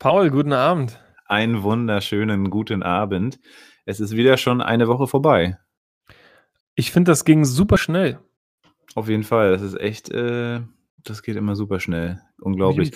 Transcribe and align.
Paul, 0.00 0.30
guten 0.30 0.52
Abend. 0.52 1.00
Einen 1.26 1.64
wunderschönen 1.64 2.50
guten 2.50 2.84
Abend. 2.84 3.40
Es 3.84 3.98
ist 3.98 4.14
wieder 4.14 4.36
schon 4.36 4.60
eine 4.60 4.86
Woche 4.86 5.08
vorbei. 5.08 5.58
Ich 6.76 6.92
finde, 6.92 7.10
das 7.10 7.24
ging 7.24 7.44
super 7.44 7.78
schnell. 7.78 8.20
Auf 8.94 9.08
jeden 9.08 9.24
Fall. 9.24 9.50
Das 9.50 9.60
ist 9.60 9.74
echt, 9.74 10.08
äh, 10.10 10.60
das 10.98 11.24
geht 11.24 11.34
immer 11.34 11.56
super 11.56 11.80
schnell. 11.80 12.20
Unglaublich. 12.40 12.92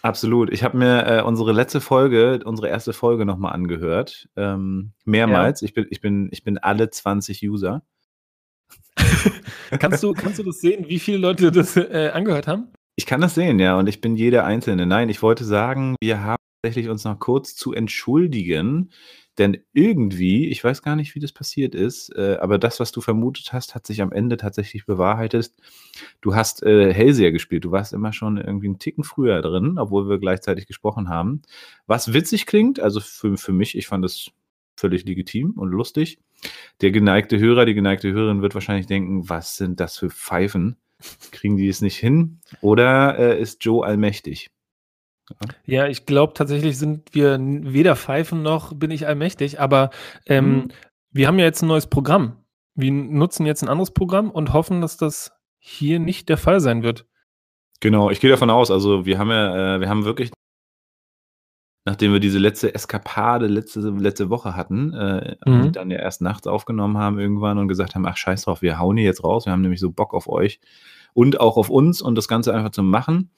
Absolut. 0.00 0.50
Ich 0.50 0.64
habe 0.64 0.78
mir 0.78 1.06
äh, 1.06 1.22
unsere 1.22 1.52
letzte 1.52 1.82
Folge, 1.82 2.40
unsere 2.42 2.70
erste 2.70 2.94
Folge 2.94 3.26
nochmal 3.26 3.52
angehört. 3.52 4.30
Ähm, 4.34 4.92
mehrmals. 5.04 5.60
Ja. 5.60 5.66
Ich, 5.66 5.74
bin, 5.74 5.88
ich, 5.90 6.00
bin, 6.00 6.30
ich 6.32 6.42
bin 6.42 6.56
alle 6.56 6.88
20 6.88 7.46
User. 7.46 7.82
kannst, 9.78 10.02
du, 10.02 10.14
kannst 10.14 10.38
du 10.38 10.42
das 10.42 10.60
sehen, 10.60 10.88
wie 10.88 11.00
viele 11.00 11.18
Leute 11.18 11.52
das 11.52 11.76
äh, 11.76 12.12
angehört 12.14 12.46
haben? 12.46 12.72
Ich 12.98 13.06
kann 13.06 13.20
das 13.20 13.36
sehen, 13.36 13.60
ja. 13.60 13.78
Und 13.78 13.88
ich 13.88 14.00
bin 14.00 14.16
jeder 14.16 14.44
Einzelne. 14.44 14.84
Nein, 14.84 15.08
ich 15.08 15.22
wollte 15.22 15.44
sagen, 15.44 15.94
wir 16.00 16.24
haben 16.24 16.42
tatsächlich 16.60 16.88
uns 16.90 17.04
noch 17.04 17.20
kurz 17.20 17.54
zu 17.54 17.72
entschuldigen, 17.72 18.90
denn 19.38 19.58
irgendwie, 19.72 20.48
ich 20.48 20.64
weiß 20.64 20.82
gar 20.82 20.96
nicht, 20.96 21.14
wie 21.14 21.20
das 21.20 21.30
passiert 21.30 21.76
ist, 21.76 22.12
äh, 22.16 22.38
aber 22.40 22.58
das, 22.58 22.80
was 22.80 22.90
du 22.90 23.00
vermutet 23.00 23.52
hast, 23.52 23.76
hat 23.76 23.86
sich 23.86 24.02
am 24.02 24.10
Ende 24.10 24.36
tatsächlich 24.36 24.84
bewahrheitet. 24.84 25.52
Du 26.20 26.34
hast 26.34 26.64
äh, 26.64 26.92
Hellseher 26.92 27.30
gespielt. 27.30 27.64
Du 27.64 27.70
warst 27.70 27.92
immer 27.92 28.12
schon 28.12 28.36
irgendwie 28.36 28.66
einen 28.66 28.80
Ticken 28.80 29.04
früher 29.04 29.42
drin, 29.42 29.78
obwohl 29.78 30.08
wir 30.08 30.18
gleichzeitig 30.18 30.66
gesprochen 30.66 31.08
haben. 31.08 31.42
Was 31.86 32.12
witzig 32.14 32.46
klingt, 32.46 32.80
also 32.80 32.98
für, 32.98 33.36
für 33.36 33.52
mich, 33.52 33.78
ich 33.78 33.86
fand 33.86 34.04
es 34.04 34.32
völlig 34.76 35.04
legitim 35.04 35.52
und 35.52 35.70
lustig. 35.70 36.18
Der 36.80 36.90
geneigte 36.90 37.38
Hörer, 37.38 37.64
die 37.64 37.74
geneigte 37.74 38.10
Hörerin 38.10 38.42
wird 38.42 38.54
wahrscheinlich 38.54 38.86
denken, 38.86 39.28
was 39.28 39.56
sind 39.56 39.78
das 39.78 39.98
für 39.98 40.10
Pfeifen? 40.10 40.78
Kriegen 41.30 41.56
die 41.56 41.68
es 41.68 41.80
nicht 41.80 41.96
hin? 41.96 42.40
Oder 42.60 43.18
äh, 43.18 43.40
ist 43.40 43.64
Joe 43.64 43.86
allmächtig? 43.86 44.50
Ja, 45.66 45.86
ich 45.86 46.06
glaube 46.06 46.32
tatsächlich 46.34 46.78
sind 46.78 47.14
wir 47.14 47.38
weder 47.38 47.96
pfeifen 47.96 48.42
noch 48.42 48.72
bin 48.72 48.90
ich 48.90 49.06
allmächtig, 49.06 49.60
aber 49.60 49.90
ähm, 50.26 50.50
mhm. 50.50 50.68
wir 51.10 51.26
haben 51.26 51.38
ja 51.38 51.44
jetzt 51.44 51.62
ein 51.62 51.68
neues 51.68 51.86
Programm. 51.86 52.44
Wir 52.74 52.92
nutzen 52.92 53.44
jetzt 53.44 53.62
ein 53.62 53.68
anderes 53.68 53.90
Programm 53.90 54.30
und 54.30 54.52
hoffen, 54.52 54.80
dass 54.80 54.96
das 54.96 55.32
hier 55.58 55.98
nicht 55.98 56.28
der 56.28 56.38
Fall 56.38 56.60
sein 56.60 56.82
wird. 56.82 57.06
Genau, 57.80 58.10
ich 58.10 58.20
gehe 58.20 58.30
davon 58.30 58.50
aus. 58.50 58.70
Also 58.70 59.04
wir 59.04 59.18
haben 59.18 59.30
ja, 59.30 59.76
äh, 59.76 59.80
wir 59.80 59.88
haben 59.88 60.04
wirklich, 60.04 60.30
nachdem 61.88 62.12
wir 62.12 62.20
diese 62.20 62.38
letzte 62.38 62.74
Eskapade 62.74 63.46
letzte, 63.46 63.80
letzte 63.80 64.28
Woche 64.28 64.54
hatten, 64.54 64.92
äh, 64.92 65.36
mhm. 65.46 65.72
dann 65.72 65.90
ja 65.90 65.98
erst 65.98 66.20
nachts 66.20 66.46
aufgenommen 66.46 66.98
haben 66.98 67.18
irgendwann 67.18 67.56
und 67.56 67.66
gesagt 67.66 67.94
haben, 67.94 68.04
ach 68.04 68.18
scheiß 68.18 68.42
drauf, 68.42 68.60
wir 68.60 68.78
hauen 68.78 68.98
hier 68.98 69.06
jetzt 69.06 69.24
raus, 69.24 69.46
wir 69.46 69.52
haben 69.52 69.62
nämlich 69.62 69.80
so 69.80 69.90
Bock 69.90 70.12
auf 70.12 70.28
euch 70.28 70.60
und 71.14 71.40
auch 71.40 71.56
auf 71.56 71.70
uns 71.70 72.02
und 72.02 72.14
das 72.14 72.28
Ganze 72.28 72.52
einfach 72.54 72.72
zu 72.72 72.82
machen. 72.82 73.30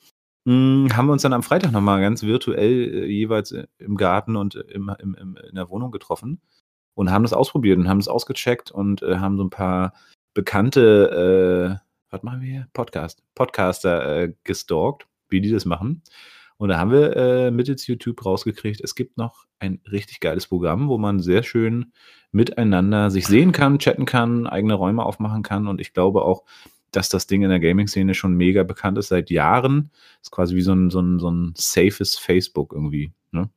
Hm, 0.49 0.89
haben 0.97 1.07
wir 1.07 1.13
uns 1.13 1.23
dann 1.23 1.33
am 1.33 1.45
Freitag 1.45 1.71
nochmal 1.71 2.01
ganz 2.01 2.25
virtuell 2.25 3.05
äh, 3.05 3.07
jeweils 3.07 3.53
äh, 3.53 3.69
im 3.79 3.97
Garten 3.97 4.35
und 4.35 4.57
im, 4.57 4.91
im, 4.99 5.15
im, 5.15 5.37
in 5.37 5.55
der 5.55 5.69
Wohnung 5.71 5.93
getroffen 5.93 6.41
und 6.95 7.13
haben 7.13 7.23
das 7.23 7.33
ausprobiert 7.33 7.79
und 7.79 7.89
haben 7.89 8.01
das 8.01 8.09
ausgecheckt 8.09 8.73
und 8.73 9.03
äh, 9.03 9.19
haben 9.19 9.37
so 9.37 9.45
ein 9.45 9.51
paar 9.51 9.93
bekannte, 10.35 11.79
äh, 11.79 11.87
was 12.11 12.25
machen 12.25 12.41
wir 12.41 12.49
hier? 12.49 12.67
Podcast, 12.73 13.23
Podcaster 13.37 14.23
äh, 14.23 14.33
gestalkt, 14.43 15.07
wie 15.29 15.41
die 15.41 15.53
das 15.53 15.67
machen. 15.67 16.03
Und 16.61 16.69
da 16.69 16.79
haben 16.79 16.91
wir 16.91 17.17
äh, 17.17 17.51
mittels 17.51 17.87
YouTube 17.87 18.23
rausgekriegt, 18.23 18.83
es 18.83 18.95
gibt 18.95 19.17
noch 19.17 19.47
ein 19.61 19.81
richtig 19.91 20.21
geiles 20.21 20.47
Programm, 20.47 20.91
wo 20.91 20.99
man 20.99 21.19
sehr 21.19 21.43
schön 21.43 21.95
miteinander 22.33 23.11
sich 23.11 23.27
sehen 23.27 23.53
kann, 23.53 23.79
chatten 23.79 24.05
kann, 24.05 24.47
eigene 24.47 24.75
Räume 24.75 25.03
aufmachen 25.03 25.43
kann. 25.43 25.69
Und 25.69 25.81
ich 25.81 25.95
glaube 25.95 26.21
auch, 26.21 26.45
dass 26.91 27.09
das 27.09 27.27
Ding 27.27 27.41
in 27.41 27.49
der 27.49 27.61
Gaming-Szene 27.61 28.13
schon 28.13 28.35
mega 28.35 28.63
bekannt 28.63 28.99
ist 28.99 29.09
seit 29.09 29.31
Jahren. 29.31 29.91
Ist 30.21 30.33
quasi 30.33 30.55
wie 30.55 30.61
so 30.61 30.75
ein, 30.75 30.91
so 30.91 31.01
ein, 31.01 31.19
so 31.19 31.31
ein 31.31 31.55
safes 31.57 32.19
Facebook 32.19 32.75
irgendwie. 32.75 33.15
Ne? 33.31 33.49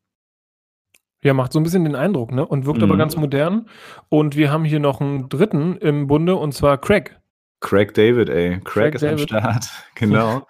Ja, 1.24 1.34
macht 1.34 1.52
so 1.52 1.60
ein 1.60 1.64
bisschen 1.64 1.84
den 1.84 1.98
Eindruck, 1.98 2.32
ne? 2.32 2.48
Und 2.48 2.66
wirkt 2.66 2.78
mhm. 2.78 2.86
aber 2.86 2.96
ganz 2.96 3.18
modern. 3.18 3.68
Und 4.08 4.38
wir 4.38 4.50
haben 4.50 4.64
hier 4.64 4.80
noch 4.80 5.02
einen 5.02 5.28
dritten 5.28 5.76
im 5.76 6.08
Bunde 6.08 6.38
und 6.38 6.54
zwar 6.54 6.78
Craig. 6.78 7.20
Craig 7.60 7.94
David, 7.96 8.30
ey. 8.30 8.62
Craig, 8.64 8.64
Craig 8.64 8.96
ist 8.96 9.04
David. 9.04 9.34
am 9.34 9.42
Start. 9.42 9.66
Genau. 9.96 10.48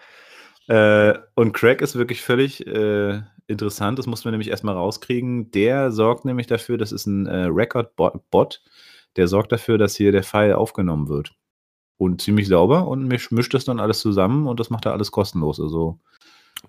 Äh, 0.67 1.13
und 1.35 1.53
Craig 1.53 1.81
ist 1.81 1.95
wirklich 1.95 2.21
völlig 2.21 2.65
äh, 2.65 3.21
interessant. 3.47 3.99
Das 3.99 4.07
mussten 4.07 4.25
wir 4.25 4.31
nämlich 4.31 4.49
erstmal 4.49 4.75
rauskriegen. 4.75 5.51
Der 5.51 5.91
sorgt 5.91 6.25
nämlich 6.25 6.47
dafür, 6.47 6.77
das 6.77 6.91
ist 6.91 7.05
ein 7.05 7.25
äh, 7.25 7.45
Record-Bot, 7.45 8.61
der 9.15 9.27
sorgt 9.27 9.51
dafür, 9.51 9.77
dass 9.77 9.95
hier 9.95 10.11
der 10.11 10.23
File 10.23 10.53
aufgenommen 10.53 11.09
wird 11.09 11.33
und 11.97 12.21
ziemlich 12.21 12.47
sauber 12.47 12.87
und 12.87 13.07
misch, 13.07 13.31
mischt 13.31 13.53
das 13.53 13.65
dann 13.65 13.79
alles 13.79 13.99
zusammen 13.99 14.47
und 14.47 14.59
das 14.59 14.69
macht 14.69 14.85
er 14.85 14.93
alles 14.93 15.11
kostenlos. 15.11 15.59
Also 15.59 15.99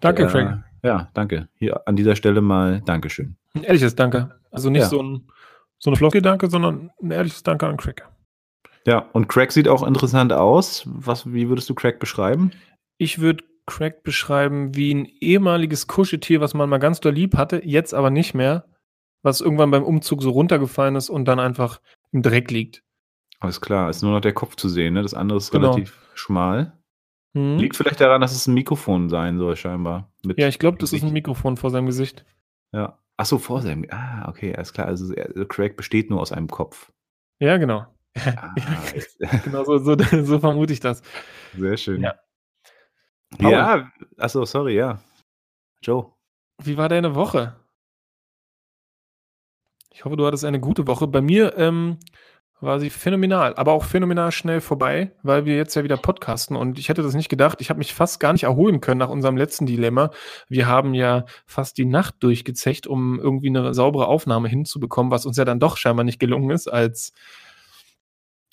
Danke, 0.00 0.28
Frank. 0.28 0.64
Ja, 0.82 1.08
danke. 1.14 1.48
Hier 1.54 1.86
an 1.86 1.96
dieser 1.96 2.16
Stelle 2.16 2.40
mal 2.40 2.82
Dankeschön. 2.84 3.36
Ein 3.54 3.62
ehrliches 3.62 3.94
Danke. 3.94 4.34
Also 4.50 4.70
nicht 4.70 4.82
ja. 4.82 4.88
so, 4.88 5.02
ein, 5.02 5.28
so 5.78 5.90
eine 5.90 5.96
Floskel-Danke, 5.96 6.50
sondern 6.50 6.90
ein 7.02 7.10
ehrliches 7.10 7.42
Danke 7.42 7.66
an 7.66 7.76
Craig. 7.76 8.06
Ja, 8.86 9.06
und 9.12 9.28
Craig 9.28 9.52
sieht 9.52 9.68
auch 9.68 9.86
interessant 9.86 10.32
aus. 10.32 10.82
Was, 10.86 11.32
wie 11.32 11.48
würdest 11.48 11.70
du 11.70 11.74
Craig 11.74 11.98
beschreiben? 11.98 12.50
Ich 12.98 13.20
würde 13.20 13.44
Craig 13.66 14.02
beschreiben 14.02 14.74
wie 14.74 14.94
ein 14.94 15.06
ehemaliges 15.20 15.86
Kuscheltier, 15.86 16.40
was 16.40 16.54
man 16.54 16.68
mal 16.68 16.78
ganz 16.78 17.00
doll 17.00 17.12
lieb 17.12 17.36
hatte, 17.36 17.62
jetzt 17.64 17.94
aber 17.94 18.10
nicht 18.10 18.34
mehr, 18.34 18.66
was 19.22 19.40
irgendwann 19.40 19.70
beim 19.70 19.84
Umzug 19.84 20.22
so 20.22 20.30
runtergefallen 20.30 20.96
ist 20.96 21.08
und 21.08 21.24
dann 21.26 21.40
einfach 21.40 21.80
im 22.12 22.22
Dreck 22.22 22.50
liegt. 22.50 22.82
Alles 23.40 23.60
klar, 23.60 23.90
ist 23.90 24.02
nur 24.02 24.12
noch 24.12 24.20
der 24.20 24.32
Kopf 24.32 24.56
zu 24.56 24.68
sehen, 24.68 24.94
ne? 24.94 25.02
Das 25.02 25.14
andere 25.14 25.38
ist 25.38 25.50
genau. 25.50 25.72
relativ 25.72 25.98
schmal. 26.14 26.78
Mhm. 27.34 27.58
Liegt 27.58 27.76
vielleicht 27.76 28.00
daran, 28.00 28.20
dass 28.20 28.32
es 28.32 28.46
ein 28.46 28.54
Mikrofon 28.54 29.08
sein 29.08 29.38
soll, 29.38 29.56
scheinbar. 29.56 30.12
ja, 30.36 30.48
ich 30.48 30.58
glaube, 30.58 30.78
das 30.78 30.92
ist 30.92 31.02
ein 31.02 31.12
Mikrofon 31.12 31.56
vor 31.56 31.70
seinem 31.70 31.86
Gesicht. 31.86 32.24
Ja. 32.72 32.98
Achso, 33.16 33.38
vor 33.38 33.62
seinem. 33.62 33.86
Ah, 33.90 34.28
okay, 34.28 34.54
alles 34.54 34.72
klar. 34.72 34.86
Also, 34.86 35.14
also 35.14 35.46
Craig 35.46 35.76
besteht 35.76 36.10
nur 36.10 36.20
aus 36.20 36.32
einem 36.32 36.48
Kopf. 36.48 36.92
Ja, 37.38 37.56
genau. 37.56 37.86
Ah, 38.16 38.54
genau, 39.44 39.64
so, 39.64 39.78
so, 39.78 39.96
so, 40.24 40.38
vermute 40.38 40.72
ich 40.72 40.80
das. 40.80 41.02
Sehr 41.56 41.76
schön. 41.76 42.02
Ja. 42.02 42.14
Ja, 43.40 43.90
achso, 44.18 44.44
sorry, 44.44 44.76
ja. 44.76 45.00
Joe. 45.82 46.12
Wie 46.62 46.76
war 46.76 46.88
deine 46.88 47.14
Woche? 47.14 47.56
Ich 49.92 50.04
hoffe, 50.04 50.16
du 50.16 50.26
hattest 50.26 50.44
eine 50.44 50.60
gute 50.60 50.86
Woche. 50.86 51.06
Bei 51.06 51.20
mir 51.20 51.56
ähm, 51.56 51.98
war 52.60 52.80
sie 52.80 52.90
phänomenal, 52.90 53.54
aber 53.56 53.72
auch 53.72 53.84
phänomenal 53.84 54.32
schnell 54.32 54.60
vorbei, 54.60 55.12
weil 55.22 55.44
wir 55.44 55.56
jetzt 55.56 55.74
ja 55.74 55.84
wieder 55.84 55.96
podcasten 55.96 56.56
und 56.56 56.78
ich 56.78 56.88
hätte 56.88 57.02
das 57.02 57.14
nicht 57.14 57.28
gedacht. 57.28 57.60
Ich 57.60 57.70
habe 57.70 57.78
mich 57.78 57.94
fast 57.94 58.20
gar 58.20 58.32
nicht 58.32 58.44
erholen 58.44 58.80
können 58.80 58.98
nach 58.98 59.08
unserem 59.08 59.36
letzten 59.36 59.66
Dilemma. 59.66 60.10
Wir 60.48 60.66
haben 60.66 60.94
ja 60.94 61.26
fast 61.46 61.78
die 61.78 61.84
Nacht 61.84 62.16
durchgezecht, 62.20 62.86
um 62.86 63.20
irgendwie 63.20 63.48
eine 63.48 63.74
saubere 63.74 64.08
Aufnahme 64.08 64.48
hinzubekommen, 64.48 65.12
was 65.12 65.26
uns 65.26 65.36
ja 65.36 65.44
dann 65.44 65.60
doch 65.60 65.76
scheinbar 65.76 66.04
nicht 66.04 66.18
gelungen 66.18 66.50
ist 66.50 66.68
als 66.68 67.12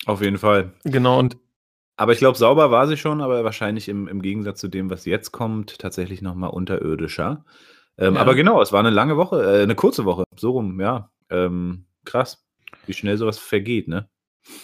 auf 0.06 0.20
jeden 0.20 0.38
Fall. 0.38 0.72
Genau 0.84 1.18
und 1.18 1.36
aber 2.02 2.12
ich 2.12 2.18
glaube, 2.18 2.36
sauber 2.36 2.70
war 2.70 2.86
sie 2.88 2.96
schon, 2.96 3.20
aber 3.20 3.44
wahrscheinlich 3.44 3.88
im, 3.88 4.08
im 4.08 4.22
Gegensatz 4.22 4.60
zu 4.60 4.68
dem, 4.68 4.90
was 4.90 5.04
jetzt 5.04 5.30
kommt, 5.30 5.78
tatsächlich 5.78 6.20
nochmal 6.20 6.50
unterirdischer. 6.50 7.44
Ähm, 7.96 8.16
ja. 8.16 8.20
Aber 8.20 8.34
genau, 8.34 8.60
es 8.60 8.72
war 8.72 8.80
eine 8.80 8.90
lange 8.90 9.16
Woche, 9.16 9.42
äh, 9.42 9.62
eine 9.62 9.74
kurze 9.74 10.04
Woche, 10.04 10.24
so 10.36 10.50
rum, 10.50 10.80
ja. 10.80 11.10
Ähm, 11.30 11.86
krass. 12.04 12.44
Wie 12.86 12.92
schnell 12.94 13.16
sowas 13.16 13.38
vergeht, 13.38 13.86
ne? 13.86 14.08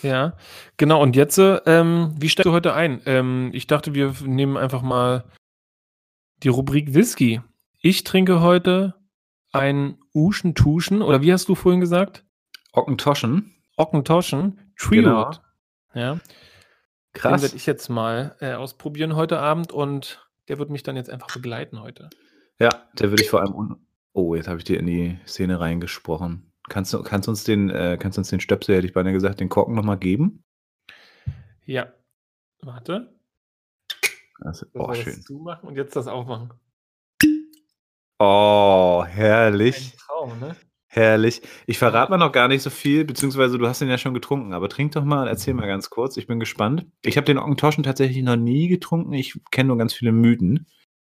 Ja, 0.03 0.37
genau. 0.77 1.01
Und 1.01 1.15
jetzt, 1.15 1.39
ähm, 1.39 2.15
wie 2.19 2.29
steigst 2.29 2.47
du 2.47 2.53
heute 2.53 2.75
ein? 2.75 3.01
Ähm, 3.07 3.51
ich 3.53 3.69
dachte, 3.69 3.95
wir 3.95 4.13
nehmen 4.25 4.57
einfach 4.57 4.83
mal 4.83 5.25
die 6.43 6.49
Rubrik 6.49 6.95
Whisky. 6.95 7.41
Ich 7.81 8.03
trinke 8.03 8.41
heute 8.41 8.95
ein 9.53 9.99
Uschen-Tuschen, 10.13 11.03
oder 11.03 11.23
wie 11.23 11.33
hast 11.33 11.49
du 11.49 11.55
vorhin 11.55 11.81
gesagt? 11.81 12.25
Ockentoschen. 12.73 13.55
Ockentoschen. 13.77 14.73
Trio. 14.77 15.03
Genau. 15.03 15.31
Ja. 15.95 16.19
Krass. 17.13 17.41
Den 17.41 17.43
werde 17.43 17.57
ich 17.57 17.67
jetzt 17.67 17.89
mal 17.89 18.37
äh, 18.41 18.55
ausprobieren 18.55 19.17
heute 19.17 19.39
Abend 19.39 19.73
und 19.73 20.29
der 20.49 20.59
wird 20.59 20.71
mich 20.71 20.83
dann 20.83 20.97
jetzt 20.97 21.11
einfach 21.11 21.33
begleiten 21.33 21.81
heute. 21.81 22.11
Ja, 22.59 22.71
der 22.99 23.11
würde 23.11 23.23
ich 23.23 23.31
vor 23.31 23.41
allem. 23.41 23.77
Oh, 24.13 24.35
jetzt 24.35 24.49
habe 24.49 24.59
ich 24.59 24.65
dir 24.65 24.81
in 24.81 24.87
die 24.87 25.19
Szene 25.27 25.61
reingesprochen. 25.61 26.53
Kannst 26.69 26.93
du 26.93 27.03
kannst 27.03 27.29
uns 27.29 27.45
den 27.45 27.71
äh, 27.71 27.97
kannst 28.01 28.19
uns 28.19 28.31
den 28.31 28.41
Stöpsel, 28.41 28.77
hätte 28.77 28.87
ich 28.87 28.93
beinahe 28.93 29.13
gesagt, 29.13 29.41
den 29.41 29.49
Korken 29.49 29.75
nochmal 29.75 29.99
geben? 29.99 30.45
Ja. 31.65 31.93
Warte. 32.61 33.15
Also, 34.41 34.67
oh, 34.75 34.93
schön. 34.95 35.21
zumachen 35.23 35.69
und 35.69 35.77
jetzt 35.77 35.97
das 35.97 36.07
aufmachen. 36.07 36.53
Oh, 38.19 39.05
herrlich. 39.07 39.93
Ein 39.93 39.99
Traum, 39.99 40.41
ne? 40.41 40.57
Herrlich. 40.99 41.43
Ich 41.69 41.79
verrate 41.79 42.11
mal 42.11 42.19
noch 42.19 42.33
gar 42.33 42.49
nicht 42.49 42.61
so 42.61 42.71
viel, 42.71 43.05
beziehungsweise 43.05 43.57
du 43.57 43.69
hast 43.69 43.81
den 43.81 43.89
ja 43.89 43.99
schon 43.99 44.15
getrunken, 44.15 44.53
aber 44.53 44.69
trink 44.69 44.91
doch 44.93 45.05
mal, 45.05 45.29
erzähl 45.29 45.55
mal 45.55 45.69
ganz 45.69 45.91
kurz. 45.91 46.17
Ich 46.17 46.27
bin 46.27 46.41
gespannt. 46.41 46.87
Ich 47.05 47.17
habe 47.17 47.25
den 47.25 47.39
Ockentoschen 47.39 47.85
tatsächlich 47.85 48.25
noch 48.25 48.35
nie 48.35 48.67
getrunken. 48.67 49.13
Ich 49.13 49.39
kenne 49.53 49.69
nur 49.69 49.79
ganz 49.79 49.95
viele 49.95 50.11
Mythen 50.11 50.67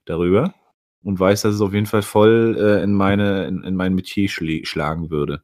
darüber 0.05 0.55
und 1.03 1.19
weiß, 1.19 1.43
dass 1.43 1.57
es 1.57 1.61
auf 1.61 1.75
jeden 1.75 1.87
Fall 1.87 2.03
voll 2.03 2.57
äh, 2.61 2.85
in, 2.85 2.95
meine, 2.95 3.47
in, 3.47 3.65
in 3.65 3.75
mein 3.75 3.95
Metier 3.95 4.29
schl 4.29 4.65
schlagen 4.65 5.11
würde. 5.11 5.43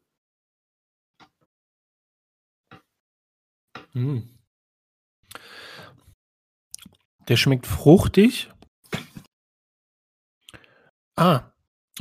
Mm. 3.93 4.19
Der 7.27 7.37
schmeckt 7.37 7.67
fruchtig. 7.67 8.53
Ah, 11.17 11.51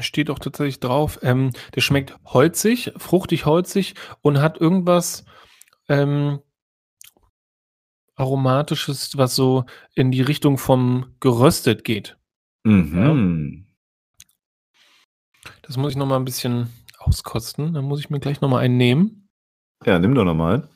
steht 0.05 0.29
auch 0.29 0.39
tatsächlich 0.39 0.79
drauf, 0.79 1.19
ähm, 1.21 1.51
der 1.75 1.81
schmeckt 1.81 2.15
holzig, 2.25 2.93
fruchtig 2.97 3.45
holzig 3.45 3.95
und 4.21 4.39
hat 4.39 4.59
irgendwas 4.59 5.25
ähm, 5.89 6.39
aromatisches, 8.15 9.17
was 9.17 9.35
so 9.35 9.65
in 9.93 10.11
die 10.11 10.21
Richtung 10.21 10.57
vom 10.57 11.15
geröstet 11.19 11.83
geht. 11.83 12.17
Mhm. 12.63 13.65
Ja. 15.45 15.51
Das 15.61 15.77
muss 15.77 15.91
ich 15.91 15.97
noch 15.97 16.07
mal 16.07 16.17
ein 16.17 16.25
bisschen 16.25 16.69
auskosten. 16.99 17.73
Dann 17.73 17.85
muss 17.85 17.99
ich 17.99 18.09
mir 18.09 18.19
gleich 18.19 18.41
noch 18.41 18.49
mal 18.49 18.59
einen 18.59 18.77
nehmen. 18.77 19.29
Ja, 19.85 19.99
nimm 19.99 20.15
doch 20.15 20.25
noch 20.25 20.33
mal. 20.33 20.67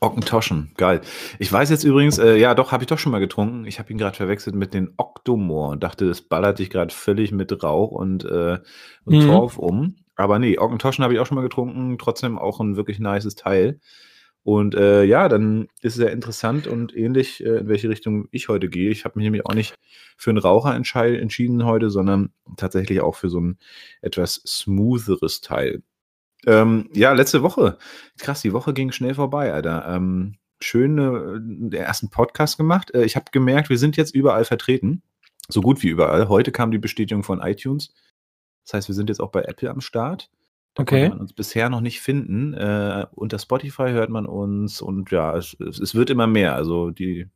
Ockentoschen, 0.00 0.70
geil. 0.76 1.00
Ich 1.38 1.50
weiß 1.50 1.70
jetzt 1.70 1.84
übrigens, 1.84 2.18
äh, 2.18 2.36
ja, 2.36 2.54
doch, 2.54 2.72
habe 2.72 2.82
ich 2.82 2.88
doch 2.88 2.98
schon 2.98 3.12
mal 3.12 3.20
getrunken. 3.20 3.64
Ich 3.64 3.78
habe 3.78 3.90
ihn 3.90 3.98
gerade 3.98 4.16
verwechselt 4.16 4.54
mit 4.54 4.74
den 4.74 4.92
Octomore 4.96 5.70
und 5.70 5.82
dachte, 5.82 6.06
das 6.06 6.20
ballert 6.20 6.58
dich 6.58 6.70
gerade 6.70 6.94
völlig 6.94 7.32
mit 7.32 7.62
Rauch 7.62 7.90
und, 7.90 8.24
äh, 8.24 8.58
und 9.04 9.14
mhm. 9.16 9.26
Torf 9.26 9.58
um. 9.58 9.96
Aber 10.14 10.38
nee, 10.38 10.58
Ockentoschen 10.58 11.02
habe 11.02 11.14
ich 11.14 11.20
auch 11.20 11.26
schon 11.26 11.36
mal 11.36 11.42
getrunken. 11.42 11.96
Trotzdem 11.98 12.38
auch 12.38 12.60
ein 12.60 12.76
wirklich 12.76 12.98
nices 12.98 13.34
Teil. 13.34 13.80
Und 14.42 14.74
äh, 14.74 15.04
ja, 15.04 15.28
dann 15.28 15.68
ist 15.82 15.92
es 15.92 15.94
sehr 15.94 16.12
interessant 16.12 16.66
und 16.66 16.96
ähnlich, 16.96 17.44
äh, 17.44 17.58
in 17.58 17.68
welche 17.68 17.88
Richtung 17.88 18.28
ich 18.30 18.48
heute 18.48 18.68
gehe. 18.68 18.90
Ich 18.90 19.04
habe 19.04 19.18
mich 19.18 19.24
nämlich 19.24 19.46
auch 19.46 19.54
nicht 19.54 19.74
für 20.16 20.30
einen 20.30 20.38
Raucher 20.38 20.74
entschieden 20.74 21.64
heute, 21.64 21.90
sondern 21.90 22.32
tatsächlich 22.56 23.00
auch 23.00 23.14
für 23.14 23.28
so 23.28 23.40
ein 23.40 23.58
etwas 24.00 24.34
smootheres 24.46 25.40
Teil. 25.40 25.82
Ähm, 26.46 26.88
ja, 26.94 27.12
letzte 27.12 27.42
Woche. 27.42 27.78
Krass, 28.18 28.42
die 28.42 28.52
Woche 28.52 28.72
ging 28.72 28.92
schnell 28.92 29.14
vorbei, 29.14 29.52
Alter. 29.52 29.86
Ähm, 29.88 30.36
schön 30.60 30.98
äh, 30.98 31.40
den 31.40 31.72
ersten 31.72 32.10
Podcast 32.10 32.56
gemacht. 32.56 32.92
Äh, 32.94 33.04
ich 33.04 33.16
habe 33.16 33.26
gemerkt, 33.32 33.70
wir 33.70 33.78
sind 33.78 33.96
jetzt 33.96 34.14
überall 34.14 34.44
vertreten. 34.44 35.02
So 35.48 35.60
gut 35.60 35.82
wie 35.82 35.88
überall. 35.88 36.28
Heute 36.28 36.52
kam 36.52 36.70
die 36.70 36.78
Bestätigung 36.78 37.22
von 37.22 37.40
iTunes. 37.40 37.94
Das 38.64 38.74
heißt, 38.74 38.88
wir 38.88 38.94
sind 38.94 39.08
jetzt 39.08 39.20
auch 39.20 39.30
bei 39.30 39.42
Apple 39.42 39.70
am 39.70 39.80
Start. 39.80 40.30
Da 40.74 40.82
okay. 40.82 41.00
konnte 41.00 41.10
man 41.10 41.20
uns 41.20 41.32
bisher 41.32 41.70
noch 41.70 41.80
nicht 41.80 42.00
finden. 42.00 42.54
Äh, 42.54 43.06
unter 43.12 43.38
Spotify 43.38 43.90
hört 43.90 44.10
man 44.10 44.26
uns 44.26 44.82
und 44.82 45.10
ja, 45.10 45.36
es, 45.36 45.56
es, 45.58 45.94
wird 45.94 46.10
immer 46.10 46.26
mehr. 46.26 46.54
Also 46.54 46.90
die, 46.90 47.26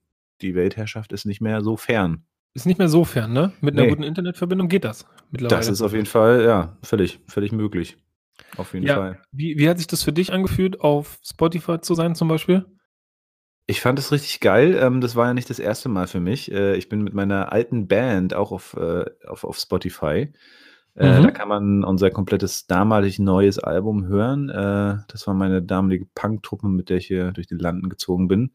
die 0.43 0.55
Weltherrschaft 0.55 1.13
ist 1.13 1.25
nicht 1.25 1.41
mehr 1.41 1.63
so 1.63 1.77
fern. 1.77 2.25
Ist 2.55 2.67
nicht 2.67 2.79
mehr 2.79 2.91
so 2.91 3.05
fern, 3.05 3.33
ne? 3.33 3.53
Mit 3.63 3.75
einer 3.75 3.85
nee. 3.85 3.89
guten 3.89 4.03
Internetverbindung 4.03 4.69
geht 4.69 4.85
das 4.85 5.07
mittlerweile. 5.31 5.59
Das 5.59 5.69
ist 5.69 5.81
auf 5.81 5.95
jeden 5.95 6.07
Fall, 6.07 6.45
ja, 6.45 6.77
völlig, 6.83 7.19
völlig 7.27 7.51
möglich. 7.53 7.97
Auf 8.57 8.75
jeden 8.75 8.87
ja, 8.87 8.97
Fall. 8.97 9.23
Wie, 9.33 9.59
wie 9.59 9.69
hat 9.69 9.79
sich 9.79 9.87
das 9.87 10.03
für 10.03 10.13
dich 10.13 10.33
angefühlt, 10.33 10.81
auf 10.81 11.19
Spotify 11.23 11.81
zu 11.81 11.95
sein 11.95 12.15
zum 12.15 12.29
Beispiel? 12.29 12.67
Ich 13.67 13.81
fand 13.81 13.99
es 13.99 14.13
richtig 14.13 14.41
geil. 14.41 14.79
Ähm, 14.81 15.01
das 15.01 15.17
war 15.17 15.27
ja 15.29 15.35
nicht 15.35 15.49
das 15.49 15.59
erste 15.59 15.89
Mal 15.89 16.07
für 16.07 16.21
mich. 16.21 16.51
Äh, 16.51 16.77
ich 16.77 16.89
bin 16.89 17.03
mit 17.03 17.15
meiner 17.15 17.53
alten 17.53 17.87
Band 17.87 18.35
auch 18.35 18.53
auf, 18.53 18.77
äh, 18.77 19.05
auf, 19.27 19.45
auf 19.45 19.57
Spotify. 19.57 20.33
Äh, 20.95 21.19
mhm. 21.19 21.23
Da 21.23 21.31
kann 21.31 21.49
man 21.49 21.85
unser 21.85 22.11
komplettes 22.11 22.67
damalig 22.67 23.19
neues 23.19 23.59
Album 23.59 24.07
hören. 24.07 24.49
Das 24.49 25.27
war 25.27 25.33
meine 25.33 25.63
damalige 25.63 26.05
Punk-Truppe, 26.15 26.69
mit 26.69 26.91
der 26.91 26.99
ich 26.99 27.07
hier 27.07 27.33
durch 27.33 27.47
die 27.47 27.55
Landen 27.55 27.89
gezogen 27.89 28.29
bin. 28.29 28.51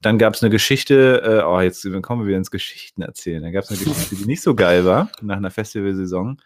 Dann 0.00 0.16
gab 0.16 0.32
es 0.32 0.42
eine 0.42 0.48
Geschichte, 0.48 1.44
oh, 1.46 1.60
jetzt 1.60 1.86
kommen 2.00 2.22
wir 2.22 2.28
wieder 2.28 2.38
ins 2.38 2.50
Geschichten 2.50 3.02
erzählen. 3.02 3.42
Da 3.42 3.50
gab 3.50 3.64
es 3.64 3.70
eine 3.70 3.80
Geschichte, 3.80 4.16
die 4.16 4.24
nicht 4.24 4.40
so 4.40 4.54
geil 4.54 4.86
war, 4.86 5.10
nach 5.20 5.36
einer 5.36 5.50
Festivalsaison. 5.50 6.40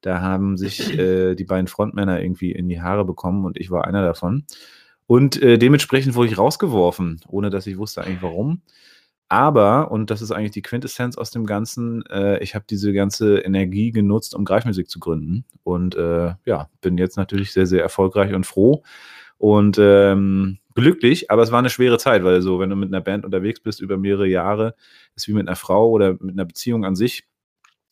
Da 0.00 0.20
haben 0.20 0.56
sich 0.56 0.98
äh, 0.98 1.34
die 1.34 1.44
beiden 1.44 1.66
Frontmänner 1.66 2.20
irgendwie 2.22 2.52
in 2.52 2.68
die 2.68 2.80
Haare 2.80 3.04
bekommen 3.04 3.44
und 3.44 3.58
ich 3.58 3.70
war 3.70 3.86
einer 3.86 4.02
davon. 4.02 4.44
Und 5.06 5.42
äh, 5.42 5.58
dementsprechend 5.58 6.14
wurde 6.14 6.30
ich 6.30 6.38
rausgeworfen, 6.38 7.20
ohne 7.26 7.50
dass 7.50 7.66
ich 7.66 7.78
wusste 7.78 8.02
eigentlich 8.02 8.22
warum. 8.22 8.62
Aber, 9.28 9.92
und 9.92 10.10
das 10.10 10.22
ist 10.22 10.32
eigentlich 10.32 10.50
die 10.50 10.62
Quintessenz 10.62 11.16
aus 11.16 11.30
dem 11.30 11.46
Ganzen, 11.46 12.04
äh, 12.06 12.42
ich 12.42 12.56
habe 12.56 12.64
diese 12.68 12.92
ganze 12.92 13.38
Energie 13.38 13.92
genutzt, 13.92 14.34
um 14.34 14.44
Greifmusik 14.44 14.90
zu 14.90 14.98
gründen. 14.98 15.44
Und 15.62 15.94
äh, 15.94 16.34
ja, 16.44 16.68
bin 16.80 16.98
jetzt 16.98 17.16
natürlich 17.16 17.52
sehr, 17.52 17.66
sehr 17.66 17.80
erfolgreich 17.80 18.34
und 18.34 18.44
froh 18.44 18.82
und 19.38 19.78
ähm, 19.80 20.58
glücklich. 20.74 21.30
Aber 21.30 21.42
es 21.42 21.52
war 21.52 21.60
eine 21.60 21.70
schwere 21.70 21.98
Zeit, 21.98 22.24
weil 22.24 22.42
so, 22.42 22.58
wenn 22.58 22.70
du 22.70 22.76
mit 22.76 22.88
einer 22.88 23.00
Band 23.00 23.24
unterwegs 23.24 23.60
bist 23.60 23.80
über 23.80 23.96
mehrere 23.96 24.26
Jahre, 24.26 24.74
ist 25.14 25.28
wie 25.28 25.32
mit 25.32 25.46
einer 25.46 25.56
Frau 25.56 25.90
oder 25.90 26.14
mit 26.14 26.32
einer 26.32 26.44
Beziehung 26.44 26.84
an 26.84 26.96
sich 26.96 27.24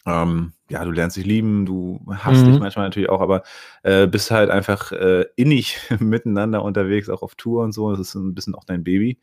ähm, 0.06 0.54
ja, 0.70 0.84
du 0.84 0.90
lernst 0.90 1.16
dich 1.16 1.24
lieben, 1.24 1.64
du 1.64 2.00
hast 2.10 2.42
mhm. 2.42 2.52
dich 2.52 2.60
manchmal 2.60 2.86
natürlich 2.86 3.08
auch, 3.08 3.20
aber 3.20 3.42
äh, 3.82 4.06
bist 4.06 4.30
halt 4.30 4.50
einfach 4.50 4.92
äh, 4.92 5.24
innig 5.36 5.78
miteinander 5.98 6.62
unterwegs, 6.62 7.08
auch 7.08 7.22
auf 7.22 7.34
Tour 7.34 7.64
und 7.64 7.72
so. 7.72 7.90
Das 7.90 8.00
ist 8.00 8.14
ein 8.14 8.34
bisschen 8.34 8.54
auch 8.54 8.64
dein 8.64 8.84
Baby. 8.84 9.18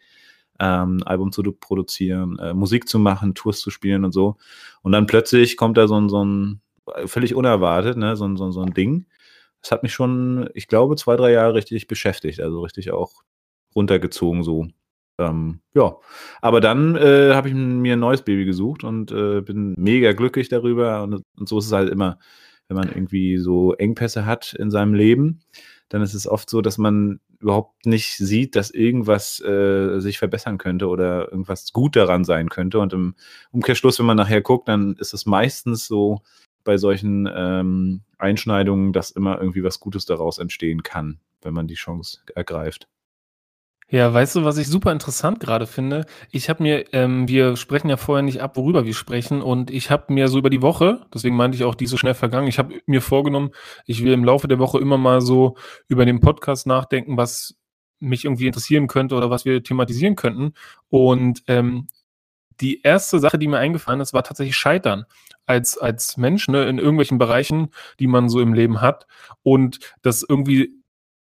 Ähm, 0.58 1.04
Album 1.06 1.34
zu 1.34 1.44
produzieren, 1.44 2.40
äh, 2.40 2.54
Musik 2.54 2.88
zu 2.88 2.98
machen, 2.98 3.36
Tours 3.36 3.60
zu 3.60 3.72
spielen 3.72 4.06
und 4.06 4.14
so. 4.14 4.38
Und 4.82 4.94
dann 4.94 5.06
plötzlich 5.06 5.58
kommt 5.58 5.78
da 5.78 5.88
so 5.88 6.00
ein, 6.00 6.08
so 6.08 6.24
ein 6.24 6.62
völlig 7.06 7.36
unerwartet, 7.36 7.98
ne, 7.98 8.16
so 8.16 8.26
ein, 8.26 8.38
so, 8.38 8.50
so 8.52 8.62
ein 8.62 8.74
Ding. 8.74 9.06
Das 9.62 9.72
hat 9.72 9.84
mich 9.84 9.94
schon, 9.94 10.50
ich 10.54 10.68
glaube, 10.68 10.96
zwei, 10.96 11.18
drei 11.18 11.32
Jahre 11.32 11.56
richtig 11.56 11.88
beschäftigt, 11.88 12.40
also 12.40 12.62
richtig 12.62 12.92
auch 12.92 13.24
runtergezogen 13.76 14.44
so. 14.44 14.68
Ähm, 15.18 15.60
ja, 15.74 15.96
aber 16.42 16.60
dann 16.60 16.96
äh, 16.96 17.34
habe 17.34 17.48
ich 17.48 17.54
mir 17.54 17.94
ein 17.94 18.00
neues 18.00 18.22
Baby 18.22 18.46
gesucht 18.46 18.84
und 18.84 19.12
äh, 19.12 19.42
bin 19.42 19.74
mega 19.78 20.14
glücklich 20.14 20.50
darüber. 20.50 21.04
Und, 21.04 21.24
und, 21.38 21.50
so 21.50 21.60
ist 21.60 21.68
es 21.68 21.72
halt 21.72 21.90
immer, 21.90 22.20
wenn 22.68 22.78
man 22.78 22.90
irgendwie 22.90 23.38
so 23.38 23.74
Engpässe 23.74 24.26
hat 24.26 24.54
in 24.54 24.72
seinem 24.72 24.94
Leben, 24.94 25.42
dann 25.90 26.02
ist 26.02 26.14
es 26.14 26.28
oft 26.28 26.50
so, 26.50 26.62
dass 26.62 26.78
man 26.78 27.20
überhaupt 27.40 27.86
nicht 27.86 28.18
sieht, 28.18 28.56
dass 28.56 28.72
irgendwas 28.72 29.40
äh, 29.42 30.00
sich 30.00 30.18
verbessern 30.18 30.58
könnte 30.58 30.88
oder 30.88 31.32
irgendwas 31.32 31.72
gut 31.72 31.96
daran 31.96 32.24
sein 32.24 32.50
könnte. 32.50 32.80
Und 32.80 32.92
im 32.92 33.16
Umkehrschluss, 33.52 34.00
wenn 34.00 34.06
man 34.06 34.18
nachher 34.18 34.42
guckt, 34.42 34.68
dann 34.68 34.96
ist 35.00 35.14
es 35.14 35.26
meistens 35.26 35.88
so 35.88 36.22
bei 36.64 36.78
solchen 36.78 37.30
ähm, 37.34 38.02
Einschneidungen, 38.18 38.92
dass 38.92 39.12
immer 39.12 39.40
irgendwie 39.40 39.64
was 39.64 39.80
Gutes 39.80 40.06
daraus 40.06 40.40
entstehen 40.40 40.84
kann, 40.84 41.20
wenn 41.42 41.54
man 41.54 41.68
die 41.68 41.76
Chance 41.76 42.20
ergreift. 42.34 42.88
Ja, 43.92 44.12
weißt 44.12 44.36
du, 44.36 44.44
was 44.44 44.58
ich 44.58 44.68
super 44.68 44.92
interessant 44.92 45.40
gerade 45.40 45.68
finde? 45.68 46.06
Ich 46.32 46.50
habe 46.50 46.64
mir, 46.64 46.92
ähm, 46.92 47.28
wir 47.28 47.56
sprechen 47.56 47.88
ja 47.88 47.98
vorher 47.98 48.24
nicht 48.24 48.42
ab, 48.42 48.58
worüber 48.58 48.84
wir 48.84 48.96
sprechen, 48.96 49.44
und 49.44 49.70
ich 49.70 49.92
habe 49.92 50.12
mir 50.12 50.28
so 50.28 50.40
über 50.40 50.50
die 50.50 50.64
Woche, 50.64 51.06
deswegen 51.14 51.36
meinte 51.36 51.56
ich 51.56 51.64
auch, 51.64 51.76
die 51.76 51.86
so 51.86 51.96
schnell 51.96 52.16
vergangen, 52.16 52.48
ich 52.48 52.58
habe 52.58 52.82
mir 52.88 53.02
vorgenommen, 53.02 53.52
ich 53.86 54.04
will 54.04 54.14
im 54.14 54.24
Laufe 54.24 54.48
der 54.48 54.58
Woche 54.58 54.80
immer 54.80 54.98
mal 54.98 55.22
so 55.22 55.56
über 55.88 56.04
den 56.06 56.20
Podcast 56.20 56.66
nachdenken, 56.66 57.16
was 57.16 57.56
mich 58.00 58.26
irgendwie 58.26 58.48
interessieren 58.48 58.88
könnte 58.88 59.16
oder 59.16 59.30
was 59.30 59.46
wir 59.46 59.62
thematisieren 59.62 60.16
könnten. 60.16 60.54
Und 60.90 61.44
ähm, 61.48 61.88
die 62.62 62.82
erste 62.82 63.20
Sache, 63.20 63.38
die 63.38 63.48
mir 63.48 63.60
eingefallen 63.60 64.02
ist, 64.02 64.14
war 64.14 64.24
tatsächlich 64.24 64.58
Scheitern 64.58 65.06
als, 65.46 65.78
als 65.78 66.18
Mensch 66.18 66.48
ne, 66.48 66.68
in 66.68 66.80
irgendwelchen 66.80 67.20
Bereichen, 67.20 67.70
die 68.00 68.08
man 68.08 68.30
so 68.30 68.40
im 68.42 68.54
Leben 68.54 68.82
hat. 68.82 69.06
Und 69.44 69.80
das 70.02 70.26
irgendwie 70.28 70.74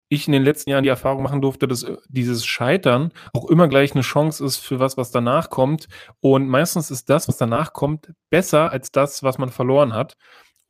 ich 0.09 0.27
in 0.27 0.33
den 0.33 0.43
letzten 0.43 0.71
Jahren 0.71 0.83
die 0.83 0.89
Erfahrung 0.89 1.23
machen 1.23 1.43
durfte, 1.43 1.69
dass 1.69 1.83
äh, 1.83 1.97
dieses 2.09 2.47
Scheitern 2.47 3.13
auch 3.33 3.49
immer 3.49 3.69
gleich 3.69 3.93
eine 3.93 4.03
Chance 4.03 4.45
ist 4.45 4.59
für 4.59 4.81
was, 4.81 4.97
was 4.97 5.11
danach 5.11 5.51
kommt. 5.51 5.89
Und 6.21 6.49
meistens 6.49 6.91
ist 6.91 7.11
das, 7.11 7.29
was 7.29 7.37
danach 7.37 7.73
kommt, 7.73 8.13
besser 8.31 8.73
als 8.73 8.91
das, 8.91 9.23
was 9.23 9.39
man 9.39 9.51
verloren 9.51 9.93
hat. 9.93 10.17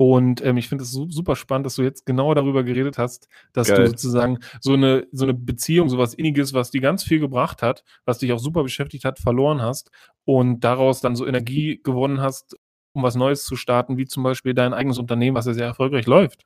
Und 0.00 0.44
ähm, 0.44 0.56
ich 0.58 0.68
finde 0.68 0.84
es 0.84 0.92
super 0.92 1.34
spannend, 1.34 1.66
dass 1.66 1.74
du 1.74 1.82
jetzt 1.82 2.06
genau 2.06 2.32
darüber 2.32 2.62
geredet 2.62 2.98
hast, 2.98 3.28
dass 3.52 3.66
Geil. 3.66 3.78
du 3.78 3.86
sozusagen 3.88 4.38
so 4.60 4.74
eine, 4.74 5.08
so 5.10 5.24
eine 5.24 5.34
Beziehung, 5.34 5.88
sowas 5.88 6.14
Inniges, 6.14 6.54
was 6.54 6.70
dir 6.70 6.80
ganz 6.80 7.02
viel 7.02 7.18
gebracht 7.18 7.62
hat, 7.62 7.82
was 8.04 8.18
dich 8.18 8.32
auch 8.32 8.38
super 8.38 8.62
beschäftigt 8.62 9.04
hat, 9.04 9.18
verloren 9.18 9.60
hast 9.60 9.90
und 10.24 10.60
daraus 10.62 11.00
dann 11.00 11.16
so 11.16 11.26
Energie 11.26 11.80
gewonnen 11.82 12.20
hast, 12.20 12.56
um 12.92 13.02
was 13.02 13.16
Neues 13.16 13.44
zu 13.44 13.56
starten, 13.56 13.96
wie 13.96 14.06
zum 14.06 14.22
Beispiel 14.22 14.54
dein 14.54 14.72
eigenes 14.72 14.98
Unternehmen, 14.98 15.36
was 15.36 15.46
ja 15.46 15.54
sehr 15.54 15.66
erfolgreich 15.66 16.06
läuft. 16.06 16.44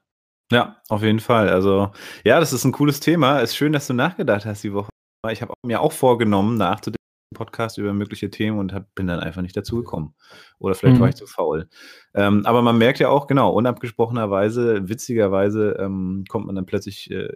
Ja, 0.53 0.77
auf 0.89 1.03
jeden 1.03 1.21
Fall. 1.21 1.49
Also, 1.49 1.91
ja, 2.25 2.39
das 2.39 2.53
ist 2.53 2.65
ein 2.65 2.73
cooles 2.73 3.01
Thema. 3.01 3.41
Es 3.41 3.51
ist 3.51 3.57
schön, 3.57 3.73
dass 3.73 3.87
du 3.87 3.95
nachgedacht 3.95 4.45
hast 4.45 4.63
die 4.63 4.73
Woche. 4.73 4.91
Ich 5.31 5.41
habe 5.41 5.55
mir 5.65 5.81
auch 5.81 5.93
vorgenommen, 5.93 6.57
nachzudenken 6.57 6.97
Podcast 7.33 7.79
über 7.79 7.93
mögliche 7.93 8.31
Themen 8.31 8.59
und 8.59 8.73
hab, 8.73 8.95
bin 8.95 9.07
dann 9.07 9.21
einfach 9.21 9.43
nicht 9.43 9.57
dazu 9.57 9.77
gekommen. 9.77 10.15
Oder 10.59 10.75
vielleicht 10.75 10.97
mhm. 10.97 11.01
war 11.01 11.09
ich 11.09 11.15
zu 11.15 11.27
faul. 11.27 11.69
Ähm, 12.15 12.45
aber 12.45 12.63
man 12.63 12.79
merkt 12.79 12.99
ja 12.99 13.09
auch, 13.09 13.27
genau, 13.27 13.51
unabgesprochenerweise, 13.53 14.89
witzigerweise 14.89 15.77
ähm, 15.79 16.25
kommt 16.29 16.47
man 16.47 16.55
dann 16.55 16.67
plötzlich 16.67 17.11
äh, 17.11 17.33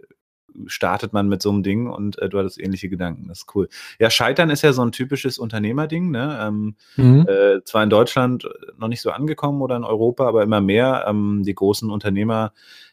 startet 0.65 1.13
man 1.13 1.27
mit 1.27 1.41
so 1.41 1.51
einem 1.51 1.61
Ding 1.61 1.87
und 1.87 2.19
äh, 2.19 2.29
du 2.29 2.39
hattest 2.39 2.59
ähnliche 2.59 2.89
Gedanken. 2.89 3.27
Das 3.27 3.39
ist 3.39 3.55
cool. 3.55 3.69
Ja, 3.99 4.09
Scheitern 4.09 4.49
ist 4.49 4.63
ja 4.63 4.73
so 4.73 4.81
ein 4.81 4.91
typisches 4.91 5.37
Unternehmerding. 5.37 6.09
Ne? 6.09 6.39
Ähm, 6.41 6.75
mhm. 6.95 7.27
äh, 7.27 7.63
zwar 7.63 7.83
in 7.83 7.89
Deutschland 7.89 8.47
noch 8.77 8.87
nicht 8.87 9.01
so 9.01 9.11
angekommen 9.11 9.61
oder 9.61 9.75
in 9.75 9.83
Europa, 9.83 10.27
aber 10.27 10.43
immer 10.43 10.61
mehr. 10.61 11.05
Ähm, 11.07 11.43
die 11.45 11.53
großen 11.55 11.91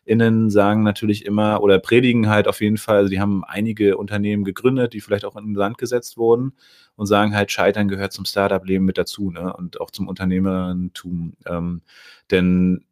UnternehmerInnen 0.06 0.50
sagen 0.50 0.82
natürlich 0.82 1.24
immer 1.24 1.62
oder 1.62 1.78
predigen 1.78 2.28
halt 2.28 2.48
auf 2.48 2.60
jeden 2.60 2.76
Fall, 2.76 2.96
also 2.96 3.08
die 3.08 3.20
haben 3.20 3.44
einige 3.44 3.96
Unternehmen 3.96 4.44
gegründet, 4.44 4.92
die 4.92 5.00
vielleicht 5.00 5.24
auch 5.24 5.36
in 5.36 5.54
Land 5.54 5.78
gesetzt 5.78 6.16
wurden 6.16 6.54
und 6.96 7.06
sagen 7.06 7.34
halt, 7.34 7.50
Scheitern 7.50 7.88
gehört 7.88 8.12
zum 8.12 8.24
Startup-Leben 8.24 8.84
mit 8.84 8.98
dazu 8.98 9.30
ne? 9.30 9.52
und 9.52 9.80
auch 9.80 9.90
zum 9.90 10.08
Unternehmertum. 10.08 11.34
Ähm, 11.46 11.82
denn 12.30 12.84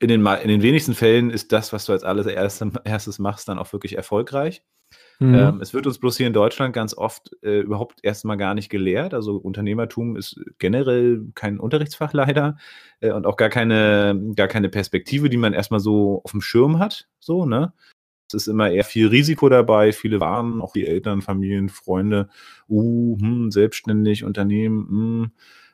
in 0.00 0.08
den, 0.08 0.26
in 0.26 0.48
den 0.48 0.62
wenigsten 0.62 0.94
Fällen 0.94 1.30
ist 1.30 1.52
das, 1.52 1.72
was 1.72 1.84
du 1.84 1.92
als 1.92 2.04
alles 2.04 2.26
erstes 2.26 3.18
machst, 3.18 3.48
dann 3.48 3.58
auch 3.58 3.72
wirklich 3.72 3.96
erfolgreich. 3.96 4.62
Mhm. 5.20 5.34
Ähm, 5.34 5.60
es 5.60 5.74
wird 5.74 5.86
uns 5.86 5.98
bloß 5.98 6.16
hier 6.16 6.26
in 6.26 6.32
Deutschland 6.32 6.74
ganz 6.74 6.96
oft 6.96 7.30
äh, 7.42 7.60
überhaupt 7.60 8.00
erstmal 8.02 8.38
gar 8.38 8.54
nicht 8.54 8.70
gelehrt. 8.70 9.12
Also 9.12 9.36
Unternehmertum 9.36 10.16
ist 10.16 10.40
generell 10.58 11.26
kein 11.34 11.60
Unterrichtsfach 11.60 12.14
leider 12.14 12.56
äh, 13.00 13.12
und 13.12 13.26
auch 13.26 13.36
gar 13.36 13.50
keine, 13.50 14.18
gar 14.34 14.48
keine 14.48 14.70
Perspektive, 14.70 15.28
die 15.28 15.36
man 15.36 15.52
erstmal 15.52 15.80
so 15.80 16.22
auf 16.24 16.30
dem 16.30 16.40
Schirm 16.40 16.78
hat. 16.78 17.06
So, 17.20 17.44
ne? 17.44 17.74
Es 18.28 18.34
ist 18.34 18.46
immer 18.46 18.70
eher 18.70 18.84
viel 18.84 19.08
Risiko 19.08 19.48
dabei, 19.50 19.92
viele 19.92 20.20
warnen, 20.20 20.62
auch 20.62 20.72
die 20.72 20.86
Eltern, 20.86 21.20
Familien, 21.20 21.68
Freunde, 21.68 22.28
uh, 22.68 23.18
hm, 23.20 23.50
selbstständig, 23.50 24.24
Unternehmen, 24.24 24.88
hm, 24.88 25.32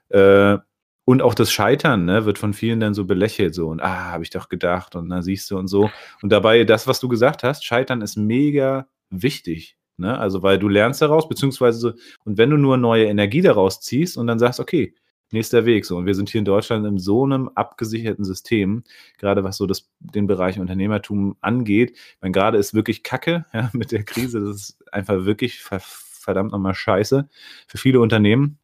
äh, 0.08 0.58
und 1.04 1.22
auch 1.22 1.34
das 1.34 1.52
Scheitern 1.52 2.04
ne, 2.04 2.24
wird 2.24 2.36
von 2.36 2.52
vielen 2.52 2.80
dann 2.80 2.92
so 2.92 3.04
belächelt 3.04 3.54
so 3.54 3.68
und 3.68 3.80
ah, 3.80 4.10
habe 4.10 4.24
ich 4.24 4.30
doch 4.30 4.48
gedacht 4.48 4.96
und 4.96 5.08
dann 5.08 5.22
siehst 5.22 5.48
du 5.50 5.56
und 5.56 5.68
so. 5.68 5.88
Und 6.20 6.32
dabei, 6.32 6.64
das, 6.64 6.88
was 6.88 6.98
du 6.98 7.06
gesagt 7.06 7.44
hast, 7.44 7.64
Scheitern 7.64 8.02
ist 8.02 8.16
mega 8.16 8.88
wichtig. 9.10 9.76
Ne? 9.96 10.18
Also, 10.18 10.42
weil 10.42 10.58
du 10.58 10.68
lernst 10.68 11.02
daraus, 11.02 11.28
beziehungsweise 11.28 11.94
und 12.24 12.38
wenn 12.38 12.50
du 12.50 12.56
nur 12.56 12.76
neue 12.76 13.06
Energie 13.06 13.42
daraus 13.42 13.80
ziehst 13.80 14.16
und 14.16 14.26
dann 14.26 14.38
sagst, 14.38 14.60
okay, 14.60 14.94
nächster 15.32 15.66
Weg 15.66 15.84
so. 15.84 15.96
Und 15.96 16.06
wir 16.06 16.14
sind 16.14 16.28
hier 16.28 16.38
in 16.38 16.44
Deutschland 16.44 16.86
in 16.86 16.98
so 16.98 17.24
einem 17.24 17.50
abgesicherten 17.54 18.24
System, 18.24 18.84
gerade 19.18 19.44
was 19.44 19.56
so 19.56 19.66
das, 19.66 19.88
den 20.00 20.26
Bereich 20.26 20.58
Unternehmertum 20.58 21.36
angeht. 21.40 21.96
Meine, 22.20 22.32
gerade 22.32 22.58
ist 22.58 22.74
wirklich 22.74 23.02
Kacke 23.02 23.46
ja, 23.52 23.70
mit 23.72 23.92
der 23.92 24.04
Krise. 24.04 24.40
Das 24.40 24.56
ist 24.56 24.92
einfach 24.92 25.24
wirklich 25.24 25.62
verdammt 25.62 26.52
nochmal 26.52 26.74
scheiße 26.74 27.28
für 27.66 27.78
viele 27.78 28.00
Unternehmen. 28.00 28.58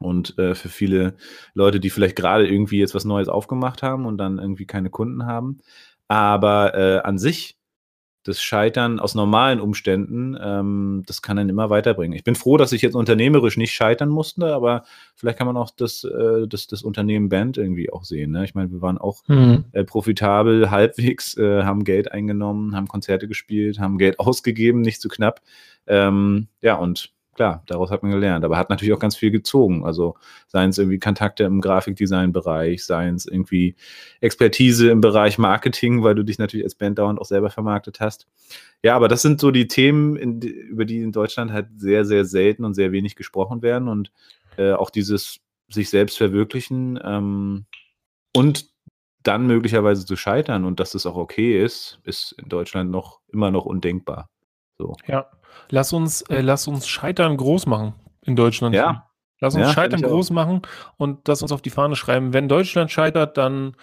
Und 0.00 0.36
äh, 0.38 0.56
für 0.56 0.68
viele 0.68 1.16
Leute, 1.54 1.78
die 1.78 1.88
vielleicht 1.88 2.16
gerade 2.16 2.48
irgendwie 2.48 2.78
jetzt 2.78 2.96
was 2.96 3.04
Neues 3.04 3.28
aufgemacht 3.28 3.82
haben 3.82 4.06
und 4.06 4.18
dann 4.18 4.38
irgendwie 4.38 4.66
keine 4.66 4.90
Kunden 4.90 5.24
haben. 5.24 5.60
Aber 6.08 6.74
äh, 6.74 6.98
an 6.98 7.16
sich, 7.16 7.56
das 8.24 8.42
Scheitern 8.42 8.98
aus 8.98 9.14
normalen 9.14 9.60
Umständen, 9.60 10.36
ähm, 10.40 11.02
das 11.06 11.20
kann 11.20 11.36
dann 11.36 11.50
immer 11.50 11.68
weiterbringen. 11.68 12.16
Ich 12.16 12.24
bin 12.24 12.34
froh, 12.34 12.56
dass 12.56 12.72
ich 12.72 12.80
jetzt 12.82 12.94
unternehmerisch 12.94 13.58
nicht 13.58 13.72
scheitern 13.72 14.08
musste, 14.08 14.54
aber 14.54 14.84
vielleicht 15.14 15.38
kann 15.38 15.46
man 15.46 15.58
auch 15.58 15.70
das, 15.70 16.04
äh, 16.04 16.48
das, 16.48 16.66
das 16.66 16.82
Unternehmen 16.82 17.28
Band 17.28 17.58
irgendwie 17.58 17.92
auch 17.92 18.04
sehen. 18.04 18.32
Ne? 18.32 18.44
Ich 18.44 18.54
meine, 18.54 18.72
wir 18.72 18.80
waren 18.80 18.98
auch 18.98 19.22
mhm. 19.28 19.64
äh, 19.72 19.84
profitabel, 19.84 20.70
halbwegs, 20.70 21.36
äh, 21.36 21.64
haben 21.64 21.84
Geld 21.84 22.12
eingenommen, 22.12 22.74
haben 22.74 22.88
Konzerte 22.88 23.28
gespielt, 23.28 23.78
haben 23.78 23.98
Geld 23.98 24.18
ausgegeben, 24.18 24.80
nicht 24.80 25.02
zu 25.02 25.08
knapp. 25.08 25.42
Ähm, 25.86 26.48
ja, 26.62 26.76
und 26.76 27.12
klar, 27.34 27.62
daraus 27.66 27.90
hat 27.90 28.02
man 28.02 28.12
gelernt, 28.12 28.44
aber 28.44 28.56
hat 28.56 28.70
natürlich 28.70 28.94
auch 28.94 28.98
ganz 28.98 29.16
viel 29.16 29.30
gezogen. 29.30 29.84
Also 29.84 30.16
seien 30.46 30.70
es 30.70 30.78
irgendwie 30.78 30.98
Kontakte 30.98 31.44
im 31.44 31.60
Grafikdesign-Bereich, 31.60 32.84
seien 32.84 33.16
es 33.16 33.26
irgendwie 33.26 33.76
Expertise 34.20 34.90
im 34.90 35.00
Bereich 35.00 35.38
Marketing, 35.38 36.02
weil 36.02 36.14
du 36.14 36.22
dich 36.22 36.38
natürlich 36.38 36.64
als 36.64 36.74
Band 36.74 36.98
dauernd 36.98 37.20
auch 37.20 37.26
selber 37.26 37.50
vermarktet 37.50 38.00
hast. 38.00 38.26
Ja, 38.82 38.96
aber 38.96 39.08
das 39.08 39.22
sind 39.22 39.40
so 39.40 39.50
die 39.50 39.68
Themen, 39.68 40.16
in, 40.16 40.40
über 40.40 40.84
die 40.84 41.02
in 41.02 41.12
Deutschland 41.12 41.52
halt 41.52 41.68
sehr, 41.76 42.04
sehr 42.04 42.24
selten 42.24 42.64
und 42.64 42.74
sehr 42.74 42.92
wenig 42.92 43.16
gesprochen 43.16 43.62
werden 43.62 43.88
und 43.88 44.12
äh, 44.56 44.72
auch 44.72 44.90
dieses 44.90 45.40
sich 45.68 45.90
selbst 45.90 46.18
verwirklichen 46.18 46.98
ähm, 47.02 47.66
und 48.36 48.68
dann 49.22 49.46
möglicherweise 49.46 50.04
zu 50.04 50.16
scheitern 50.16 50.64
und 50.64 50.80
dass 50.80 50.94
es 50.94 51.06
auch 51.06 51.16
okay 51.16 51.62
ist, 51.62 51.98
ist 52.04 52.32
in 52.32 52.48
Deutschland 52.48 52.90
noch 52.90 53.20
immer 53.32 53.50
noch 53.50 53.64
undenkbar. 53.64 54.28
So. 54.76 54.96
Ja, 55.06 55.30
lass 55.70 55.92
uns, 55.92 56.22
äh, 56.22 56.40
lass 56.40 56.68
uns 56.68 56.86
Scheitern 56.86 57.36
groß 57.36 57.66
machen 57.66 57.94
in 58.22 58.36
Deutschland. 58.36 58.74
Ja. 58.74 59.10
Lass 59.40 59.54
uns 59.54 59.66
ja, 59.66 59.72
Scheitern 59.72 60.02
groß 60.02 60.30
machen 60.30 60.62
und 60.96 61.28
das 61.28 61.42
uns 61.42 61.52
auf 61.52 61.60
die 61.60 61.70
Fahne 61.70 61.96
schreiben. 61.96 62.32
Wenn 62.32 62.48
Deutschland 62.48 62.90
scheitert, 62.90 63.36
dann 63.36 63.76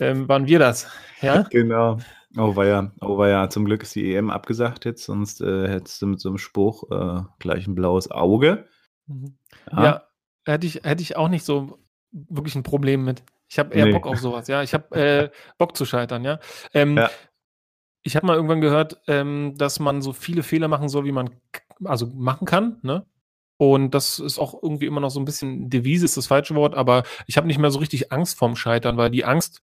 ähm, 0.00 0.28
waren 0.28 0.46
wir 0.46 0.58
das. 0.58 0.88
Ja? 1.20 1.42
Genau. 1.50 1.98
Oh 2.38 2.62
ja, 2.62 2.92
oh 3.00 3.24
ja. 3.24 3.48
Zum 3.48 3.64
Glück 3.64 3.82
ist 3.82 3.94
die 3.94 4.14
EM 4.14 4.30
abgesagt 4.30 4.84
jetzt, 4.84 5.04
sonst 5.04 5.40
äh, 5.40 5.68
hättest 5.68 6.02
du 6.02 6.06
mit 6.06 6.20
so 6.20 6.28
einem 6.28 6.38
Spruch 6.38 6.84
äh, 6.90 7.22
gleich 7.38 7.66
ein 7.66 7.74
blaues 7.74 8.10
Auge. 8.10 8.66
Mhm. 9.06 9.38
Ja. 9.72 9.84
ja, 9.84 10.02
hätte 10.44 10.66
ich, 10.66 10.76
hätte 10.84 11.02
ich 11.02 11.16
auch 11.16 11.28
nicht 11.28 11.44
so 11.44 11.78
wirklich 12.12 12.54
ein 12.54 12.62
Problem 12.62 13.04
mit. 13.04 13.24
Ich 13.48 13.58
habe 13.58 13.74
eher 13.74 13.86
nee. 13.86 13.92
Bock 13.92 14.06
auf 14.06 14.18
sowas, 14.18 14.48
ja. 14.48 14.62
Ich 14.62 14.74
habe 14.74 14.96
äh, 14.96 15.30
Bock 15.56 15.76
zu 15.76 15.86
scheitern, 15.86 16.24
ja. 16.24 16.38
Ähm, 16.74 16.96
ja 16.96 17.10
ich 18.06 18.14
habe 18.14 18.26
mal 18.26 18.36
irgendwann 18.36 18.60
gehört, 18.60 19.00
ähm, 19.08 19.54
dass 19.56 19.80
man 19.80 20.00
so 20.00 20.12
viele 20.12 20.44
Fehler 20.44 20.68
machen 20.68 20.88
soll, 20.88 21.04
wie 21.04 21.12
man 21.12 21.30
also 21.84 22.06
machen 22.14 22.46
kann, 22.46 22.78
ne? 22.82 23.04
Und 23.58 23.94
das 23.94 24.18
ist 24.18 24.38
auch 24.38 24.62
irgendwie 24.62 24.86
immer 24.86 25.00
noch 25.00 25.10
so 25.10 25.18
ein 25.18 25.24
bisschen 25.24 25.70
Devise, 25.70 26.04
ist 26.04 26.16
das 26.16 26.26
falsche 26.26 26.54
Wort, 26.54 26.74
aber 26.74 27.04
ich 27.26 27.36
habe 27.36 27.46
nicht 27.46 27.58
mehr 27.58 27.70
so 27.70 27.78
richtig 27.78 28.12
Angst 28.12 28.38
vorm 28.38 28.54
Scheitern, 28.54 28.96
weil 28.98 29.10
die 29.10 29.24
Angst 29.24 29.62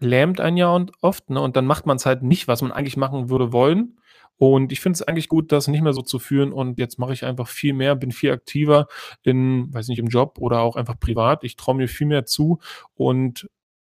lähmt 0.00 0.40
einen 0.40 0.56
ja 0.56 0.68
und 0.70 0.92
oft, 1.00 1.30
ne? 1.30 1.40
Und 1.40 1.56
dann 1.56 1.66
macht 1.66 1.86
man 1.86 1.96
es 1.96 2.04
halt 2.06 2.22
nicht, 2.22 2.46
was 2.46 2.62
man 2.62 2.72
eigentlich 2.72 2.96
machen 2.98 3.30
würde 3.30 3.52
wollen. 3.52 3.98
Und 4.36 4.72
ich 4.72 4.80
finde 4.80 4.96
es 4.96 5.02
eigentlich 5.02 5.28
gut, 5.28 5.52
das 5.52 5.68
nicht 5.68 5.82
mehr 5.82 5.92
so 5.94 6.02
zu 6.02 6.18
führen. 6.18 6.52
Und 6.52 6.78
jetzt 6.78 6.98
mache 6.98 7.12
ich 7.12 7.24
einfach 7.24 7.48
viel 7.48 7.72
mehr, 7.72 7.94
bin 7.96 8.12
viel 8.12 8.32
aktiver 8.32 8.88
in, 9.22 9.72
weiß 9.72 9.88
nicht, 9.88 10.00
im 10.00 10.08
Job 10.08 10.38
oder 10.40 10.60
auch 10.60 10.76
einfach 10.76 10.98
privat. 10.98 11.44
Ich 11.44 11.56
traue 11.56 11.76
mir 11.76 11.88
viel 11.88 12.08
mehr 12.08 12.26
zu 12.26 12.58
und 12.94 13.48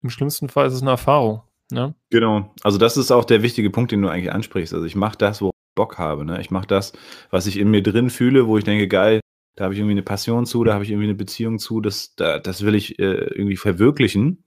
im 0.02 0.10
schlimmsten 0.10 0.48
Fall 0.50 0.66
ist 0.66 0.74
es 0.74 0.82
eine 0.82 0.90
Erfahrung. 0.90 1.42
Ne? 1.74 1.94
Genau. 2.10 2.54
Also 2.62 2.78
das 2.78 2.96
ist 2.96 3.10
auch 3.10 3.24
der 3.24 3.42
wichtige 3.42 3.68
Punkt, 3.68 3.92
den 3.92 4.00
du 4.00 4.08
eigentlich 4.08 4.32
ansprichst. 4.32 4.72
Also 4.72 4.86
ich 4.86 4.94
mache 4.94 5.18
das, 5.18 5.42
wo 5.42 5.48
ich 5.48 5.74
Bock 5.74 5.98
habe. 5.98 6.24
Ne? 6.24 6.40
Ich 6.40 6.50
mache 6.50 6.68
das, 6.68 6.92
was 7.30 7.46
ich 7.46 7.58
in 7.58 7.70
mir 7.70 7.82
drin 7.82 8.10
fühle, 8.10 8.46
wo 8.46 8.56
ich 8.56 8.64
denke, 8.64 8.86
geil, 8.86 9.20
da 9.56 9.64
habe 9.64 9.74
ich 9.74 9.80
irgendwie 9.80 9.94
eine 9.94 10.02
Passion 10.02 10.46
zu, 10.46 10.64
da 10.64 10.72
habe 10.72 10.84
ich 10.84 10.90
irgendwie 10.90 11.08
eine 11.08 11.16
Beziehung 11.16 11.58
zu, 11.58 11.80
das, 11.80 12.14
da, 12.14 12.38
das 12.38 12.64
will 12.64 12.74
ich 12.74 12.98
äh, 12.98 13.02
irgendwie 13.02 13.56
verwirklichen. 13.56 14.44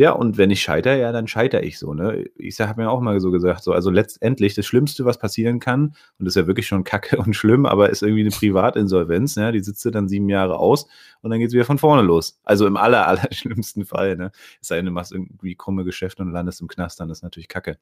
Ja, 0.00 0.12
und 0.12 0.38
wenn 0.38 0.50
ich 0.50 0.62
scheitere, 0.62 0.98
ja, 0.98 1.12
dann 1.12 1.28
scheitere 1.28 1.60
ich 1.60 1.78
so. 1.78 1.92
Ne? 1.92 2.24
Ich 2.38 2.58
habe 2.58 2.80
mir 2.80 2.90
auch 2.90 3.02
mal 3.02 3.20
so 3.20 3.30
gesagt, 3.30 3.62
so, 3.62 3.74
also 3.74 3.90
letztendlich 3.90 4.54
das 4.54 4.64
Schlimmste, 4.64 5.04
was 5.04 5.18
passieren 5.18 5.60
kann, 5.60 5.88
und 5.88 6.24
das 6.24 6.28
ist 6.28 6.36
ja 6.36 6.46
wirklich 6.46 6.66
schon 6.66 6.84
kacke 6.84 7.18
und 7.18 7.36
schlimm, 7.36 7.66
aber 7.66 7.90
ist 7.90 8.02
irgendwie 8.02 8.22
eine 8.22 8.30
Privatinsolvenz, 8.30 9.36
ne? 9.36 9.52
die 9.52 9.60
sitzt 9.60 9.84
dann 9.84 10.08
sieben 10.08 10.30
Jahre 10.30 10.58
aus 10.58 10.88
und 11.20 11.28
dann 11.28 11.38
geht 11.38 11.48
es 11.48 11.52
wieder 11.52 11.66
von 11.66 11.76
vorne 11.76 12.00
los. 12.00 12.40
Also 12.44 12.66
im 12.66 12.78
aller, 12.78 13.06
aller 13.08 13.28
schlimmsten 13.30 13.84
Fall. 13.84 14.16
Ne? 14.16 14.32
Es 14.62 14.68
sei 14.68 14.76
denn, 14.76 14.86
du 14.86 14.90
machst 14.90 15.12
irgendwie 15.12 15.54
krumme 15.54 15.84
Geschäfte 15.84 16.22
und 16.22 16.32
landest 16.32 16.62
im 16.62 16.68
Knast, 16.68 16.98
dann 16.98 17.10
ist 17.10 17.22
natürlich 17.22 17.48
kacke. 17.48 17.76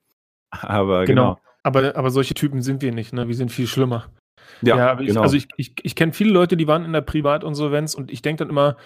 Aber 0.51 1.05
genau. 1.05 1.35
genau. 1.35 1.41
Aber, 1.63 1.95
aber 1.95 2.11
solche 2.11 2.35
Typen 2.35 2.63
sind 2.63 2.83
wir 2.83 2.91
nicht, 2.91 3.13
ne? 3.13 3.29
Wir 3.29 3.37
sind 3.37 3.53
viel 3.53 3.69
schlimmer. 3.69 4.11
Ja, 4.63 4.77
ja 4.77 5.01
ich, 5.01 5.07
genau. 5.07 5.23
Also 5.23 5.37
ich, 5.37 5.47
ich, 5.57 5.75
ich 5.83 5.95
kenne 5.95 6.13
viele 6.13 6.31
Leute, 6.31 6.57
die 6.57 6.67
waren 6.67 6.85
in 6.85 6.93
der 6.93 7.01
Privatinsolvenz 7.01 7.95
und 7.95 8.11
ich 8.11 8.23
denke 8.23 8.41
dann 8.41 8.51
immer, 8.51 8.77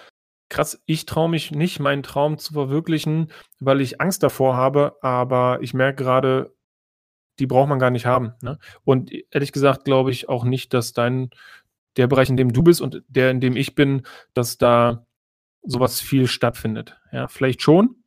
krass, 0.49 0.81
ich 0.85 1.05
traue 1.05 1.29
mich 1.29 1.51
nicht, 1.51 1.79
meinen 1.79 2.03
Traum 2.03 2.37
zu 2.37 2.53
verwirklichen, 2.53 3.31
weil 3.59 3.81
ich 3.81 4.01
Angst 4.01 4.23
davor 4.23 4.55
habe, 4.55 4.97
aber 5.01 5.59
ich 5.61 5.73
merke 5.73 6.03
gerade, 6.03 6.55
die 7.39 7.47
braucht 7.47 7.69
man 7.69 7.79
gar 7.79 7.89
nicht 7.89 8.05
haben. 8.05 8.33
Ne? 8.41 8.59
Und 8.83 9.11
ehrlich 9.31 9.51
gesagt 9.51 9.85
glaube 9.85 10.11
ich 10.11 10.29
auch 10.29 10.43
nicht, 10.43 10.73
dass 10.73 10.93
dein, 10.93 11.29
der 11.97 12.07
Bereich, 12.07 12.29
in 12.29 12.37
dem 12.37 12.53
du 12.53 12.63
bist 12.63 12.81
und 12.81 13.03
der, 13.07 13.31
in 13.31 13.39
dem 13.39 13.55
ich 13.55 13.75
bin, 13.75 14.03
dass 14.33 14.57
da 14.57 15.05
sowas 15.63 16.01
viel 16.01 16.27
stattfindet. 16.27 16.97
Ja, 17.11 17.27
vielleicht 17.27 17.61
schon. 17.61 18.03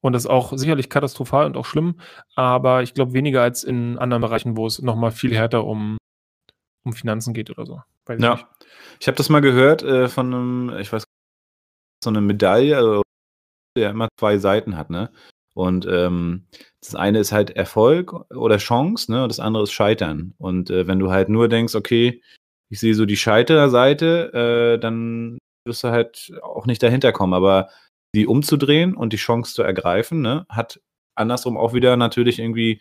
Und 0.00 0.14
das 0.14 0.24
ist 0.24 0.30
auch 0.30 0.56
sicherlich 0.56 0.90
katastrophal 0.90 1.46
und 1.46 1.56
auch 1.56 1.64
schlimm, 1.64 2.00
aber 2.34 2.82
ich 2.82 2.92
glaube 2.92 3.12
weniger 3.12 3.40
als 3.42 3.62
in 3.62 3.98
anderen 3.98 4.20
Bereichen, 4.20 4.56
wo 4.56 4.66
es 4.66 4.82
nochmal 4.82 5.12
viel 5.12 5.32
härter 5.34 5.64
um, 5.64 5.96
um 6.84 6.92
Finanzen 6.92 7.34
geht 7.34 7.50
oder 7.50 7.66
so. 7.66 7.80
Weiß 8.06 8.20
ja. 8.20 8.34
Ich, 8.34 8.44
ich 9.00 9.06
habe 9.06 9.16
das 9.16 9.28
mal 9.28 9.40
gehört 9.40 9.84
äh, 9.84 10.08
von 10.08 10.34
einem, 10.34 10.78
ich 10.80 10.92
weiß 10.92 11.04
so 12.02 12.10
eine 12.10 12.20
Medaille, 12.20 12.76
also, 12.76 13.02
der 13.76 13.90
immer 13.90 14.08
zwei 14.18 14.38
Seiten 14.38 14.76
hat, 14.76 14.90
ne? 14.90 15.10
Und 15.54 15.86
ähm, 15.86 16.46
das 16.80 16.94
eine 16.94 17.18
ist 17.18 17.32
halt 17.32 17.50
Erfolg 17.50 18.12
oder 18.34 18.56
Chance, 18.58 19.12
ne? 19.12 19.22
Und 19.22 19.30
das 19.30 19.40
andere 19.40 19.64
ist 19.64 19.72
Scheitern. 19.72 20.34
Und 20.38 20.70
äh, 20.70 20.86
wenn 20.86 20.98
du 20.98 21.10
halt 21.10 21.28
nur 21.28 21.48
denkst, 21.48 21.74
okay, 21.74 22.22
ich 22.70 22.80
sehe 22.80 22.94
so 22.94 23.04
die 23.04 23.16
Scheiterseite, 23.16 24.32
äh, 24.76 24.80
dann 24.80 25.38
wirst 25.66 25.84
du 25.84 25.88
halt 25.88 26.32
auch 26.42 26.66
nicht 26.66 26.82
dahinter 26.82 27.12
kommen. 27.12 27.34
Aber 27.34 27.68
die 28.14 28.26
umzudrehen 28.26 28.94
und 28.96 29.12
die 29.12 29.18
Chance 29.18 29.54
zu 29.54 29.62
ergreifen, 29.62 30.22
ne, 30.22 30.46
hat 30.48 30.80
andersrum 31.14 31.56
auch 31.56 31.74
wieder 31.74 31.96
natürlich 31.96 32.38
irgendwie 32.38 32.80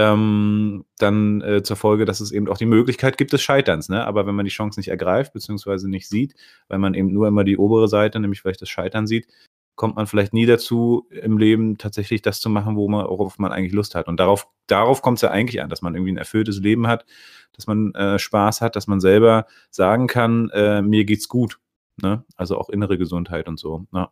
ähm, 0.00 0.84
dann 0.98 1.42
äh, 1.42 1.62
zur 1.62 1.76
Folge, 1.76 2.04
dass 2.06 2.20
es 2.20 2.32
eben 2.32 2.48
auch 2.48 2.56
die 2.56 2.66
Möglichkeit 2.66 3.18
gibt 3.18 3.32
des 3.32 3.42
Scheiterns. 3.42 3.88
Ne? 3.88 4.04
Aber 4.06 4.26
wenn 4.26 4.34
man 4.34 4.46
die 4.46 4.50
Chance 4.50 4.80
nicht 4.80 4.88
ergreift, 4.88 5.32
beziehungsweise 5.32 5.88
nicht 5.88 6.08
sieht, 6.08 6.34
weil 6.68 6.78
man 6.78 6.94
eben 6.94 7.12
nur 7.12 7.28
immer 7.28 7.44
die 7.44 7.58
obere 7.58 7.88
Seite, 7.88 8.18
nämlich 8.18 8.40
vielleicht 8.40 8.62
das 8.62 8.70
Scheitern 8.70 9.06
sieht, 9.06 9.28
kommt 9.76 9.96
man 9.96 10.06
vielleicht 10.06 10.32
nie 10.32 10.46
dazu, 10.46 11.06
im 11.10 11.38
Leben 11.38 11.78
tatsächlich 11.78 12.22
das 12.22 12.40
zu 12.40 12.50
machen, 12.50 12.76
worauf 12.76 13.38
man 13.38 13.52
eigentlich 13.52 13.72
Lust 13.72 13.94
hat. 13.94 14.08
Und 14.08 14.18
darauf, 14.20 14.48
darauf 14.66 15.02
kommt 15.02 15.18
es 15.18 15.22
ja 15.22 15.30
eigentlich 15.30 15.62
an, 15.62 15.70
dass 15.70 15.82
man 15.82 15.94
irgendwie 15.94 16.12
ein 16.12 16.18
erfülltes 16.18 16.58
Leben 16.58 16.86
hat, 16.86 17.04
dass 17.52 17.66
man 17.66 17.94
äh, 17.94 18.18
Spaß 18.18 18.60
hat, 18.60 18.76
dass 18.76 18.86
man 18.86 19.00
selber 19.00 19.46
sagen 19.70 20.06
kann, 20.06 20.50
äh, 20.50 20.82
mir 20.82 21.04
geht's 21.04 21.28
gut. 21.28 21.58
Ne? 22.02 22.24
Also 22.36 22.58
auch 22.58 22.70
innere 22.70 22.98
Gesundheit 22.98 23.48
und 23.48 23.58
so. 23.58 23.86
Ja. 23.92 24.10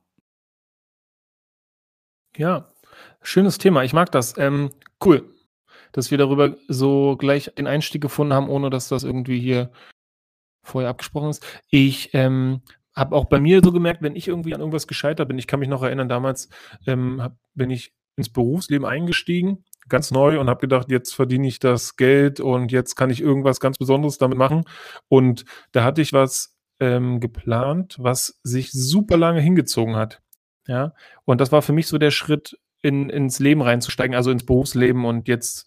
ja, 2.37 2.69
schönes 3.23 3.59
Thema. 3.59 3.85
Ich 3.85 3.93
mag 3.93 4.13
das. 4.13 4.37
Ähm, 4.39 4.71
cool 5.05 5.25
dass 5.93 6.11
wir 6.11 6.19
darüber 6.19 6.57
so 6.69 7.17
gleich 7.17 7.53
den 7.57 7.67
Einstieg 7.67 8.03
gefunden 8.03 8.33
haben, 8.33 8.49
ohne 8.49 8.71
dass 8.71 8.89
das 8.89 9.05
irgendwie 9.05 9.41
hier 9.41 9.71
vorher 10.63 10.91
abgesprochen 10.91 11.31
ist. 11.31 11.45
Ich 11.71 12.11
ähm, 12.15 12.63
habe 12.95 13.17
auch 13.17 13.27
bei 13.27 13.41
mir 13.41 13.61
so 13.63 13.73
gemerkt, 13.73 14.03
wenn 14.03 14.17
ich 14.17 14.29
irgendwie 14.29 14.55
an 14.55 14.61
irgendwas 14.61 14.87
gescheitert 14.87 15.29
bin, 15.29 15.39
ich 15.39 15.47
kann 15.47 15.61
mich 15.61 15.69
noch 15.69 15.83
erinnern, 15.83 16.09
damals 16.09 16.49
ähm, 16.87 17.23
hab, 17.23 17.37
bin 17.55 17.71
ich 17.71 17.93
ins 18.17 18.29
Berufsleben 18.29 18.87
eingestiegen, 18.87 19.65
ganz 19.89 20.11
neu 20.11 20.41
und 20.41 20.49
habe 20.49 20.61
gedacht, 20.61 20.91
jetzt 20.91 21.15
verdiene 21.15 21.47
ich 21.47 21.61
das 21.61 21.97
Geld 21.97 22.41
und 22.41 22.73
jetzt 22.73 22.97
kann 22.97 23.11
ich 23.11 23.21
irgendwas 23.21 23.61
ganz 23.61 23.79
Besonderes 23.79 24.19
damit 24.19 24.37
machen. 24.37 24.65
Und 25.09 25.45
da 25.73 25.85
hatte 25.85 26.03
ich 26.03 26.13
was 26.13 26.57
ähm, 26.81 27.21
geplant, 27.21 27.97
was 27.99 28.41
sich 28.43 28.73
super 28.73 29.17
lange 29.17 29.41
hingezogen 29.41 29.97
hat. 29.97 30.21
Ja, 30.67 30.93
und 31.25 31.41
das 31.41 31.51
war 31.51 31.63
für 31.63 31.73
mich 31.73 31.87
so 31.87 31.97
der 31.97 32.11
Schritt, 32.11 32.59
in, 32.89 33.11
ins 33.11 33.39
Leben 33.39 33.63
reinzusteigen, 33.63 34.17
also 34.17 34.31
ins 34.31 34.45
Berufsleben 34.45 35.05
und 35.05 35.29
jetzt 35.29 35.67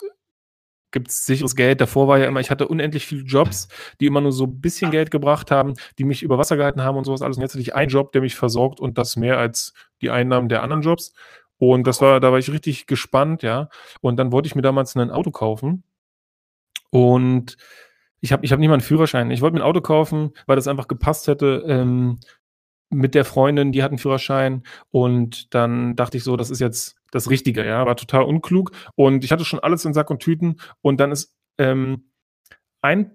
gibt 0.91 1.09
es 1.09 1.25
sicheres 1.25 1.55
Geld. 1.55 1.81
Davor 1.81 2.07
war 2.07 2.19
ja 2.19 2.25
immer, 2.25 2.41
ich 2.41 2.51
hatte 2.51 2.67
unendlich 2.67 3.05
viele 3.05 3.23
Jobs, 3.23 3.69
die 3.99 4.05
immer 4.05 4.21
nur 4.21 4.31
so 4.31 4.45
ein 4.45 4.61
bisschen 4.61 4.91
Geld 4.91 5.09
gebracht 5.09 5.49
haben, 5.49 5.73
die 5.97 6.03
mich 6.03 6.21
über 6.21 6.37
Wasser 6.37 6.57
gehalten 6.57 6.83
haben 6.83 6.97
und 6.97 7.05
sowas 7.05 7.21
alles. 7.21 7.37
Und 7.37 7.43
jetzt 7.43 7.53
hatte 7.53 7.61
ich 7.61 7.75
einen 7.75 7.89
Job, 7.89 8.11
der 8.11 8.21
mich 8.21 8.35
versorgt 8.35 8.79
und 8.79 8.97
das 8.97 9.15
mehr 9.15 9.37
als 9.37 9.73
die 10.01 10.09
Einnahmen 10.09 10.49
der 10.49 10.63
anderen 10.63 10.81
Jobs. 10.81 11.13
Und 11.57 11.87
das 11.87 12.01
war, 12.01 12.19
da 12.19 12.31
war 12.31 12.39
ich 12.39 12.51
richtig 12.51 12.87
gespannt, 12.87 13.43
ja. 13.43 13.69
Und 14.01 14.17
dann 14.17 14.31
wollte 14.31 14.47
ich 14.47 14.55
mir 14.55 14.61
damals 14.63 14.95
ein 14.95 15.11
Auto 15.11 15.31
kaufen. 15.31 15.83
Und 16.89 17.55
ich 18.19 18.31
habe 18.33 18.45
ich 18.45 18.51
hab 18.51 18.59
nicht 18.59 18.67
mal 18.67 18.75
einen 18.75 18.81
Führerschein. 18.81 19.31
Ich 19.31 19.41
wollte 19.41 19.55
mir 19.55 19.61
ein 19.61 19.67
Auto 19.67 19.81
kaufen, 19.81 20.31
weil 20.45 20.55
das 20.55 20.67
einfach 20.67 20.87
gepasst 20.87 21.27
hätte. 21.27 21.63
Ähm, 21.67 22.19
mit 22.89 23.15
der 23.15 23.25
Freundin, 23.25 23.71
die 23.71 23.83
hat 23.83 23.91
einen 23.91 23.97
Führerschein 23.97 24.63
und 24.89 25.55
dann 25.55 25.95
dachte 25.95 26.17
ich 26.17 26.23
so, 26.23 26.35
das 26.35 26.49
ist 26.49 26.59
jetzt 26.59 27.00
das 27.11 27.29
Richtige, 27.29 27.65
ja, 27.65 27.85
war 27.85 27.95
total 27.95 28.23
unklug 28.23 28.71
und 28.95 29.23
ich 29.23 29.31
hatte 29.31 29.45
schon 29.45 29.59
alles 29.59 29.85
in 29.85 29.93
Sack 29.93 30.09
und 30.09 30.19
Tüten 30.19 30.55
und 30.81 30.99
dann 30.99 31.11
ist 31.11 31.35
ähm, 31.57 32.11
ein 32.81 33.11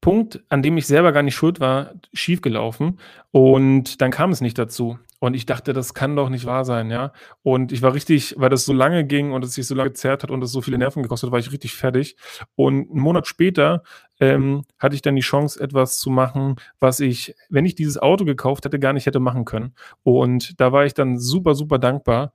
Punkt, 0.00 0.42
an 0.48 0.62
dem 0.62 0.78
ich 0.78 0.86
selber 0.86 1.12
gar 1.12 1.22
nicht 1.22 1.34
schuld 1.34 1.60
war, 1.60 1.92
schiefgelaufen 2.14 2.98
und 3.30 4.00
dann 4.00 4.10
kam 4.10 4.30
es 4.30 4.40
nicht 4.40 4.58
dazu. 4.58 4.98
Und 5.22 5.34
ich 5.34 5.44
dachte, 5.44 5.74
das 5.74 5.92
kann 5.92 6.16
doch 6.16 6.30
nicht 6.30 6.46
wahr 6.46 6.64
sein, 6.64 6.90
ja. 6.90 7.12
Und 7.42 7.72
ich 7.72 7.82
war 7.82 7.92
richtig, 7.92 8.34
weil 8.38 8.48
das 8.48 8.64
so 8.64 8.72
lange 8.72 9.04
ging 9.04 9.32
und 9.32 9.44
es 9.44 9.52
sich 9.52 9.66
so 9.66 9.74
lange 9.74 9.90
gezerrt 9.90 10.22
hat 10.22 10.30
und 10.30 10.42
es 10.42 10.50
so 10.50 10.62
viele 10.62 10.78
Nerven 10.78 11.02
gekostet 11.02 11.28
hat, 11.28 11.32
war 11.32 11.38
ich 11.38 11.52
richtig 11.52 11.74
fertig. 11.74 12.16
Und 12.54 12.90
einen 12.90 13.00
Monat 13.00 13.26
später 13.26 13.82
ähm, 14.18 14.62
hatte 14.78 14.94
ich 14.94 15.02
dann 15.02 15.16
die 15.16 15.20
Chance, 15.20 15.60
etwas 15.60 15.98
zu 15.98 16.08
machen, 16.08 16.56
was 16.78 17.00
ich, 17.00 17.34
wenn 17.50 17.66
ich 17.66 17.74
dieses 17.74 17.98
Auto 17.98 18.24
gekauft 18.24 18.64
hätte, 18.64 18.78
gar 18.78 18.94
nicht 18.94 19.04
hätte 19.04 19.20
machen 19.20 19.44
können. 19.44 19.74
Und 20.02 20.58
da 20.58 20.72
war 20.72 20.86
ich 20.86 20.94
dann 20.94 21.18
super, 21.18 21.54
super 21.54 21.78
dankbar. 21.78 22.32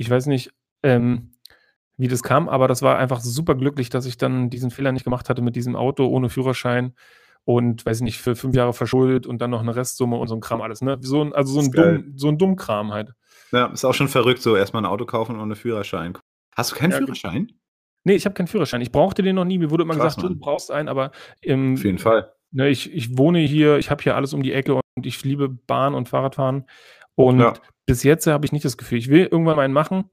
Ich 0.00 0.08
weiß 0.08 0.26
nicht, 0.26 0.50
ähm, 0.82 1.32
wie 1.98 2.08
das 2.08 2.22
kam, 2.22 2.48
aber 2.48 2.68
das 2.68 2.80
war 2.80 2.96
einfach 2.96 3.20
super 3.20 3.54
glücklich, 3.54 3.90
dass 3.90 4.06
ich 4.06 4.16
dann 4.16 4.48
diesen 4.48 4.70
Fehler 4.70 4.92
nicht 4.92 5.04
gemacht 5.04 5.28
hatte 5.28 5.42
mit 5.42 5.56
diesem 5.56 5.76
Auto 5.76 6.06
ohne 6.06 6.30
Führerschein 6.30 6.94
und 7.44 7.84
weiß 7.84 7.98
ich 7.98 8.04
nicht, 8.04 8.18
für 8.18 8.34
fünf 8.34 8.54
Jahre 8.54 8.72
verschuldet 8.72 9.26
und 9.26 9.42
dann 9.42 9.50
noch 9.50 9.60
eine 9.60 9.76
Restsumme 9.76 10.16
und 10.16 10.26
so 10.28 10.34
ein 10.34 10.40
Kram 10.40 10.62
alles, 10.62 10.80
ne? 10.80 10.96
So 11.02 11.22
ein, 11.22 11.34
also 11.34 11.52
so 11.52 11.60
ein, 11.60 11.70
dumm, 11.70 12.12
so 12.16 12.28
ein 12.28 12.38
Dummkram 12.38 12.92
halt. 12.94 13.12
Ja, 13.52 13.66
ist 13.66 13.84
auch 13.84 13.92
schon 13.92 14.08
verrückt, 14.08 14.40
so 14.40 14.56
erstmal 14.56 14.82
ein 14.82 14.90
Auto 14.90 15.04
kaufen 15.04 15.38
ohne 15.38 15.54
Führerschein. 15.54 16.16
Hast 16.56 16.72
du 16.72 16.76
keinen 16.76 16.92
ja, 16.92 16.96
Führerschein? 16.96 17.52
Nee, 18.04 18.14
ich 18.14 18.24
habe 18.24 18.32
keinen 18.32 18.46
Führerschein. 18.46 18.80
Ich 18.80 18.92
brauchte 18.92 19.22
den 19.22 19.36
noch 19.36 19.44
nie. 19.44 19.58
Mir 19.58 19.70
wurde 19.70 19.82
immer 19.82 19.96
Krass, 19.96 20.16
gesagt, 20.16 20.32
du 20.32 20.40
brauchst 20.40 20.70
einen, 20.70 20.88
aber 20.88 21.10
im, 21.42 21.74
Auf 21.74 21.84
jeden 21.84 21.98
Fall. 21.98 22.32
Ne, 22.52 22.70
ich, 22.70 22.90
ich 22.90 23.18
wohne 23.18 23.40
hier, 23.40 23.76
ich 23.76 23.90
habe 23.90 24.02
hier 24.02 24.16
alles 24.16 24.32
um 24.32 24.42
die 24.42 24.54
Ecke 24.54 24.76
und 24.76 25.04
ich 25.04 25.22
liebe 25.24 25.50
Bahn 25.50 25.94
und 25.94 26.08
Fahrradfahren. 26.08 26.64
Und 27.16 27.40
ja. 27.40 27.52
Bis 27.90 28.04
jetzt 28.04 28.28
habe 28.28 28.46
ich 28.46 28.52
nicht 28.52 28.64
das 28.64 28.76
Gefühl, 28.76 28.98
ich 28.98 29.08
will 29.08 29.26
irgendwann 29.26 29.56
mal 29.56 29.64
einen 29.64 29.74
machen. 29.74 30.08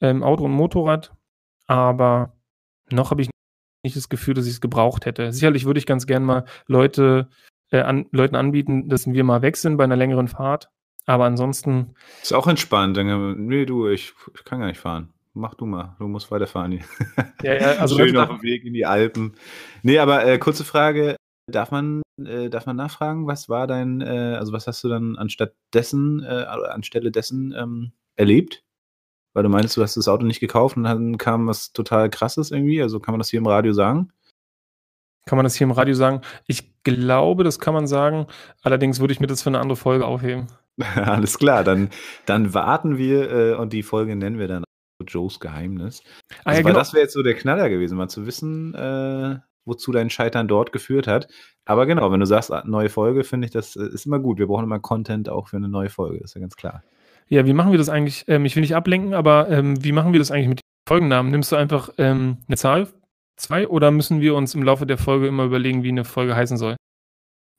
Ähm, 0.00 0.24
Auto 0.24 0.44
und 0.44 0.50
Motorrad, 0.50 1.14
aber 1.68 2.36
noch 2.90 3.12
habe 3.12 3.22
ich 3.22 3.30
nicht 3.84 3.96
das 3.96 4.08
Gefühl, 4.08 4.34
dass 4.34 4.46
ich 4.46 4.54
es 4.54 4.60
gebraucht 4.60 5.06
hätte. 5.06 5.32
Sicherlich 5.32 5.66
würde 5.66 5.78
ich 5.78 5.86
ganz 5.86 6.08
gern 6.08 6.24
mal 6.24 6.46
Leute, 6.66 7.28
äh, 7.70 7.80
an, 7.80 8.06
Leuten 8.10 8.34
anbieten, 8.34 8.88
dass 8.88 9.06
wir 9.06 9.22
mal 9.22 9.40
weg 9.40 9.56
sind 9.56 9.76
bei 9.76 9.84
einer 9.84 9.94
längeren 9.94 10.26
Fahrt. 10.26 10.68
Aber 11.06 11.26
ansonsten. 11.26 11.94
Ist 12.20 12.34
auch 12.34 12.48
entspannt. 12.48 12.98
Nee, 13.38 13.66
du, 13.66 13.86
ich, 13.86 14.12
ich 14.34 14.44
kann 14.44 14.58
gar 14.58 14.66
nicht 14.66 14.80
fahren. 14.80 15.14
Mach 15.32 15.54
du 15.54 15.64
mal, 15.64 15.94
du 16.00 16.08
musst 16.08 16.32
weiterfahren 16.32 16.72
hier. 16.72 16.84
Ja, 17.42 17.54
ja, 17.54 17.66
also 17.78 17.96
Schön 17.96 18.16
auf 18.16 18.28
dem 18.30 18.42
Weg 18.42 18.64
in 18.64 18.72
die 18.72 18.84
Alpen. 18.84 19.36
Nee, 19.84 20.00
aber 20.00 20.26
äh, 20.26 20.38
kurze 20.38 20.64
Frage. 20.64 21.14
Darf 21.46 21.70
man, 21.70 22.02
äh, 22.24 22.48
darf 22.48 22.66
man 22.66 22.76
nachfragen, 22.76 23.26
was 23.26 23.48
war 23.48 23.66
dein, 23.66 24.00
äh, 24.00 24.36
also 24.38 24.52
was 24.52 24.66
hast 24.66 24.82
du 24.84 24.88
dann 24.88 25.16
anstatt 25.16 25.54
dessen, 25.72 26.22
äh, 26.22 26.44
anstelle 26.44 27.10
dessen 27.10 27.54
ähm, 27.56 27.92
erlebt? 28.16 28.64
Weil 29.34 29.42
du 29.42 29.48
meinst, 29.48 29.76
du 29.76 29.82
hast 29.82 29.96
das 29.96 30.08
Auto 30.08 30.24
nicht 30.24 30.40
gekauft 30.40 30.76
und 30.76 30.84
dann 30.84 31.18
kam 31.18 31.46
was 31.46 31.72
total 31.72 32.08
krasses 32.08 32.50
irgendwie. 32.50 32.80
Also 32.80 33.00
kann 33.00 33.12
man 33.12 33.18
das 33.18 33.28
hier 33.28 33.38
im 33.38 33.46
Radio 33.46 33.72
sagen? 33.74 34.10
Kann 35.26 35.36
man 35.36 35.44
das 35.44 35.56
hier 35.56 35.66
im 35.66 35.72
Radio 35.72 35.94
sagen? 35.94 36.22
Ich 36.46 36.82
glaube, 36.84 37.44
das 37.44 37.58
kann 37.58 37.74
man 37.74 37.86
sagen. 37.86 38.28
Allerdings 38.62 39.00
würde 39.00 39.12
ich 39.12 39.20
mir 39.20 39.26
das 39.26 39.42
für 39.42 39.50
eine 39.50 39.58
andere 39.58 39.76
Folge 39.76 40.06
aufheben. 40.06 40.46
Alles 40.94 41.38
klar, 41.38 41.64
dann, 41.64 41.90
dann 42.26 42.54
warten 42.54 42.96
wir 42.96 43.30
äh, 43.30 43.54
und 43.54 43.72
die 43.72 43.82
Folge 43.82 44.14
nennen 44.14 44.38
wir 44.38 44.48
dann 44.48 44.64
Joes 45.06 45.40
Geheimnis. 45.40 46.02
Ah, 46.44 46.50
also, 46.50 46.60
ja, 46.60 46.66
genau. 46.66 46.78
das 46.78 46.92
wäre 46.92 47.02
jetzt 47.02 47.12
so 47.12 47.22
der 47.22 47.34
Knaller 47.34 47.68
gewesen, 47.68 47.98
mal 47.98 48.08
zu 48.08 48.26
wissen, 48.26 48.74
äh, 48.74 49.38
wozu 49.66 49.92
dein 49.92 50.08
Scheitern 50.10 50.48
dort 50.48 50.72
geführt 50.72 51.06
hat. 51.06 51.28
Aber 51.64 51.86
genau, 51.86 52.10
wenn 52.10 52.20
du 52.20 52.26
sagst, 52.26 52.52
neue 52.64 52.88
Folge, 52.88 53.24
finde 53.24 53.46
ich, 53.46 53.52
das 53.52 53.76
äh, 53.76 53.86
ist 53.88 54.06
immer 54.06 54.18
gut. 54.18 54.38
Wir 54.38 54.46
brauchen 54.46 54.64
immer 54.64 54.78
Content 54.78 55.28
auch 55.28 55.48
für 55.48 55.56
eine 55.56 55.68
neue 55.68 55.90
Folge, 55.90 56.22
ist 56.24 56.34
ja 56.34 56.40
ganz 56.40 56.56
klar. 56.56 56.82
Ja, 57.28 57.44
wie 57.44 57.52
machen 57.52 57.72
wir 57.72 57.78
das 57.78 57.88
eigentlich? 57.88 58.24
Ähm, 58.28 58.44
ich 58.44 58.54
will 58.54 58.60
nicht 58.60 58.76
ablenken, 58.76 59.12
aber 59.12 59.50
ähm, 59.50 59.82
wie 59.82 59.92
machen 59.92 60.12
wir 60.12 60.20
das 60.20 60.30
eigentlich 60.30 60.48
mit 60.48 60.58
den 60.60 60.88
Folgennamen? 60.88 61.30
Nimmst 61.32 61.50
du 61.50 61.56
einfach 61.56 61.90
ähm, 61.98 62.38
eine 62.46 62.56
Zahl, 62.56 62.88
zwei, 63.36 63.66
oder 63.66 63.90
müssen 63.90 64.20
wir 64.20 64.34
uns 64.36 64.54
im 64.54 64.62
Laufe 64.62 64.86
der 64.86 64.98
Folge 64.98 65.26
immer 65.26 65.44
überlegen, 65.44 65.82
wie 65.82 65.88
eine 65.88 66.04
Folge 66.04 66.36
heißen 66.36 66.56
soll? 66.56 66.76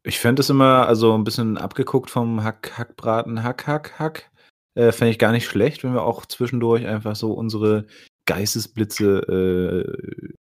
Ich 0.03 0.19
fände 0.19 0.41
es 0.41 0.49
immer, 0.49 0.87
also 0.87 1.13
ein 1.13 1.25
bisschen 1.25 1.57
abgeguckt 1.57 2.09
vom 2.09 2.43
Hack, 2.43 2.77
Hackbraten, 2.77 3.43
Hack, 3.43 3.67
Hack, 3.67 3.99
Hack. 3.99 4.31
Äh, 4.75 4.93
fände 4.93 5.11
ich 5.11 5.19
gar 5.19 5.33
nicht 5.33 5.47
schlecht, 5.47 5.83
wenn 5.83 5.93
wir 5.93 6.03
auch 6.03 6.25
zwischendurch 6.25 6.85
einfach 6.87 7.15
so 7.15 7.33
unsere 7.33 7.87
Geistesblitze 8.25 9.19
äh, 9.27 10.33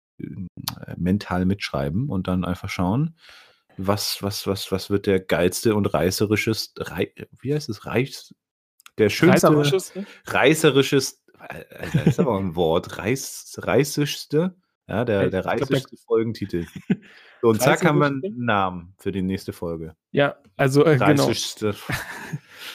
mental 0.95 1.45
mitschreiben 1.45 2.10
und 2.10 2.28
dann 2.28 2.45
einfach 2.45 2.69
schauen, 2.69 3.15
was, 3.78 4.23
was, 4.23 4.47
was, 4.47 4.71
was 4.71 4.89
wird 4.89 5.06
der 5.06 5.19
geilste 5.19 5.75
und 5.75 5.93
reißerisches, 5.93 6.73
rei, 6.78 7.12
wie 7.41 7.54
heißt 7.54 7.69
es, 7.69 7.86
reichs, 7.86 8.34
der 8.97 9.10
schönste, 9.10 9.47
reißerisches, 9.47 9.93
reißerisches 10.25 11.25
also 11.39 11.97
das 11.97 12.08
ist 12.08 12.19
aber 12.19 12.38
ein 12.38 12.56
Wort, 12.56 12.97
reiß, 12.97 13.60
reißischste, 13.62 14.56
ja, 14.88 15.06
der, 15.06 15.30
der 15.30 15.45
reißischste 15.45 15.97
Folgentitel. 15.97 16.65
und 17.41 17.62
zack 17.62 17.84
haben 17.86 17.99
wir 17.99 18.08
einen 18.08 18.45
Namen 18.45 18.93
für 18.97 19.12
die 19.12 19.21
nächste 19.21 19.54
Folge. 19.54 19.95
Ja, 20.12 20.36
also 20.58 20.86
äh, 20.86 20.97
genau. 20.97 21.30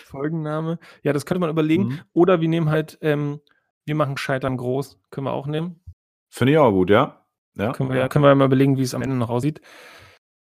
Folgenname. 0.07 0.79
Ja, 1.03 1.13
das 1.13 1.27
könnte 1.27 1.41
man 1.41 1.51
überlegen. 1.51 1.85
Mhm. 1.85 2.01
Oder 2.13 2.41
wir 2.41 2.49
nehmen 2.49 2.71
halt, 2.71 2.99
ähm, 3.01 3.41
wir 3.87 3.95
machen 3.95 4.17
Scheitern 4.17 4.57
groß. 4.57 5.01
Können 5.11 5.27
wir 5.27 5.33
auch 5.33 5.47
nehmen. 5.47 5.81
Finde 6.29 6.53
ich 6.53 6.59
auch 6.59 6.73
gut, 6.73 6.91
ja. 6.91 7.20
Ja. 7.61 7.73
Können, 7.73 7.91
wir, 7.91 7.97
ja, 7.97 8.09
können 8.09 8.25
wir 8.25 8.35
mal 8.35 8.47
überlegen, 8.47 8.77
wie 8.77 8.83
es 8.83 8.95
am 8.95 9.03
Ende 9.03 9.17
noch 9.17 9.31
aussieht. 9.31 9.61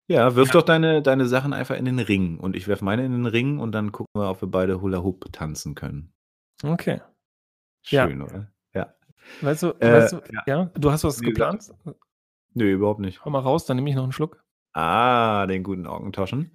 Ja, 0.07 0.35
wirf 0.35 0.49
ja. 0.49 0.53
doch 0.53 0.63
deine, 0.63 1.01
deine 1.01 1.25
Sachen 1.25 1.53
einfach 1.53 1.75
in 1.75 1.85
den 1.85 1.99
Ring 1.99 2.37
und 2.37 2.55
ich 2.55 2.67
werfe 2.67 2.83
meine 2.83 3.05
in 3.05 3.11
den 3.11 3.25
Ring 3.25 3.59
und 3.59 3.71
dann 3.71 3.91
gucken 3.91 4.11
wir, 4.13 4.29
ob 4.29 4.41
wir 4.41 4.49
beide 4.49 4.81
Hula 4.81 5.03
Hoop 5.03 5.31
tanzen 5.31 5.73
können. 5.75 6.13
Okay. 6.63 7.01
Schön, 7.83 8.19
ja. 8.19 8.25
oder? 8.25 8.51
Ja. 8.73 8.93
Weißt 9.41 9.63
du, 9.63 9.67
äh, 9.79 9.93
weißt 9.93 10.13
du 10.13 10.21
ja. 10.45 10.65
du 10.73 10.91
hast 10.91 11.03
was 11.03 11.21
Wie 11.21 11.27
geplant? 11.27 11.71
Nö, 12.53 12.71
überhaupt 12.71 12.99
nicht. 12.99 13.23
Hau 13.23 13.29
mal 13.29 13.39
raus, 13.39 13.65
dann 13.65 13.77
nehme 13.77 13.89
ich 13.89 13.95
noch 13.95 14.03
einen 14.03 14.11
Schluck. 14.11 14.43
Ah, 14.73 15.47
den 15.47 15.63
guten 15.63 15.87
Augentoschen. 15.87 16.51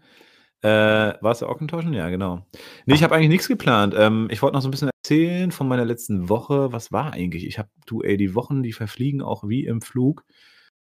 Äh, 0.62 0.68
war 0.68 1.32
es 1.32 1.40
der 1.40 1.48
Augentoschen? 1.48 1.92
Ja, 1.92 2.08
genau. 2.08 2.46
Nee, 2.86 2.94
ich 2.94 3.02
habe 3.02 3.14
eigentlich 3.14 3.28
nichts 3.28 3.48
geplant. 3.48 3.94
Ähm, 3.96 4.28
ich 4.30 4.42
wollte 4.42 4.54
noch 4.54 4.62
so 4.62 4.68
ein 4.68 4.70
bisschen 4.70 4.90
erzählen 5.04 5.52
von 5.52 5.68
meiner 5.68 5.84
letzten 5.84 6.28
Woche. 6.28 6.72
Was 6.72 6.92
war 6.92 7.12
eigentlich? 7.12 7.46
Ich 7.46 7.58
habe, 7.58 7.68
du, 7.86 8.02
ey, 8.02 8.16
die 8.16 8.34
Wochen, 8.34 8.62
die 8.62 8.72
verfliegen 8.72 9.22
auch 9.22 9.46
wie 9.46 9.66
im 9.66 9.82
Flug. 9.82 10.24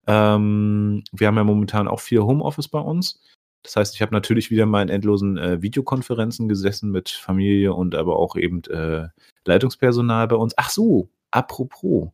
Ähm, 0.06 1.02
wir 1.12 1.26
haben 1.26 1.36
ja 1.36 1.44
momentan 1.44 1.88
auch 1.88 2.00
viel 2.00 2.20
Homeoffice 2.20 2.68
bei 2.68 2.80
uns. 2.80 3.22
Das 3.62 3.76
heißt, 3.76 3.94
ich 3.94 4.02
habe 4.02 4.12
natürlich 4.12 4.50
wieder 4.50 4.66
mal 4.66 4.82
in 4.82 4.88
endlosen 4.88 5.38
äh, 5.38 5.62
Videokonferenzen 5.62 6.48
gesessen 6.48 6.90
mit 6.90 7.10
Familie 7.10 7.72
und 7.74 7.94
aber 7.94 8.16
auch 8.16 8.36
eben 8.36 8.62
äh, 8.64 9.08
Leitungspersonal 9.44 10.28
bei 10.28 10.36
uns. 10.36 10.54
Ach 10.56 10.70
so, 10.70 11.08
apropos. 11.30 12.10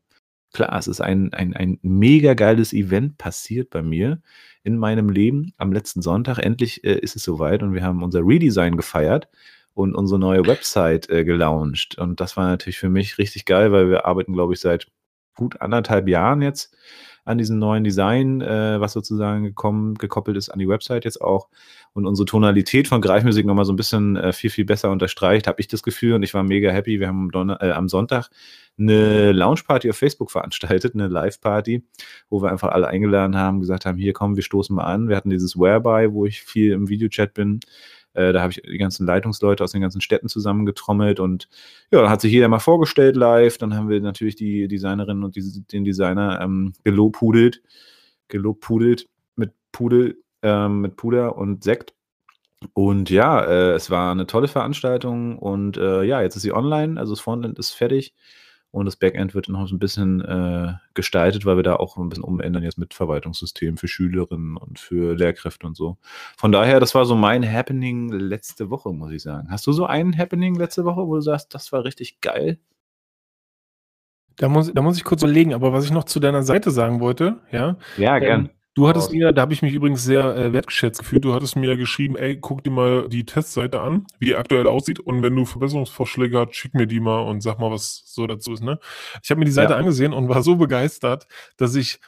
Klar, 0.52 0.76
es 0.78 0.88
ist 0.88 1.00
ein, 1.00 1.32
ein, 1.34 1.54
ein 1.54 1.78
mega 1.82 2.34
geiles 2.34 2.72
Event 2.72 3.18
passiert 3.18 3.70
bei 3.70 3.82
mir 3.82 4.20
in 4.62 4.76
meinem 4.76 5.10
Leben 5.10 5.52
am 5.58 5.72
letzten 5.72 6.02
Sonntag. 6.02 6.38
Endlich 6.38 6.84
äh, 6.84 6.98
ist 6.98 7.16
es 7.16 7.22
soweit 7.22 7.62
und 7.62 7.74
wir 7.74 7.82
haben 7.82 8.02
unser 8.02 8.20
Redesign 8.20 8.76
gefeiert 8.76 9.28
und 9.74 9.94
unsere 9.94 10.18
neue 10.18 10.46
Website 10.46 11.08
äh, 11.10 11.24
gelauncht. 11.24 11.98
Und 11.98 12.20
das 12.20 12.36
war 12.36 12.48
natürlich 12.48 12.78
für 12.78 12.88
mich 12.88 13.18
richtig 13.18 13.44
geil, 13.44 13.72
weil 13.72 13.90
wir 13.90 14.06
arbeiten, 14.06 14.32
glaube 14.32 14.54
ich, 14.54 14.60
seit 14.60 14.88
gut 15.34 15.60
anderthalb 15.60 16.08
Jahren 16.08 16.42
jetzt 16.42 16.74
an 17.28 17.38
diesem 17.38 17.58
neuen 17.58 17.84
Design, 17.84 18.40
äh, 18.40 18.80
was 18.80 18.92
sozusagen 18.92 19.44
gekommen, 19.44 19.94
gekoppelt 19.94 20.36
ist 20.36 20.48
an 20.48 20.58
die 20.58 20.68
Website 20.68 21.04
jetzt 21.04 21.20
auch 21.20 21.48
und 21.92 22.06
unsere 22.06 22.26
Tonalität 22.26 22.88
von 22.88 23.00
Greifmusik 23.00 23.44
nochmal 23.46 23.64
so 23.64 23.72
ein 23.72 23.76
bisschen 23.76 24.16
äh, 24.16 24.32
viel, 24.32 24.50
viel 24.50 24.64
besser 24.64 24.90
unterstreicht, 24.90 25.46
habe 25.46 25.60
ich 25.60 25.68
das 25.68 25.82
Gefühl 25.82 26.14
und 26.14 26.22
ich 26.22 26.32
war 26.32 26.42
mega 26.42 26.70
happy. 26.70 27.00
Wir 27.00 27.08
haben 27.08 27.30
am, 27.34 27.50
äh, 27.50 27.70
am 27.70 27.88
Sonntag 27.88 28.30
eine 28.78 29.32
Lounge-Party 29.32 29.90
auf 29.90 29.96
Facebook 29.96 30.30
veranstaltet, 30.30 30.94
eine 30.94 31.08
Live-Party, 31.08 31.84
wo 32.30 32.42
wir 32.42 32.50
einfach 32.50 32.70
alle 32.70 32.88
eingeladen 32.88 33.36
haben, 33.36 33.60
gesagt 33.60 33.86
haben, 33.86 33.98
hier 33.98 34.12
kommen, 34.12 34.36
wir 34.36 34.42
stoßen 34.42 34.74
mal 34.74 34.84
an. 34.84 35.08
Wir 35.08 35.16
hatten 35.16 35.30
dieses 35.30 35.58
Whereby, 35.58 36.12
wo 36.12 36.26
ich 36.26 36.42
viel 36.42 36.72
im 36.72 36.88
Videochat 36.88 37.34
bin, 37.34 37.60
Äh, 38.18 38.32
da 38.32 38.42
habe 38.42 38.52
ich 38.52 38.60
die 38.62 38.78
ganzen 38.78 39.06
Leitungsleute 39.06 39.62
aus 39.62 39.72
den 39.72 39.80
ganzen 39.80 40.00
Städten 40.00 40.28
zusammengetrommelt 40.28 41.20
und 41.20 41.48
ja, 41.92 42.00
dann 42.00 42.10
hat 42.10 42.20
sich 42.20 42.32
jeder 42.32 42.48
mal 42.48 42.58
vorgestellt 42.58 43.16
live. 43.16 43.58
Dann 43.58 43.74
haben 43.74 43.88
wir 43.88 44.00
natürlich 44.00 44.34
die 44.34 44.66
Designerin 44.66 45.22
und 45.22 45.36
die, 45.36 45.62
den 45.70 45.84
Designer 45.84 46.40
ähm, 46.42 46.72
gelobpudelt, 46.82 47.62
gelobpudelt 48.26 49.06
mit 49.36 49.52
Pudel, 49.70 50.18
ähm, 50.42 50.80
mit 50.80 50.96
Puder 50.96 51.36
und 51.36 51.62
Sekt. 51.62 51.94
Und 52.74 53.08
ja, 53.08 53.40
äh, 53.44 53.72
es 53.74 53.88
war 53.88 54.10
eine 54.10 54.26
tolle 54.26 54.48
Veranstaltung 54.48 55.38
und 55.38 55.76
äh, 55.76 56.02
ja, 56.02 56.20
jetzt 56.20 56.34
ist 56.34 56.42
sie 56.42 56.52
online, 56.52 56.98
also 56.98 57.12
das 57.12 57.20
Frontend 57.20 57.56
ist 57.58 57.70
fertig 57.70 58.14
und 58.70 58.84
das 58.84 58.96
Backend 58.96 59.34
wird 59.34 59.48
noch 59.48 59.66
so 59.66 59.74
ein 59.74 59.78
bisschen 59.78 60.20
äh, 60.20 60.74
gestaltet, 60.94 61.46
weil 61.46 61.56
wir 61.56 61.62
da 61.62 61.76
auch 61.76 61.96
ein 61.96 62.08
bisschen 62.08 62.24
umändern 62.24 62.62
jetzt 62.62 62.78
mit 62.78 62.92
Verwaltungssystemen 62.92 63.78
für 63.78 63.88
Schülerinnen 63.88 64.56
und 64.56 64.78
für 64.78 65.14
Lehrkräfte 65.16 65.66
und 65.66 65.76
so. 65.76 65.96
Von 66.36 66.52
daher, 66.52 66.78
das 66.78 66.94
war 66.94 67.06
so 67.06 67.14
mein 67.14 67.50
Happening 67.50 68.10
letzte 68.10 68.68
Woche, 68.70 68.92
muss 68.92 69.12
ich 69.12 69.22
sagen. 69.22 69.50
Hast 69.50 69.66
du 69.66 69.72
so 69.72 69.86
einen 69.86 70.16
Happening 70.16 70.54
letzte 70.54 70.84
Woche, 70.84 71.06
wo 71.06 71.14
du 71.14 71.20
sagst, 71.20 71.54
das 71.54 71.72
war 71.72 71.84
richtig 71.84 72.20
geil? 72.20 72.58
Da 74.36 74.48
muss, 74.48 74.72
da 74.72 74.82
muss 74.82 74.96
ich 74.96 75.04
kurz 75.04 75.22
überlegen, 75.22 75.54
aber 75.54 75.72
was 75.72 75.84
ich 75.84 75.90
noch 75.90 76.04
zu 76.04 76.20
deiner 76.20 76.42
Seite 76.44 76.70
sagen 76.70 77.00
wollte, 77.00 77.40
ja. 77.50 77.76
Ja, 77.96 78.18
gern. 78.18 78.46
Ähm, 78.46 78.50
Du 78.78 78.86
hattest 78.86 79.12
mir, 79.12 79.32
da 79.32 79.42
habe 79.42 79.52
ich 79.52 79.60
mich 79.60 79.74
übrigens 79.74 80.04
sehr 80.04 80.36
äh, 80.36 80.52
wertgeschätzt 80.52 81.00
gefühlt, 81.00 81.24
du 81.24 81.34
hattest 81.34 81.56
mir 81.56 81.76
geschrieben, 81.76 82.16
ey, 82.16 82.36
guck 82.36 82.62
dir 82.62 82.70
mal 82.70 83.08
die 83.08 83.26
Testseite 83.26 83.80
an, 83.80 84.06
wie 84.20 84.26
die 84.26 84.36
aktuell 84.36 84.68
aussieht 84.68 85.00
und 85.00 85.20
wenn 85.20 85.34
du 85.34 85.44
Verbesserungsvorschläge 85.44 86.38
hast, 86.38 86.54
schick 86.54 86.74
mir 86.74 86.86
die 86.86 87.00
mal 87.00 87.22
und 87.22 87.40
sag 87.40 87.58
mal, 87.58 87.72
was 87.72 88.04
so 88.06 88.28
dazu 88.28 88.52
ist, 88.52 88.62
ne? 88.62 88.78
Ich 89.20 89.30
habe 89.30 89.40
mir 89.40 89.46
die 89.46 89.50
Seite 89.50 89.72
ja. 89.72 89.78
angesehen 89.80 90.12
und 90.12 90.28
war 90.28 90.44
so 90.44 90.54
begeistert, 90.54 91.26
dass 91.56 91.74
ich 91.74 91.98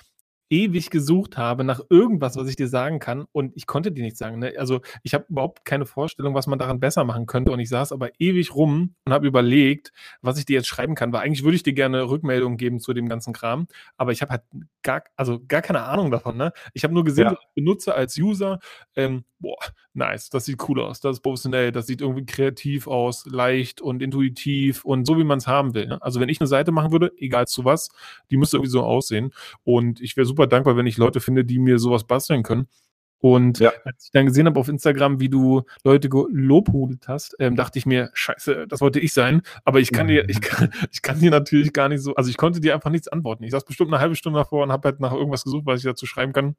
ewig 0.50 0.90
gesucht 0.90 1.38
habe 1.38 1.64
nach 1.64 1.80
irgendwas, 1.88 2.36
was 2.36 2.48
ich 2.48 2.56
dir 2.56 2.68
sagen 2.68 2.98
kann 2.98 3.26
und 3.32 3.56
ich 3.56 3.66
konnte 3.66 3.92
dir 3.92 4.02
nicht 4.02 4.16
sagen. 4.16 4.40
Ne? 4.40 4.54
Also 4.58 4.80
ich 5.02 5.14
habe 5.14 5.24
überhaupt 5.28 5.64
keine 5.64 5.86
Vorstellung, 5.86 6.34
was 6.34 6.46
man 6.46 6.58
daran 6.58 6.80
besser 6.80 7.04
machen 7.04 7.26
könnte 7.26 7.52
und 7.52 7.60
ich 7.60 7.68
saß 7.68 7.92
aber 7.92 8.10
ewig 8.18 8.54
rum 8.54 8.94
und 9.04 9.12
habe 9.12 9.26
überlegt, 9.26 9.92
was 10.20 10.38
ich 10.38 10.44
dir 10.44 10.54
jetzt 10.54 10.66
schreiben 10.66 10.94
kann, 10.94 11.12
weil 11.12 11.22
eigentlich 11.22 11.44
würde 11.44 11.56
ich 11.56 11.62
dir 11.62 11.72
gerne 11.72 12.10
Rückmeldungen 12.10 12.58
geben 12.58 12.80
zu 12.80 12.92
dem 12.92 13.08
ganzen 13.08 13.32
Kram, 13.32 13.68
aber 13.96 14.12
ich 14.12 14.22
habe 14.22 14.32
halt 14.32 14.42
gar, 14.82 15.04
also 15.16 15.40
gar 15.46 15.62
keine 15.62 15.84
Ahnung 15.84 16.10
davon. 16.10 16.36
Ne? 16.36 16.52
Ich 16.74 16.84
habe 16.84 16.92
nur 16.92 17.04
gesehen, 17.04 17.26
ja. 17.26 17.32
ich 17.32 17.54
benutze 17.54 17.94
als 17.94 18.18
User, 18.18 18.58
ähm, 18.96 19.24
boah, 19.40 19.58
nice, 19.94 20.30
das 20.30 20.44
sieht 20.44 20.68
cool 20.68 20.80
aus, 20.80 21.00
das 21.00 21.16
ist 21.16 21.22
professionell, 21.22 21.72
das 21.72 21.86
sieht 21.86 22.00
irgendwie 22.00 22.26
kreativ 22.26 22.86
aus, 22.86 23.26
leicht 23.26 23.80
und 23.80 24.02
intuitiv 24.02 24.84
und 24.84 25.06
so, 25.06 25.18
wie 25.18 25.24
man 25.24 25.38
es 25.38 25.46
haben 25.46 25.74
will. 25.74 25.86
Ne? 25.86 26.02
Also 26.02 26.20
wenn 26.20 26.28
ich 26.28 26.40
eine 26.40 26.46
Seite 26.46 26.72
machen 26.72 26.92
würde, 26.92 27.12
egal 27.16 27.48
zu 27.48 27.64
was, 27.64 27.88
die 28.30 28.36
müsste 28.36 28.58
irgendwie 28.58 28.70
so 28.70 28.82
aussehen 28.82 29.32
und 29.64 30.00
ich 30.00 30.16
wäre 30.16 30.26
super 30.26 30.46
dankbar, 30.46 30.76
wenn 30.76 30.86
ich 30.86 30.98
Leute 30.98 31.20
finde, 31.20 31.44
die 31.44 31.58
mir 31.58 31.78
sowas 31.78 32.04
basteln 32.04 32.42
können. 32.42 32.68
Und 33.20 33.58
ja. 33.58 33.72
als 33.84 34.06
ich 34.06 34.10
dann 34.12 34.26
gesehen 34.26 34.46
habe 34.46 34.58
auf 34.58 34.68
Instagram, 34.68 35.20
wie 35.20 35.28
du 35.28 35.62
Leute 35.84 36.08
gelobhudelt 36.08 37.06
hast, 37.06 37.36
ähm, 37.38 37.54
dachte 37.54 37.78
ich 37.78 37.84
mir, 37.84 38.10
scheiße, 38.14 38.66
das 38.66 38.80
wollte 38.80 38.98
ich 38.98 39.12
sein. 39.12 39.42
Aber 39.64 39.78
ich 39.78 39.92
kann 39.92 40.08
dir, 40.08 40.26
ich 40.28 40.40
kann, 40.40 40.72
ich 40.90 41.02
kann 41.02 41.20
dir 41.20 41.30
natürlich 41.30 41.74
gar 41.74 41.90
nicht 41.90 42.00
so, 42.00 42.14
also 42.14 42.30
ich 42.30 42.38
konnte 42.38 42.60
dir 42.60 42.74
einfach 42.74 42.90
nichts 42.90 43.08
antworten. 43.08 43.44
Ich 43.44 43.50
saß 43.50 43.64
bestimmt 43.66 43.92
eine 43.92 44.00
halbe 44.00 44.16
Stunde 44.16 44.38
davor 44.38 44.62
und 44.62 44.72
habe 44.72 44.88
halt 44.88 45.00
nach 45.00 45.12
irgendwas 45.12 45.44
gesucht, 45.44 45.66
was 45.66 45.80
ich 45.80 45.84
dazu 45.84 46.06
schreiben 46.06 46.32
kann. 46.32 46.56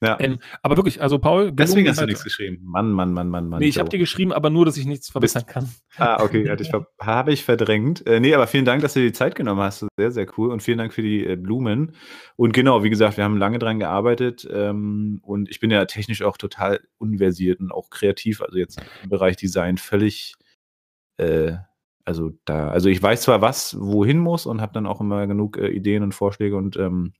Ja. 0.00 0.16
Ähm, 0.20 0.38
aber 0.62 0.76
wirklich, 0.76 1.02
also 1.02 1.18
Paul. 1.18 1.50
Deswegen 1.50 1.88
hast 1.88 2.00
du 2.00 2.06
nichts 2.06 2.22
geschrieben. 2.22 2.60
Mann, 2.62 2.92
Mann, 2.92 3.12
Mann, 3.12 3.28
Mann, 3.28 3.48
Mann. 3.48 3.58
Nee, 3.58 3.66
ich 3.66 3.78
habe 3.78 3.88
dir 3.88 3.98
geschrieben, 3.98 4.32
aber 4.32 4.48
nur, 4.48 4.64
dass 4.64 4.76
ich 4.76 4.86
nichts 4.86 5.10
verbessern 5.10 5.44
kann. 5.44 5.68
Ah, 5.96 6.22
okay, 6.22 6.48
hatte 6.48 6.62
ich 6.62 6.72
habe 7.00 7.32
ich 7.32 7.44
verdrängt. 7.44 8.06
Äh, 8.06 8.20
nee, 8.20 8.32
aber 8.32 8.46
vielen 8.46 8.64
Dank, 8.64 8.82
dass 8.82 8.94
du 8.94 9.00
dir 9.00 9.06
die 9.06 9.12
Zeit 9.12 9.34
genommen 9.34 9.60
hast. 9.60 9.84
Sehr, 9.96 10.12
sehr 10.12 10.26
cool. 10.36 10.52
Und 10.52 10.62
vielen 10.62 10.78
Dank 10.78 10.92
für 10.92 11.02
die 11.02 11.26
äh, 11.26 11.34
Blumen. 11.34 11.96
Und 12.36 12.52
genau, 12.52 12.84
wie 12.84 12.90
gesagt, 12.90 13.16
wir 13.16 13.24
haben 13.24 13.38
lange 13.38 13.58
dran 13.58 13.80
gearbeitet. 13.80 14.48
Ähm, 14.50 15.20
und 15.22 15.48
ich 15.50 15.58
bin 15.58 15.70
ja 15.70 15.84
technisch 15.86 16.22
auch 16.22 16.36
total 16.36 16.80
unversiert 16.98 17.58
und 17.58 17.72
auch 17.72 17.90
kreativ. 17.90 18.40
Also 18.40 18.58
jetzt 18.58 18.80
im 19.02 19.08
Bereich 19.08 19.36
Design 19.36 19.78
völlig. 19.78 20.34
Äh, 21.16 21.54
also 22.04 22.30
da, 22.46 22.68
also 22.68 22.88
ich 22.88 23.02
weiß 23.02 23.22
zwar, 23.22 23.42
was 23.42 23.76
wohin 23.78 24.18
muss 24.18 24.46
und 24.46 24.62
habe 24.62 24.72
dann 24.72 24.86
auch 24.86 25.02
immer 25.02 25.26
genug 25.26 25.58
äh, 25.58 25.68
Ideen 25.68 26.02
und 26.02 26.14
Vorschläge 26.14 26.56
und 26.56 26.76
ähm, 26.78 27.12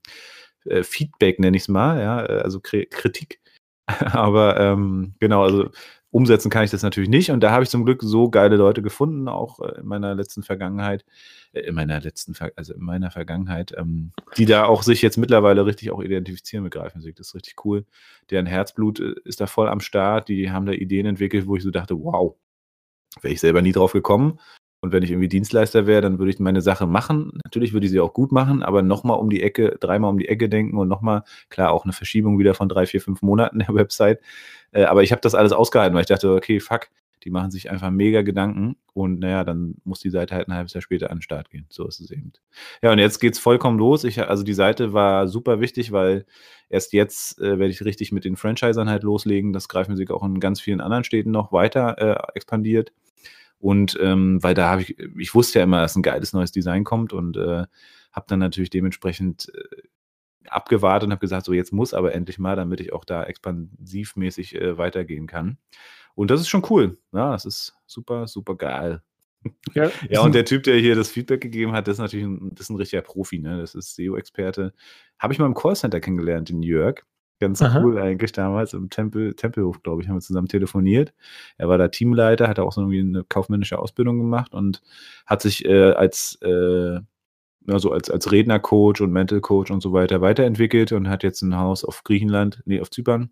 äh, 0.65 0.83
Feedback, 0.83 1.39
nenne 1.39 1.57
ich 1.57 1.63
es 1.63 1.67
mal, 1.67 1.99
ja, 1.99 2.25
äh, 2.25 2.41
also 2.41 2.59
Kritik. 2.59 3.41
Aber 3.87 4.59
ähm, 4.59 5.15
genau, 5.19 5.43
also 5.43 5.69
umsetzen 6.11 6.49
kann 6.49 6.63
ich 6.63 6.71
das 6.71 6.83
natürlich 6.83 7.09
nicht. 7.09 7.31
Und 7.31 7.41
da 7.41 7.51
habe 7.51 7.63
ich 7.63 7.69
zum 7.69 7.85
Glück 7.85 8.01
so 8.01 8.29
geile 8.29 8.55
Leute 8.55 8.81
gefunden, 8.81 9.27
auch 9.27 9.59
äh, 9.59 9.79
in 9.79 9.85
meiner 9.85 10.15
letzten 10.15 10.43
Vergangenheit, 10.43 11.05
äh, 11.53 11.61
in 11.61 11.75
meiner 11.75 11.99
letzten, 11.99 12.33
Ver 12.33 12.51
also 12.55 12.73
in 12.73 12.81
meiner 12.81 13.11
Vergangenheit, 13.11 13.73
ähm, 13.77 14.11
die 14.37 14.45
da 14.45 14.65
auch 14.65 14.83
sich 14.83 15.01
jetzt 15.01 15.17
mittlerweile 15.17 15.65
richtig 15.65 15.91
auch 15.91 16.01
identifizieren 16.01 16.63
mit 16.63 16.73
Greifmusik. 16.73 17.15
Das 17.15 17.27
ist 17.27 17.35
richtig 17.35 17.63
cool. 17.65 17.85
Deren 18.31 18.45
Herzblut 18.45 18.99
ist 18.99 19.41
da 19.41 19.47
voll 19.47 19.69
am 19.69 19.79
Start. 19.79 20.29
Die 20.29 20.51
haben 20.51 20.65
da 20.65 20.73
Ideen 20.73 21.05
entwickelt, 21.05 21.47
wo 21.47 21.55
ich 21.55 21.63
so 21.63 21.71
dachte, 21.71 21.95
wow, 21.99 22.35
wäre 23.21 23.33
ich 23.33 23.39
selber 23.39 23.61
nie 23.61 23.71
drauf 23.71 23.93
gekommen. 23.93 24.39
Und 24.81 24.93
wenn 24.93 25.03
ich 25.03 25.11
irgendwie 25.11 25.27
Dienstleister 25.27 25.87
wäre, 25.87 26.01
dann 26.01 26.19
würde 26.19 26.31
ich 26.31 26.39
meine 26.39 26.61
Sache 26.61 26.87
machen. 26.87 27.39
Natürlich 27.43 27.73
würde 27.73 27.85
ich 27.85 27.91
sie 27.91 27.99
auch 27.99 28.13
gut 28.13 28.31
machen, 28.31 28.63
aber 28.63 28.81
nochmal 28.81 29.19
um 29.19 29.29
die 29.29 29.43
Ecke, 29.43 29.77
dreimal 29.79 30.09
um 30.09 30.17
die 30.17 30.29
Ecke 30.29 30.47
denken 30.47 30.77
und 30.77 30.87
nochmal, 30.87 31.23
klar, 31.49 31.71
auch 31.71 31.83
eine 31.83 31.93
Verschiebung 31.93 32.39
wieder 32.39 32.53
von 32.53 32.69
drei, 32.69 32.85
vier, 32.85 33.01
fünf 33.01 33.21
Monaten 33.21 33.59
der 33.59 33.69
Website. 33.73 34.19
Äh, 34.71 34.83
aber 34.83 35.03
ich 35.03 35.11
habe 35.11 35.21
das 35.21 35.35
alles 35.35 35.51
ausgehalten, 35.51 35.95
weil 35.95 36.01
ich 36.01 36.07
dachte, 36.07 36.33
okay, 36.33 36.59
fuck, 36.59 36.87
die 37.23 37.29
machen 37.29 37.51
sich 37.51 37.69
einfach 37.69 37.91
mega 37.91 38.21
Gedanken 38.21 38.77
und 38.93 39.19
naja, 39.19 39.43
dann 39.43 39.75
muss 39.83 39.99
die 39.99 40.09
Seite 40.09 40.35
halt 40.35 40.47
ein 40.47 40.53
halbes 40.53 40.73
Jahr 40.73 40.81
später 40.81 41.09
an 41.09 41.17
den 41.17 41.21
Start 41.21 41.49
gehen. 41.49 41.65
So 41.69 41.85
ist 41.87 41.99
es 41.99 42.11
eben. 42.11 42.31
Ja, 42.81 42.91
und 42.91 42.99
jetzt 42.99 43.19
geht's 43.19 43.39
vollkommen 43.39 43.77
los. 43.77 44.03
Ich, 44.05 44.21
also 44.21 44.43
die 44.43 44.53
Seite 44.53 44.93
war 44.93 45.27
super 45.27 45.59
wichtig, 45.59 45.91
weil 45.91 46.25
erst 46.69 46.93
jetzt 46.93 47.39
äh, 47.39 47.59
werde 47.59 47.71
ich 47.71 47.83
richtig 47.83 48.11
mit 48.11 48.23
den 48.23 48.37
Franchisern 48.37 48.89
halt 48.89 49.03
loslegen. 49.03 49.51
Das 49.51 49.67
greifen 49.67 49.97
sich 49.97 50.09
auch 50.11 50.23
in 50.23 50.39
ganz 50.39 50.61
vielen 50.61 50.79
anderen 50.79 51.03
Städten 51.03 51.31
noch 51.31 51.51
weiter 51.51 51.97
äh, 51.97 52.35
expandiert. 52.35 52.93
Und 53.59 53.97
ähm, 54.01 54.41
weil 54.41 54.53
da 54.53 54.69
habe 54.69 54.81
ich, 54.81 54.97
ich 54.97 55.35
wusste 55.35 55.59
ja 55.59 55.63
immer, 55.63 55.81
dass 55.81 55.95
ein 55.95 56.01
geiles 56.01 56.33
neues 56.33 56.51
Design 56.51 56.83
kommt 56.83 57.13
und 57.13 57.37
äh, 57.37 57.65
habe 58.11 58.25
dann 58.27 58.39
natürlich 58.39 58.69
dementsprechend 58.69 59.51
äh, 59.53 59.83
abgewartet 60.47 61.07
und 61.07 61.11
habe 61.11 61.19
gesagt, 61.19 61.45
so 61.45 61.53
jetzt 61.53 61.73
muss 61.73 61.93
aber 61.93 62.13
endlich 62.13 62.39
mal, 62.39 62.55
damit 62.55 62.79
ich 62.79 62.93
auch 62.93 63.05
da 63.05 63.23
expansivmäßig 63.23 64.55
äh, 64.55 64.77
weitergehen 64.77 65.27
kann. 65.27 65.57
Und 66.15 66.31
das 66.31 66.41
ist 66.41 66.49
schon 66.49 66.65
cool. 66.69 66.97
Ja, 67.11 67.31
das 67.31 67.45
ist 67.45 67.75
super, 67.85 68.27
super 68.27 68.55
geil. 68.55 69.01
Ja, 69.73 69.89
ja, 70.09 70.19
und 70.19 70.35
der 70.35 70.43
Typ, 70.43 70.63
der 70.63 70.75
hier 70.79 70.95
das 70.95 71.09
Feedback 71.09 71.39
gegeben 71.39 71.71
hat, 71.71 71.87
das 71.87 71.93
ist 71.93 71.99
natürlich 71.99 72.25
ein, 72.25 72.49
das 72.55 72.65
ist 72.65 72.71
ein 72.71 72.75
richtiger 72.75 73.01
Profi, 73.01 73.39
ne? 73.39 73.57
Das 73.61 73.73
ist 73.73 73.95
SEO-Experte. 73.95 74.73
Habe 75.17 75.31
ich 75.31 75.39
mal 75.39 75.45
im 75.45 75.53
Callcenter 75.53 76.01
kennengelernt 76.01 76.49
in 76.49 76.59
New 76.59 76.67
York. 76.67 77.05
Ganz 77.39 77.61
Aha. 77.61 77.81
cool 77.81 77.97
eigentlich 77.97 78.33
damals 78.33 78.73
im 78.73 78.89
Tempel, 78.89 79.33
Tempelhof, 79.33 79.81
glaube 79.81 80.01
ich, 80.01 80.09
haben 80.09 80.17
wir 80.17 80.21
zusammen 80.21 80.49
telefoniert. 80.49 81.13
Er 81.57 81.69
war 81.69 81.77
da 81.77 81.87
Teamleiter, 81.87 82.47
hat 82.49 82.59
auch 82.59 82.73
so 82.73 82.81
irgendwie 82.81 82.99
eine 82.99 83.23
kaufmännische 83.23 83.79
Ausbildung 83.79 84.19
gemacht 84.19 84.53
und 84.53 84.81
hat 85.25 85.41
sich 85.41 85.63
äh, 85.65 85.91
als 85.91 86.37
äh, 86.41 86.99
also 87.67 87.91
als, 87.91 88.09
als 88.09 88.31
Rednercoach 88.31 89.01
und 89.01 89.11
Mental 89.11 89.41
Coach 89.41 89.71
und 89.71 89.81
so 89.81 89.93
weiter 89.93 90.21
weiterentwickelt 90.21 90.91
und 90.91 91.09
hat 91.09 91.23
jetzt 91.23 91.41
ein 91.41 91.55
Haus 91.55 91.85
auf 91.85 92.03
Griechenland, 92.03 92.61
nee, 92.65 92.81
auf 92.81 92.89
Zypern 92.89 93.31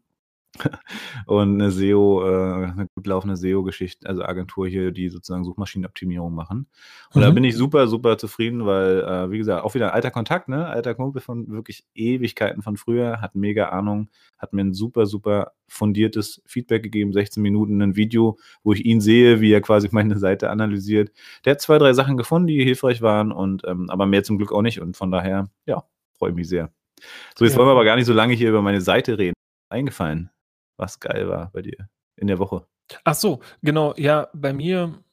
und 1.25 1.61
eine 1.61 1.71
SEO, 1.71 2.23
äh, 2.23 2.65
eine 2.65 2.87
gut 2.95 3.07
laufende 3.07 3.35
SEO-Geschichte, 3.37 4.07
also 4.07 4.23
Agentur 4.23 4.67
hier, 4.67 4.91
die 4.91 5.09
sozusagen 5.09 5.43
Suchmaschinenoptimierung 5.43 6.33
machen. 6.33 6.67
Und 7.13 7.21
mhm. 7.21 7.25
da 7.25 7.31
bin 7.31 7.43
ich 7.43 7.55
super, 7.55 7.87
super 7.87 8.17
zufrieden, 8.17 8.65
weil, 8.65 9.01
äh, 9.01 9.31
wie 9.31 9.37
gesagt, 9.37 9.63
auch 9.63 9.75
wieder 9.75 9.87
ein 9.87 9.93
alter 9.93 10.11
Kontakt, 10.11 10.47
ne? 10.49 10.67
Alter 10.67 10.95
Kumpel 10.95 11.21
von 11.21 11.47
wirklich 11.49 11.85
Ewigkeiten 11.93 12.61
von 12.61 12.77
früher, 12.77 13.21
hat 13.21 13.35
mega 13.35 13.69
Ahnung, 13.69 14.09
hat 14.37 14.53
mir 14.53 14.61
ein 14.61 14.73
super, 14.73 15.05
super 15.05 15.51
fundiertes 15.67 16.41
Feedback 16.45 16.83
gegeben, 16.83 17.13
16 17.13 17.41
Minuten 17.43 17.81
ein 17.81 17.95
Video, 17.95 18.37
wo 18.63 18.73
ich 18.73 18.85
ihn 18.85 19.01
sehe, 19.01 19.41
wie 19.41 19.51
er 19.51 19.61
quasi 19.61 19.89
meine 19.91 20.17
Seite 20.17 20.49
analysiert. 20.49 21.11
Der 21.45 21.51
hat 21.51 21.61
zwei, 21.61 21.77
drei 21.77 21.93
Sachen 21.93 22.17
gefunden, 22.17 22.47
die 22.47 22.63
hilfreich 22.63 23.01
waren 23.01 23.31
und 23.31 23.63
ähm, 23.67 23.89
aber 23.89 24.05
mehr 24.05 24.23
zum 24.23 24.37
Glück 24.37 24.51
auch 24.51 24.61
nicht. 24.61 24.79
Und 24.79 24.95
von 24.97 25.11
daher, 25.11 25.49
ja, 25.65 25.83
freue 26.17 26.31
ich 26.31 26.35
mich 26.35 26.49
sehr. 26.49 26.71
So, 27.35 27.45
jetzt 27.45 27.53
ja. 27.53 27.59
wollen 27.59 27.67
wir 27.67 27.73
aber 27.73 27.85
gar 27.85 27.95
nicht 27.95 28.05
so 28.05 28.13
lange 28.13 28.33
hier 28.33 28.49
über 28.49 28.61
meine 28.61 28.81
Seite 28.81 29.17
reden. 29.17 29.33
Eingefallen 29.69 30.29
was 30.77 30.99
geil 30.99 31.27
war 31.27 31.51
bei 31.51 31.61
dir 31.61 31.89
in 32.15 32.27
der 32.27 32.39
Woche. 32.39 32.65
Ach 33.03 33.15
so, 33.15 33.41
genau. 33.61 33.93
Ja, 33.97 34.29
bei 34.33 34.53
mir. 34.53 35.03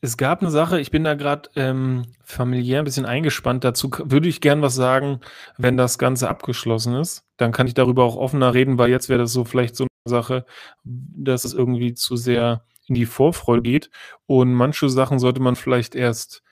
Es 0.00 0.16
gab 0.16 0.40
eine 0.40 0.50
Sache, 0.50 0.80
ich 0.80 0.90
bin 0.90 1.04
da 1.04 1.14
gerade 1.14 1.50
ähm, 1.56 2.06
familiär 2.22 2.78
ein 2.78 2.84
bisschen 2.84 3.06
eingespannt. 3.06 3.64
Dazu 3.64 3.90
würde 3.90 4.28
ich 4.28 4.40
gern 4.40 4.62
was 4.62 4.74
sagen, 4.74 5.20
wenn 5.58 5.76
das 5.76 5.98
Ganze 5.98 6.28
abgeschlossen 6.28 6.94
ist. 6.94 7.24
Dann 7.36 7.52
kann 7.52 7.66
ich 7.66 7.74
darüber 7.74 8.04
auch 8.04 8.16
offener 8.16 8.54
reden, 8.54 8.78
weil 8.78 8.90
jetzt 8.90 9.08
wäre 9.08 9.20
das 9.20 9.32
so 9.32 9.44
vielleicht 9.44 9.76
so 9.76 9.84
eine 9.84 10.10
Sache, 10.10 10.46
dass 10.84 11.44
es 11.44 11.52
irgendwie 11.52 11.94
zu 11.94 12.16
sehr 12.16 12.64
in 12.86 12.94
die 12.94 13.06
Vorfreude 13.06 13.62
geht. 13.62 13.90
Und 14.26 14.54
manche 14.54 14.88
Sachen 14.88 15.18
sollte 15.18 15.40
man 15.40 15.56
vielleicht 15.56 15.94
erst 15.94 16.42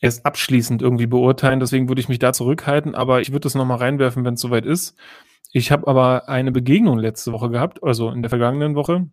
erst 0.00 0.26
abschließend 0.26 0.82
irgendwie 0.82 1.06
beurteilen. 1.06 1.60
Deswegen 1.60 1.88
würde 1.88 2.00
ich 2.00 2.08
mich 2.08 2.18
da 2.18 2.32
zurückhalten, 2.32 2.94
aber 2.94 3.20
ich 3.20 3.30
würde 3.30 3.40
das 3.40 3.54
nochmal 3.54 3.78
reinwerfen, 3.78 4.24
wenn 4.24 4.34
es 4.34 4.40
soweit 4.40 4.66
ist. 4.66 4.96
Ich 5.56 5.70
habe 5.70 5.86
aber 5.86 6.28
eine 6.28 6.50
Begegnung 6.50 6.98
letzte 6.98 7.32
Woche 7.32 7.48
gehabt, 7.48 7.80
also 7.80 8.10
in 8.10 8.22
der 8.22 8.28
vergangenen 8.28 8.74
Woche, 8.74 9.08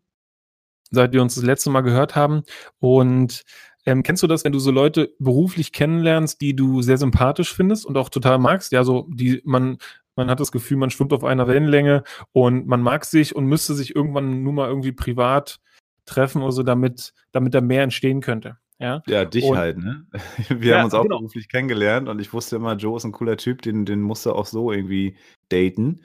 seit 0.90 1.14
wir 1.14 1.22
uns 1.22 1.36
das 1.36 1.44
letzte 1.44 1.70
Mal 1.70 1.82
gehört 1.82 2.16
haben. 2.16 2.42
Und 2.80 3.44
ähm, 3.86 4.02
kennst 4.02 4.24
du 4.24 4.28
das, 4.28 4.44
wenn 4.44 4.52
du 4.52 4.58
so 4.58 4.72
Leute 4.72 5.14
beruflich 5.20 5.72
kennenlernst, 5.72 6.42
die 6.42 6.56
du 6.56 6.82
sehr 6.82 6.98
sympathisch 6.98 7.54
findest 7.54 7.86
und 7.86 7.96
auch 7.96 8.10
total 8.10 8.40
magst? 8.40 8.72
Ja, 8.72 8.84
so 8.84 9.08
die 9.12 9.44
man 9.46 9.78
Man 10.16 10.32
hat 10.32 10.40
das 10.40 10.52
Gefühl, 10.52 10.78
man 10.78 10.90
schwimmt 10.90 11.14
auf 11.14 11.24
einer 11.24 11.48
Wellenlänge 11.48 12.04
und 12.32 12.66
man 12.66 12.82
mag 12.82 13.06
sich 13.06 13.36
und 13.36 13.46
müsste 13.46 13.76
sich 13.76 13.96
irgendwann 13.96 14.42
nur 14.42 14.54
mal 14.54 14.68
irgendwie 14.68 14.94
privat 14.94 15.60
treffen 16.06 16.42
oder 16.42 16.54
so, 16.54 16.64
damit, 16.64 17.14
damit 17.32 17.54
da 17.54 17.62
mehr 17.62 17.84
entstehen 17.84 18.20
könnte. 18.20 18.58
Ja, 18.80 19.04
ja 19.08 19.26
dich 19.26 19.44
und, 19.44 19.58
halt, 19.58 19.78
ne? 19.78 20.08
Wir 20.50 20.72
ja, 20.72 20.78
haben 20.78 20.86
uns 20.86 20.96
auch 20.96 21.04
genau. 21.04 21.20
beruflich 21.20 21.50
kennengelernt 21.50 22.10
und 22.10 22.20
ich 22.20 22.34
wusste 22.34 22.56
immer, 22.56 22.76
Joe 22.78 22.98
ist 22.98 23.06
ein 23.06 23.12
cooler 23.12 23.38
Typ, 23.38 23.62
den, 23.62 23.86
den 23.86 24.02
musst 24.02 24.26
du 24.26 24.34
auch 24.34 24.48
so 24.48 24.72
irgendwie 24.72 25.18
daten. 25.50 26.02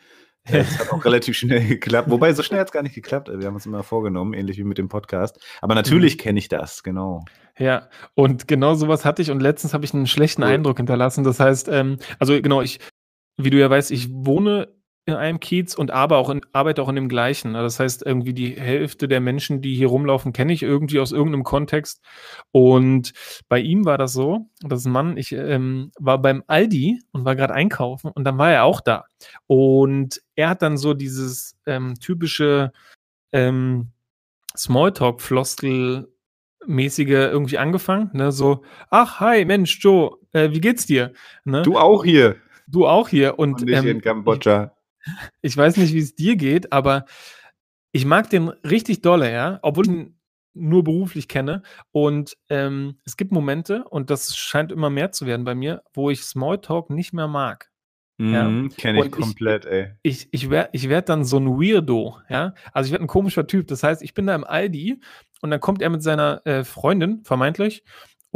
Das 0.51 0.79
hat 0.79 0.93
auch 0.93 1.05
relativ 1.05 1.37
schnell 1.37 1.67
geklappt. 1.67 2.11
Wobei, 2.11 2.33
so 2.33 2.43
schnell 2.43 2.61
hat 2.61 2.69
es 2.69 2.73
gar 2.73 2.83
nicht 2.83 2.95
geklappt. 2.95 3.29
Wir 3.33 3.47
haben 3.47 3.55
uns 3.55 3.67
immer 3.67 3.83
vorgenommen, 3.83 4.35
ähnlich 4.35 4.59
wie 4.59 4.65
mit 4.65 4.79
dem 4.79 4.89
Podcast. 4.89 5.45
Aber 5.61 5.75
natürlich 5.75 6.17
mhm. 6.17 6.21
kenne 6.21 6.39
ich 6.39 6.49
das, 6.49 6.83
genau. 6.83 7.25
Ja, 7.59 7.89
und 8.15 8.47
genau 8.49 8.75
sowas 8.75 9.05
hatte 9.05 9.23
ich 9.23 9.31
und 9.31 9.41
letztens 9.41 9.75
habe 9.75 9.85
ich 9.85 9.95
einen 9.95 10.07
schlechten 10.07 10.43
cool. 10.43 10.49
Eindruck 10.49 10.77
hinterlassen. 10.77 11.25
Das 11.25 11.41
heißt, 11.41 11.69
ähm, 11.69 11.99
also 12.19 12.41
genau, 12.41 12.63
ich, 12.63 12.81
wie 13.39 13.51
du 13.51 13.59
ja 13.59 13.71
weißt, 13.71 13.91
ich 13.91 14.09
wohne 14.13 14.69
in 15.07 15.15
einem 15.15 15.39
Kiez 15.39 15.77
und 15.77 15.93
aber 15.93 16.19
auch 16.19 16.31
in, 16.31 16.41
arbeite 16.53 16.83
auch 16.83 16.89
in 16.89 16.97
dem 16.97 17.09
gleichen. 17.09 17.55
Das 17.55 17.79
heißt, 17.79 18.05
irgendwie 18.05 18.35
die 18.35 18.61
Hälfte 18.61 19.07
der 19.07 19.21
Menschen, 19.21 19.63
die 19.63 19.77
hier 19.77 19.87
rumlaufen, 19.87 20.33
kenne 20.33 20.53
ich 20.53 20.65
irgendwie 20.65 20.99
aus 20.99 21.13
irgendeinem 21.13 21.45
Kontext. 21.45 22.03
Und 22.51 23.13
bei 23.49 23.61
ihm 23.61 23.85
war 23.85 23.99
das 23.99 24.13
so, 24.13 24.49
das 24.63 24.81
ist 24.81 24.87
ein 24.87 24.93
Mann, 24.93 25.17
ich 25.17 25.31
ähm, 25.31 25.93
war 25.99 26.21
beim 26.21 26.43
Aldi 26.49 27.01
und 27.13 27.25
war 27.25 27.37
gerade 27.37 27.55
einkaufen 27.55 28.11
und 28.13 28.25
dann 28.25 28.37
war 28.37 28.51
er 28.51 28.65
auch 28.65 28.81
da. 28.81 29.05
Und 29.47 30.21
er 30.35 30.49
hat 30.49 30.63
dann 30.63 30.77
so 30.77 30.93
dieses 30.93 31.57
ähm, 31.67 31.95
typische 32.01 32.73
ähm, 33.33 33.93
Smalltalk-Floskel 34.57 36.09
mäßige 36.67 37.09
irgendwie 37.09 37.59
angefangen, 37.59 38.11
ne, 38.13 38.33
so, 38.33 38.65
ach, 38.91 39.21
hi, 39.21 39.45
Mensch, 39.45 39.79
Joe, 39.81 40.17
äh, 40.33 40.51
wie 40.51 40.61
geht's 40.61 40.87
dir? 40.87 41.13
Ne? 41.45 41.63
Du 41.63 41.79
auch 41.79 42.03
hier. 42.03 42.37
Du 42.67 42.89
auch 42.89 43.09
hier. 43.09 43.39
Und, 43.39 43.63
und 43.63 43.71
ich 43.71 43.77
ähm, 43.77 43.87
in 43.87 44.01
Kambodscha. 44.01 44.76
Ich 45.43 45.57
weiß 45.57 45.77
nicht, 45.77 45.93
wie 45.95 45.99
es 45.99 46.15
dir 46.15 46.37
geht, 46.37 46.73
aber 46.73 47.05
ich 47.93 48.05
mag 48.05 48.29
den 48.31 48.49
richtig 48.49 49.03
dolle, 49.03 49.33
ja, 49.33 49.59
obwohl 49.63 49.87
ich 49.87 49.93
ihn 49.93 50.19
nur 50.55 50.85
beruflich 50.85 51.29
kenne. 51.29 51.63
Und 51.93 52.37
ähm, 52.49 52.99
es 53.05 53.17
gibt 53.17 53.33
Momente, 53.33 53.85
und 53.85 54.11
das 54.11 54.37
scheint 54.37 54.73
immer 54.73 54.91
mehr 54.91 55.13
zu 55.13 55.27
werden 55.27 55.45
bei 55.45 55.55
mir, 55.55 55.83
wo 55.95 56.11
ich 56.11 56.23
Smalltalk 56.23 56.91
nicht 56.91 57.13
mehr 57.13 57.29
mag. 57.29 57.71
Mhm, 58.19 58.33
ja? 58.35 58.77
Kenne 58.77 58.99
ich 58.99 59.05
und 59.07 59.11
komplett, 59.13 59.67
ich, 59.67 59.71
ey. 59.71 59.93
Ich, 60.03 60.29
ich 60.33 60.51
werde 60.51 60.71
ich 60.73 60.89
werd 60.89 61.09
dann 61.09 61.25
so 61.25 61.39
ein 61.39 61.47
Weirdo, 61.47 62.19
ja. 62.29 62.55
Also 62.73 62.89
ich 62.89 62.93
werde 62.93 63.05
ein 63.05 63.09
komischer 63.09 63.47
Typ. 63.47 63.67
Das 63.69 63.83
heißt, 63.83 64.03
ich 64.03 64.15
bin 64.15 64.27
da 64.27 64.35
im 64.35 64.45
Aldi 64.45 65.01
und 65.43 65.51
dann 65.51 65.61
kommt 65.61 65.83
er 65.83 65.91
mit 65.91 66.03
seiner 66.03 66.41
äh, 66.47 66.65
Freundin, 66.65 67.23
vermeintlich, 67.25 67.85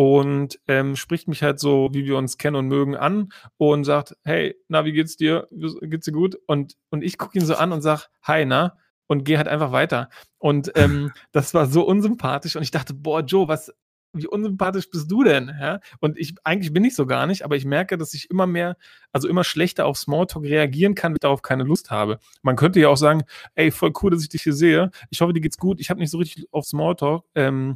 und 0.01 0.59
ähm, 0.67 0.97
spricht 0.97 1.29
mich 1.29 1.43
halt 1.43 1.61
so, 1.61 1.91
wie 1.93 2.07
wir 2.07 2.17
uns 2.17 2.39
kennen 2.39 2.57
und 2.57 2.69
mögen, 2.69 2.97
an 2.97 3.35
und 3.59 3.85
sagt, 3.85 4.17
hey, 4.25 4.57
na, 4.67 4.87
wie 4.87 4.93
geht's 4.93 5.19
dir? 5.19 5.47
Geht's 5.51 6.07
dir 6.07 6.13
gut? 6.13 6.39
Und, 6.47 6.79
und 6.89 7.05
ich 7.05 7.19
gucke 7.19 7.39
ihn 7.39 7.45
so 7.45 7.55
an 7.55 7.71
und 7.71 7.83
sag, 7.83 8.09
hi, 8.23 8.47
na? 8.47 8.79
Und 9.09 9.25
gehe 9.25 9.37
halt 9.37 9.47
einfach 9.47 9.73
weiter. 9.73 10.09
Und 10.39 10.73
ähm, 10.75 11.13
das 11.33 11.53
war 11.53 11.67
so 11.67 11.87
unsympathisch 11.87 12.57
und 12.57 12.63
ich 12.63 12.71
dachte, 12.71 12.95
boah, 12.95 13.21
Joe, 13.21 13.47
was, 13.47 13.75
wie 14.15 14.27
unsympathisch 14.27 14.89
bist 14.89 15.11
du 15.11 15.23
denn? 15.23 15.55
Ja? 15.61 15.81
Und 16.01 16.19
ich, 16.19 16.35
eigentlich 16.45 16.73
bin 16.73 16.87
ich 16.87 16.95
so 16.95 17.05
gar 17.05 17.27
nicht, 17.27 17.45
aber 17.45 17.57
ich 17.57 17.67
merke, 17.67 17.99
dass 17.99 18.15
ich 18.15 18.31
immer 18.31 18.47
mehr, 18.47 18.79
also 19.13 19.29
immer 19.29 19.45
schlechter 19.45 19.85
auf 19.85 19.99
Smalltalk 19.99 20.45
reagieren 20.47 20.95
kann, 20.95 21.13
wenn 21.13 21.17
ich 21.17 21.21
darauf 21.21 21.43
keine 21.43 21.65
Lust 21.65 21.91
habe. 21.91 22.21
Man 22.41 22.57
könnte 22.57 22.81
ja 22.81 22.89
auch 22.89 22.97
sagen, 22.97 23.25
ey, 23.55 23.71
voll 23.71 23.93
cool, 24.01 24.13
dass 24.13 24.23
ich 24.23 24.31
dich 24.31 24.45
hier 24.45 24.55
sehe. 24.55 24.93
Ich 25.11 25.21
hoffe, 25.21 25.35
dir 25.35 25.43
geht's 25.43 25.59
gut. 25.59 25.79
Ich 25.79 25.91
habe 25.91 26.01
nicht 26.01 26.11
so 26.11 26.17
richtig 26.17 26.47
auf 26.53 26.65
Smalltalk. 26.65 27.27
Ähm, 27.35 27.75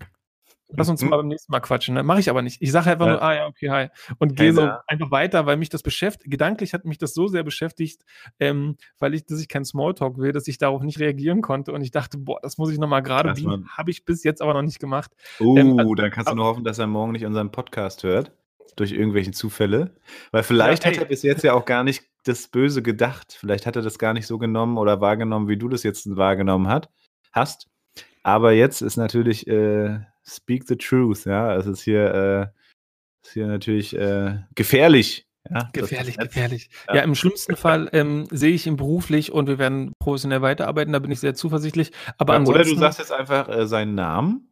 Lass 0.77 0.89
uns 0.89 1.03
mhm. 1.03 1.11
mal 1.11 1.17
beim 1.19 1.29
nächsten 1.29 1.53
Mal 1.53 1.61
quatschen. 1.61 1.95
Ne? 1.95 2.03
Mache 2.03 2.21
ich 2.21 2.31
aber 2.31 2.43
nicht. 2.43 2.61
Ich 2.61 2.73
sage 2.73 2.91
einfach 2.91 3.07
ja. 3.07 3.13
nur, 3.13 3.23
ah 3.23 3.35
ja, 3.35 3.47
okay, 3.47 3.71
hi. 3.71 3.89
Und 4.19 4.37
gehe 4.37 4.53
so 4.53 4.69
einfach 4.87 5.11
weiter, 5.11 5.47
weil 5.47 5.57
mich 5.57 5.69
das 5.69 5.83
beschäftigt. 5.83 6.31
Gedanklich 6.31 6.75
hat 6.75 6.85
mich 6.85 6.99
das 6.99 7.15
so 7.15 7.29
sehr 7.29 7.43
beschäftigt, 7.43 8.03
ähm, 8.41 8.77
weil 8.99 9.15
ich, 9.15 9.27
dass 9.27 9.41
ich 9.41 9.49
kein 9.49 9.65
Smalltalk 9.65 10.19
will, 10.19 10.33
dass 10.33 10.49
ich 10.49 10.59
darauf 10.59 10.83
nicht 10.83 10.99
reagieren 10.99 11.43
konnte. 11.43 11.73
Und 11.73 11.83
ich 11.83 11.91
dachte, 11.91 12.19
boah, 12.19 12.39
das 12.43 12.59
muss 12.59 12.71
ich 12.71 12.79
nochmal 12.79 13.03
gerade 13.03 13.33
biegen. 13.35 13.69
Habe 13.69 13.91
ich 13.91 14.05
bis 14.05 14.25
jetzt 14.25 14.43
aber 14.43 14.55
noch 14.55 14.63
nicht 14.63 14.81
gemacht. 14.81 15.13
Oh, 15.41 15.57
ähm, 15.57 15.79
also, 15.79 15.95
dann 15.95 16.11
kannst 16.11 16.31
du 16.31 16.35
nur 16.35 16.47
hoffen, 16.47 16.65
dass 16.65 16.79
er 16.79 16.87
morgen 16.87 17.13
nicht 17.13 17.27
unseren 17.27 17.51
Podcast 17.51 18.03
hört. 18.03 18.33
Durch 18.77 18.91
irgendwelche 18.91 19.31
Zufälle. 19.31 19.95
Weil 20.33 20.43
vielleicht 20.43 20.85
ja, 20.85 20.91
hat 20.91 20.99
er 20.99 21.05
bis 21.05 21.23
jetzt 21.23 21.45
ja 21.45 21.53
auch 21.53 21.65
gar 21.65 21.85
nicht 21.85 22.03
das 22.25 22.49
Böse 22.49 22.83
gedacht. 22.83 23.37
Vielleicht 23.39 23.67
hat 23.67 23.77
er 23.77 23.83
das 23.83 23.99
gar 23.99 24.15
nicht 24.15 24.27
so 24.27 24.37
genommen 24.37 24.79
oder 24.79 25.01
wahrgenommen, 25.01 25.47
wie 25.47 25.57
du 25.57 25.69
das 25.69 25.85
jetzt 25.85 26.17
wahrgenommen 26.17 26.67
hat, 26.67 26.91
hast. 27.31 27.69
Aber 28.25 28.53
jetzt 28.53 28.81
ist 28.81 28.97
natürlich. 28.97 29.47
Äh, 29.47 30.01
speak 30.27 30.65
the 30.67 30.77
truth, 30.77 31.25
ja. 31.25 31.57
Es 31.57 31.67
ist 31.67 31.83
hier, 31.83 32.15
äh, 32.15 33.27
ist 33.27 33.33
hier 33.33 33.47
natürlich 33.47 33.97
äh, 33.97 34.39
gefährlich. 34.55 35.27
Ja, 35.51 35.69
gefährlich, 35.75 36.17
gefährlich. 36.17 36.71
Ja. 36.89 36.97
ja. 36.97 37.03
im 37.03 37.15
schlimmsten 37.15 37.57
Fall 37.57 37.91
ähm, 37.93 38.27
sehe 38.31 38.55
ich 38.55 38.67
ihn 38.67 38.77
beruflich 38.77 39.31
und 39.31 39.47
wir 39.47 39.59
werden 39.59 39.93
professionell 39.99 40.41
weiterarbeiten, 40.41 40.93
da 40.93 40.99
bin 40.99 41.11
ich 41.11 41.21
sehr 41.21 41.35
zuversichtlich. 41.35 41.93
Aber 42.17 42.33
ja, 42.33 42.39
ansonsten, 42.39 42.63
oder 42.63 42.71
du 42.71 42.81
sagst 42.81 42.99
jetzt 42.99 43.13
einfach 43.13 43.49
äh, 43.49 43.67
seinen 43.67 43.95
Namen 43.95 44.51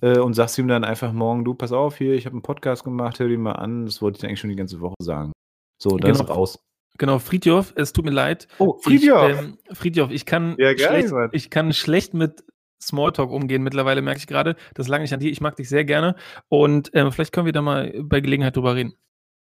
äh, 0.00 0.18
und 0.18 0.34
sagst 0.34 0.58
ihm 0.58 0.66
dann 0.66 0.82
einfach 0.82 1.12
morgen, 1.12 1.44
du, 1.44 1.54
pass 1.54 1.70
auf, 1.70 1.98
hier, 1.98 2.14
ich 2.14 2.26
habe 2.26 2.34
einen 2.34 2.42
Podcast 2.42 2.82
gemacht, 2.82 3.20
hör 3.20 3.28
dir 3.28 3.38
mal 3.38 3.52
an, 3.52 3.86
das 3.86 4.02
wollte 4.02 4.18
ich 4.18 4.24
eigentlich 4.24 4.40
schon 4.40 4.50
die 4.50 4.56
ganze 4.56 4.80
Woche 4.80 4.96
sagen. 5.00 5.32
So, 5.80 5.90
dann 5.90 6.12
genau. 6.12 6.24
ist 6.24 6.30
raus. 6.30 6.58
Genau, 6.98 7.18
Friedjof, 7.18 7.72
es 7.76 7.92
tut 7.92 8.04
mir 8.04 8.12
leid. 8.12 8.48
Oh, 8.58 8.78
Friedjof. 8.80 9.30
Ich, 9.30 9.38
ähm, 9.38 9.58
Friedjof, 9.72 10.10
ich 10.10 10.26
kann, 10.26 10.56
ja, 10.58 10.74
geil, 10.74 11.08
schlecht, 11.08 11.30
ich 11.32 11.50
kann 11.50 11.72
schlecht 11.72 12.14
mit 12.14 12.44
Smalltalk 12.80 13.30
umgehen. 13.30 13.62
Mittlerweile 13.62 14.02
merke 14.02 14.18
ich 14.18 14.26
gerade, 14.26 14.56
das 14.74 14.88
lange 14.88 15.02
nicht 15.02 15.14
an 15.14 15.20
dir. 15.20 15.30
Ich 15.30 15.40
mag 15.40 15.56
dich 15.56 15.68
sehr 15.68 15.84
gerne 15.84 16.16
und 16.48 16.90
ähm, 16.94 17.12
vielleicht 17.12 17.32
können 17.32 17.46
wir 17.46 17.52
da 17.52 17.62
mal 17.62 17.92
bei 18.02 18.20
Gelegenheit 18.20 18.56
drüber 18.56 18.74
reden. 18.74 18.94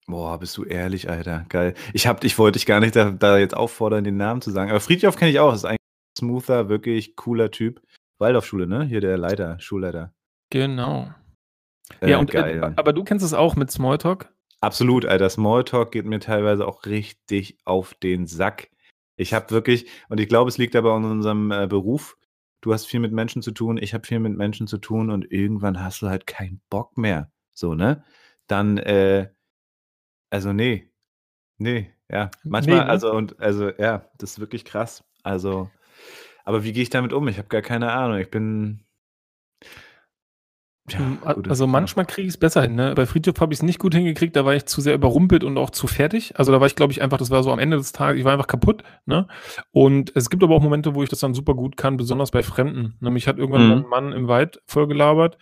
Boah, 0.06 0.38
bist 0.38 0.56
du 0.56 0.64
ehrlich, 0.64 1.08
Alter. 1.08 1.44
Geil. 1.48 1.74
Ich, 1.92 2.06
hab, 2.06 2.24
ich 2.24 2.38
wollte 2.38 2.58
dich 2.58 2.66
gar 2.66 2.80
nicht 2.80 2.96
da, 2.96 3.10
da, 3.10 3.38
jetzt 3.38 3.56
auffordern, 3.56 4.02
den 4.02 4.16
Namen 4.16 4.40
zu 4.40 4.50
sagen. 4.50 4.70
Aber 4.70 4.80
Friedhof 4.80 5.16
kenne 5.16 5.30
ich 5.30 5.38
auch. 5.38 5.52
Das 5.52 5.60
ist 5.60 5.66
ein 5.66 5.76
smoother, 6.18 6.68
wirklich 6.68 7.16
cooler 7.16 7.50
Typ. 7.50 7.80
Waldorfschule, 8.18 8.66
ne? 8.66 8.84
Hier 8.84 9.00
der 9.00 9.16
Leiter, 9.16 9.58
Schulleiter. 9.60 10.12
Genau. 10.50 11.10
Äh, 12.00 12.10
ja, 12.10 12.18
und, 12.18 12.30
äh, 12.30 12.32
geil, 12.32 12.62
äh, 12.62 12.72
aber 12.76 12.92
du 12.92 13.04
kennst 13.04 13.24
es 13.24 13.34
auch 13.34 13.56
mit 13.56 13.70
Smalltalk? 13.70 14.32
Absolut, 14.60 15.06
Alter. 15.06 15.30
Smalltalk 15.30 15.92
geht 15.92 16.06
mir 16.06 16.20
teilweise 16.20 16.66
auch 16.66 16.84
richtig 16.86 17.58
auf 17.64 17.94
den 17.94 18.26
Sack. 18.26 18.70
Ich 19.16 19.32
habe 19.32 19.50
wirklich, 19.50 19.86
und 20.08 20.20
ich 20.20 20.28
glaube, 20.28 20.48
es 20.48 20.58
liegt 20.58 20.76
aber 20.76 20.94
an 20.94 21.04
unserem 21.04 21.50
äh, 21.50 21.66
Beruf, 21.66 22.16
du 22.60 22.72
hast 22.72 22.86
viel 22.86 23.00
mit 23.00 23.12
Menschen 23.12 23.42
zu 23.42 23.52
tun, 23.52 23.78
ich 23.78 23.94
habe 23.94 24.06
viel 24.06 24.20
mit 24.20 24.36
Menschen 24.36 24.66
zu 24.66 24.78
tun 24.78 25.10
und 25.10 25.30
irgendwann 25.30 25.82
hast 25.82 26.02
du 26.02 26.08
halt 26.08 26.26
keinen 26.26 26.60
Bock 26.70 26.96
mehr. 26.98 27.30
So, 27.52 27.74
ne? 27.74 28.04
Dann, 28.46 28.78
äh, 28.78 29.28
also 30.30 30.52
nee. 30.52 30.90
Nee, 31.58 31.92
ja. 32.08 32.30
Manchmal, 32.44 32.78
nee, 32.78 32.84
ne? 32.84 32.90
also, 32.90 33.12
und, 33.12 33.38
also, 33.40 33.70
ja, 33.78 34.08
das 34.18 34.32
ist 34.32 34.40
wirklich 34.40 34.64
krass. 34.64 35.04
Also, 35.22 35.70
aber 36.44 36.64
wie 36.64 36.72
gehe 36.72 36.82
ich 36.82 36.90
damit 36.90 37.12
um? 37.12 37.28
Ich 37.28 37.38
habe 37.38 37.48
gar 37.48 37.62
keine 37.62 37.92
Ahnung. 37.92 38.18
Ich 38.18 38.30
bin, 38.30 38.84
ja, 40.92 40.98
hm, 40.98 41.18
also 41.48 41.66
manchmal 41.66 42.06
kriege 42.06 42.26
ich 42.26 42.34
es 42.34 42.38
besser 42.38 42.62
hin. 42.62 42.74
Ne? 42.74 42.94
Bei 42.94 43.06
Friedhof 43.06 43.40
habe 43.40 43.52
ich 43.52 43.58
es 43.58 43.62
nicht 43.62 43.78
gut 43.78 43.94
hingekriegt, 43.94 44.36
da 44.36 44.44
war 44.44 44.54
ich 44.54 44.66
zu 44.66 44.80
sehr 44.80 44.94
überrumpelt 44.94 45.44
und 45.44 45.58
auch 45.58 45.70
zu 45.70 45.86
fertig. 45.86 46.38
Also 46.38 46.52
da 46.52 46.60
war 46.60 46.66
ich, 46.66 46.76
glaube 46.76 46.92
ich, 46.92 47.02
einfach, 47.02 47.18
das 47.18 47.30
war 47.30 47.42
so 47.42 47.52
am 47.52 47.58
Ende 47.58 47.76
des 47.76 47.92
Tages, 47.92 48.18
ich 48.18 48.24
war 48.24 48.32
einfach 48.32 48.46
kaputt. 48.46 48.82
Ne? 49.06 49.26
Und 49.72 50.12
es 50.14 50.30
gibt 50.30 50.42
aber 50.42 50.54
auch 50.54 50.62
Momente, 50.62 50.94
wo 50.94 51.02
ich 51.02 51.08
das 51.08 51.20
dann 51.20 51.34
super 51.34 51.54
gut 51.54 51.76
kann, 51.76 51.96
besonders 51.96 52.30
bei 52.30 52.42
Fremden. 52.42 52.96
Nämlich 53.00 53.28
hat 53.28 53.38
irgendwann 53.38 53.66
mhm. 53.66 53.72
ein 53.72 53.88
Mann 53.88 54.12
im 54.12 54.28
Wald 54.28 54.60
vollgelabert 54.66 55.38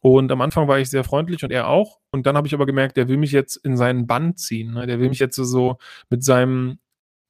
und 0.00 0.30
am 0.30 0.40
Anfang 0.40 0.68
war 0.68 0.78
ich 0.78 0.90
sehr 0.90 1.04
freundlich 1.04 1.42
und 1.42 1.50
er 1.50 1.68
auch. 1.68 1.98
Und 2.10 2.26
dann 2.26 2.36
habe 2.36 2.46
ich 2.46 2.54
aber 2.54 2.66
gemerkt, 2.66 2.96
der 2.96 3.08
will 3.08 3.16
mich 3.16 3.32
jetzt 3.32 3.56
in 3.56 3.76
seinen 3.76 4.06
Bann 4.06 4.36
ziehen. 4.36 4.74
Ne? 4.74 4.86
Der 4.86 5.00
will 5.00 5.08
mich 5.08 5.18
jetzt 5.18 5.36
so 5.36 5.78
mit 6.08 6.22
seinem 6.22 6.78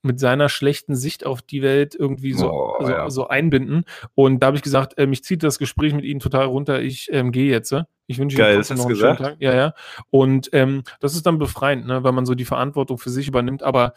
mit 0.02 0.20
seiner 0.20 0.48
schlechten 0.48 0.94
Sicht 0.94 1.26
auf 1.26 1.42
die 1.42 1.62
Welt 1.62 1.94
irgendwie 1.98 2.32
so, 2.32 2.52
oh, 2.52 2.76
so, 2.80 2.90
ja. 2.90 3.11
so, 3.11 3.28
einbinden. 3.28 3.84
Und 4.14 4.40
da 4.40 4.48
habe 4.48 4.56
ich 4.56 4.62
gesagt, 4.62 4.96
äh, 4.96 5.06
mich 5.06 5.24
zieht 5.24 5.42
das 5.42 5.58
Gespräch 5.58 5.92
mit 5.92 6.04
Ihnen 6.04 6.20
total 6.20 6.46
runter, 6.46 6.80
ich 6.80 7.08
ähm, 7.12 7.32
gehe 7.32 7.50
jetzt. 7.50 7.74
Ich 8.06 8.18
wünsche 8.18 8.37
Ihnen 8.37 8.61
noch 8.61 8.70
einen 8.70 8.88
gesagt? 8.88 9.18
schönen 9.18 9.30
Tag. 9.30 9.37
Ja, 9.40 9.54
ja. 9.54 9.74
Und 10.11 10.50
ähm, 10.52 10.82
das 11.00 11.14
ist 11.14 11.26
dann 11.26 11.38
befreiend, 11.38 11.87
ne, 11.87 12.04
weil 12.04 12.12
man 12.12 12.26
so 12.26 12.34
die 12.34 12.44
Verantwortung 12.44 12.98
für 12.98 13.11
sich 13.11 13.28
übernimmt, 13.28 13.62
aber 13.62 13.92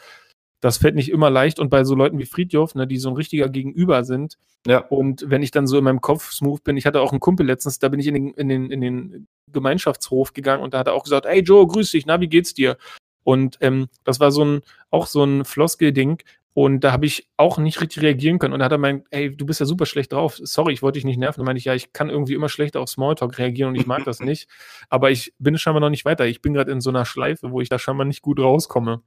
das 0.62 0.78
fällt 0.78 0.96
nicht 0.96 1.10
immer 1.10 1.30
leicht 1.30 1.60
und 1.60 1.70
bei 1.70 1.84
so 1.84 1.96
Leuten 1.96 2.20
wie 2.20 2.26
Friedjof, 2.26 2.76
ne, 2.76 2.88
die 2.88 2.98
so 2.98 3.10
ein 3.10 3.16
richtiger 3.16 3.50
Gegenüber 3.50 4.04
sind. 4.04 4.38
Ja. 4.68 4.80
Und 4.80 5.26
wenn 5.28 5.42
ich 5.42 5.50
dann 5.50 5.66
so 5.66 5.78
in 5.78 5.84
meinem 5.84 6.02
Kopf 6.02 6.32
smooth 6.32 6.64
bin, 6.64 6.78
ich 6.78 6.86
hatte 6.86 7.02
auch 7.02 7.12
einen 7.12 7.20
Kumpel 7.20 7.48
letztens, 7.48 7.80
da 7.80 7.90
bin 7.90 8.00
ich 8.00 8.08
in 8.08 8.14
den, 8.14 8.34
in 8.36 8.48
den, 8.48 8.72
in 8.72 8.82
den 8.82 9.28
Gemeinschaftshof 9.52 10.34
gegangen 10.34 10.64
und 10.64 10.74
da 10.74 10.80
hat 10.80 10.88
er 10.88 10.94
auch 10.94 11.04
gesagt, 11.04 11.26
hey 11.26 11.42
Joe, 11.42 11.66
grüß 11.66 11.92
dich, 11.92 12.06
na, 12.06 12.22
wie 12.22 12.30
geht's 12.30 12.54
dir? 12.54 12.78
Und 13.24 13.58
ähm, 13.62 13.88
das 14.04 14.20
war 14.20 14.32
so 14.32 14.44
ein, 14.44 14.62
auch 14.90 15.08
so 15.08 15.24
ein 15.24 15.46
Floskel-Ding. 15.46 16.22
Und 16.54 16.82
da 16.82 16.92
habe 16.92 17.06
ich 17.06 17.30
auch 17.38 17.58
nicht 17.58 17.80
richtig 17.80 18.04
reagieren 18.04 18.38
können. 18.38 18.54
Und 18.54 18.60
da 18.60 18.66
hat 18.66 18.72
er 18.74 18.78
meint, 18.78 19.06
ey, 19.12 19.36
du 19.36 19.46
bist 19.46 19.62
ja 19.62 19.66
super 19.66 19.86
schlecht 19.86 20.12
drauf. 20.12 20.38
Sorry, 20.42 20.74
ich 20.74 20.82
wollte 20.82 20.98
dich 20.98 21.06
nicht 21.06 21.18
nerven. 21.18 21.40
Da 21.40 21.46
meinte 21.46 21.60
ich, 21.60 21.66
ja, 21.66 21.74
ich 21.74 21.94
kann 21.94 22.10
irgendwie 22.10 22.34
immer 22.34 22.50
schlechter 22.50 22.82
auf 22.82 22.90
Smalltalk 22.90 23.38
reagieren 23.38 23.70
und 23.70 23.76
ich 23.76 23.88
mag 23.88 24.04
das 24.04 24.20
nicht. 24.20 24.50
Aber 24.90 25.12
ich 25.12 25.34
bin 25.40 25.58
scheinbar 25.58 25.80
noch 25.80 25.90
nicht 25.90 26.04
weiter. 26.04 26.26
Ich 26.26 26.42
bin 26.42 26.54
gerade 26.54 26.72
in 26.72 26.82
so 26.82 26.90
einer 26.90 27.06
Schleife, 27.06 27.52
wo 27.52 27.62
ich 27.62 27.70
da 27.70 27.80
scheinbar 27.80 28.06
nicht 28.06 28.22
gut 28.22 28.40
rauskomme. 28.40 29.02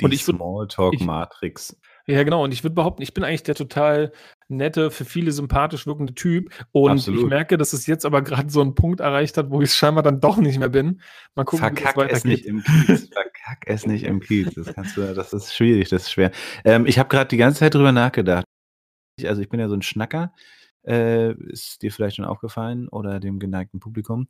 Die 0.00 0.16
Smalltalk-Matrix. 0.16 1.76
Ja, 2.06 2.22
genau. 2.22 2.44
Und 2.44 2.52
ich 2.52 2.62
würde 2.62 2.74
behaupten, 2.74 3.02
ich 3.02 3.14
bin 3.14 3.24
eigentlich 3.24 3.42
der 3.42 3.54
total 3.54 4.12
nette, 4.50 4.90
für 4.90 5.04
viele 5.04 5.32
sympathisch 5.32 5.86
wirkende 5.86 6.14
Typ. 6.14 6.52
Und 6.72 6.92
Absolut. 6.92 7.20
ich 7.20 7.26
merke, 7.26 7.56
dass 7.56 7.72
es 7.72 7.86
jetzt 7.86 8.04
aber 8.04 8.22
gerade 8.22 8.50
so 8.50 8.60
einen 8.60 8.74
Punkt 8.74 9.00
erreicht 9.00 9.36
hat, 9.36 9.50
wo 9.50 9.60
ich 9.62 9.70
es 9.70 9.76
scheinbar 9.76 10.02
dann 10.02 10.20
doch 10.20 10.36
nicht 10.36 10.58
mehr 10.58 10.68
bin. 10.68 11.00
Mal 11.34 11.44
gucken, 11.44 11.60
Verkack 11.60 11.96
wie 11.96 12.12
es 12.12 12.24
nicht 12.24 12.46
im 12.46 12.62
Kiez. 12.62 13.08
Sag 13.12 13.30
es 13.66 13.86
nicht 13.86 14.04
im 14.04 14.20
Kiez. 14.20 14.54
Das 14.54 14.74
kannst 14.74 14.96
du, 14.96 15.14
das 15.14 15.32
ist 15.32 15.54
schwierig, 15.54 15.88
das 15.88 16.02
ist 16.02 16.12
schwer. 16.12 16.30
Ähm, 16.64 16.86
ich 16.86 16.98
habe 16.98 17.08
gerade 17.08 17.28
die 17.28 17.36
ganze 17.36 17.60
Zeit 17.60 17.74
drüber 17.74 17.92
nachgedacht. 17.92 18.44
Also 19.24 19.42
ich 19.42 19.48
bin 19.48 19.60
ja 19.60 19.68
so 19.68 19.74
ein 19.74 19.82
Schnacker. 19.82 20.32
Äh, 20.82 21.32
ist 21.50 21.82
dir 21.82 21.92
vielleicht 21.92 22.16
schon 22.16 22.24
aufgefallen 22.24 22.88
oder 22.88 23.20
dem 23.20 23.38
geneigten 23.38 23.80
Publikum. 23.80 24.26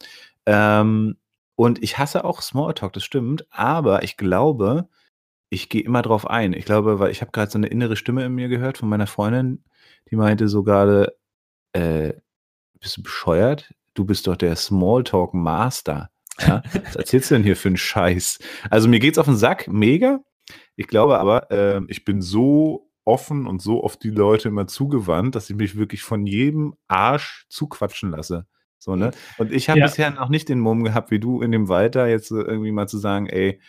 Ähm, 0.46 1.16
und 1.54 1.82
ich 1.82 1.98
hasse 1.98 2.24
auch 2.24 2.42
Smalltalk, 2.42 2.92
das 2.94 3.04
stimmt, 3.04 3.46
aber 3.50 4.02
ich 4.02 4.16
glaube, 4.16 4.88
ich 5.50 5.68
gehe 5.68 5.82
immer 5.82 6.00
drauf 6.00 6.26
ein. 6.26 6.54
Ich 6.54 6.64
glaube, 6.64 6.98
weil 6.98 7.10
ich 7.10 7.20
habe 7.20 7.32
gerade 7.32 7.50
so 7.50 7.58
eine 7.58 7.66
innere 7.66 7.96
Stimme 7.96 8.24
in 8.24 8.34
mir 8.34 8.48
gehört 8.48 8.78
von 8.78 8.88
meiner 8.88 9.06
Freundin, 9.06 9.62
die 10.10 10.16
meinte 10.16 10.48
so 10.48 10.62
gerade, 10.62 11.16
äh, 11.72 12.12
bist 12.80 12.96
du 12.96 13.02
bescheuert? 13.02 13.74
Du 13.94 14.04
bist 14.04 14.26
doch 14.26 14.36
der 14.36 14.56
Smalltalk 14.56 15.34
Master. 15.34 16.10
Ja? 16.38 16.62
Was 16.84 16.96
erzählst 16.96 17.30
du 17.30 17.34
denn 17.34 17.44
hier 17.44 17.56
für 17.56 17.68
einen 17.68 17.76
Scheiß? 17.76 18.38
Also 18.70 18.88
mir 18.88 19.00
geht's 19.00 19.18
auf 19.18 19.26
den 19.26 19.36
Sack, 19.36 19.68
mega. 19.68 20.20
Ich 20.76 20.86
glaube 20.86 21.18
aber, 21.18 21.50
äh, 21.50 21.80
ich 21.88 22.04
bin 22.04 22.22
so 22.22 22.90
offen 23.04 23.46
und 23.46 23.60
so 23.60 23.82
oft 23.82 24.02
die 24.02 24.10
Leute 24.10 24.48
immer 24.48 24.66
zugewandt, 24.66 25.34
dass 25.34 25.50
ich 25.50 25.56
mich 25.56 25.76
wirklich 25.76 26.02
von 26.02 26.26
jedem 26.26 26.74
Arsch 26.88 27.46
zuquatschen 27.48 28.10
lasse. 28.10 28.46
So, 28.78 28.96
ne? 28.96 29.10
Und 29.36 29.52
ich 29.52 29.68
habe 29.68 29.80
ja. 29.80 29.86
bisher 29.86 30.10
noch 30.10 30.30
nicht 30.30 30.48
den 30.48 30.60
Mumm 30.60 30.84
gehabt, 30.84 31.10
wie 31.10 31.20
du 31.20 31.42
in 31.42 31.52
dem 31.52 31.68
Walter, 31.68 32.08
jetzt 32.08 32.30
irgendwie 32.30 32.72
mal 32.72 32.88
zu 32.88 32.98
sagen, 32.98 33.26
ey, 33.26 33.60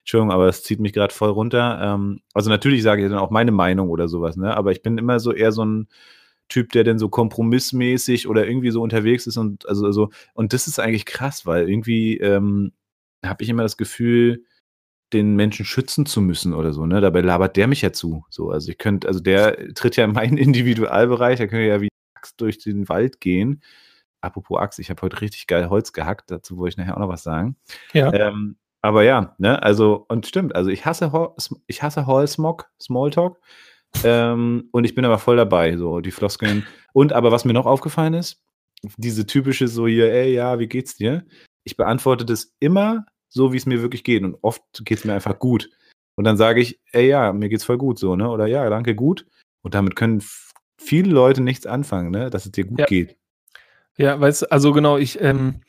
Entschuldigung, 0.00 0.32
aber 0.32 0.48
es 0.48 0.62
zieht 0.62 0.80
mich 0.80 0.92
gerade 0.92 1.14
voll 1.14 1.30
runter. 1.30 1.78
Ähm, 1.82 2.20
also 2.34 2.50
natürlich 2.50 2.82
sage 2.82 3.02
ich 3.02 3.10
dann 3.10 3.18
auch 3.18 3.30
meine 3.30 3.52
Meinung 3.52 3.90
oder 3.90 4.08
sowas, 4.08 4.36
ne? 4.36 4.56
Aber 4.56 4.72
ich 4.72 4.82
bin 4.82 4.98
immer 4.98 5.20
so 5.20 5.32
eher 5.32 5.52
so 5.52 5.64
ein 5.64 5.88
Typ, 6.48 6.72
der 6.72 6.84
denn 6.84 6.98
so 6.98 7.08
kompromissmäßig 7.08 8.28
oder 8.28 8.46
irgendwie 8.46 8.70
so 8.70 8.82
unterwegs 8.82 9.26
ist 9.26 9.36
und 9.36 9.68
also, 9.68 9.86
also 9.86 10.10
und 10.34 10.52
das 10.52 10.66
ist 10.66 10.80
eigentlich 10.80 11.06
krass, 11.06 11.46
weil 11.46 11.68
irgendwie 11.68 12.18
ähm, 12.18 12.72
habe 13.24 13.42
ich 13.44 13.48
immer 13.50 13.62
das 13.62 13.76
Gefühl, 13.76 14.44
den 15.12 15.36
Menschen 15.36 15.64
schützen 15.64 16.06
zu 16.06 16.20
müssen 16.20 16.54
oder 16.54 16.72
so, 16.72 16.86
ne? 16.86 17.00
Dabei 17.00 17.20
labert 17.20 17.56
der 17.56 17.66
mich 17.66 17.82
ja 17.82 17.92
zu. 17.92 18.24
So, 18.30 18.50
also 18.50 18.70
ich 18.70 18.78
könnte, 18.78 19.08
also 19.08 19.20
der 19.20 19.74
tritt 19.74 19.96
ja 19.96 20.04
in 20.04 20.12
meinen 20.12 20.38
Individualbereich, 20.38 21.38
der 21.38 21.48
könnte 21.48 21.66
ja 21.66 21.80
wie 21.80 21.88
Axt 22.14 22.40
durch 22.40 22.58
den 22.58 22.88
Wald 22.88 23.20
gehen. 23.20 23.62
Apropos 24.20 24.60
Axt, 24.60 24.78
ich 24.78 24.90
habe 24.90 25.02
heute 25.02 25.20
richtig 25.20 25.46
geil 25.46 25.70
Holz 25.70 25.92
gehackt, 25.92 26.30
dazu 26.30 26.58
wollte 26.58 26.74
ich 26.74 26.76
nachher 26.76 26.96
auch 26.96 27.00
noch 27.00 27.08
was 27.08 27.22
sagen. 27.22 27.56
Ja. 27.92 28.12
Ähm, 28.12 28.56
aber 28.82 29.04
ja, 29.04 29.34
ne, 29.38 29.62
also, 29.62 30.06
und 30.08 30.26
stimmt, 30.26 30.54
also 30.54 30.70
ich 30.70 30.86
hasse, 30.86 31.12
ich 31.66 31.82
hasse 31.82 32.06
Hall-Smog, 32.06 32.70
Smalltalk. 32.80 33.38
ähm, 34.04 34.68
und 34.72 34.84
ich 34.84 34.94
bin 34.94 35.04
aber 35.04 35.18
voll 35.18 35.36
dabei, 35.36 35.76
so 35.76 36.00
die 36.00 36.12
Floskeln. 36.12 36.66
Und 36.92 37.12
aber 37.12 37.32
was 37.32 37.44
mir 37.44 37.52
noch 37.52 37.66
aufgefallen 37.66 38.14
ist, 38.14 38.42
diese 38.96 39.26
typische 39.26 39.68
so 39.68 39.86
hier, 39.86 40.12
ey, 40.12 40.32
ja, 40.32 40.58
wie 40.58 40.68
geht's 40.68 40.96
dir? 40.96 41.24
Ich 41.64 41.76
beantworte 41.76 42.24
das 42.24 42.54
immer 42.60 43.04
so, 43.28 43.52
wie 43.52 43.56
es 43.56 43.66
mir 43.66 43.82
wirklich 43.82 44.04
geht. 44.04 44.22
Und 44.22 44.36
oft 44.42 44.62
geht's 44.84 45.04
mir 45.04 45.14
einfach 45.14 45.38
gut. 45.38 45.70
Und 46.16 46.24
dann 46.24 46.36
sage 46.36 46.60
ich, 46.60 46.80
ey, 46.92 47.08
ja, 47.08 47.32
mir 47.32 47.48
geht's 47.48 47.64
voll 47.64 47.78
gut, 47.78 47.98
so, 47.98 48.16
ne? 48.16 48.28
Oder 48.28 48.46
ja, 48.46 48.68
danke, 48.70 48.94
gut. 48.94 49.26
Und 49.62 49.74
damit 49.74 49.96
können 49.96 50.22
viele 50.78 51.10
Leute 51.10 51.42
nichts 51.42 51.66
anfangen, 51.66 52.10
ne? 52.10 52.30
Dass 52.30 52.46
es 52.46 52.52
dir 52.52 52.64
gut 52.64 52.80
ja. 52.80 52.86
geht. 52.86 53.16
Ja, 53.96 54.18
weißt 54.20 54.42
du, 54.42 54.50
also 54.50 54.72
genau, 54.72 54.96
ich, 54.96 55.20
ähm, 55.20 55.60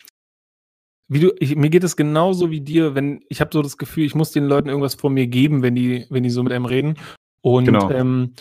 wie 1.12 1.20
du, 1.20 1.34
ich, 1.40 1.58
mir 1.58 1.70
geht 1.70 1.84
es 1.84 1.98
genauso 1.98 2.52
wie 2.52 2.62
dir, 2.62 2.96
wenn 2.96 3.20
ich 3.28 3.42
habe 3.42 3.50
so 3.52 3.62
das 3.62 3.78
Gefühl, 3.78 4.06
ich 4.06 4.16
muss 4.16 4.32
den 4.32 4.46
Leuten 4.46 4.70
irgendwas 4.70 4.96
von 4.96 5.14
mir 5.14 5.28
geben, 5.28 5.62
wenn 5.62 5.76
die, 5.76 6.06
wenn 6.10 6.24
die 6.24 6.30
so 6.30 6.42
mit 6.42 6.54
einem 6.54 6.64
reden. 6.64 6.98
Und 7.42 7.66
genau. 7.66 7.92
ähm, 7.92 8.34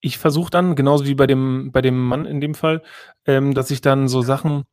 ich 0.00 0.18
versuche 0.18 0.50
dann, 0.50 0.76
genauso 0.76 1.06
wie 1.06 1.14
bei 1.14 1.26
dem, 1.26 1.72
bei 1.72 1.80
dem 1.80 1.98
Mann 2.06 2.26
in 2.26 2.42
dem 2.42 2.54
Fall, 2.54 2.82
ähm, 3.24 3.54
dass 3.54 3.70
ich 3.70 3.80
dann 3.80 4.08
so 4.08 4.20
Sachen 4.20 4.64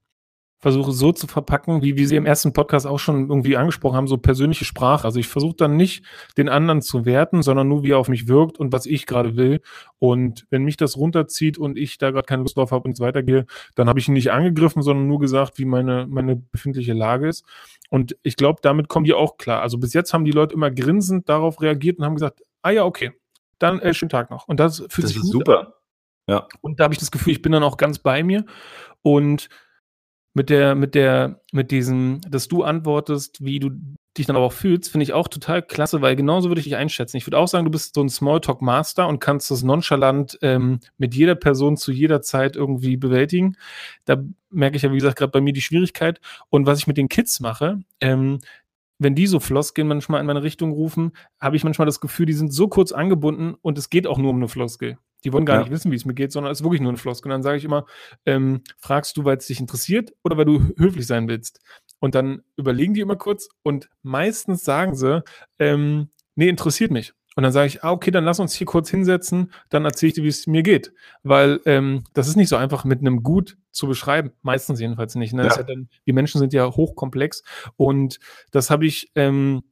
versuche 0.60 0.92
so 0.92 1.12
zu 1.12 1.28
verpacken, 1.28 1.82
wie 1.82 1.98
wir 1.98 2.08
sie 2.08 2.16
im 2.16 2.26
ersten 2.26 2.54
Podcast 2.54 2.88
auch 2.88 2.98
schon 2.98 3.30
irgendwie 3.30 3.58
angesprochen 3.58 3.96
haben, 3.96 4.08
so 4.08 4.18
persönliche 4.18 4.66
Sprache. 4.66 5.06
Also 5.06 5.20
ich 5.20 5.28
versuche 5.28 5.56
dann 5.56 5.76
nicht 5.76 6.04
den 6.38 6.50
anderen 6.50 6.82
zu 6.82 7.06
werten, 7.06 7.44
sondern 7.44 7.68
nur, 7.68 7.84
wie 7.84 7.92
er 7.92 8.00
auf 8.00 8.08
mich 8.08 8.28
wirkt 8.28 8.58
und 8.58 8.72
was 8.72 8.86
ich 8.86 9.06
gerade 9.06 9.36
will. 9.36 9.62
Und 10.00 10.48
wenn 10.50 10.64
mich 10.64 10.78
das 10.78 10.98
runterzieht 10.98 11.58
und 11.58 11.78
ich 11.78 11.98
da 11.98 12.12
gerade 12.12 12.26
keine 12.26 12.44
Lust 12.44 12.58
drauf 12.58 12.72
habe 12.72 12.86
und 12.86 12.94
es 12.94 13.00
weitergehe, 13.00 13.46
dann 13.76 13.90
habe 13.90 14.00
ich 14.00 14.08
ihn 14.08 14.14
nicht 14.14 14.32
angegriffen, 14.32 14.82
sondern 14.82 15.08
nur 15.08 15.20
gesagt, 15.20 15.60
wie 15.60 15.66
meine, 15.66 16.08
meine 16.08 16.36
befindliche 16.36 16.94
Lage 16.94 17.28
ist. 17.28 17.46
Und 17.90 18.18
ich 18.24 18.36
glaube, 18.36 18.60
damit 18.62 18.88
kommen 18.88 19.06
die 19.06 19.14
auch 19.14 19.38
klar. 19.38 19.62
Also 19.62 19.78
bis 19.78 19.94
jetzt 19.94 20.14
haben 20.14 20.26
die 20.26 20.32
Leute 20.32 20.56
immer 20.56 20.72
grinsend 20.72 21.30
darauf 21.30 21.62
reagiert 21.62 22.00
und 22.00 22.06
haben 22.06 22.16
gesagt, 22.16 22.42
ah 22.62 22.72
ja, 22.72 22.86
okay, 22.86 23.12
dann 23.60 23.80
äh, 23.80 23.94
schönen 23.94 24.10
Tag 24.10 24.32
noch. 24.32 24.48
Und 24.48 24.60
das 24.60 24.78
fühlt 24.90 25.04
das 25.04 25.12
sich 25.12 25.18
ist 25.18 25.28
super. 25.28 25.60
An. 25.60 25.68
Ja. 26.28 26.48
Und 26.62 26.80
da 26.80 26.86
habe 26.86 26.94
ich 26.94 27.00
das 27.00 27.12
Gefühl, 27.12 27.34
ich 27.34 27.42
bin 27.42 27.52
dann 27.52 27.64
auch 27.64 27.78
ganz 27.78 28.00
bei 28.00 28.24
mir. 28.24 28.46
Und 29.02 29.50
mit 30.36 30.50
der, 30.50 30.76
mit 30.76 30.96
der, 30.96 31.42
mit 31.54 31.72
diesem, 31.72 32.20
dass 32.30 32.50
du 32.50 32.64
antwortest, 32.64 33.44
wie 33.44 33.60
du 33.60 33.72
dich 34.18 34.26
dann 34.26 34.36
aber 34.36 34.46
auch 34.46 34.54
fühlst, 34.54 34.92
finde 34.92 35.04
ich 35.04 35.14
auch 35.14 35.30
total 35.30 35.62
klasse, 35.62 36.02
weil 36.02 36.16
genauso 36.18 36.50
würde 36.50 36.60
ich 36.60 36.66
dich 36.66 36.76
einschätzen. 36.76 37.18
Ich 37.18 37.26
würde 37.26 37.38
auch 37.38 37.48
sagen, 37.48 37.66
du 37.66 37.72
bist 37.72 37.96
so 37.96 38.02
ein 38.02 38.10
Smalltalk-Master 38.10 39.08
und 39.08 39.20
kannst 39.20 39.50
das 39.50 39.64
nonchalant 39.64 40.38
ähm, 40.42 40.82
mit 40.98 41.16
jeder 41.16 41.36
Person 41.36 41.78
zu 41.78 41.92
jeder 41.92 42.22
Zeit 42.22 42.58
irgendwie 42.58 42.98
bewältigen. 42.98 43.56
Da 44.04 44.18
merke 44.50 44.76
ich 44.76 44.84
ja, 44.84 44.92
wie 44.92 44.98
gesagt, 44.98 45.18
gerade 45.18 45.32
bei 45.32 45.42
mir 45.42 45.54
die 45.54 45.62
Schwierigkeit. 45.62 46.20
Und 46.50 46.66
was 46.66 46.80
ich 46.80 46.88
mit 46.88 46.98
den 46.98 47.10
Kids 47.10 47.40
mache, 47.40 47.80
ähm, 48.02 48.40
wenn 49.00 49.16
die 49.16 49.28
so 49.28 49.40
Floskeln 49.40 49.88
manchmal 49.88 50.20
in 50.20 50.28
meine 50.28 50.44
Richtung 50.44 50.72
rufen, 50.72 51.14
habe 51.40 51.56
ich 51.56 51.64
manchmal 51.64 51.86
das 51.86 52.02
Gefühl, 52.02 52.26
die 52.26 52.34
sind 52.34 52.54
so 52.54 52.68
kurz 52.68 52.92
angebunden 52.92 53.56
und 53.62 53.78
es 53.78 53.90
geht 53.90 54.06
auch 54.06 54.18
nur 54.18 54.32
um 54.32 54.38
eine 54.38 54.50
Floskel. 54.50 54.98
Die 55.26 55.34
wollen 55.34 55.46
gar 55.46 55.58
ja. 55.58 55.62
nicht 55.64 55.72
wissen, 55.72 55.92
wie 55.92 55.96
es 55.96 56.06
mir 56.06 56.14
geht, 56.14 56.32
sondern 56.32 56.52
es 56.52 56.60
ist 56.60 56.64
wirklich 56.64 56.82
nur 56.82 56.92
eine 56.92 56.98
Floskel. 56.98 57.30
Und 57.30 57.36
dann 57.36 57.44
sage 57.44 57.58
ich 57.58 57.66
immer, 57.66 57.86
ähm, 58.26 58.62
fragst 58.78 59.18
du, 59.18 59.26
weil 59.26 59.38
es 59.38 59.48
dich 59.48 59.60
interessiert 59.60 60.14
oder 60.24 60.38
weil 60.38 60.46
du 60.46 60.72
höflich 60.78 61.08
sein 61.08 61.28
willst? 61.28 61.60
Und 62.00 62.14
dann 62.14 62.44
überlegen 62.56 62.94
die 62.94 63.02
immer 63.02 63.16
kurz 63.16 63.50
und 63.64 63.90
meistens 64.04 64.64
sagen 64.64 64.96
sie, 64.96 65.24
ähm, 65.60 66.10
nee, 66.36 66.48
interessiert 66.48 66.92
mich. 66.92 67.14
Und 67.36 67.44
dann 67.44 67.52
sage 67.52 67.68
ich, 67.68 67.84
ah, 67.84 67.92
okay, 67.92 68.12
dann 68.12 68.24
lass 68.24 68.40
uns 68.40 68.54
hier 68.54 68.66
kurz 68.66 68.90
hinsetzen, 68.90 69.52
dann 69.70 69.84
erzähle 69.84 70.10
ich 70.10 70.14
dir, 70.14 70.24
wie 70.24 70.30
es 70.30 70.48
mir 70.48 70.64
geht. 70.64 70.94
Weil 71.24 71.60
ähm, 71.66 72.06
das 72.14 72.30
ist 72.30 72.38
nicht 72.38 72.48
so 72.48 72.56
einfach 72.56 72.86
mit 72.86 73.02
einem 73.02 73.24
Gut 73.24 73.58
zu 73.72 73.88
beschreiben. 73.88 74.32
Meistens 74.42 74.80
jedenfalls 74.80 75.16
nicht. 75.16 75.34
Ne? 75.34 75.44
Ja. 75.44 75.56
Ja 75.58 75.64
dann, 75.64 75.90
die 76.06 76.14
Menschen 76.14 76.40
sind 76.40 76.54
ja 76.54 76.66
hochkomplex. 76.66 77.44
Und 77.76 78.20
das 78.52 78.70
habe 78.70 78.86
ich 78.86 79.12
ähm, 79.16 79.64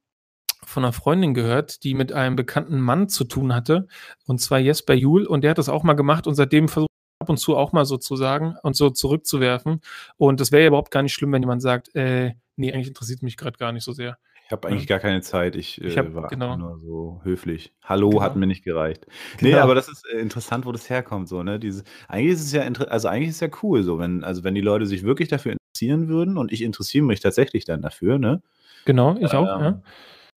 von 0.65 0.83
einer 0.83 0.93
Freundin 0.93 1.33
gehört, 1.33 1.83
die 1.83 1.93
mit 1.93 2.11
einem 2.13 2.35
bekannten 2.35 2.79
Mann 2.79 3.09
zu 3.09 3.23
tun 3.23 3.53
hatte. 3.53 3.87
Und 4.25 4.39
zwar 4.39 4.59
Jesper 4.59 4.93
Juhl. 4.93 5.25
Und 5.25 5.43
der 5.43 5.51
hat 5.51 5.57
das 5.57 5.69
auch 5.69 5.83
mal 5.83 5.93
gemacht 5.93 6.27
und 6.27 6.35
seitdem 6.35 6.67
versucht 6.67 6.89
ab 7.19 7.29
und 7.29 7.37
zu 7.37 7.55
auch 7.55 7.71
mal 7.71 7.85
so 7.85 7.97
zu 7.97 8.15
sagen 8.15 8.55
und 8.63 8.75
so 8.75 8.89
zurückzuwerfen. 8.89 9.81
Und 10.17 10.39
das 10.39 10.51
wäre 10.51 10.63
ja 10.63 10.67
überhaupt 10.67 10.91
gar 10.91 11.03
nicht 11.03 11.13
schlimm, 11.13 11.31
wenn 11.31 11.41
jemand 11.41 11.61
sagt, 11.61 11.95
äh, 11.95 12.33
nee, 12.55 12.73
eigentlich 12.73 12.89
interessiert 12.89 13.23
mich 13.23 13.37
gerade 13.37 13.57
gar 13.57 13.71
nicht 13.71 13.83
so 13.83 13.93
sehr. 13.93 14.17
Ich 14.45 14.51
habe 14.51 14.67
eigentlich 14.67 14.87
gar 14.87 14.99
keine 14.99 15.21
Zeit. 15.21 15.55
Ich, 15.55 15.81
ich 15.81 15.97
hab, 15.97 16.07
äh, 16.07 16.15
war 16.15 16.27
genau. 16.27 16.57
nur 16.57 16.77
so 16.77 17.21
höflich. 17.23 17.73
Hallo 17.81 18.09
genau. 18.09 18.21
hat 18.21 18.35
mir 18.35 18.45
nicht 18.45 18.63
gereicht. 18.63 19.07
Genau. 19.37 19.51
Nee, 19.51 19.55
aber 19.55 19.73
das 19.73 19.87
ist 19.87 20.05
äh, 20.13 20.19
interessant, 20.19 20.65
wo 20.65 20.71
das 20.71 20.89
herkommt. 20.89 21.29
So, 21.29 21.43
ne? 21.43 21.59
Diese, 21.59 21.83
eigentlich 22.09 22.33
ist 22.33 22.41
es 22.41 22.51
ja 22.51 22.61
also 22.61 23.07
eigentlich 23.07 23.29
ist 23.29 23.35
es 23.35 23.41
ja 23.41 23.57
cool, 23.63 23.83
so, 23.83 23.99
wenn, 23.99 24.23
also 24.23 24.43
wenn 24.43 24.53
die 24.53 24.61
Leute 24.61 24.85
sich 24.85 25.03
wirklich 25.03 25.29
dafür 25.29 25.53
interessieren 25.53 26.09
würden 26.09 26.37
und 26.37 26.51
ich 26.51 26.61
interessiere 26.61 27.05
mich 27.05 27.21
tatsächlich 27.21 27.63
dann 27.63 27.81
dafür, 27.81 28.19
ne? 28.19 28.41
Genau, 28.85 29.15
ich 29.17 29.33
auch, 29.33 29.45
ja. 29.45 29.81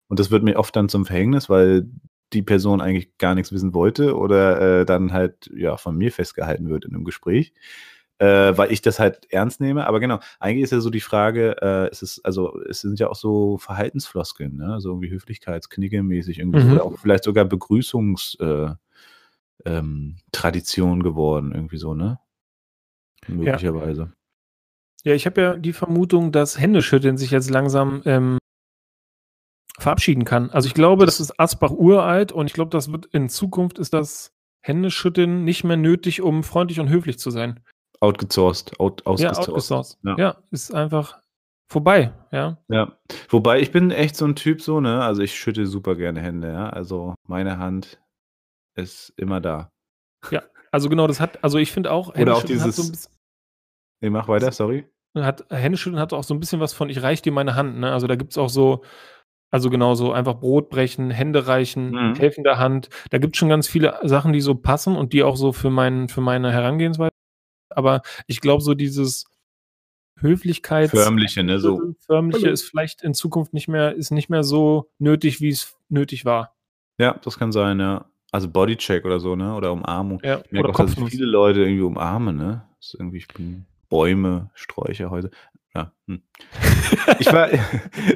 Und 0.07 0.19
das 0.19 0.31
wird 0.31 0.43
mir 0.43 0.57
oft 0.57 0.75
dann 0.75 0.89
zum 0.89 1.05
Verhängnis, 1.05 1.49
weil 1.49 1.89
die 2.33 2.41
Person 2.41 2.81
eigentlich 2.81 3.17
gar 3.17 3.35
nichts 3.35 3.51
wissen 3.51 3.73
wollte 3.73 4.17
oder 4.17 4.81
äh, 4.81 4.85
dann 4.85 5.13
halt 5.13 5.49
ja 5.55 5.77
von 5.77 5.97
mir 5.97 6.11
festgehalten 6.11 6.69
wird 6.69 6.85
in 6.85 6.93
einem 6.93 7.05
Gespräch 7.05 7.53
äh, 8.19 8.57
weil 8.57 8.71
ich 8.71 8.81
das 8.81 8.99
halt 8.99 9.31
ernst 9.31 9.61
nehme. 9.61 9.85
Aber 9.87 9.99
genau, 9.99 10.19
eigentlich 10.39 10.63
ist 10.63 10.71
ja 10.71 10.79
so 10.79 10.89
die 10.89 11.01
Frage, 11.01 11.55
äh, 11.61 11.89
es 11.91 12.01
ist, 12.01 12.25
also 12.25 12.59
es 12.67 12.81
sind 12.81 12.99
ja 12.99 13.09
auch 13.09 13.15
so 13.15 13.57
Verhaltensfloskeln, 13.57 14.55
ne? 14.55 14.81
So 14.81 14.89
irgendwie 14.89 15.11
Höflichkeitsknigge-mäßig 15.11 16.39
irgendwie 16.39 16.63
mhm. 16.63 16.73
oder 16.73 16.85
auch 16.85 16.97
vielleicht 16.97 17.23
sogar 17.23 17.45
Begrüßungstradition 17.45 18.77
äh, 19.65 19.65
ähm, 19.65 21.03
geworden, 21.03 21.51
irgendwie 21.53 21.77
so, 21.77 21.93
ne? 21.93 22.19
Möglicherweise. 23.27 24.13
Ja, 25.03 25.11
ja 25.11 25.15
ich 25.15 25.25
habe 25.25 25.41
ja 25.41 25.55
die 25.55 25.73
Vermutung, 25.73 26.31
dass 26.31 26.59
Händeschütteln 26.59 27.17
sich 27.17 27.31
jetzt 27.31 27.49
langsam 27.49 28.01
ähm, 28.05 28.39
verabschieden 29.87 30.25
kann. 30.25 30.49
Also 30.51 30.67
ich 30.67 30.73
glaube, 30.73 31.05
das 31.05 31.19
ist 31.19 31.39
Asbach 31.39 31.71
uralt 31.71 32.31
und 32.31 32.47
ich 32.47 32.53
glaube, 32.53 32.71
das 32.71 32.91
wird 32.91 33.07
in 33.07 33.29
Zukunft 33.29 33.79
ist 33.79 33.93
das 33.93 34.33
Händeschütteln 34.61 35.43
nicht 35.43 35.63
mehr 35.63 35.77
nötig, 35.77 36.21
um 36.21 36.43
freundlich 36.43 36.79
und 36.79 36.89
höflich 36.89 37.19
zu 37.19 37.31
sein 37.31 37.59
outgesourced, 37.99 38.79
out, 38.79 39.05
ausgesourced. 39.05 39.47
Ja, 39.47 39.53
outgesourced. 39.53 39.97
Ja. 40.03 40.15
ja, 40.17 40.37
ist 40.51 40.73
einfach 40.73 41.19
vorbei, 41.69 42.13
ja. 42.31 42.57
Ja, 42.69 42.97
wobei 43.29 43.59
ich 43.59 43.71
bin 43.71 43.91
echt 43.91 44.15
so 44.15 44.25
ein 44.25 44.35
Typ 44.35 44.61
so, 44.61 44.79
ne, 44.79 45.03
also 45.03 45.21
ich 45.21 45.37
schütte 45.37 45.67
super 45.67 45.95
gerne 45.95 46.21
Hände, 46.21 46.51
ja, 46.51 46.69
also 46.69 47.15
meine 47.27 47.57
Hand 47.57 47.99
ist 48.75 49.13
immer 49.17 49.41
da. 49.41 49.71
Ja, 50.31 50.43
also 50.71 50.89
genau, 50.89 51.07
das 51.07 51.19
hat, 51.19 51.43
also 51.43 51.57
ich 51.57 51.71
finde 51.71 51.91
auch, 51.91 52.15
Oder 52.15 52.35
auch 52.35 52.43
dieses, 52.43 52.75
so 52.75 52.89
bisschen, 52.89 53.11
ich 54.01 54.09
mach 54.09 54.27
weiter, 54.27 54.51
sorry. 54.51 54.87
Hat, 55.15 55.45
Händeschütteln 55.49 55.99
hat 55.99 56.13
auch 56.13 56.23
so 56.23 56.33
ein 56.33 56.39
bisschen 56.39 56.59
was 56.59 56.73
von, 56.73 56.89
ich 56.89 57.01
reich 57.01 57.21
dir 57.21 57.31
meine 57.31 57.55
Hand, 57.55 57.79
ne, 57.79 57.91
also 57.91 58.07
da 58.07 58.15
gibt 58.15 58.31
es 58.31 58.37
auch 58.37 58.49
so, 58.49 58.83
also 59.49 59.69
genau 59.69 59.95
so 59.95 60.11
einfach 60.11 60.35
Brot 60.35 60.69
brechen, 60.69 61.09
Hände 61.09 61.47
reichen, 61.47 61.91
mhm. 61.91 62.15
helfende 62.15 62.57
Hand. 62.57 62.89
Da 63.11 63.17
gibt 63.17 63.35
es 63.35 63.39
schon 63.39 63.49
ganz 63.49 63.67
viele 63.67 63.99
Sachen, 64.03 64.33
die 64.33 64.41
so 64.41 64.55
passen 64.55 64.95
und 64.95 65.13
die 65.13 65.23
auch 65.23 65.37
so 65.37 65.53
für, 65.53 65.69
mein, 65.69 66.09
für 66.09 66.21
meine 66.21 66.51
Herangehensweise 66.51 67.11
aber 67.69 68.01
ich 68.25 68.41
glaube, 68.41 68.63
so 68.63 68.73
dieses, 68.73 69.25
Höflichkeit. 70.19 70.89
Förmliche, 70.89 71.43
ne? 71.43 71.59
So. 71.59 71.93
Förmliche 71.99 72.45
Hallo. 72.45 72.53
ist 72.53 72.63
vielleicht 72.63 73.03
in 73.03 73.13
Zukunft 73.13 73.53
nicht 73.53 73.67
mehr, 73.67 73.95
ist 73.95 74.11
nicht 74.11 74.29
mehr 74.29 74.43
so 74.43 74.89
nötig, 74.99 75.41
wie 75.41 75.49
es 75.49 75.77
nötig 75.89 76.25
war. 76.25 76.55
Ja, 76.99 77.19
das 77.23 77.37
kann 77.37 77.51
sein, 77.51 77.79
ja. 77.79 78.05
Also 78.31 78.49
Bodycheck 78.49 79.05
oder 79.05 79.19
so, 79.19 79.35
ne? 79.35 79.55
Oder 79.55 79.71
Umarmung. 79.71 80.19
Ja, 80.23 80.41
ich 80.43 80.51
merke 80.51 80.69
auch, 80.69 80.77
dass 80.77 80.97
ich 80.97 81.09
viele 81.09 81.25
Leute 81.25 81.61
irgendwie 81.61 81.83
umarmen, 81.83 82.35
ne? 82.35 82.67
Das 82.79 82.89
ist 82.89 82.99
irgendwie, 82.99 83.17
ich 83.17 83.27
bin 83.27 83.65
Bäume, 83.89 84.49
Sträucher 84.53 85.09
heute. 85.09 85.31
Ja. 85.77 85.91
Hm. 86.07 86.23
ich, 87.19 87.31
war, 87.31 87.49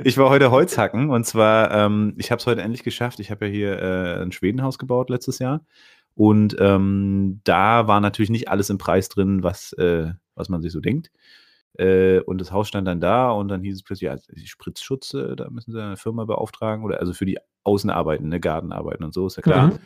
ich 0.04 0.18
war 0.18 0.30
heute 0.30 0.50
Holzhacken 0.50 1.12
und 1.12 1.26
zwar, 1.26 1.72
ähm, 1.72 2.16
ich 2.18 2.32
habe 2.32 2.40
es 2.40 2.48
heute 2.48 2.62
endlich 2.62 2.84
geschafft. 2.84 3.20
Ich 3.20 3.30
habe 3.30 3.46
ja 3.46 3.52
hier 3.52 3.80
äh, 3.80 4.22
ein 4.24 4.32
Schwedenhaus 4.32 4.80
gebaut 4.80 5.10
letztes 5.10 5.40
Jahr. 5.40 5.64
Und 6.16 6.56
ähm, 6.60 7.40
da 7.44 7.88
war 7.88 8.02
natürlich 8.02 8.32
nicht 8.32 8.50
alles 8.50 8.70
im 8.70 8.78
Preis 8.78 9.10
drin, 9.10 9.44
was, 9.44 9.74
äh, 9.74 10.12
was 10.36 10.50
man 10.50 10.62
sich 10.62 10.72
so 10.72 10.80
denkt. 10.80 11.12
Äh, 11.78 12.20
und 12.22 12.42
das 12.42 12.52
Haus 12.52 12.68
stand 12.68 12.88
dann 12.88 13.00
da 13.00 13.30
und 13.30 13.48
dann 13.48 13.62
hieß 13.62 13.76
es 13.76 13.84
plötzlich, 13.84 14.08
ja, 14.08 14.18
die 14.36 14.48
Spritzschutz, 14.48 15.12
da 15.12 15.50
müssen 15.50 15.72
sie 15.72 15.82
eine 15.82 15.98
Firma 15.98 16.26
beauftragen 16.26 16.84
oder 16.84 17.00
also 17.00 17.14
für 17.14 17.26
die 17.26 17.38
Außenarbeiten, 17.64 18.28
ne, 18.28 18.40
Gartenarbeiten 18.40 19.06
und 19.06 19.14
so, 19.14 19.28
ist 19.28 19.38
ja 19.38 19.44
klar. 19.44 19.68
Mhm. 19.68 19.80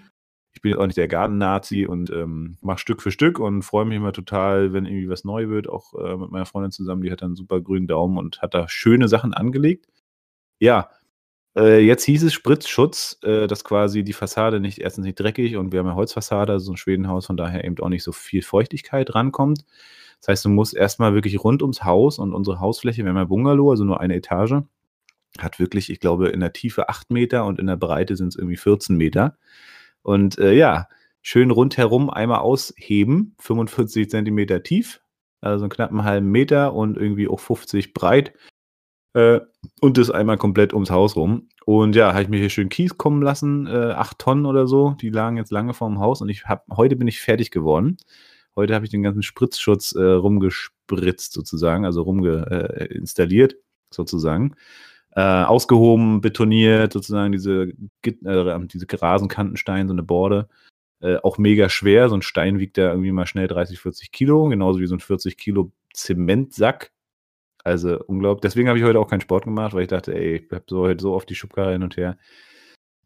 Ich 0.55 0.61
bin 0.61 0.71
jetzt 0.71 0.79
auch 0.79 0.85
nicht 0.85 0.97
der 0.97 1.09
Garten-Nazi 1.09 1.85
und 1.85 2.09
ähm, 2.09 2.57
mache 2.61 2.79
Stück 2.79 3.01
für 3.01 3.11
Stück 3.11 3.39
und 3.39 3.61
freue 3.61 3.85
mich 3.85 3.97
immer 3.97 4.13
total, 4.13 4.73
wenn 4.73 4.85
irgendwie 4.85 5.09
was 5.09 5.25
neu 5.25 5.49
wird, 5.49 5.69
auch 5.69 5.93
äh, 5.93 6.15
mit 6.15 6.31
meiner 6.31 6.45
Freundin 6.45 6.71
zusammen, 6.71 7.01
die 7.01 7.11
hat 7.11 7.21
einen 7.21 7.35
super 7.35 7.61
grünen 7.61 7.87
Daumen 7.87 8.17
und 8.17 8.41
hat 8.41 8.53
da 8.53 8.67
schöne 8.69 9.07
Sachen 9.09 9.33
angelegt. 9.33 9.87
Ja, 10.59 10.89
äh, 11.57 11.79
jetzt 11.79 12.03
hieß 12.05 12.23
es 12.23 12.33
Spritzschutz, 12.33 13.19
äh, 13.23 13.47
dass 13.47 13.63
quasi 13.63 14.03
die 14.03 14.13
Fassade 14.13 14.59
nicht 14.59 14.79
erstens 14.79 15.05
nicht 15.05 15.19
dreckig 15.19 15.57
und 15.57 15.71
wir 15.71 15.79
haben 15.79 15.87
ja 15.87 15.95
Holzfassade, 15.95 16.53
also 16.53 16.65
so 16.65 16.73
ein 16.73 16.77
Schwedenhaus, 16.77 17.25
von 17.25 17.37
daher 17.37 17.63
eben 17.63 17.77
auch 17.79 17.89
nicht 17.89 18.03
so 18.03 18.11
viel 18.11 18.41
Feuchtigkeit 18.41 19.13
rankommt. 19.13 19.65
Das 20.19 20.29
heißt, 20.29 20.45
du 20.45 20.49
musst 20.49 20.75
erstmal 20.75 21.13
wirklich 21.13 21.43
rund 21.43 21.61
ums 21.61 21.83
Haus 21.83 22.19
und 22.19 22.33
unsere 22.33 22.59
Hausfläche, 22.59 23.03
wir 23.03 23.09
haben 23.09 23.17
ja 23.17 23.25
Bungalow, 23.25 23.71
also 23.71 23.83
nur 23.83 24.01
eine 24.01 24.15
Etage, 24.15 24.63
hat 25.39 25.59
wirklich, 25.59 25.89
ich 25.89 25.99
glaube, 25.99 26.29
in 26.29 26.39
der 26.39 26.53
Tiefe 26.53 26.89
8 26.89 27.11
Meter 27.11 27.45
und 27.45 27.59
in 27.59 27.67
der 27.67 27.75
Breite 27.75 28.15
sind 28.15 28.29
es 28.29 28.35
irgendwie 28.35 28.57
14 28.57 28.95
Meter. 28.95 29.37
Und 30.05 30.37
äh, 30.37 30.53
ja, 30.53 30.87
schön 31.23 31.49
rundherum 31.49 32.11
einmal 32.11 32.39
ausheben, 32.39 33.35
45 33.39 34.07
Zentimeter 34.07 34.61
tief, 34.61 35.01
also 35.41 35.63
einen 35.63 35.71
knappen 35.71 36.03
halben 36.03 36.29
Meter 36.29 36.75
und 36.75 36.95
irgendwie 36.95 37.27
auch 37.27 37.39
50 37.39 37.95
breit. 37.95 38.31
Äh, 39.13 39.39
und 39.81 39.97
das 39.97 40.11
einmal 40.11 40.37
komplett 40.37 40.73
ums 40.73 40.91
Haus 40.91 41.15
rum. 41.15 41.49
Und 41.65 41.95
ja, 41.95 42.13
habe 42.13 42.21
ich 42.21 42.29
mir 42.29 42.37
hier 42.37 42.51
schön 42.51 42.69
Kies 42.69 42.99
kommen 42.99 43.23
lassen, 43.23 43.65
äh, 43.65 43.93
acht 43.93 44.19
Tonnen 44.19 44.45
oder 44.45 44.67
so. 44.67 44.91
Die 45.01 45.09
lagen 45.09 45.37
jetzt 45.37 45.51
lange 45.51 45.73
vorm 45.73 45.99
Haus 45.99 46.21
und 46.21 46.29
ich 46.29 46.45
habe 46.45 46.61
heute 46.77 46.95
bin 46.95 47.07
ich 47.07 47.19
fertig 47.19 47.49
geworden. 47.49 47.97
Heute 48.55 48.75
habe 48.75 48.85
ich 48.85 48.91
den 48.91 49.01
ganzen 49.01 49.23
Spritzschutz 49.23 49.93
äh, 49.93 50.03
rumgespritzt 50.03 51.33
sozusagen, 51.33 51.83
also 51.83 52.03
ruminstalliert 52.03 53.53
äh, 53.53 53.57
sozusagen. 53.89 54.53
Äh, 55.15 55.21
ausgehoben, 55.21 56.19
betoniert, 56.19 56.91
sozusagen 56.91 57.31
diese, 57.31 57.71
äh, 58.03 58.67
diese 58.67 58.85
Rasenkantensteine, 59.01 59.87
so 59.87 59.93
eine 59.93 60.03
Borde. 60.03 60.49
Äh, 60.99 61.17
auch 61.17 61.37
mega 61.37 61.69
schwer. 61.69 62.09
So 62.09 62.15
ein 62.15 62.21
Stein 62.21 62.59
wiegt 62.59 62.77
ja 62.77 62.89
irgendwie 62.89 63.13
mal 63.13 63.25
schnell 63.25 63.47
30, 63.47 63.79
40 63.79 64.11
Kilo, 64.11 64.49
genauso 64.49 64.79
wie 64.79 64.87
so 64.87 64.95
ein 64.95 64.99
40 64.99 65.37
Kilo 65.37 65.71
Zementsack. 65.93 66.91
Also 67.63 67.97
unglaublich. 68.07 68.41
Deswegen 68.41 68.67
habe 68.67 68.77
ich 68.77 68.83
heute 68.83 68.99
auch 68.99 69.09
keinen 69.09 69.21
Sport 69.21 69.45
gemacht, 69.45 69.73
weil 69.73 69.83
ich 69.83 69.87
dachte, 69.87 70.13
ey, 70.13 70.35
ich 70.35 70.51
habe 70.51 70.65
so 70.67 70.81
heute 70.81 71.01
so 71.01 71.13
oft 71.13 71.29
die 71.29 71.35
Schubkarre 71.35 71.71
hin 71.71 71.83
und 71.83 71.95
her. 71.97 72.17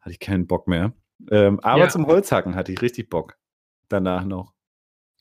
Hatte 0.01 0.11
ich 0.11 0.19
keinen 0.19 0.47
Bock 0.47 0.67
mehr. 0.67 0.93
Ähm, 1.29 1.59
aber 1.59 1.83
ja. 1.83 1.89
zum 1.89 2.07
Holzhacken 2.07 2.55
hatte 2.55 2.71
ich 2.71 2.81
richtig 2.81 3.09
Bock. 3.09 3.37
Danach 3.87 4.25
noch. 4.25 4.53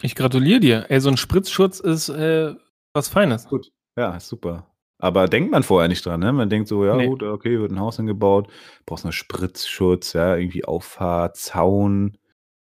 Ich 0.00 0.14
gratuliere 0.14 0.60
dir. 0.60 0.86
Ey, 0.88 1.00
so 1.00 1.10
ein 1.10 1.16
Spritzschutz 1.16 1.80
ist 1.80 2.08
äh, 2.08 2.54
was 2.92 3.08
Feines. 3.08 3.46
Gut. 3.46 3.72
Ja, 3.96 4.18
super. 4.20 4.66
Aber 4.98 5.28
denkt 5.28 5.52
man 5.52 5.62
vorher 5.62 5.88
nicht 5.88 6.04
dran, 6.04 6.20
ne? 6.20 6.32
Man 6.32 6.50
denkt 6.50 6.68
so, 6.68 6.84
ja 6.84 6.96
nee. 6.96 7.06
gut, 7.06 7.22
okay, 7.22 7.60
wird 7.60 7.70
ein 7.70 7.80
Haus 7.80 7.96
hingebaut, 7.96 8.48
brauchst 8.84 9.04
einen 9.04 9.12
Spritzschutz, 9.12 10.12
ja, 10.12 10.36
irgendwie 10.36 10.64
Auffahrt, 10.64 11.36
Zaun. 11.36 12.18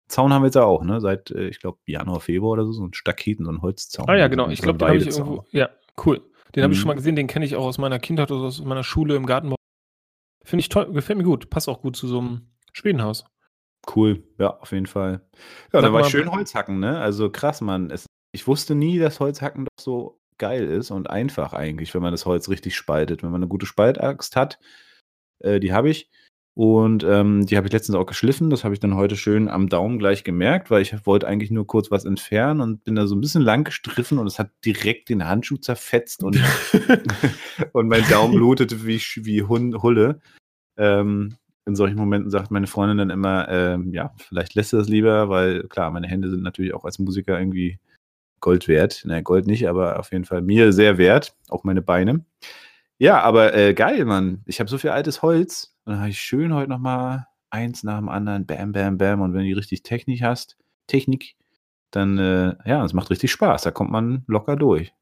Zaun 0.09 0.33
haben 0.33 0.43
wir 0.43 0.49
jetzt 0.49 0.57
ja 0.57 0.65
auch, 0.65 0.83
ne? 0.83 1.01
Seit, 1.01 1.31
äh, 1.31 1.49
ich 1.49 1.61
glaube, 1.61 1.79
Januar, 1.87 2.21
Februar 2.21 2.53
oder 2.53 2.65
so, 2.65 2.73
so 2.73 2.85
ein 2.85 2.93
Staketen, 2.93 3.45
so 3.45 3.53
ein 3.53 3.63
Holzzaun. 3.63 4.09
Ah 4.09 4.17
ja, 4.17 4.29
genau. 4.29 4.49
Ich 4.49 4.61
glaube, 4.61 4.79
den 4.79 4.89
habe 4.89 4.99
ich 4.99 5.07
irgendwo. 5.07 5.45
Ja, 5.51 5.71
cool. 6.05 6.23
Den 6.55 6.63
habe 6.63 6.73
ich 6.73 6.79
schon 6.79 6.87
mhm. 6.87 6.91
mal 6.91 6.97
gesehen, 6.97 7.17
den 7.17 7.27
kenne 7.27 7.45
ich 7.45 7.57
auch 7.57 7.65
aus 7.65 7.79
meiner 7.79 7.99
Kindheit 7.99 8.31
oder 8.31 8.43
aus 8.43 8.63
meiner 8.63 8.85
Schule 8.85 9.17
im 9.17 9.27
Gartenbau. 9.27 9.57
Finde 10.45 10.61
ich 10.61 10.69
toll, 10.69 10.93
gefällt 10.93 11.19
mir 11.19 11.25
gut. 11.25 11.51
Passt 11.51 11.69
auch 11.69 11.81
gut 11.81 11.97
zu 11.97 12.07
so 12.07 12.19
einem 12.19 12.49
Schwedenhaus. 12.73 13.25
Cool, 13.95 14.25
ja, 14.39 14.59
auf 14.59 14.73
jeden 14.73 14.87
Fall. 14.87 15.21
Ja, 15.73 15.81
da 15.81 15.93
war 15.93 16.03
ich 16.03 16.09
schön 16.09 16.31
Holzhacken, 16.31 16.81
ne? 16.81 16.99
Also 16.99 17.31
krass, 17.31 17.61
Mann. 17.61 17.91
Es, 17.91 18.07
ich 18.33 18.47
wusste 18.47 18.75
nie, 18.75 18.99
dass 18.99 19.21
Holzhacken 19.21 19.65
doch 19.65 19.83
so 19.83 20.21
geil 20.39 20.65
ist 20.65 20.91
und 20.91 21.11
einfach 21.11 21.53
eigentlich, 21.53 21.95
wenn 21.95 22.03
man 22.03 22.13
das 22.13 22.27
Holz 22.27 22.49
richtig 22.49 22.77
spaltet. 22.77 23.23
Wenn 23.23 23.31
man 23.31 23.41
eine 23.41 23.49
gute 23.49 23.67
Spaltaxt 23.67 24.37
hat, 24.37 24.59
äh, 25.41 25.61
die 25.61 25.73
habe 25.73 25.91
ich. 25.91 26.11
Und 26.57 27.03
ähm, 27.03 27.47
die 27.47 27.57
habe 27.57 27.67
ich 27.67 27.73
letztens 27.73 27.97
auch 27.97 28.07
geschliffen. 28.07 28.49
Das 28.49 28.63
habe 28.63 28.75
ich 28.75 28.81
dann 28.81 28.95
heute 28.95 29.17
schön 29.17 29.49
am 29.49 29.69
Daumen 29.69 29.99
gleich 29.99 30.23
gemerkt, 30.23 30.71
weil 30.71 30.83
ich 30.83 31.05
wollte 31.05 31.27
eigentlich 31.27 31.51
nur 31.51 31.67
kurz 31.67 31.91
was 31.91 32.05
entfernen 32.05 32.61
und 32.61 32.85
bin 32.85 32.95
da 32.95 33.09
so 33.09 33.17
ein 33.17 33.21
bisschen 33.21 33.43
lang 33.43 33.65
gestriffen 33.65 34.19
und 34.19 34.29
es 34.29 34.39
hat 34.39 34.51
direkt 34.65 35.09
den 35.09 35.27
Handschuh 35.27 35.57
zerfetzt 35.57 36.23
und, 36.23 36.41
und 37.73 37.89
mein 37.89 38.09
Daumen 38.09 38.37
blutete 38.37 38.87
wie, 38.87 39.01
wie 39.25 39.43
Hulle. 39.43 40.21
Ähm, 40.77 41.37
in 41.67 41.75
solchen 41.75 41.97
Momenten 41.97 42.31
sagt 42.31 42.53
meine 42.53 42.69
Freundin 42.69 42.99
dann 42.99 43.11
immer, 43.11 43.49
ähm, 43.49 43.93
ja, 43.93 44.13
vielleicht 44.19 44.55
lässt 44.55 44.73
du 44.73 44.77
das 44.77 44.89
lieber, 44.89 45.29
weil 45.29 45.65
klar, 45.65 45.91
meine 45.91 46.07
Hände 46.07 46.31
sind 46.31 46.43
natürlich 46.43 46.75
auch 46.75 46.85
als 46.85 47.01
Musiker 47.01 47.39
irgendwie 47.39 47.81
Gold 48.45 48.69
wert. 48.69 49.03
Naja, 49.07 49.23
Gold 49.23 49.47
nicht, 49.47 49.67
aber 49.71 49.99
auf 49.99 50.13
jeden 50.13 50.27
Fall 50.27 50.43
mir 50.43 50.75
sehr 50.75 50.99
wert, 50.99 51.35
auch 51.49 51.65
meine 51.65 51.81
Beine. 51.81 52.27
Ja, 52.99 53.23
aber 53.23 53.55
äh, 53.55 53.73
geil, 53.73 54.05
Mann. 54.05 54.43
Ich 54.45 54.61
habe 54.61 54.69
so 54.69 54.77
viel 54.77 54.91
altes 54.91 55.23
Holz 55.23 55.75
und 55.87 55.93
dann 55.93 56.01
habe 56.01 56.11
ich 56.11 56.21
schön 56.21 56.53
heute 56.53 56.69
nochmal 56.69 57.27
eins 57.49 57.85
nach 57.85 57.97
dem 57.97 58.11
anderen, 58.11 58.45
bam, 58.45 58.73
bam, 58.73 58.99
bam. 58.99 59.23
Und 59.23 59.33
wenn 59.33 59.41
du 59.41 59.47
die 59.47 59.55
richtig 59.55 59.83
Technik 59.83 60.23
hast, 60.23 60.59
Technik, 60.87 61.37
dann, 61.91 62.19
äh, 62.19 62.55
ja, 62.67 62.85
es 62.85 62.93
macht 62.93 63.09
richtig 63.09 63.33
Spaß. 63.33 63.63
Da 63.63 63.71
kommt 63.71 63.91
man 63.91 64.25
locker 64.27 64.57
durch. 64.57 64.93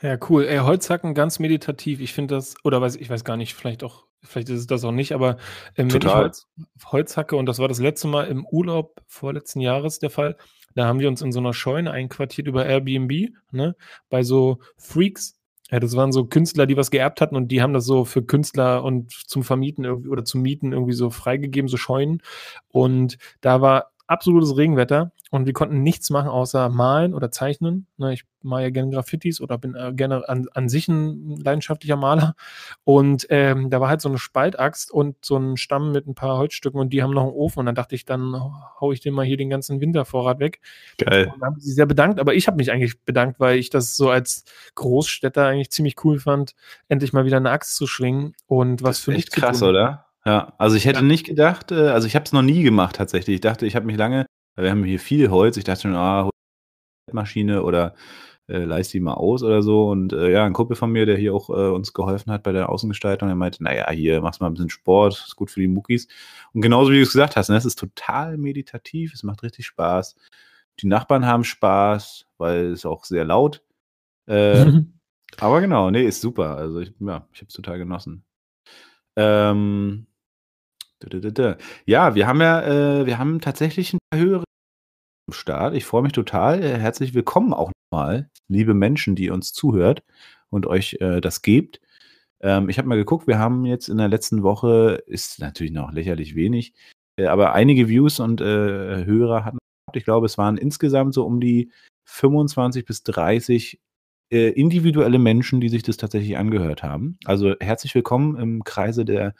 Ja, 0.00 0.16
cool. 0.28 0.44
Ey, 0.44 0.58
Holzhacken 0.58 1.12
ganz 1.14 1.40
meditativ. 1.40 1.98
Ich 1.98 2.12
finde 2.12 2.36
das, 2.36 2.54
oder 2.62 2.80
weiß 2.80 2.94
ich 2.94 3.10
weiß 3.10 3.24
gar 3.24 3.36
nicht, 3.36 3.54
vielleicht 3.54 3.82
auch 3.82 4.06
vielleicht 4.22 4.48
ist 4.48 4.60
es 4.60 4.66
das 4.68 4.84
auch 4.84 4.92
nicht, 4.92 5.12
aber 5.12 5.38
ähm, 5.76 5.92
wenn 5.92 6.02
ich 6.02 6.14
Holz, 6.14 6.46
Holz 6.86 7.16
hacke, 7.16 7.34
und 7.34 7.46
das 7.46 7.58
war 7.58 7.68
das 7.68 7.80
letzte 7.80 8.08
Mal 8.08 8.28
im 8.28 8.46
Urlaub 8.46 9.02
vorletzten 9.06 9.60
Jahres 9.60 9.98
der 9.98 10.10
Fall, 10.10 10.36
da 10.74 10.86
haben 10.86 11.00
wir 11.00 11.08
uns 11.08 11.22
in 11.22 11.32
so 11.32 11.40
einer 11.40 11.54
Scheune 11.54 11.90
einquartiert 11.90 12.46
über 12.46 12.66
Airbnb, 12.66 13.30
ne, 13.52 13.76
bei 14.10 14.22
so 14.22 14.58
Freaks. 14.76 15.36
Ja, 15.70 15.80
das 15.80 15.96
waren 15.96 16.12
so 16.12 16.26
Künstler, 16.26 16.66
die 16.66 16.76
was 16.76 16.90
geerbt 16.90 17.20
hatten 17.20 17.36
und 17.36 17.48
die 17.48 17.62
haben 17.62 17.72
das 17.72 17.86
so 17.86 18.04
für 18.04 18.22
Künstler 18.22 18.84
und 18.84 19.12
zum 19.12 19.42
Vermieten 19.42 19.84
irgendwie 19.84 20.08
oder 20.08 20.24
zum 20.24 20.42
Mieten 20.42 20.72
irgendwie 20.72 20.92
so 20.92 21.10
freigegeben, 21.10 21.68
so 21.68 21.78
Scheunen. 21.78 22.22
Und 22.68 23.18
da 23.40 23.60
war 23.62 23.93
absolutes 24.06 24.56
Regenwetter 24.56 25.12
und 25.30 25.46
wir 25.46 25.52
konnten 25.52 25.82
nichts 25.82 26.10
machen 26.10 26.28
außer 26.28 26.68
malen 26.68 27.12
oder 27.12 27.30
zeichnen. 27.30 27.88
Ne, 27.96 28.12
ich 28.12 28.24
male 28.42 28.64
ja 28.64 28.70
gerne 28.70 28.92
Graffitis 28.92 29.40
oder 29.40 29.58
bin 29.58 29.74
äh, 29.74 29.92
gerne 29.92 30.28
an, 30.28 30.46
an 30.54 30.68
sich 30.68 30.86
ein 30.86 31.36
leidenschaftlicher 31.36 31.96
Maler. 31.96 32.36
Und 32.84 33.26
ähm, 33.30 33.68
da 33.68 33.80
war 33.80 33.88
halt 33.88 34.00
so 34.00 34.08
eine 34.08 34.18
Spaltaxt 34.18 34.92
und 34.92 35.16
so 35.24 35.36
ein 35.36 35.56
Stamm 35.56 35.90
mit 35.90 36.06
ein 36.06 36.14
paar 36.14 36.38
Holzstücken 36.38 36.78
und 36.78 36.92
die 36.92 37.02
haben 37.02 37.12
noch 37.12 37.24
einen 37.24 37.32
Ofen. 37.32 37.60
Und 37.60 37.66
dann 37.66 37.74
dachte 37.74 37.94
ich, 37.96 38.04
dann 38.04 38.36
hau 38.80 38.92
ich 38.92 39.00
den 39.00 39.14
mal 39.14 39.24
hier 39.24 39.36
den 39.36 39.50
ganzen 39.50 39.80
Wintervorrat 39.80 40.38
weg. 40.38 40.60
Geil. 40.98 41.32
Und 41.34 41.40
da 41.40 41.46
haben 41.46 41.58
sie 41.58 41.72
sehr 41.72 41.86
bedankt, 41.86 42.20
aber 42.20 42.34
ich 42.34 42.46
habe 42.46 42.58
mich 42.58 42.70
eigentlich 42.70 43.00
bedankt, 43.00 43.40
weil 43.40 43.58
ich 43.58 43.70
das 43.70 43.96
so 43.96 44.10
als 44.10 44.44
Großstädter 44.76 45.46
eigentlich 45.46 45.70
ziemlich 45.70 45.96
cool 46.04 46.20
fand, 46.20 46.54
endlich 46.88 47.12
mal 47.12 47.24
wieder 47.24 47.38
eine 47.38 47.50
Axt 47.50 47.76
zu 47.76 47.86
schwingen 47.86 48.34
und 48.46 48.82
was 48.82 49.00
für 49.00 49.10
mich. 49.10 49.30
Krass, 49.30 49.62
oder? 49.62 50.03
Ja, 50.26 50.54
also 50.58 50.76
ich 50.76 50.86
hätte 50.86 51.00
ja. 51.00 51.04
nicht 51.04 51.26
gedacht, 51.26 51.70
äh, 51.70 51.88
also 51.88 52.06
ich 52.06 52.14
habe 52.14 52.24
es 52.24 52.32
noch 52.32 52.42
nie 52.42 52.62
gemacht 52.62 52.96
tatsächlich. 52.96 53.36
Ich 53.36 53.40
dachte, 53.40 53.66
ich 53.66 53.76
habe 53.76 53.86
mich 53.86 53.96
lange, 53.96 54.26
wir 54.56 54.70
haben 54.70 54.84
hier 54.84 55.00
viel 55.00 55.30
Holz, 55.30 55.56
ich 55.56 55.64
dachte 55.64 55.82
schon, 55.82 55.94
ah, 55.94 56.30
Maschine 57.12 57.62
oder 57.62 57.94
äh, 58.48 58.64
leist 58.64 58.92
die 58.92 59.00
mal 59.00 59.14
aus 59.14 59.42
oder 59.42 59.62
so. 59.62 59.88
Und 59.88 60.12
äh, 60.12 60.30
ja, 60.30 60.44
ein 60.44 60.52
Kumpel 60.52 60.76
von 60.76 60.90
mir, 60.90 61.06
der 61.06 61.16
hier 61.16 61.34
auch 61.34 61.50
äh, 61.50 61.70
uns 61.70 61.92
geholfen 61.92 62.32
hat 62.32 62.42
bei 62.42 62.52
der 62.52 62.68
Außengestaltung, 62.68 63.28
der 63.28 63.36
meinte, 63.36 63.62
naja, 63.62 63.90
hier 63.90 64.20
machst 64.20 64.40
mal 64.40 64.48
ein 64.48 64.54
bisschen 64.54 64.70
Sport, 64.70 65.14
ist 65.26 65.36
gut 65.36 65.50
für 65.50 65.60
die 65.60 65.68
Muckis. 65.68 66.08
Und 66.52 66.62
genauso 66.62 66.90
wie 66.92 66.96
du 66.96 67.02
es 67.02 67.12
gesagt 67.12 67.36
hast, 67.36 67.48
ne, 67.48 67.56
es 67.56 67.64
ist 67.64 67.78
total 67.78 68.36
meditativ, 68.38 69.14
es 69.14 69.22
macht 69.22 69.42
richtig 69.42 69.66
Spaß. 69.66 70.16
Die 70.80 70.86
Nachbarn 70.86 71.26
haben 71.26 71.44
Spaß, 71.44 72.26
weil 72.38 72.72
es 72.72 72.84
auch 72.86 73.04
sehr 73.04 73.24
laut. 73.24 73.62
Äh, 74.26 74.66
aber 75.40 75.60
genau, 75.60 75.90
nee, 75.90 76.04
ist 76.04 76.20
super. 76.20 76.56
Also 76.56 76.80
ich, 76.80 76.92
ja, 77.00 77.26
ich 77.32 77.40
habe 77.40 77.48
es 77.48 77.54
total 77.54 77.78
genossen. 77.78 78.24
Ähm, 79.16 80.06
ja, 81.86 82.14
wir 82.14 82.26
haben 82.26 82.40
ja, 82.40 82.62
äh, 83.00 83.06
wir 83.06 83.18
haben 83.18 83.40
tatsächlich 83.40 83.92
ein 83.92 83.98
paar 84.10 84.20
höhere 84.20 84.44
im 85.26 85.32
Start. 85.32 85.74
Ich 85.74 85.84
freue 85.84 86.02
mich 86.02 86.12
total. 86.12 86.62
Äh, 86.62 86.78
herzlich 86.78 87.14
willkommen 87.14 87.52
auch 87.52 87.72
nochmal, 87.92 88.30
liebe 88.48 88.74
Menschen, 88.74 89.14
die 89.16 89.30
uns 89.30 89.52
zuhört 89.52 90.02
und 90.50 90.66
euch 90.66 90.98
äh, 91.00 91.20
das 91.20 91.42
gebt. 91.42 91.80
Ähm, 92.40 92.68
ich 92.68 92.78
habe 92.78 92.88
mal 92.88 92.96
geguckt, 92.96 93.26
wir 93.26 93.38
haben 93.38 93.64
jetzt 93.64 93.88
in 93.88 93.98
der 93.98 94.08
letzten 94.08 94.42
Woche, 94.42 95.02
ist 95.06 95.40
natürlich 95.40 95.72
noch 95.72 95.92
lächerlich 95.92 96.34
wenig, 96.34 96.74
äh, 97.16 97.26
aber 97.26 97.54
einige 97.54 97.88
Views 97.88 98.20
und 98.20 98.40
äh, 98.40 99.04
Hörer 99.04 99.44
hatten. 99.44 99.58
Ich 99.94 100.04
glaube, 100.04 100.26
es 100.26 100.38
waren 100.38 100.56
insgesamt 100.56 101.14
so 101.14 101.24
um 101.24 101.40
die 101.40 101.70
25 102.06 102.84
bis 102.84 103.02
30 103.02 103.80
äh, 104.30 104.48
individuelle 104.50 105.18
Menschen, 105.18 105.60
die 105.60 105.68
sich 105.68 105.82
das 105.82 105.96
tatsächlich 105.96 106.36
angehört 106.36 106.82
haben. 106.82 107.18
Also 107.24 107.54
herzlich 107.60 107.94
willkommen 107.94 108.36
im 108.36 108.64
Kreise 108.64 109.04
der, 109.04 109.34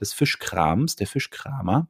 des 0.00 0.12
Fischkrams, 0.12 0.96
der 0.96 1.06
Fischkramer. 1.06 1.88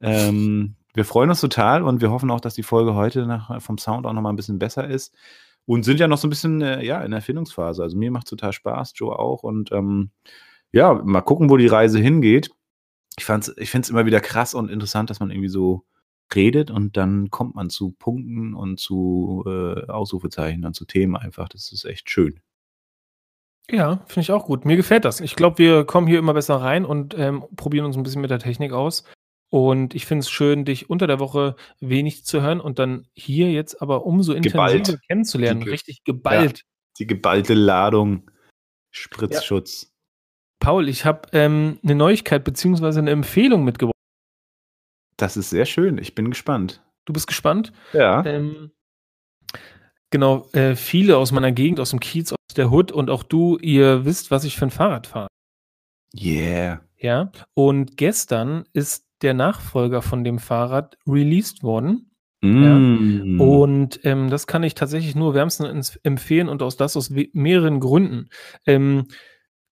Ähm, 0.00 0.76
wir 0.94 1.04
freuen 1.04 1.30
uns 1.30 1.40
total 1.40 1.82
und 1.82 2.00
wir 2.00 2.10
hoffen 2.10 2.30
auch, 2.30 2.40
dass 2.40 2.54
die 2.54 2.62
Folge 2.62 2.94
heute 2.94 3.26
nach, 3.26 3.60
vom 3.62 3.78
Sound 3.78 4.06
auch 4.06 4.12
nochmal 4.12 4.32
ein 4.32 4.36
bisschen 4.36 4.58
besser 4.58 4.88
ist. 4.88 5.14
Und 5.66 5.84
sind 5.84 6.00
ja 6.00 6.08
noch 6.08 6.18
so 6.18 6.26
ein 6.26 6.30
bisschen 6.30 6.62
äh, 6.62 6.84
ja, 6.84 7.02
in 7.02 7.12
der 7.12 7.18
Erfindungsphase. 7.18 7.82
Also 7.82 7.96
mir 7.96 8.10
macht 8.10 8.26
es 8.26 8.30
total 8.30 8.52
Spaß, 8.52 8.92
Joe 8.96 9.16
auch. 9.16 9.42
Und 9.42 9.70
ähm, 9.72 10.10
ja, 10.72 10.94
mal 10.94 11.20
gucken, 11.20 11.50
wo 11.50 11.56
die 11.56 11.66
Reise 11.66 11.98
hingeht. 12.00 12.50
Ich, 13.18 13.28
ich 13.28 13.70
finde 13.70 13.84
es 13.84 13.90
immer 13.90 14.06
wieder 14.06 14.20
krass 14.20 14.54
und 14.54 14.70
interessant, 14.70 15.10
dass 15.10 15.20
man 15.20 15.30
irgendwie 15.30 15.48
so 15.48 15.84
redet 16.34 16.70
und 16.70 16.96
dann 16.96 17.30
kommt 17.30 17.54
man 17.54 17.70
zu 17.70 17.92
Punkten 17.92 18.54
und 18.54 18.78
zu 18.78 19.44
äh, 19.46 19.86
Ausrufezeichen 19.88 20.64
und 20.64 20.74
zu 20.74 20.84
Themen 20.84 21.16
einfach. 21.16 21.48
Das 21.48 21.72
ist 21.72 21.84
echt 21.84 22.10
schön. 22.10 22.40
Ja, 23.70 24.00
finde 24.06 24.20
ich 24.20 24.32
auch 24.32 24.46
gut. 24.46 24.64
Mir 24.64 24.76
gefällt 24.76 25.04
das. 25.04 25.20
Ich 25.20 25.36
glaube, 25.36 25.58
wir 25.58 25.84
kommen 25.84 26.06
hier 26.06 26.18
immer 26.18 26.34
besser 26.34 26.56
rein 26.56 26.84
und 26.84 27.16
ähm, 27.16 27.44
probieren 27.56 27.86
uns 27.86 27.96
ein 27.96 28.02
bisschen 28.02 28.20
mit 28.20 28.30
der 28.30 28.38
Technik 28.38 28.72
aus. 28.72 29.04
Und 29.50 29.94
ich 29.94 30.06
finde 30.06 30.20
es 30.20 30.30
schön, 30.30 30.64
dich 30.64 30.88
unter 30.90 31.06
der 31.06 31.18
Woche 31.18 31.56
wenig 31.80 32.24
zu 32.24 32.40
hören 32.40 32.60
und 32.60 32.78
dann 32.78 33.08
hier 33.14 33.50
jetzt 33.50 33.82
aber 33.82 34.06
umso 34.06 34.32
intensiver 34.32 34.98
kennenzulernen. 35.08 35.62
Die, 35.62 35.70
Richtig 35.70 36.04
geballt. 36.04 36.58
Ja, 36.58 36.64
die 36.98 37.06
geballte 37.06 37.54
Ladung 37.54 38.30
Spritzschutz. 38.92 39.82
Ja. 39.82 39.88
Paul, 40.60 40.88
ich 40.88 41.04
habe 41.04 41.28
ähm, 41.32 41.78
eine 41.82 41.94
Neuigkeit 41.94 42.44
bzw. 42.44 42.98
eine 42.98 43.10
Empfehlung 43.10 43.64
mitgebracht. 43.64 43.94
Das 45.16 45.36
ist 45.36 45.50
sehr 45.50 45.66
schön. 45.66 45.98
Ich 45.98 46.14
bin 46.14 46.30
gespannt. 46.30 46.82
Du 47.04 47.12
bist 47.12 47.26
gespannt? 47.26 47.72
Ja. 47.92 48.24
Ähm, 48.24 48.70
genau, 50.10 50.48
äh, 50.52 50.76
viele 50.76 51.16
aus 51.16 51.32
meiner 51.32 51.50
Gegend, 51.50 51.80
aus 51.80 51.90
dem 51.90 52.00
Kiez, 52.00 52.34
der 52.54 52.70
Hood 52.70 52.92
und 52.92 53.10
auch 53.10 53.22
du, 53.22 53.58
ihr 53.58 54.04
wisst, 54.04 54.30
was 54.30 54.44
ich 54.44 54.56
für 54.56 54.66
ein 54.66 54.70
Fahrrad 54.70 55.06
fahre. 55.06 55.28
Yeah. 56.18 56.80
Ja. 56.98 57.30
Und 57.54 57.96
gestern 57.96 58.64
ist 58.72 59.06
der 59.22 59.34
Nachfolger 59.34 60.02
von 60.02 60.24
dem 60.24 60.38
Fahrrad 60.38 60.96
released 61.06 61.62
worden. 61.62 62.10
Mm. 62.42 63.38
Ja. 63.38 63.44
Und 63.44 64.00
ähm, 64.04 64.30
das 64.30 64.46
kann 64.46 64.62
ich 64.62 64.74
tatsächlich 64.74 65.14
nur 65.14 65.34
wärmstens 65.34 65.96
empfehlen 66.02 66.48
und 66.48 66.62
aus 66.62 66.76
das 66.76 66.96
aus 66.96 67.10
mehreren 67.10 67.80
Gründen. 67.80 68.30
Ähm, 68.66 69.06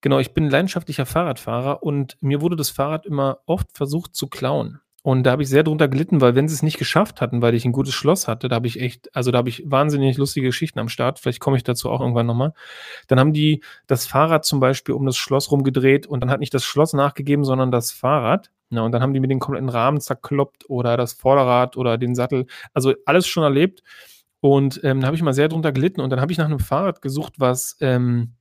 genau, 0.01 0.19
ich 0.19 0.33
bin 0.33 0.49
leidenschaftlicher 0.49 1.05
Fahrradfahrer 1.05 1.83
und 1.83 2.17
mir 2.21 2.41
wurde 2.41 2.55
das 2.55 2.69
Fahrrad 2.69 3.05
immer 3.05 3.39
oft 3.45 3.75
versucht 3.75 4.15
zu 4.15 4.27
klauen. 4.27 4.79
Und 5.01 5.23
da 5.23 5.31
habe 5.31 5.43
ich 5.43 5.49
sehr 5.49 5.63
drunter 5.63 5.87
gelitten, 5.87 6.19
weil 6.19 6.35
wenn 6.35 6.49
sie 6.49 6.55
es 6.55 6.63
nicht 6.63 6.77
geschafft 6.77 7.21
hatten, 7.21 7.41
weil 7.41 7.55
ich 7.55 7.63
ein 7.63 7.71
gutes 7.71 7.93
Schloss 7.93 8.27
hatte, 8.27 8.49
da 8.49 8.55
habe 8.57 8.67
ich 8.67 8.81
echt, 8.81 9.15
also 9.15 9.31
da 9.31 9.37
habe 9.37 9.49
ich 9.49 9.63
wahnsinnig 9.65 10.17
lustige 10.17 10.47
Geschichten 10.47 10.79
am 10.79 10.89
Start. 10.89 11.19
Vielleicht 11.19 11.39
komme 11.39 11.55
ich 11.55 11.63
dazu 11.63 11.89
auch 11.89 12.01
irgendwann 12.01 12.25
nochmal. 12.25 12.53
Dann 13.07 13.19
haben 13.19 13.31
die 13.31 13.63
das 13.87 14.05
Fahrrad 14.05 14.43
zum 14.43 14.59
Beispiel 14.59 14.95
um 14.95 15.05
das 15.05 15.15
Schloss 15.15 15.51
rumgedreht 15.51 16.05
und 16.05 16.19
dann 16.19 16.29
hat 16.29 16.41
nicht 16.41 16.53
das 16.53 16.65
Schloss 16.65 16.93
nachgegeben, 16.93 17.45
sondern 17.45 17.71
das 17.71 17.91
Fahrrad. 17.91 18.51
Ja, 18.71 18.81
und 18.81 18.91
dann 18.91 19.01
haben 19.01 19.13
die 19.13 19.19
mir 19.19 19.27
den 19.27 19.39
kompletten 19.39 19.69
Rahmen 19.69 20.01
zerkloppt 20.01 20.69
oder 20.69 20.97
das 20.97 21.13
Vorderrad 21.13 21.77
oder 21.77 21.97
den 21.97 22.13
Sattel. 22.13 22.45
Also 22.73 22.93
alles 23.05 23.25
schon 23.27 23.43
erlebt. 23.43 23.83
Und 24.41 24.81
ähm, 24.83 25.01
da 25.01 25.07
habe 25.07 25.15
ich 25.15 25.23
mal 25.23 25.33
sehr 25.33 25.47
drunter 25.47 25.71
gelitten. 25.71 26.01
Und 26.01 26.09
dann 26.11 26.21
habe 26.21 26.31
ich 26.31 26.37
nach 26.37 26.45
einem 26.45 26.59
Fahrrad 26.59 27.01
gesucht, 27.01 27.33
was 27.37 27.77
ähm, 27.81 28.35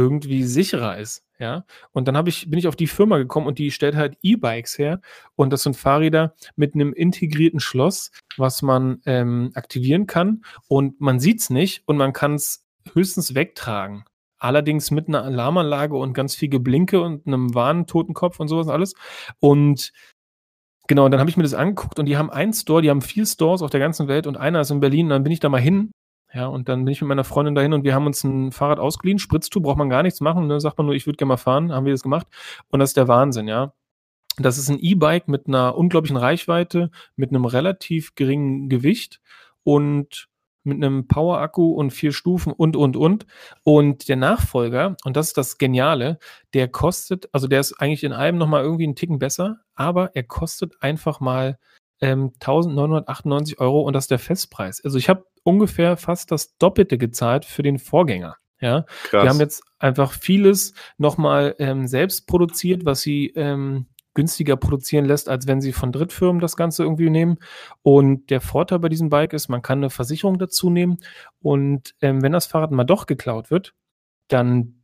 irgendwie 0.00 0.44
sicherer 0.44 0.98
ist. 0.98 1.24
Ja, 1.38 1.64
und 1.92 2.06
dann 2.06 2.26
ich, 2.26 2.50
bin 2.50 2.58
ich 2.58 2.68
auf 2.68 2.76
die 2.76 2.86
Firma 2.86 3.16
gekommen 3.16 3.46
und 3.46 3.58
die 3.58 3.70
stellt 3.70 3.96
halt 3.96 4.18
E-Bikes 4.22 4.78
her. 4.78 5.00
Und 5.36 5.52
das 5.52 5.62
sind 5.62 5.74
Fahrräder 5.74 6.34
mit 6.54 6.74
einem 6.74 6.92
integrierten 6.92 7.60
Schloss, 7.60 8.10
was 8.36 8.60
man 8.60 9.00
ähm, 9.06 9.50
aktivieren 9.54 10.06
kann. 10.06 10.42
Und 10.68 11.00
man 11.00 11.18
sieht 11.18 11.40
es 11.40 11.48
nicht 11.48 11.82
und 11.86 11.96
man 11.96 12.12
kann 12.12 12.34
es 12.34 12.66
höchstens 12.92 13.34
wegtragen. 13.34 14.04
Allerdings 14.38 14.90
mit 14.90 15.08
einer 15.08 15.24
Alarmanlage 15.24 15.96
und 15.96 16.12
ganz 16.12 16.34
viel 16.34 16.50
Geblinke 16.50 17.00
und 17.00 17.26
einem 17.26 17.54
Warntotenkopf 17.54 18.38
und 18.38 18.48
sowas 18.48 18.68
alles. 18.68 18.94
Und 19.38 19.92
genau, 20.88 21.08
dann 21.08 21.20
habe 21.20 21.30
ich 21.30 21.38
mir 21.38 21.42
das 21.42 21.54
angeguckt 21.54 21.98
und 21.98 22.06
die 22.06 22.18
haben 22.18 22.30
einen 22.30 22.52
Store, 22.52 22.82
die 22.82 22.90
haben 22.90 23.02
vier 23.02 23.24
Stores 23.24 23.62
auf 23.62 23.70
der 23.70 23.80
ganzen 23.80 24.08
Welt 24.08 24.26
und 24.26 24.36
einer 24.36 24.60
ist 24.60 24.70
in 24.70 24.80
Berlin. 24.80 25.06
Und 25.06 25.10
dann 25.10 25.22
bin 25.22 25.32
ich 25.32 25.40
da 25.40 25.48
mal 25.48 25.60
hin 25.60 25.90
ja, 26.32 26.46
und 26.46 26.68
dann 26.68 26.84
bin 26.84 26.92
ich 26.92 27.00
mit 27.00 27.08
meiner 27.08 27.24
Freundin 27.24 27.54
dahin 27.54 27.72
und 27.72 27.84
wir 27.84 27.94
haben 27.94 28.06
uns 28.06 28.22
ein 28.22 28.52
Fahrrad 28.52 28.78
ausgeliehen. 28.78 29.18
Spritztour 29.18 29.62
braucht 29.62 29.78
man 29.78 29.90
gar 29.90 30.02
nichts 30.02 30.20
machen. 30.20 30.46
Ne? 30.46 30.60
Sagt 30.60 30.78
man 30.78 30.86
nur, 30.86 30.94
ich 30.94 31.06
würde 31.06 31.16
gerne 31.16 31.30
mal 31.30 31.36
fahren. 31.36 31.72
Haben 31.72 31.86
wir 31.86 31.92
das 31.92 32.02
gemacht. 32.02 32.26
Und 32.68 32.80
das 32.80 32.90
ist 32.90 32.96
der 32.96 33.08
Wahnsinn, 33.08 33.48
ja. 33.48 33.72
Das 34.38 34.56
ist 34.56 34.70
ein 34.70 34.78
E-Bike 34.78 35.28
mit 35.28 35.48
einer 35.48 35.76
unglaublichen 35.76 36.16
Reichweite, 36.16 36.90
mit 37.16 37.30
einem 37.30 37.44
relativ 37.44 38.14
geringen 38.14 38.68
Gewicht 38.68 39.20
und 39.64 40.28
mit 40.62 40.76
einem 40.76 41.08
Power-Akku 41.08 41.72
und 41.72 41.90
vier 41.90 42.12
Stufen 42.12 42.52
und, 42.52 42.76
und, 42.76 42.96
und. 42.96 43.26
Und 43.64 44.08
der 44.08 44.16
Nachfolger, 44.16 44.96
und 45.04 45.16
das 45.16 45.28
ist 45.28 45.38
das 45.38 45.58
Geniale, 45.58 46.18
der 46.54 46.68
kostet, 46.68 47.28
also 47.32 47.48
der 47.48 47.60
ist 47.60 47.74
eigentlich 47.80 48.04
in 48.04 48.12
allem 48.12 48.38
nochmal 48.38 48.62
irgendwie 48.62 48.84
einen 48.84 48.96
Ticken 48.96 49.18
besser, 49.18 49.60
aber 49.74 50.14
er 50.14 50.22
kostet 50.22 50.74
einfach 50.80 51.20
mal 51.20 51.58
ähm, 52.00 52.32
1998 52.40 53.60
Euro 53.60 53.82
und 53.82 53.94
das 53.94 54.04
ist 54.04 54.10
der 54.10 54.18
Festpreis. 54.18 54.82
Also 54.84 54.98
ich 54.98 55.08
habe 55.08 55.24
ungefähr 55.42 55.96
fast 55.96 56.30
das 56.30 56.56
Doppelte 56.58 56.98
gezahlt 56.98 57.44
für 57.44 57.62
den 57.62 57.78
Vorgänger. 57.78 58.36
Ja, 58.60 58.84
Krass. 59.04 59.24
wir 59.24 59.30
haben 59.30 59.40
jetzt 59.40 59.62
einfach 59.78 60.12
vieles 60.12 60.74
nochmal 60.98 61.54
ähm, 61.58 61.86
selbst 61.86 62.26
produziert, 62.26 62.84
was 62.84 63.00
sie 63.00 63.28
ähm, 63.28 63.86
günstiger 64.14 64.56
produzieren 64.56 65.04
lässt, 65.06 65.28
als 65.28 65.46
wenn 65.46 65.60
sie 65.60 65.72
von 65.72 65.92
Drittfirmen 65.92 66.40
das 66.40 66.56
Ganze 66.56 66.82
irgendwie 66.82 67.10
nehmen. 67.10 67.38
Und 67.82 68.28
der 68.30 68.40
Vorteil 68.40 68.78
bei 68.80 68.88
diesem 68.88 69.08
Bike 69.08 69.32
ist, 69.32 69.48
man 69.48 69.62
kann 69.62 69.78
eine 69.78 69.90
Versicherung 69.90 70.38
dazu 70.38 70.68
nehmen. 70.68 70.98
Und 71.40 71.94
ähm, 72.02 72.22
wenn 72.22 72.32
das 72.32 72.46
Fahrrad 72.46 72.70
mal 72.70 72.84
doch 72.84 73.06
geklaut 73.06 73.50
wird, 73.50 73.74
dann 74.28 74.82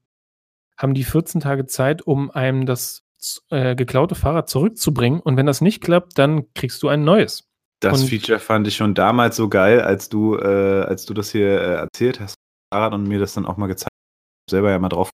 haben 0.78 0.94
die 0.94 1.04
14 1.04 1.40
Tage 1.40 1.66
Zeit, 1.66 2.02
um 2.02 2.30
einem 2.30 2.66
das 2.66 3.05
äh, 3.50 3.74
geklaute 3.74 4.14
Fahrrad 4.14 4.48
zurückzubringen. 4.48 5.20
Und 5.20 5.36
wenn 5.36 5.46
das 5.46 5.60
nicht 5.60 5.82
klappt, 5.82 6.18
dann 6.18 6.52
kriegst 6.54 6.82
du 6.82 6.88
ein 6.88 7.04
neues. 7.04 7.48
Das 7.80 8.02
und 8.02 8.08
Feature 8.08 8.38
fand 8.38 8.66
ich 8.66 8.76
schon 8.76 8.94
damals 8.94 9.36
so 9.36 9.48
geil, 9.48 9.80
als 9.80 10.08
du, 10.08 10.36
äh, 10.36 10.82
als 10.82 11.04
du 11.04 11.14
das 11.14 11.30
hier 11.30 11.60
äh, 11.60 11.74
erzählt 11.74 12.20
hast, 12.20 12.36
Fahrrad 12.72 12.94
und 12.94 13.06
mir 13.06 13.18
das 13.18 13.34
dann 13.34 13.46
auch 13.46 13.56
mal 13.56 13.66
gezeigt 13.66 13.90
hast. 13.92 14.50
selber 14.50 14.70
ja 14.70 14.78
mal 14.78 14.88
drauf. 14.88 15.10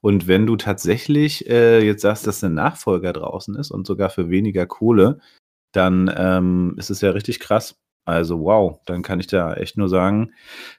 Und 0.00 0.26
wenn 0.26 0.46
du 0.46 0.56
tatsächlich 0.56 1.48
äh, 1.48 1.84
jetzt 1.84 2.02
sagst, 2.02 2.26
dass 2.26 2.42
ein 2.42 2.54
Nachfolger 2.54 3.12
draußen 3.12 3.54
ist 3.56 3.70
und 3.70 3.86
sogar 3.86 4.08
für 4.08 4.30
weniger 4.30 4.66
Kohle, 4.66 5.20
dann 5.74 6.10
ähm, 6.16 6.74
ist 6.78 6.90
es 6.90 7.02
ja 7.02 7.10
richtig 7.10 7.40
krass. 7.40 7.76
Also 8.08 8.40
wow, 8.40 8.80
dann 8.86 9.02
kann 9.02 9.20
ich 9.20 9.26
da 9.26 9.52
echt 9.52 9.76
nur 9.76 9.90
sagen, 9.90 10.32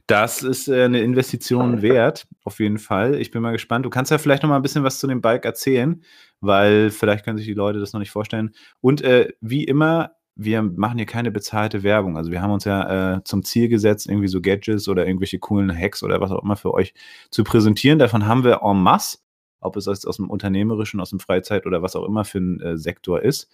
das 0.07 0.41
ist 0.41 0.67
äh, 0.67 0.86
eine 0.86 1.01
Investition 1.01 1.84
wert, 1.84 2.27
auf 2.43 2.59
jeden 2.59 2.80
Fall. 2.80 3.21
Ich 3.21 3.30
bin 3.30 3.43
mal 3.43 3.51
gespannt. 3.51 3.86
Du 3.86 3.91
kannst 3.91 4.09
ja 4.09 4.17
vielleicht 4.17 4.41
noch 4.41 4.49
mal 4.49 4.55
ein 4.55 4.63
bisschen 4.63 4.84
was 4.84 4.97
zu 4.97 5.05
dem 5.05 5.21
Bike 5.21 5.45
erzählen, 5.45 6.01
weil 6.41 6.89
vielleicht 6.89 7.23
können 7.23 7.38
sich 7.38 7.45
die 7.45 7.53
Leute 7.53 7.80
das 7.80 7.93
noch 7.93 7.99
nicht 7.99 8.09
vorstellen. 8.09 8.49
Und 8.82 9.03
äh, 9.03 9.32
wie 9.41 9.63
immer, 9.63 10.13
wir 10.34 10.63
machen 10.63 10.97
hier 10.97 11.05
keine 11.05 11.30
bezahlte 11.30 11.84
Werbung. 11.84 12.17
Also 12.17 12.32
wir 12.32 12.41
haben 12.41 12.49
uns 12.49 12.63
ja 12.63 13.17
äh, 13.17 13.23
zum 13.23 13.43
Ziel 13.43 13.69
gesetzt, 13.69 14.09
irgendwie 14.09 14.27
so 14.27 14.41
Gadgets 14.41 14.88
oder 14.88 15.05
irgendwelche 15.05 15.38
coolen 15.38 15.71
Hacks 15.71 16.01
oder 16.01 16.19
was 16.21 16.32
auch 16.32 16.41
immer 16.41 16.55
für 16.55 16.73
euch 16.73 16.95
zu 17.30 17.43
präsentieren. 17.43 17.99
Davon 17.99 18.25
haben 18.25 18.43
wir 18.43 18.61
en 18.63 18.82
masse, 18.82 19.19
ob 19.61 19.77
es 19.77 19.88
aus, 19.88 20.03
aus 20.03 20.15
dem 20.15 20.32
Unternehmerischen, 20.32 20.99
aus 20.99 21.11
dem 21.11 21.19
Freizeit 21.19 21.67
oder 21.67 21.84
was 21.84 21.95
auch 21.95 22.05
immer 22.05 22.25
für 22.25 22.39
ein 22.39 22.59
äh, 22.59 22.77
Sektor 22.80 23.21
ist. 23.21 23.51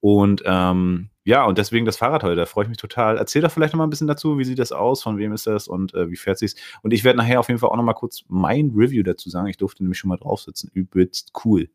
Und 0.00 0.42
ähm, 0.46 1.10
ja, 1.28 1.44
und 1.44 1.58
deswegen 1.58 1.84
das 1.84 1.98
Fahrrad 1.98 2.22
heute, 2.22 2.36
da 2.36 2.46
freue 2.46 2.64
ich 2.64 2.68
mich 2.70 2.78
total. 2.78 3.18
Erzähl 3.18 3.42
doch 3.42 3.50
vielleicht 3.50 3.74
noch 3.74 3.78
mal 3.78 3.86
ein 3.86 3.90
bisschen 3.90 4.06
dazu, 4.06 4.38
wie 4.38 4.44
sieht 4.44 4.58
das 4.58 4.72
aus, 4.72 5.02
von 5.02 5.18
wem 5.18 5.34
ist 5.34 5.46
das 5.46 5.68
und 5.68 5.92
äh, 5.92 6.10
wie 6.10 6.16
fährt 6.16 6.38
sich's? 6.38 6.54
Und 6.80 6.94
ich 6.94 7.04
werde 7.04 7.18
nachher 7.18 7.38
auf 7.38 7.48
jeden 7.48 7.60
Fall 7.60 7.68
auch 7.68 7.76
noch 7.76 7.84
mal 7.84 7.92
kurz 7.92 8.24
mein 8.28 8.72
Review 8.74 9.02
dazu 9.02 9.28
sagen. 9.28 9.46
Ich 9.46 9.58
durfte 9.58 9.82
nämlich 9.82 9.98
schon 9.98 10.08
mal 10.08 10.16
drauf 10.16 10.40
sitzen. 10.40 10.70
Übelst 10.72 11.32
cool. 11.44 11.68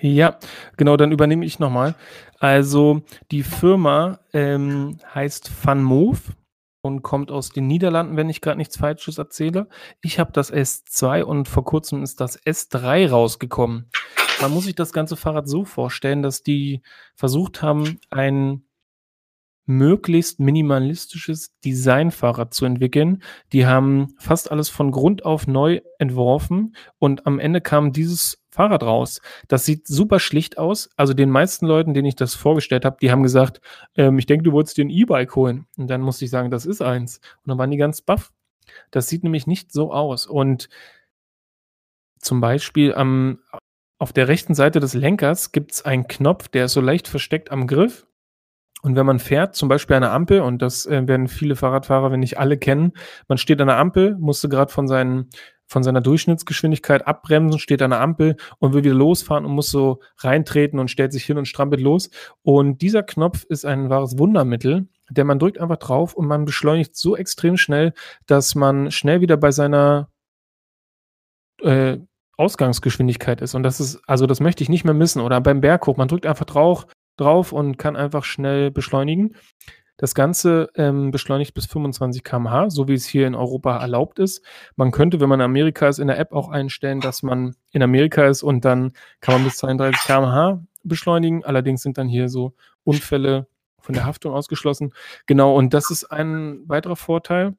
Ja, 0.00 0.40
genau, 0.76 0.96
dann 0.96 1.12
übernehme 1.12 1.46
ich 1.46 1.60
nochmal. 1.60 1.94
Also 2.40 3.02
die 3.30 3.44
Firma 3.44 4.18
ähm, 4.32 4.98
heißt 5.14 5.48
FunMove 5.48 6.32
und 6.80 7.02
kommt 7.02 7.30
aus 7.30 7.50
den 7.50 7.68
Niederlanden, 7.68 8.16
wenn 8.16 8.28
ich 8.28 8.40
gerade 8.40 8.58
nichts 8.58 8.78
Falsches 8.78 9.16
erzähle. 9.16 9.68
Ich 10.00 10.18
habe 10.18 10.32
das 10.32 10.52
S2 10.52 11.22
und 11.22 11.46
vor 11.46 11.64
kurzem 11.64 12.02
ist 12.02 12.20
das 12.20 12.36
S3 12.42 13.10
rausgekommen. 13.10 13.92
Man 14.40 14.52
muss 14.52 14.64
sich 14.64 14.74
das 14.74 14.92
ganze 14.92 15.16
Fahrrad 15.16 15.48
so 15.48 15.64
vorstellen, 15.64 16.22
dass 16.22 16.42
die 16.42 16.82
versucht 17.14 17.62
haben, 17.62 17.98
ein 18.10 18.62
möglichst 19.66 20.38
minimalistisches 20.38 21.58
Designfahrrad 21.64 22.54
zu 22.54 22.64
entwickeln. 22.64 23.22
Die 23.52 23.66
haben 23.66 24.14
fast 24.18 24.50
alles 24.50 24.68
von 24.68 24.92
Grund 24.92 25.24
auf 25.24 25.46
neu 25.46 25.80
entworfen 25.98 26.76
und 26.98 27.26
am 27.26 27.40
Ende 27.40 27.60
kam 27.60 27.92
dieses 27.92 28.42
Fahrrad 28.48 28.84
raus. 28.84 29.20
Das 29.48 29.64
sieht 29.64 29.86
super 29.86 30.20
schlicht 30.20 30.56
aus. 30.56 30.88
Also 30.96 31.14
den 31.14 31.30
meisten 31.30 31.66
Leuten, 31.66 31.94
denen 31.94 32.06
ich 32.06 32.16
das 32.16 32.34
vorgestellt 32.34 32.84
habe, 32.84 32.98
die 33.02 33.10
haben 33.10 33.22
gesagt, 33.22 33.60
ähm, 33.96 34.18
ich 34.18 34.26
denke, 34.26 34.44
du 34.44 34.52
wolltest 34.52 34.76
dir 34.76 34.84
ein 34.84 34.90
E-Bike 34.90 35.34
holen. 35.34 35.66
Und 35.76 35.88
dann 35.88 36.00
musste 36.00 36.24
ich 36.24 36.30
sagen, 36.30 36.50
das 36.50 36.64
ist 36.64 36.80
eins. 36.80 37.18
Und 37.42 37.50
dann 37.50 37.58
waren 37.58 37.70
die 37.70 37.76
ganz 37.76 38.00
baff. 38.00 38.32
Das 38.90 39.08
sieht 39.08 39.24
nämlich 39.24 39.46
nicht 39.46 39.72
so 39.72 39.92
aus. 39.92 40.26
Und 40.26 40.68
zum 42.18 42.40
Beispiel 42.40 42.94
am, 42.94 43.40
auf 43.98 44.12
der 44.12 44.28
rechten 44.28 44.54
Seite 44.54 44.80
des 44.80 44.94
Lenkers 44.94 45.52
gibt 45.52 45.72
es 45.72 45.84
einen 45.84 46.06
Knopf, 46.06 46.48
der 46.48 46.66
ist 46.66 46.72
so 46.72 46.80
leicht 46.80 47.08
versteckt 47.08 47.50
am 47.50 47.66
Griff. 47.66 48.06
Und 48.82 48.94
wenn 48.94 49.06
man 49.06 49.18
fährt, 49.18 49.56
zum 49.56 49.68
Beispiel 49.68 49.96
an 49.96 50.04
einer 50.04 50.12
Ampel, 50.12 50.40
und 50.40 50.60
das 50.62 50.86
äh, 50.86 51.08
werden 51.08 51.28
viele 51.28 51.56
Fahrradfahrer, 51.56 52.12
wenn 52.12 52.20
nicht 52.20 52.38
alle 52.38 52.58
kennen, 52.58 52.92
man 53.26 53.38
steht 53.38 53.60
an 53.60 53.66
der 53.68 53.78
Ampel, 53.78 54.16
musste 54.18 54.48
gerade 54.48 54.72
von 54.72 54.86
seinen 54.86 55.30
von 55.68 55.82
seiner 55.82 56.00
Durchschnittsgeschwindigkeit 56.00 57.06
abbremsen, 57.06 57.58
steht 57.58 57.82
an 57.82 57.90
der 57.90 58.00
Ampel 58.00 58.36
und 58.58 58.72
will 58.72 58.84
wieder 58.84 58.94
losfahren 58.94 59.44
und 59.44 59.52
muss 59.52 59.68
so 59.68 60.00
reintreten 60.18 60.78
und 60.78 60.90
stellt 60.90 61.12
sich 61.12 61.24
hin 61.24 61.38
und 61.38 61.48
strampelt 61.48 61.80
los. 61.80 62.08
Und 62.42 62.82
dieser 62.82 63.02
Knopf 63.02 63.44
ist 63.44 63.64
ein 63.64 63.90
wahres 63.90 64.16
Wundermittel, 64.16 64.86
denn 65.10 65.26
man 65.26 65.38
drückt 65.38 65.58
einfach 65.58 65.78
drauf 65.78 66.14
und 66.14 66.26
man 66.26 66.44
beschleunigt 66.44 66.96
so 66.96 67.16
extrem 67.16 67.56
schnell, 67.56 67.94
dass 68.26 68.54
man 68.54 68.92
schnell 68.92 69.20
wieder 69.20 69.36
bei 69.36 69.50
seiner 69.50 70.08
äh, 71.62 71.98
Ausgangsgeschwindigkeit 72.36 73.40
ist. 73.40 73.54
Und 73.54 73.62
das 73.62 73.80
ist, 73.80 74.00
also 74.06 74.26
das 74.26 74.40
möchte 74.40 74.62
ich 74.62 74.68
nicht 74.68 74.84
mehr 74.84 74.94
missen. 74.94 75.22
Oder 75.22 75.40
beim 75.40 75.60
Berghoch, 75.60 75.96
man 75.96 76.08
drückt 76.08 76.26
einfach 76.26 76.44
drauf, 76.44 76.86
drauf 77.16 77.52
und 77.52 77.78
kann 77.78 77.96
einfach 77.96 78.24
schnell 78.24 78.70
beschleunigen. 78.70 79.36
Das 79.98 80.14
Ganze 80.14 80.68
ähm, 80.74 81.10
beschleunigt 81.10 81.54
bis 81.54 81.64
25 81.66 82.22
km/h, 82.22 82.68
so 82.68 82.86
wie 82.86 82.92
es 82.92 83.06
hier 83.06 83.26
in 83.26 83.34
Europa 83.34 83.78
erlaubt 83.78 84.18
ist. 84.18 84.44
Man 84.76 84.90
könnte, 84.90 85.20
wenn 85.20 85.30
man 85.30 85.40
in 85.40 85.44
Amerika 85.44 85.88
ist, 85.88 85.98
in 85.98 86.08
der 86.08 86.18
App 86.18 86.32
auch 86.32 86.50
einstellen, 86.50 87.00
dass 87.00 87.22
man 87.22 87.56
in 87.70 87.82
Amerika 87.82 88.26
ist 88.26 88.42
und 88.42 88.66
dann 88.66 88.92
kann 89.20 89.36
man 89.36 89.44
bis 89.44 89.56
32 89.56 90.02
km/h 90.02 90.62
beschleunigen. 90.84 91.44
Allerdings 91.44 91.82
sind 91.82 91.96
dann 91.96 92.08
hier 92.08 92.28
so 92.28 92.52
Unfälle 92.84 93.46
von 93.80 93.94
der 93.94 94.04
Haftung 94.04 94.34
ausgeschlossen. 94.34 94.92
Genau, 95.24 95.56
und 95.56 95.72
das 95.72 95.90
ist 95.90 96.04
ein 96.04 96.68
weiterer 96.68 96.96
Vorteil. 96.96 97.54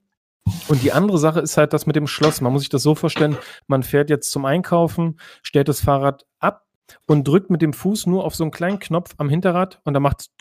Und 0.67 0.83
die 0.83 0.91
andere 0.91 1.17
Sache 1.17 1.39
ist 1.39 1.57
halt 1.57 1.73
das 1.73 1.85
mit 1.85 1.95
dem 1.95 2.07
Schloss. 2.07 2.41
Man 2.41 2.53
muss 2.53 2.61
sich 2.61 2.69
das 2.69 2.83
so 2.83 2.95
vorstellen, 2.95 3.37
man 3.67 3.83
fährt 3.83 4.09
jetzt 4.09 4.31
zum 4.31 4.45
Einkaufen, 4.45 5.19
stellt 5.43 5.67
das 5.67 5.81
Fahrrad 5.81 6.25
ab 6.39 6.65
und 7.05 7.27
drückt 7.27 7.49
mit 7.49 7.61
dem 7.61 7.73
Fuß 7.73 8.05
nur 8.07 8.23
auf 8.23 8.35
so 8.35 8.43
einen 8.43 8.51
kleinen 8.51 8.79
Knopf 8.79 9.15
am 9.17 9.29
Hinterrad 9.29 9.81
und 9.83 9.93
dann 9.93 10.03
macht 10.03 10.21
es 10.21 10.31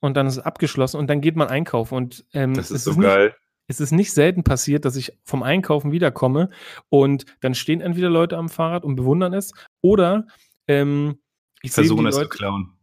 und 0.00 0.18
dann 0.18 0.26
ist 0.26 0.36
es 0.36 0.44
abgeschlossen 0.44 0.98
und 0.98 1.08
dann 1.08 1.22
geht 1.22 1.34
man 1.34 1.48
einkaufen. 1.48 1.94
Und 1.94 2.26
ähm, 2.34 2.54
das 2.54 2.70
ist 2.70 2.84
so 2.84 2.90
ist 2.90 3.00
geil. 3.00 3.28
Nicht, 3.28 3.36
es 3.68 3.80
ist 3.80 3.92
nicht 3.92 4.12
selten 4.12 4.44
passiert, 4.44 4.84
dass 4.84 4.96
ich 4.96 5.18
vom 5.24 5.42
Einkaufen 5.42 5.92
wiederkomme 5.92 6.50
und 6.90 7.24
dann 7.40 7.54
stehen 7.54 7.80
entweder 7.80 8.10
Leute 8.10 8.36
am 8.36 8.50
Fahrrad 8.50 8.84
und 8.84 8.96
bewundern 8.96 9.32
es 9.32 9.52
oder 9.80 10.26
ähm, 10.68 11.18
ich 11.62 11.72
versuche 11.72 12.06
es 12.06 12.16
zu 12.16 12.28
klauen. 12.28 12.74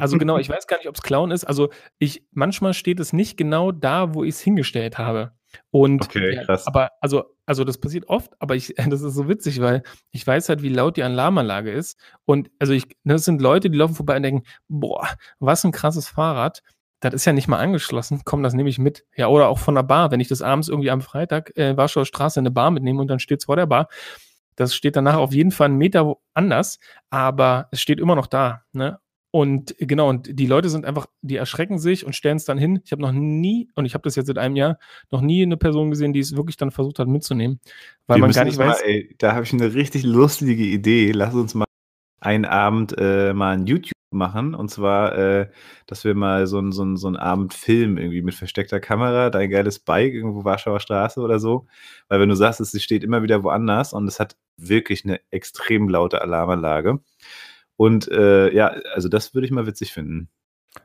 Also 0.00 0.18
genau, 0.18 0.38
ich 0.38 0.48
weiß 0.48 0.66
gar 0.66 0.78
nicht, 0.78 0.88
ob 0.88 0.94
es 0.94 1.02
klauen 1.02 1.30
ist. 1.30 1.44
Also 1.44 1.70
ich 1.98 2.24
manchmal 2.32 2.74
steht 2.74 3.00
es 3.00 3.12
nicht 3.12 3.36
genau 3.36 3.72
da, 3.72 4.14
wo 4.14 4.24
ich 4.24 4.30
es 4.30 4.40
hingestellt 4.40 4.98
habe. 4.98 5.32
Und 5.70 6.04
okay, 6.04 6.42
krass. 6.44 6.66
aber 6.66 6.90
also 7.00 7.24
also 7.46 7.64
das 7.64 7.78
passiert 7.78 8.08
oft, 8.08 8.32
aber 8.38 8.56
ich 8.56 8.74
das 8.88 9.02
ist 9.02 9.14
so 9.14 9.28
witzig, 9.28 9.60
weil 9.60 9.82
ich 10.10 10.26
weiß 10.26 10.48
halt, 10.48 10.62
wie 10.62 10.68
laut 10.68 10.96
die 10.96 11.02
Alarmanlage 11.02 11.70
ist 11.70 11.98
und 12.24 12.50
also 12.58 12.72
ich 12.72 12.84
ne, 13.04 13.14
das 13.14 13.24
sind 13.24 13.40
Leute, 13.40 13.70
die 13.70 13.78
laufen 13.78 13.94
vorbei 13.94 14.16
und 14.16 14.22
denken, 14.22 14.42
boah, 14.68 15.08
was 15.38 15.64
ein 15.64 15.72
krasses 15.72 16.08
Fahrrad. 16.08 16.62
Das 17.00 17.14
ist 17.14 17.26
ja 17.26 17.32
nicht 17.32 17.46
mal 17.46 17.60
angeschlossen. 17.60 18.22
Komm, 18.24 18.42
das 18.42 18.54
nehme 18.54 18.68
ich 18.68 18.78
mit. 18.80 19.04
Ja, 19.16 19.28
oder 19.28 19.48
auch 19.48 19.60
von 19.60 19.76
der 19.76 19.84
Bar, 19.84 20.10
wenn 20.10 20.18
ich 20.18 20.26
das 20.26 20.42
abends 20.42 20.68
irgendwie 20.68 20.90
am 20.90 21.00
Freitag 21.00 21.56
äh, 21.56 21.76
Warschauer 21.76 22.04
Straße 22.04 22.40
in 22.40 22.46
eine 22.46 22.50
Bar 22.50 22.72
mitnehme 22.72 23.00
und 23.00 23.06
dann 23.06 23.20
steht 23.20 23.38
es 23.38 23.44
vor 23.44 23.54
der 23.54 23.66
Bar. 23.66 23.86
Das 24.56 24.74
steht 24.74 24.96
danach 24.96 25.14
auf 25.14 25.32
jeden 25.32 25.52
Fall 25.52 25.66
einen 25.66 25.78
Meter 25.78 26.16
anders, 26.34 26.80
aber 27.10 27.68
es 27.70 27.80
steht 27.80 28.00
immer 28.00 28.16
noch 28.16 28.26
da. 28.26 28.64
Ne? 28.72 28.98
Und 29.30 29.74
genau, 29.78 30.08
und 30.08 30.38
die 30.38 30.46
Leute 30.46 30.70
sind 30.70 30.86
einfach, 30.86 31.06
die 31.20 31.36
erschrecken 31.36 31.78
sich 31.78 32.06
und 32.06 32.14
stellen 32.14 32.38
es 32.38 32.46
dann 32.46 32.56
hin. 32.56 32.80
Ich 32.84 32.92
habe 32.92 33.02
noch 33.02 33.12
nie, 33.12 33.68
und 33.74 33.84
ich 33.84 33.94
habe 33.94 34.02
das 34.02 34.16
jetzt 34.16 34.28
seit 34.28 34.38
einem 34.38 34.56
Jahr, 34.56 34.78
noch 35.10 35.20
nie 35.20 35.42
eine 35.42 35.58
Person 35.58 35.90
gesehen, 35.90 36.14
die 36.14 36.20
es 36.20 36.34
wirklich 36.34 36.56
dann 36.56 36.70
versucht 36.70 36.98
hat 36.98 37.08
mitzunehmen. 37.08 37.60
Weil 38.06 38.16
Wir 38.16 38.22
man 38.22 38.32
gar 38.32 38.44
nicht 38.44 38.56
weiß. 38.56 38.80
Mal, 38.80 38.88
ey, 38.88 39.14
da 39.18 39.34
habe 39.34 39.44
ich 39.44 39.52
eine 39.52 39.74
richtig 39.74 40.02
lustige 40.02 40.64
Idee. 40.64 41.12
Lass 41.12 41.34
uns 41.34 41.54
mal 41.54 41.66
einen 42.20 42.46
Abend 42.46 42.94
äh, 42.98 43.34
mal 43.34 43.54
ein 43.54 43.66
YouTube 43.66 43.92
machen. 44.10 44.54
Und 44.54 44.70
zwar, 44.70 45.16
äh, 45.18 45.50
dass 45.86 46.04
wir 46.04 46.14
mal 46.14 46.46
so 46.46 46.58
einen 46.58 46.72
so 46.72 46.96
so 46.96 47.08
ein 47.08 47.16
Abend 47.16 47.54
filmen, 47.54 47.98
irgendwie 47.98 48.22
mit 48.22 48.34
versteckter 48.34 48.80
Kamera, 48.80 49.30
dein 49.30 49.50
geiles 49.50 49.78
Bike, 49.78 50.14
irgendwo 50.14 50.44
Warschauer 50.44 50.80
Straße 50.80 51.20
oder 51.20 51.38
so. 51.38 51.66
Weil 52.08 52.20
wenn 52.20 52.28
du 52.28 52.34
sagst, 52.34 52.60
es 52.60 52.82
steht 52.82 53.04
immer 53.04 53.22
wieder 53.22 53.42
woanders 53.44 53.92
und 53.92 54.08
es 54.08 54.20
hat 54.20 54.36
wirklich 54.56 55.04
eine 55.04 55.20
extrem 55.30 55.88
laute 55.88 56.22
Alarmanlage. 56.22 57.00
Und 57.78 58.10
äh, 58.10 58.52
ja, 58.52 58.74
also 58.92 59.08
das 59.08 59.34
würde 59.34 59.46
ich 59.46 59.52
mal 59.52 59.66
witzig 59.66 59.92
finden. 59.92 60.28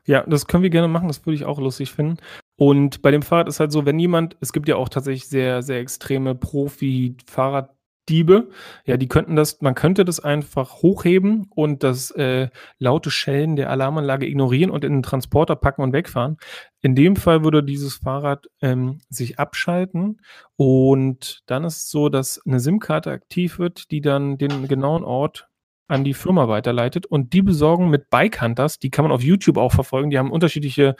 Ja, 0.06 0.24
das 0.26 0.46
können 0.46 0.62
wir 0.62 0.70
gerne 0.70 0.88
machen, 0.88 1.08
das 1.08 1.26
würde 1.26 1.34
ich 1.34 1.44
auch 1.44 1.58
lustig 1.58 1.92
finden. 1.92 2.16
Und 2.56 3.02
bei 3.02 3.10
dem 3.10 3.22
Fahrrad 3.22 3.48
ist 3.48 3.60
halt 3.60 3.72
so, 3.72 3.84
wenn 3.84 3.98
jemand, 3.98 4.36
es 4.40 4.52
gibt 4.52 4.68
ja 4.68 4.76
auch 4.76 4.88
tatsächlich 4.88 5.28
sehr, 5.28 5.62
sehr 5.62 5.80
extreme 5.80 6.36
Profi-Fahrraddiebe, 6.36 8.48
ja, 8.84 8.96
die 8.96 9.08
könnten 9.08 9.34
das, 9.34 9.60
man 9.60 9.74
könnte 9.74 10.04
das 10.04 10.20
einfach 10.20 10.82
hochheben 10.82 11.48
und 11.50 11.82
das 11.82 12.12
äh, 12.12 12.48
laute 12.78 13.10
Schellen 13.10 13.56
der 13.56 13.70
Alarmanlage 13.70 14.26
ignorieren 14.26 14.70
und 14.70 14.84
in 14.84 14.92
den 14.92 15.02
Transporter 15.02 15.56
packen 15.56 15.82
und 15.82 15.92
wegfahren. 15.92 16.36
In 16.80 16.94
dem 16.94 17.16
Fall 17.16 17.42
würde 17.42 17.64
dieses 17.64 17.96
Fahrrad 17.96 18.46
ähm, 18.62 19.00
sich 19.08 19.40
abschalten 19.40 20.20
und 20.54 21.42
dann 21.46 21.64
ist 21.64 21.78
es 21.78 21.90
so, 21.90 22.08
dass 22.08 22.40
eine 22.46 22.60
SIM-Karte 22.60 23.10
aktiv 23.10 23.58
wird, 23.58 23.90
die 23.90 24.00
dann 24.00 24.38
den 24.38 24.68
genauen 24.68 25.02
Ort 25.02 25.48
an 25.86 26.04
die 26.04 26.14
Firma 26.14 26.48
weiterleitet 26.48 27.06
und 27.06 27.32
die 27.32 27.42
besorgen 27.42 27.90
mit 27.90 28.10
Bike 28.10 28.40
Hunters, 28.40 28.78
die 28.78 28.90
kann 28.90 29.04
man 29.04 29.12
auf 29.12 29.22
YouTube 29.22 29.58
auch 29.58 29.72
verfolgen, 29.72 30.10
die 30.10 30.18
haben 30.18 30.30
unterschiedliche 30.30 30.96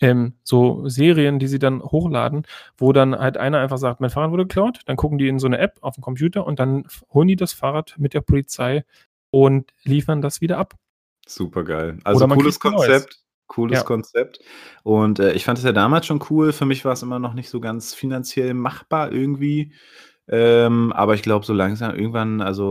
ähm, 0.00 0.34
so 0.42 0.88
Serien, 0.88 1.38
die 1.38 1.46
sie 1.46 1.58
dann 1.58 1.82
hochladen, 1.82 2.46
wo 2.76 2.92
dann 2.92 3.18
halt 3.18 3.36
einer 3.36 3.58
einfach 3.58 3.78
sagt, 3.78 4.00
mein 4.00 4.10
Fahrrad 4.10 4.30
wurde 4.30 4.44
geklaut, 4.44 4.80
dann 4.86 4.96
gucken 4.96 5.18
die 5.18 5.28
in 5.28 5.38
so 5.38 5.46
eine 5.46 5.58
App 5.58 5.78
auf 5.82 5.94
dem 5.94 6.02
Computer 6.02 6.46
und 6.46 6.58
dann 6.58 6.86
holen 7.12 7.28
die 7.28 7.36
das 7.36 7.52
Fahrrad 7.52 7.94
mit 7.98 8.14
der 8.14 8.22
Polizei 8.22 8.84
und 9.30 9.72
liefern 9.84 10.22
das 10.22 10.40
wieder 10.40 10.58
ab. 10.58 10.74
Super 11.26 11.64
geil. 11.64 11.98
Also 12.04 12.26
cooles 12.26 12.58
Konzept. 12.58 13.20
Cooles 13.46 13.78
ja. 13.78 13.84
Konzept. 13.84 14.40
Und 14.84 15.18
äh, 15.18 15.32
ich 15.32 15.44
fand 15.44 15.58
es 15.58 15.64
ja 15.64 15.72
damals 15.72 16.06
schon 16.06 16.24
cool. 16.30 16.52
Für 16.52 16.66
mich 16.66 16.84
war 16.84 16.92
es 16.92 17.02
immer 17.02 17.18
noch 17.18 17.34
nicht 17.34 17.50
so 17.50 17.60
ganz 17.60 17.94
finanziell 17.94 18.54
machbar 18.54 19.12
irgendwie. 19.12 19.72
Ähm, 20.28 20.92
aber 20.92 21.14
ich 21.14 21.22
glaube, 21.22 21.44
so 21.44 21.52
langsam 21.52 21.94
irgendwann, 21.94 22.40
also 22.40 22.70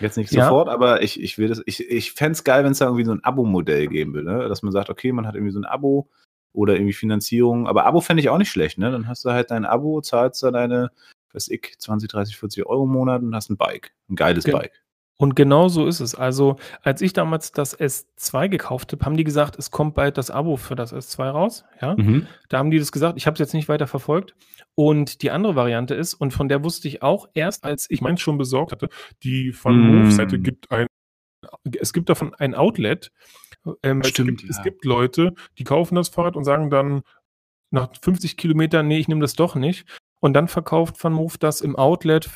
Jetzt 0.00 0.16
nicht 0.16 0.30
sofort, 0.30 0.68
ja. 0.68 0.74
aber 0.74 1.02
ich, 1.02 1.20
ich 1.20 1.38
will 1.38 1.48
das, 1.48 1.62
ich, 1.64 1.88
ich 1.88 2.12
fände 2.12 2.32
es 2.32 2.44
geil, 2.44 2.64
wenn 2.64 2.72
es 2.72 2.78
da 2.78 2.86
irgendwie 2.86 3.04
so 3.04 3.12
ein 3.12 3.22
Abo-Modell 3.22 3.86
geben 3.86 4.14
würde, 4.14 4.30
ne? 4.30 4.48
Dass 4.48 4.62
man 4.62 4.72
sagt, 4.72 4.90
okay, 4.90 5.12
man 5.12 5.26
hat 5.26 5.34
irgendwie 5.34 5.52
so 5.52 5.60
ein 5.60 5.64
Abo 5.64 6.08
oder 6.52 6.74
irgendwie 6.74 6.92
Finanzierung, 6.92 7.66
aber 7.66 7.86
Abo 7.86 8.00
fände 8.00 8.20
ich 8.20 8.28
auch 8.28 8.38
nicht 8.38 8.50
schlecht, 8.50 8.78
ne? 8.78 8.90
Dann 8.90 9.08
hast 9.08 9.24
du 9.24 9.30
halt 9.30 9.50
dein 9.50 9.64
Abo, 9.64 10.00
zahlst 10.00 10.42
da 10.42 10.50
deine, 10.50 10.90
weiß 11.32 11.48
ich, 11.48 11.76
20, 11.78 12.08
30, 12.08 12.36
40 12.36 12.66
Euro 12.66 12.84
im 12.84 12.90
Monat 12.90 13.22
und 13.22 13.34
hast 13.34 13.50
ein 13.50 13.56
Bike. 13.56 13.92
Ein 14.08 14.16
geiles 14.16 14.44
Ge 14.44 14.52
Bike. 14.52 14.82
Und 15.18 15.34
genau 15.34 15.68
so 15.68 15.86
ist 15.86 16.00
es. 16.00 16.14
Also, 16.14 16.56
als 16.82 17.00
ich 17.00 17.14
damals 17.14 17.52
das 17.52 17.78
S2 17.78 18.48
gekauft 18.48 18.92
habe, 18.92 19.04
haben 19.04 19.16
die 19.16 19.24
gesagt, 19.24 19.56
es 19.58 19.70
kommt 19.70 19.94
bald 19.94 20.18
das 20.18 20.30
Abo 20.30 20.56
für 20.56 20.76
das 20.76 20.92
S2 20.92 21.30
raus. 21.30 21.64
Ja, 21.80 21.94
mhm. 21.96 22.26
da 22.48 22.58
haben 22.58 22.70
die 22.70 22.78
das 22.78 22.92
gesagt. 22.92 23.16
Ich 23.16 23.26
habe 23.26 23.34
es 23.34 23.38
jetzt 23.38 23.54
nicht 23.54 23.68
weiter 23.68 23.86
verfolgt. 23.86 24.34
Und 24.74 25.22
die 25.22 25.30
andere 25.30 25.56
Variante 25.56 25.94
ist, 25.94 26.12
und 26.12 26.32
von 26.32 26.48
der 26.48 26.62
wusste 26.62 26.86
ich 26.88 27.02
auch 27.02 27.28
erst, 27.32 27.64
als 27.64 27.86
ich 27.88 28.02
meins 28.02 28.20
schon 28.20 28.36
besorgt 28.36 28.72
hatte, 28.72 28.90
die 29.22 29.52
von 29.52 29.74
mm. 29.74 30.02
Move-Seite 30.02 30.38
gibt 30.38 30.70
ein, 30.70 30.86
es 31.80 31.94
gibt 31.94 32.10
davon 32.10 32.34
ein 32.34 32.54
Outlet. 32.54 33.10
Ähm, 33.82 34.04
Stimmt, 34.04 34.42
es, 34.42 34.42
gibt, 34.42 34.42
ja. 34.42 34.48
es 34.50 34.62
gibt 34.62 34.84
Leute, 34.84 35.32
die 35.56 35.64
kaufen 35.64 35.94
das 35.94 36.10
Fahrrad 36.10 36.36
und 36.36 36.44
sagen 36.44 36.68
dann 36.68 37.00
nach 37.70 37.90
50 38.02 38.36
Kilometern, 38.36 38.86
nee, 38.86 38.98
ich 38.98 39.08
nehme 39.08 39.22
das 39.22 39.34
doch 39.34 39.54
nicht. 39.54 39.86
Und 40.20 40.34
dann 40.34 40.46
verkauft 40.46 41.02
Van 41.02 41.14
Move 41.14 41.34
das 41.38 41.62
im 41.62 41.74
Outlet 41.74 42.28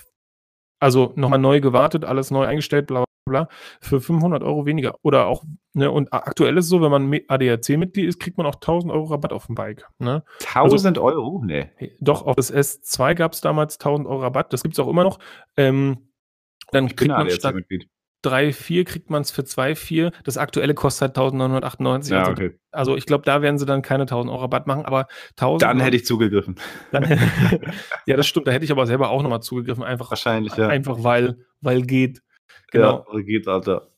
also 0.80 1.12
nochmal 1.16 1.38
neu 1.38 1.60
gewartet, 1.60 2.04
alles 2.04 2.30
neu 2.30 2.44
eingestellt, 2.44 2.86
bla 2.88 3.04
bla, 3.30 3.48
für 3.80 4.00
500 4.00 4.42
Euro 4.42 4.66
weniger. 4.66 4.96
Oder 5.02 5.26
auch, 5.26 5.44
ne, 5.72 5.90
und 5.90 6.12
aktuell 6.12 6.56
ist 6.58 6.66
es 6.66 6.70
so, 6.70 6.82
wenn 6.82 6.90
man 6.90 7.20
ADAC-Mitglied 7.28 8.08
ist, 8.08 8.20
kriegt 8.20 8.36
man 8.36 8.46
auch 8.46 8.56
1000 8.56 8.92
Euro 8.92 9.04
Rabatt 9.04 9.32
auf 9.32 9.46
dem 9.46 9.54
Bike. 9.54 9.86
Ne? 9.98 10.24
1000 10.54 10.98
also, 10.98 11.02
Euro? 11.02 11.42
Nee. 11.44 11.70
Doch, 12.00 12.26
auf 12.26 12.36
das 12.36 12.52
S2 12.52 13.14
gab 13.14 13.32
es 13.32 13.40
damals 13.40 13.78
1000 13.78 14.08
Euro 14.08 14.22
Rabatt, 14.22 14.52
das 14.52 14.62
gibt 14.62 14.74
es 14.74 14.78
auch 14.80 14.88
immer 14.88 15.04
noch. 15.04 15.18
Ähm, 15.56 16.10
dann 16.72 16.86
ich 16.86 16.96
kriegt 16.96 17.10
man 17.10 17.30
statt, 17.30 17.54
Mitglied. 17.54 17.88
3,4 18.24 18.84
kriegt 18.84 19.10
man 19.10 19.22
es 19.22 19.30
für 19.30 19.42
2,4. 19.42 20.12
Das 20.24 20.36
aktuelle 20.36 20.74
kostet 20.74 21.16
halt 21.16 21.16
1998. 21.16 22.12
Ja, 22.12 22.20
also, 22.20 22.32
okay. 22.32 22.58
also 22.70 22.96
ich 22.96 23.06
glaube, 23.06 23.24
da 23.24 23.42
werden 23.42 23.58
sie 23.58 23.66
dann 23.66 23.82
keine 23.82 24.02
1000 24.02 24.30
Euro 24.30 24.42
Rabatt 24.42 24.66
machen, 24.66 24.84
aber 24.84 25.06
1000. 25.36 25.62
Dann 25.62 25.80
hätte 25.80 25.96
ich 25.96 26.04
zugegriffen. 26.04 26.56
Dann, 26.92 27.04
ja, 28.06 28.16
das 28.16 28.26
stimmt. 28.26 28.46
Da 28.46 28.52
hätte 28.52 28.64
ich 28.64 28.72
aber 28.72 28.86
selber 28.86 29.10
auch 29.10 29.22
nochmal 29.22 29.42
zugegriffen. 29.42 29.82
Einfach, 29.82 30.10
Wahrscheinlich, 30.10 30.54
ja. 30.56 30.68
Einfach 30.68 31.02
weil, 31.02 31.46
weil 31.60 31.82
geht. 31.82 32.22
Genau. 32.72 33.06
Ja, 33.12 33.20
geht, 33.20 33.48
Alter. 33.48 33.88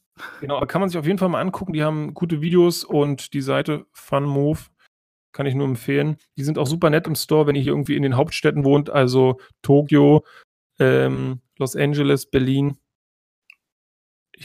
Genau, 0.40 0.56
aber 0.56 0.66
kann 0.66 0.80
man 0.80 0.88
sich 0.88 0.98
auf 0.98 1.06
jeden 1.06 1.18
Fall 1.18 1.28
mal 1.28 1.40
angucken. 1.40 1.72
Die 1.72 1.82
haben 1.82 2.14
gute 2.14 2.40
Videos 2.40 2.84
und 2.84 3.34
die 3.34 3.40
Seite 3.40 3.86
FunMove 3.92 4.70
kann 5.32 5.46
ich 5.46 5.54
nur 5.54 5.66
empfehlen. 5.66 6.16
Die 6.36 6.44
sind 6.44 6.58
auch 6.58 6.66
super 6.66 6.90
nett 6.90 7.06
im 7.06 7.14
Store, 7.14 7.46
wenn 7.46 7.56
ihr 7.56 7.62
hier 7.62 7.72
irgendwie 7.72 7.96
in 7.96 8.02
den 8.02 8.16
Hauptstädten 8.16 8.64
wohnt, 8.64 8.90
also 8.90 9.40
Tokio, 9.62 10.24
ähm, 10.78 11.40
Los 11.58 11.74
Angeles, 11.74 12.26
Berlin 12.26 12.76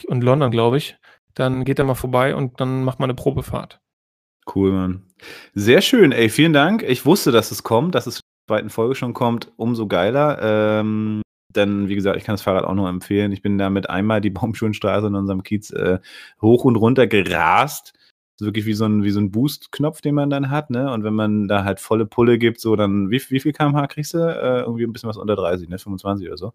und 0.06 0.22
London, 0.22 0.50
glaube 0.50 0.76
ich. 0.76 0.96
Dann 1.34 1.64
geht 1.64 1.78
er 1.78 1.84
mal 1.84 1.94
vorbei 1.94 2.34
und 2.34 2.60
dann 2.60 2.84
macht 2.84 2.98
man 3.00 3.08
eine 3.08 3.14
Probefahrt. 3.14 3.80
Cool, 4.54 4.72
Mann. 4.72 5.02
Sehr 5.54 5.80
schön, 5.80 6.12
ey, 6.12 6.28
vielen 6.28 6.52
Dank. 6.52 6.82
Ich 6.82 7.06
wusste, 7.06 7.32
dass 7.32 7.50
es 7.50 7.62
kommt, 7.62 7.94
dass 7.94 8.06
es 8.06 8.16
in 8.16 8.22
der 8.48 8.54
zweiten 8.56 8.70
Folge 8.70 8.94
schon 8.94 9.14
kommt, 9.14 9.52
umso 9.56 9.86
geiler. 9.86 10.38
Ähm, 10.42 11.22
denn, 11.54 11.88
wie 11.88 11.94
gesagt, 11.94 12.16
ich 12.16 12.24
kann 12.24 12.34
das 12.34 12.42
Fahrrad 12.42 12.64
auch 12.64 12.74
nur 12.74 12.88
empfehlen. 12.88 13.32
Ich 13.32 13.42
bin 13.42 13.58
damit 13.58 13.88
einmal 13.90 14.20
die 14.20 14.30
Baumschulenstraße 14.30 15.06
in 15.06 15.14
unserem 15.14 15.42
Kiez 15.42 15.70
äh, 15.70 15.98
hoch 16.42 16.64
und 16.64 16.76
runter 16.76 17.06
gerast. 17.06 17.94
Wirklich 18.40 18.66
wie 18.66 18.74
so 18.74 18.84
ein, 18.84 19.02
wie 19.02 19.10
so 19.10 19.20
ein 19.20 19.32
Boost-Knopf, 19.32 20.00
den 20.00 20.14
man 20.14 20.30
dann 20.30 20.50
hat, 20.50 20.70
ne? 20.70 20.92
Und 20.92 21.02
wenn 21.02 21.14
man 21.14 21.48
da 21.48 21.64
halt 21.64 21.80
volle 21.80 22.06
Pulle 22.06 22.38
gibt, 22.38 22.60
so 22.60 22.76
dann, 22.76 23.10
wie, 23.10 23.20
wie 23.30 23.40
viel 23.40 23.52
kmh 23.52 23.88
kriegst 23.88 24.14
du? 24.14 24.18
Äh, 24.18 24.60
irgendwie 24.60 24.84
ein 24.84 24.92
bisschen 24.92 25.08
was 25.08 25.16
unter 25.16 25.34
30, 25.34 25.68
ne? 25.68 25.78
25 25.78 26.28
oder 26.28 26.36
so. 26.36 26.52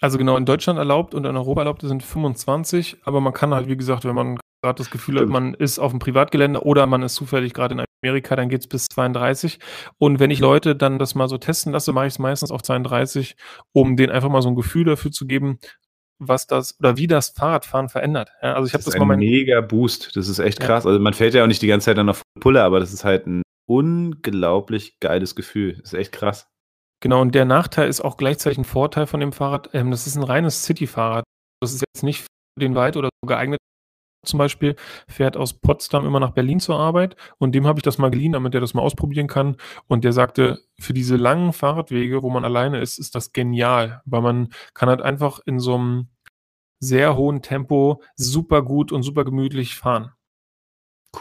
Also 0.00 0.18
genau, 0.18 0.36
in 0.36 0.44
Deutschland 0.44 0.78
erlaubt 0.78 1.14
und 1.14 1.24
in 1.24 1.36
Europa 1.36 1.62
erlaubt 1.62 1.82
sind 1.82 2.02
25, 2.02 2.98
aber 3.04 3.20
man 3.20 3.32
kann 3.32 3.54
halt, 3.54 3.68
wie 3.68 3.76
gesagt, 3.76 4.04
wenn 4.04 4.14
man 4.14 4.38
gerade 4.62 4.78
das 4.78 4.90
Gefühl 4.90 5.20
hat, 5.20 5.28
man 5.28 5.54
ist 5.54 5.78
auf 5.78 5.92
dem 5.92 6.00
Privatgelände 6.00 6.64
oder 6.64 6.86
man 6.86 7.02
ist 7.02 7.14
zufällig 7.14 7.54
gerade 7.54 7.74
in 7.74 7.84
Amerika, 8.02 8.36
dann 8.36 8.48
geht 8.48 8.60
es 8.60 8.66
bis 8.66 8.86
32. 8.88 9.58
Und 9.98 10.18
wenn 10.18 10.30
ich 10.30 10.40
Leute 10.40 10.76
dann 10.76 10.98
das 10.98 11.14
mal 11.14 11.28
so 11.28 11.38
testen 11.38 11.72
lasse, 11.72 11.92
mache 11.92 12.06
ich 12.06 12.14
es 12.14 12.18
meistens 12.18 12.50
auf 12.50 12.62
32, 12.62 13.36
um 13.72 13.96
denen 13.96 14.12
einfach 14.12 14.28
mal 14.28 14.42
so 14.42 14.48
ein 14.48 14.54
Gefühl 14.54 14.84
dafür 14.84 15.12
zu 15.12 15.26
geben, 15.26 15.58
was 16.18 16.46
das 16.46 16.78
oder 16.80 16.96
wie 16.96 17.06
das 17.06 17.30
Fahrradfahren 17.30 17.88
verändert. 17.88 18.30
Ja, 18.42 18.54
also 18.54 18.66
ich 18.66 18.72
habe 18.72 18.84
das, 18.84 18.92
das 18.92 18.98
mal 18.98 19.06
mein 19.06 19.18
mega 19.18 19.60
Boost. 19.60 20.16
Das 20.16 20.28
ist 20.28 20.38
echt 20.38 20.60
krass. 20.60 20.84
Ja. 20.84 20.90
Also 20.90 21.00
man 21.00 21.14
fährt 21.14 21.34
ja 21.34 21.42
auch 21.42 21.48
nicht 21.48 21.62
die 21.62 21.66
ganze 21.66 21.86
Zeit 21.86 21.98
dann 21.98 22.08
auf 22.08 22.22
Pulle, 22.40 22.62
aber 22.62 22.80
das 22.80 22.92
ist 22.92 23.04
halt 23.04 23.26
ein 23.26 23.42
unglaublich 23.66 24.98
geiles 25.00 25.34
Gefühl. 25.34 25.74
Das 25.74 25.92
ist 25.92 25.98
echt 25.98 26.12
krass. 26.12 26.48
Genau, 27.06 27.20
und 27.20 27.36
der 27.36 27.44
Nachteil 27.44 27.88
ist 27.88 28.00
auch 28.00 28.16
gleichzeitig 28.16 28.58
ein 28.58 28.64
Vorteil 28.64 29.06
von 29.06 29.20
dem 29.20 29.30
Fahrrad. 29.30 29.70
Ähm, 29.74 29.92
das 29.92 30.08
ist 30.08 30.16
ein 30.16 30.24
reines 30.24 30.64
City-Fahrrad. 30.64 31.22
Das 31.62 31.72
ist 31.72 31.84
jetzt 31.86 32.02
nicht 32.02 32.22
für 32.22 32.60
den 32.60 32.74
Wald 32.74 32.96
oder 32.96 33.10
so 33.22 33.28
geeignet. 33.28 33.60
Zum 34.26 34.38
Beispiel 34.38 34.74
fährt 35.06 35.36
aus 35.36 35.52
Potsdam 35.52 36.04
immer 36.04 36.18
nach 36.18 36.32
Berlin 36.32 36.58
zur 36.58 36.80
Arbeit 36.80 37.14
und 37.38 37.54
dem 37.54 37.64
habe 37.64 37.78
ich 37.78 37.84
das 37.84 37.98
mal 37.98 38.10
geliehen, 38.10 38.32
damit 38.32 38.54
er 38.54 38.60
das 38.60 38.74
mal 38.74 38.82
ausprobieren 38.82 39.28
kann. 39.28 39.56
Und 39.86 40.02
der 40.02 40.12
sagte, 40.12 40.64
für 40.80 40.94
diese 40.94 41.14
langen 41.14 41.52
Fahrradwege, 41.52 42.24
wo 42.24 42.30
man 42.30 42.44
alleine 42.44 42.80
ist, 42.80 42.98
ist 42.98 43.14
das 43.14 43.32
genial, 43.32 44.02
weil 44.04 44.22
man 44.22 44.48
kann 44.74 44.88
halt 44.88 45.00
einfach 45.00 45.38
in 45.46 45.60
so 45.60 45.76
einem 45.76 46.08
sehr 46.80 47.16
hohen 47.16 47.40
Tempo 47.40 48.02
super 48.16 48.62
gut 48.62 48.90
und 48.90 49.04
super 49.04 49.24
gemütlich 49.24 49.76
fahren. 49.76 50.10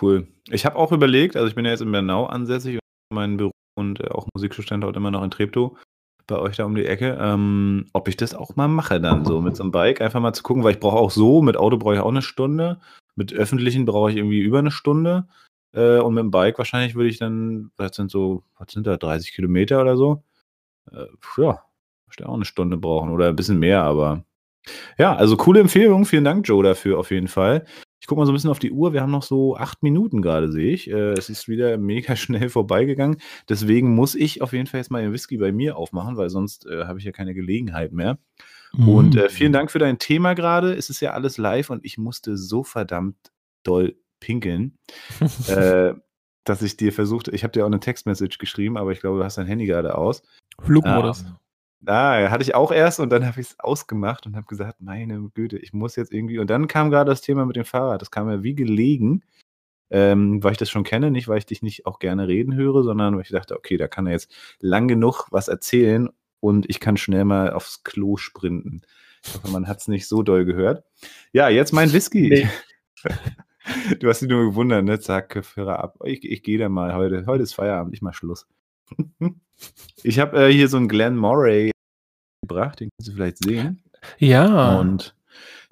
Cool. 0.01 0.29
Ich 0.49 0.65
habe 0.65 0.77
auch 0.77 0.91
überlegt, 0.91 1.35
also 1.35 1.47
ich 1.47 1.53
bin 1.53 1.63
ja 1.63 1.69
jetzt 1.69 1.81
in 1.81 1.91
Bernau 1.91 2.25
ansässig, 2.25 2.79
mein 3.13 3.37
Büro 3.37 3.51
und 3.75 3.99
äh, 4.01 4.09
auch 4.09 4.27
Musikstandort 4.33 4.95
immer 4.95 5.11
noch 5.11 5.23
in 5.23 5.31
Treptow 5.31 5.77
bei 6.27 6.39
euch 6.39 6.57
da 6.57 6.65
um 6.65 6.75
die 6.75 6.85
Ecke, 6.85 7.17
ähm, 7.21 7.85
ob 7.93 8.07
ich 8.07 8.17
das 8.17 8.33
auch 8.33 8.55
mal 8.55 8.67
mache 8.67 8.99
dann 8.99 9.25
so 9.25 9.41
mit 9.41 9.55
so 9.55 9.63
einem 9.63 9.71
Bike, 9.71 10.01
einfach 10.01 10.19
mal 10.19 10.33
zu 10.33 10.43
gucken, 10.43 10.63
weil 10.63 10.73
ich 10.73 10.79
brauche 10.79 10.97
auch 10.97 11.11
so, 11.11 11.41
mit 11.41 11.57
Auto 11.57 11.77
brauche 11.77 11.95
ich 11.95 11.99
auch 11.99 12.09
eine 12.09 12.21
Stunde, 12.23 12.79
mit 13.15 13.33
öffentlichen 13.33 13.85
brauche 13.85 14.09
ich 14.11 14.17
irgendwie 14.17 14.39
über 14.39 14.59
eine 14.59 14.71
Stunde 14.71 15.27
äh, 15.73 15.99
und 15.99 16.15
mit 16.15 16.23
dem 16.23 16.31
Bike 16.31 16.57
wahrscheinlich 16.57 16.95
würde 16.95 17.09
ich 17.09 17.19
dann, 17.19 17.71
das 17.77 17.95
sind 17.95 18.09
so, 18.09 18.43
was 18.57 18.71
sind 18.71 18.87
da, 18.87 18.97
30 18.97 19.33
Kilometer 19.33 19.81
oder 19.81 19.97
so? 19.97 20.23
Äh, 20.91 21.05
ja, 21.37 21.63
ich 22.11 22.25
auch 22.25 22.33
eine 22.33 22.45
Stunde 22.45 22.77
brauchen 22.77 23.11
oder 23.11 23.29
ein 23.29 23.35
bisschen 23.35 23.59
mehr, 23.59 23.83
aber 23.83 24.23
ja, 24.97 25.15
also 25.15 25.37
coole 25.37 25.59
Empfehlung, 25.59 26.05
vielen 26.05 26.23
Dank 26.23 26.47
Joe 26.47 26.63
dafür 26.63 26.99
auf 26.99 27.11
jeden 27.11 27.27
Fall. 27.27 27.65
Ich 27.99 28.07
gucke 28.07 28.19
mal 28.19 28.25
so 28.27 28.31
ein 28.31 28.35
bisschen 28.35 28.51
auf 28.51 28.59
die 28.59 28.71
Uhr. 28.71 28.93
Wir 28.93 29.01
haben 29.01 29.11
noch 29.11 29.23
so 29.23 29.57
acht 29.57 29.81
Minuten 29.81 30.21
gerade, 30.21 30.51
sehe 30.51 30.71
ich. 30.71 30.89
Äh, 30.91 31.13
es 31.13 31.29
ist 31.29 31.47
wieder 31.47 31.77
mega 31.79 32.15
schnell 32.15 32.49
vorbeigegangen. 32.49 33.17
Deswegen 33.49 33.95
muss 33.95 34.13
ich 34.13 34.41
auf 34.41 34.53
jeden 34.53 34.67
Fall 34.67 34.79
jetzt 34.79 34.91
mal 34.91 35.01
den 35.01 35.11
Whisky 35.11 35.37
bei 35.37 35.51
mir 35.51 35.75
aufmachen, 35.75 36.15
weil 36.15 36.29
sonst 36.29 36.67
äh, 36.67 36.85
habe 36.85 36.99
ich 36.99 37.05
ja 37.05 37.11
keine 37.11 37.33
Gelegenheit 37.33 37.93
mehr. 37.93 38.19
Mhm. 38.73 38.89
Und 38.89 39.15
äh, 39.15 39.29
vielen 39.29 39.53
Dank 39.53 39.71
für 39.71 39.79
dein 39.79 39.97
Thema 39.97 40.35
gerade. 40.35 40.73
Es 40.73 40.89
ist 40.89 40.99
ja 40.99 41.13
alles 41.13 41.37
live 41.37 41.71
und 41.71 41.83
ich 41.83 41.97
musste 41.97 42.37
so 42.37 42.63
verdammt 42.63 43.17
doll 43.63 43.95
pinkeln, 44.19 44.77
äh, 45.47 45.93
dass 46.43 46.61
ich 46.61 46.77
dir 46.77 46.93
versucht, 46.93 47.27
ich 47.29 47.43
habe 47.43 47.53
dir 47.53 47.63
auch 47.63 47.67
eine 47.67 47.79
Textmessage 47.79 48.37
geschrieben, 48.37 48.77
aber 48.77 48.91
ich 48.91 48.99
glaube, 48.99 49.17
du 49.17 49.23
hast 49.23 49.37
dein 49.37 49.47
Handy 49.47 49.65
gerade 49.65 49.97
aus. 49.97 50.21
Flugmodus. 50.61 51.21
Ähm, 51.21 51.35
Ah, 51.87 52.29
hatte 52.31 52.43
ich 52.43 52.55
auch 52.55 52.71
erst 52.71 52.99
und 52.99 53.09
dann 53.11 53.25
habe 53.25 53.39
ich 53.39 53.47
es 53.47 53.59
ausgemacht 53.59 54.25
und 54.25 54.35
habe 54.35 54.47
gesagt, 54.47 54.81
meine 54.81 55.29
Güte, 55.33 55.57
ich 55.57 55.73
muss 55.73 55.95
jetzt 55.95 56.11
irgendwie. 56.11 56.39
Und 56.39 56.49
dann 56.49 56.67
kam 56.67 56.89
gerade 56.89 57.09
das 57.09 57.21
Thema 57.21 57.45
mit 57.45 57.55
dem 57.55 57.65
Fahrrad. 57.65 58.01
Das 58.01 58.11
kam 58.11 58.27
mir 58.27 58.43
wie 58.43 58.55
gelegen, 58.55 59.23
ähm, 59.91 60.43
weil 60.43 60.53
ich 60.53 60.57
das 60.57 60.69
schon 60.69 60.83
kenne, 60.83 61.11
nicht 61.11 61.27
weil 61.27 61.37
ich 61.37 61.45
dich 61.45 61.61
nicht 61.61 61.85
auch 61.85 61.99
gerne 61.99 62.27
reden 62.27 62.55
höre, 62.55 62.83
sondern 62.83 63.15
weil 63.15 63.21
ich 63.21 63.29
dachte, 63.29 63.55
okay, 63.55 63.77
da 63.77 63.87
kann 63.87 64.07
er 64.07 64.13
jetzt 64.13 64.31
lang 64.59 64.87
genug 64.87 65.27
was 65.31 65.47
erzählen 65.47 66.09
und 66.39 66.69
ich 66.69 66.79
kann 66.79 66.97
schnell 66.97 67.25
mal 67.25 67.53
aufs 67.53 67.83
Klo 67.83 68.17
sprinten. 68.17 68.81
Ich 69.23 69.33
hoffe, 69.33 69.49
man 69.49 69.67
hat 69.67 69.79
es 69.79 69.87
nicht 69.87 70.07
so 70.07 70.23
doll 70.23 70.45
gehört. 70.45 70.83
Ja, 71.33 71.49
jetzt 71.49 71.73
mein 71.73 71.93
Whisky. 71.93 72.29
Nee. 72.29 72.49
Du 73.99 74.07
hast 74.07 74.21
dich 74.21 74.29
nur 74.29 74.45
gewundert, 74.45 74.85
ne? 74.85 74.99
Zack, 74.99 75.33
Kopfhörer 75.33 75.79
ab. 75.79 75.97
Ich, 76.03 76.23
ich 76.23 76.43
gehe 76.43 76.59
da 76.59 76.69
mal 76.69 76.93
heute. 76.93 77.25
Heute 77.25 77.41
ist 77.41 77.53
Feierabend, 77.53 77.95
ich 77.95 78.03
mach 78.03 78.13
Schluss. 78.13 78.47
Ich 80.03 80.19
habe 80.19 80.49
äh, 80.49 80.51
hier 80.51 80.67
so 80.67 80.75
einen 80.75 80.89
Glen 80.89 81.15
Moray 81.15 81.71
gebracht, 82.47 82.79
den 82.79 82.89
kannst 82.89 83.09
du 83.09 83.13
vielleicht 83.13 83.43
sehen. 83.43 83.83
Ja. 84.17 84.79
Und 84.79 85.15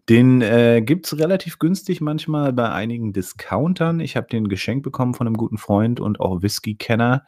den 0.09 0.41
äh, 0.41 0.81
gibt 0.85 1.05
es 1.05 1.17
relativ 1.17 1.59
günstig 1.59 2.01
manchmal 2.01 2.51
bei 2.51 2.69
einigen 2.69 3.13
Discountern. 3.13 4.01
Ich 4.01 4.17
habe 4.17 4.27
den 4.27 4.49
geschenkt 4.49 4.83
bekommen 4.83 5.13
von 5.13 5.27
einem 5.27 5.37
guten 5.37 5.57
Freund 5.57 5.99
und 6.01 6.19
auch 6.19 6.41
Whisky-Kenner. 6.41 7.25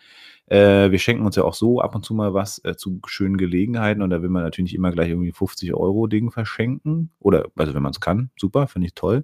Äh, 0.48 0.92
wir 0.92 1.00
schenken 1.00 1.26
uns 1.26 1.38
ja 1.38 1.44
auch 1.44 1.54
so 1.54 1.80
ab 1.80 1.96
und 1.96 2.04
zu 2.04 2.14
mal 2.14 2.34
was 2.34 2.64
äh, 2.66 2.76
zu 2.76 3.00
schönen 3.08 3.38
Gelegenheiten 3.38 4.02
und 4.02 4.10
da 4.10 4.22
will 4.22 4.30
man 4.30 4.44
natürlich 4.44 4.72
nicht 4.72 4.78
immer 4.78 4.92
gleich 4.92 5.10
irgendwie 5.10 5.32
50 5.32 5.74
Euro 5.74 6.08
Ding 6.08 6.32
verschenken. 6.32 7.12
Oder, 7.20 7.48
also 7.56 7.74
wenn 7.74 7.82
man 7.82 7.92
es 7.92 8.02
kann, 8.02 8.30
super, 8.38 8.68
finde 8.68 8.88
ich 8.88 8.94
toll. 8.94 9.24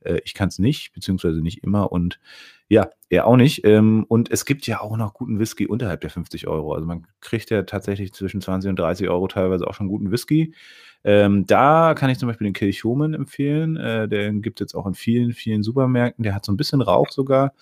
Äh, 0.00 0.20
ich 0.24 0.34
kann 0.34 0.48
es 0.48 0.58
nicht, 0.58 0.92
beziehungsweise 0.92 1.40
nicht 1.40 1.62
immer 1.62 1.92
und 1.92 2.20
ja, 2.68 2.88
er 3.08 3.26
auch 3.26 3.36
nicht. 3.36 3.64
Ähm, 3.64 4.04
und 4.08 4.30
es 4.30 4.44
gibt 4.44 4.66
ja 4.66 4.80
auch 4.80 4.96
noch 4.96 5.14
guten 5.14 5.40
Whisky 5.40 5.66
unterhalb 5.66 6.00
der 6.02 6.10
50 6.10 6.46
Euro. 6.46 6.72
Also 6.72 6.86
man 6.86 7.06
kriegt 7.20 7.50
ja 7.50 7.62
tatsächlich 7.62 8.12
zwischen 8.12 8.40
20 8.40 8.70
und 8.70 8.78
30 8.78 9.08
Euro 9.08 9.26
teilweise 9.26 9.66
auch 9.66 9.74
schon 9.74 9.88
guten 9.88 10.12
Whisky. 10.12 10.54
Ähm, 11.02 11.46
da 11.46 11.94
kann 11.94 12.10
ich 12.10 12.18
zum 12.18 12.28
Beispiel 12.28 12.46
den 12.46 12.54
Kilchoman 12.54 13.14
empfehlen. 13.14 13.76
Äh, 13.76 14.08
den 14.08 14.40
gibt 14.40 14.60
es 14.60 14.66
jetzt 14.66 14.74
auch 14.74 14.86
in 14.86 14.94
vielen, 14.94 15.32
vielen 15.32 15.64
Supermärkten. 15.64 16.22
Der 16.22 16.34
hat 16.34 16.44
so 16.44 16.52
ein 16.52 16.56
bisschen 16.56 16.80
Rauch 16.80 17.10
sogar. 17.10 17.54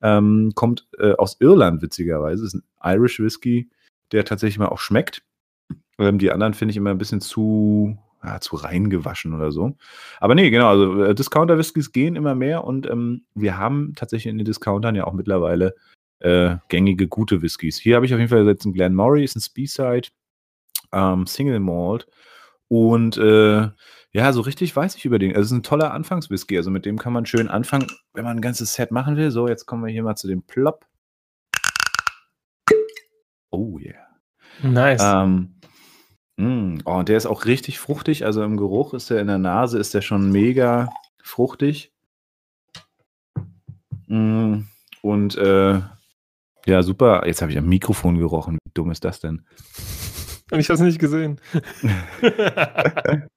Ähm, 0.00 0.52
kommt 0.54 0.86
äh, 0.98 1.12
aus 1.12 1.36
Irland, 1.40 1.82
witzigerweise. 1.82 2.44
Ist 2.44 2.54
ein 2.54 2.62
Irish 2.82 3.20
Whisky, 3.20 3.68
der 4.12 4.24
tatsächlich 4.24 4.58
mal 4.58 4.68
auch 4.68 4.78
schmeckt. 4.78 5.22
Ähm, 5.98 6.18
die 6.18 6.30
anderen 6.30 6.54
finde 6.54 6.70
ich 6.70 6.76
immer 6.78 6.90
ein 6.90 6.98
bisschen 6.98 7.20
zu 7.20 7.98
ja, 8.26 8.40
zu 8.40 8.56
reingewaschen 8.56 9.34
oder 9.34 9.52
so. 9.52 9.76
Aber 10.20 10.34
nee, 10.34 10.50
genau, 10.50 10.68
also 10.68 11.04
äh, 11.04 11.14
Discounter-Whiskys 11.14 11.92
gehen 11.92 12.16
immer 12.16 12.34
mehr 12.34 12.64
und 12.64 12.90
ähm, 12.90 13.24
wir 13.34 13.56
haben 13.56 13.92
tatsächlich 13.94 14.30
in 14.30 14.38
den 14.38 14.44
Discountern 14.44 14.96
ja 14.96 15.04
auch 15.04 15.12
mittlerweile 15.12 15.74
äh, 16.18 16.56
gängige, 16.68 17.06
gute 17.06 17.40
Whiskys. 17.40 17.78
Hier 17.78 17.94
habe 17.96 18.06
ich 18.06 18.12
auf 18.12 18.18
jeden 18.18 18.30
Fall 18.30 18.44
jetzt 18.46 18.64
einen 18.64 18.74
Glen 18.74 18.94
Murray, 18.94 19.22
ist 19.22 19.36
ein 19.36 19.40
Speyside, 19.40 20.08
ähm, 20.92 21.26
Single 21.26 21.60
Malt 21.60 22.08
und 22.68 23.16
äh, 23.16 23.68
ja, 24.10 24.32
so 24.32 24.40
richtig 24.40 24.74
weiß 24.74 24.96
ich 24.96 25.04
über 25.04 25.18
den. 25.18 25.30
Also 25.30 25.42
es 25.42 25.46
ist 25.52 25.58
ein 25.58 25.62
toller 25.62 25.92
Anfangswhisky, 25.92 26.56
also 26.56 26.70
mit 26.70 26.84
dem 26.84 26.98
kann 26.98 27.12
man 27.12 27.26
schön 27.26 27.48
anfangen, 27.48 27.86
wenn 28.14 28.24
man 28.24 28.38
ein 28.38 28.42
ganzes 28.42 28.74
Set 28.74 28.90
machen 28.90 29.16
will. 29.16 29.30
So, 29.30 29.46
jetzt 29.46 29.66
kommen 29.66 29.84
wir 29.84 29.92
hier 29.92 30.02
mal 30.02 30.16
zu 30.16 30.26
dem 30.26 30.42
Plop. 30.42 30.86
Oh 33.50 33.78
yeah. 33.78 34.06
Nice. 34.62 35.02
Ähm, 35.04 35.55
Mm, 36.36 36.78
oh, 36.84 36.98
und 36.98 37.08
der 37.08 37.16
ist 37.16 37.26
auch 37.26 37.46
richtig 37.46 37.78
fruchtig. 37.78 38.24
Also 38.24 38.42
im 38.42 38.56
Geruch 38.56 38.94
ist 38.94 39.10
der 39.10 39.20
in 39.20 39.26
der 39.26 39.38
Nase 39.38 39.78
ist 39.78 39.94
der 39.94 40.02
schon 40.02 40.30
mega 40.30 40.90
fruchtig. 41.22 41.92
Mm, 44.06 44.60
und 45.02 45.36
äh, 45.36 45.80
ja, 46.66 46.82
super. 46.82 47.26
Jetzt 47.26 47.42
habe 47.42 47.52
ich 47.52 47.58
am 47.58 47.68
Mikrofon 47.68 48.18
gerochen. 48.18 48.58
Wie 48.64 48.70
dumm 48.74 48.90
ist 48.90 49.04
das 49.04 49.20
denn? 49.20 49.46
Und 50.50 50.60
ich 50.60 50.68
habe 50.68 50.74
es 50.74 50.80
nicht 50.80 50.98
gesehen. 50.98 51.40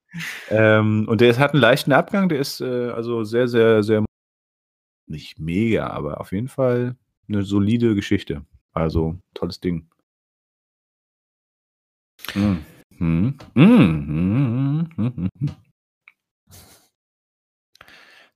ähm, 0.50 1.08
und 1.08 1.22
der 1.22 1.30
ist, 1.30 1.40
hat 1.40 1.54
einen 1.54 1.62
leichten 1.62 1.92
Abgang. 1.92 2.30
Der 2.30 2.40
ist 2.40 2.62
äh, 2.62 2.90
also 2.90 3.24
sehr, 3.24 3.48
sehr, 3.48 3.84
sehr 3.84 4.04
nicht 5.08 5.40
mega, 5.40 5.88
aber 5.88 6.20
auf 6.22 6.32
jeden 6.32 6.48
Fall 6.48 6.96
eine 7.28 7.44
solide 7.44 7.96
Geschichte. 7.96 8.46
Also 8.74 9.18
tolles 9.34 9.60
Ding. 9.60 9.90
Mm. 12.36 12.58
Mhm. 13.00 13.38
Mhm. 13.56 14.90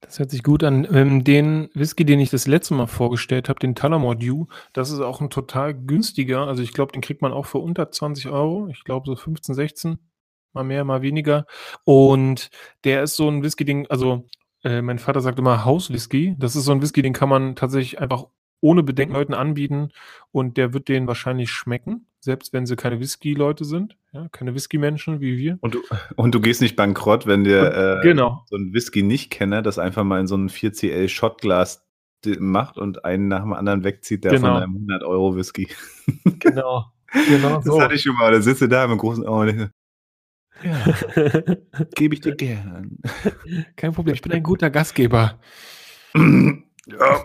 Das 0.02 0.20
hört 0.20 0.32
sich 0.32 0.44
gut 0.44 0.64
an. 0.64 0.88
Ähm, 0.92 1.24
den 1.24 1.70
Whisky, 1.74 2.06
den 2.06 2.20
ich 2.20 2.30
das 2.30 2.46
letzte 2.46 2.74
Mal 2.74 2.88
vorgestellt 2.88 3.50
habe, 3.50 3.60
den 3.60 3.74
Tullamore 3.76 4.18
Dew, 4.18 4.46
das 4.74 4.92
ist 4.92 5.00
auch 5.00 5.22
ein 5.22 5.30
total 5.30 5.74
günstiger. 5.74 6.48
Also 6.48 6.62
ich 6.62 6.74
glaube, 6.74 6.92
den 6.92 7.02
kriegt 7.02 7.22
man 7.22 7.32
auch 7.32 7.46
für 7.46 7.60
unter 7.60 7.90
20 7.90 8.28
Euro. 8.28 8.68
Ich 8.68 8.84
glaube 8.84 9.06
so 9.08 9.16
15, 9.16 9.56
16, 9.56 9.98
mal 10.54 10.64
mehr, 10.64 10.84
mal 10.84 11.02
weniger. 11.02 11.46
Und 11.86 12.50
der 12.84 13.04
ist 13.04 13.16
so 13.16 13.30
ein 13.30 13.44
Whisky, 13.44 13.66
den, 13.66 13.90
also 13.90 14.28
äh, 14.64 14.82
mein 14.82 15.00
Vater 15.00 15.22
sagt 15.22 15.40
immer 15.40 15.66
Hauswhisky. 15.66 16.36
Das 16.38 16.56
ist 16.56 16.66
so 16.66 16.72
ein 16.74 16.82
Whisky, 16.82 17.02
den 17.02 17.14
kann 17.14 17.30
man 17.30 17.56
tatsächlich 17.56 18.00
einfach 18.00 18.26
ohne 18.62 18.84
Bedenken 18.84 19.14
Leuten 19.16 19.34
anbieten 19.34 19.90
und 20.32 20.58
der 20.58 20.74
wird 20.74 20.88
denen 20.88 21.08
wahrscheinlich 21.08 21.52
schmecken, 21.52 22.08
selbst 22.24 22.54
wenn 22.54 22.66
sie 22.66 22.78
keine 22.78 23.02
Whisky-Leute 23.02 23.66
sind, 23.66 23.98
ja, 24.14 24.30
keine 24.30 24.56
Whisky-Menschen 24.56 25.20
wie 25.20 25.38
wir. 25.38 25.58
Und 25.60 25.76
du, 25.76 25.82
und 26.16 26.34
du 26.34 26.40
gehst 26.40 26.62
nicht 26.62 26.78
bankrott, 26.78 27.28
wenn 27.28 27.44
dir 27.44 28.00
äh, 28.00 28.02
genau. 28.02 28.46
so 28.50 28.56
ein 28.56 28.74
Whisky-Nicht-Kenner 28.74 29.62
das 29.62 29.78
einfach 29.78 30.06
mal 30.06 30.22
in 30.22 30.28
so 30.28 30.38
ein 30.38 30.48
4CL-Shotglas 30.48 31.86
macht 32.40 32.78
und 32.78 33.04
einen 33.04 33.28
nach 33.28 33.42
dem 33.42 33.52
anderen 33.52 33.84
wegzieht, 33.84 34.24
der 34.24 34.32
genau. 34.32 34.54
von 34.54 34.64
einem 34.64 34.88
100-Euro-Whisky. 34.88 35.68
Genau. 36.40 36.86
genau 37.12 37.56
das 37.56 37.66
so. 37.66 37.82
hatte 37.82 37.96
ich 37.96 38.04
schon 38.04 38.16
mal. 38.16 38.32
Da 38.32 38.42
sitzt 38.42 38.62
du 38.62 38.68
da 38.68 38.88
mit 38.88 39.00
großen 39.00 39.28
Augen. 39.28 39.72
Ja, 40.64 40.86
gebe 41.96 42.16
ich 42.16 42.22
dir 42.22 42.36
gern. 42.36 43.00
Kein 43.76 43.92
Problem, 43.92 44.16
ich 44.16 44.22
bin 44.22 44.32
ein 44.32 44.44
guter 44.44 44.70
Gastgeber. 44.70 45.40
Ja. 46.86 47.24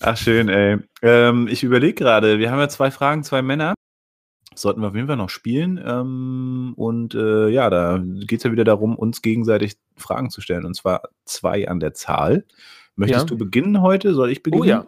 Ach, 0.00 0.16
schön, 0.16 0.48
ey. 0.48 0.78
Ähm, 1.02 1.48
ich 1.48 1.62
überlege 1.62 1.94
gerade, 1.94 2.38
wir 2.38 2.50
haben 2.50 2.58
ja 2.58 2.68
zwei 2.68 2.90
Fragen, 2.90 3.22
zwei 3.24 3.42
Männer. 3.42 3.74
Sollten 4.54 4.82
wir 4.82 4.88
auf 4.88 4.94
jeden 4.94 5.06
Fall 5.06 5.16
noch 5.16 5.30
spielen. 5.30 5.82
Ähm, 5.84 6.74
und 6.76 7.14
äh, 7.14 7.48
ja, 7.48 7.70
da 7.70 8.02
geht 8.02 8.40
es 8.40 8.44
ja 8.44 8.52
wieder 8.52 8.64
darum, 8.64 8.96
uns 8.96 9.22
gegenseitig 9.22 9.76
Fragen 9.96 10.30
zu 10.30 10.40
stellen. 10.40 10.66
Und 10.66 10.74
zwar 10.74 11.02
zwei 11.24 11.68
an 11.68 11.80
der 11.80 11.94
Zahl. 11.94 12.44
Möchtest 12.96 13.24
ja. 13.24 13.28
du 13.28 13.38
beginnen 13.38 13.80
heute? 13.80 14.14
Soll 14.14 14.30
ich 14.30 14.42
beginnen? 14.42 14.62
Oh 14.62 14.66
ja. 14.66 14.86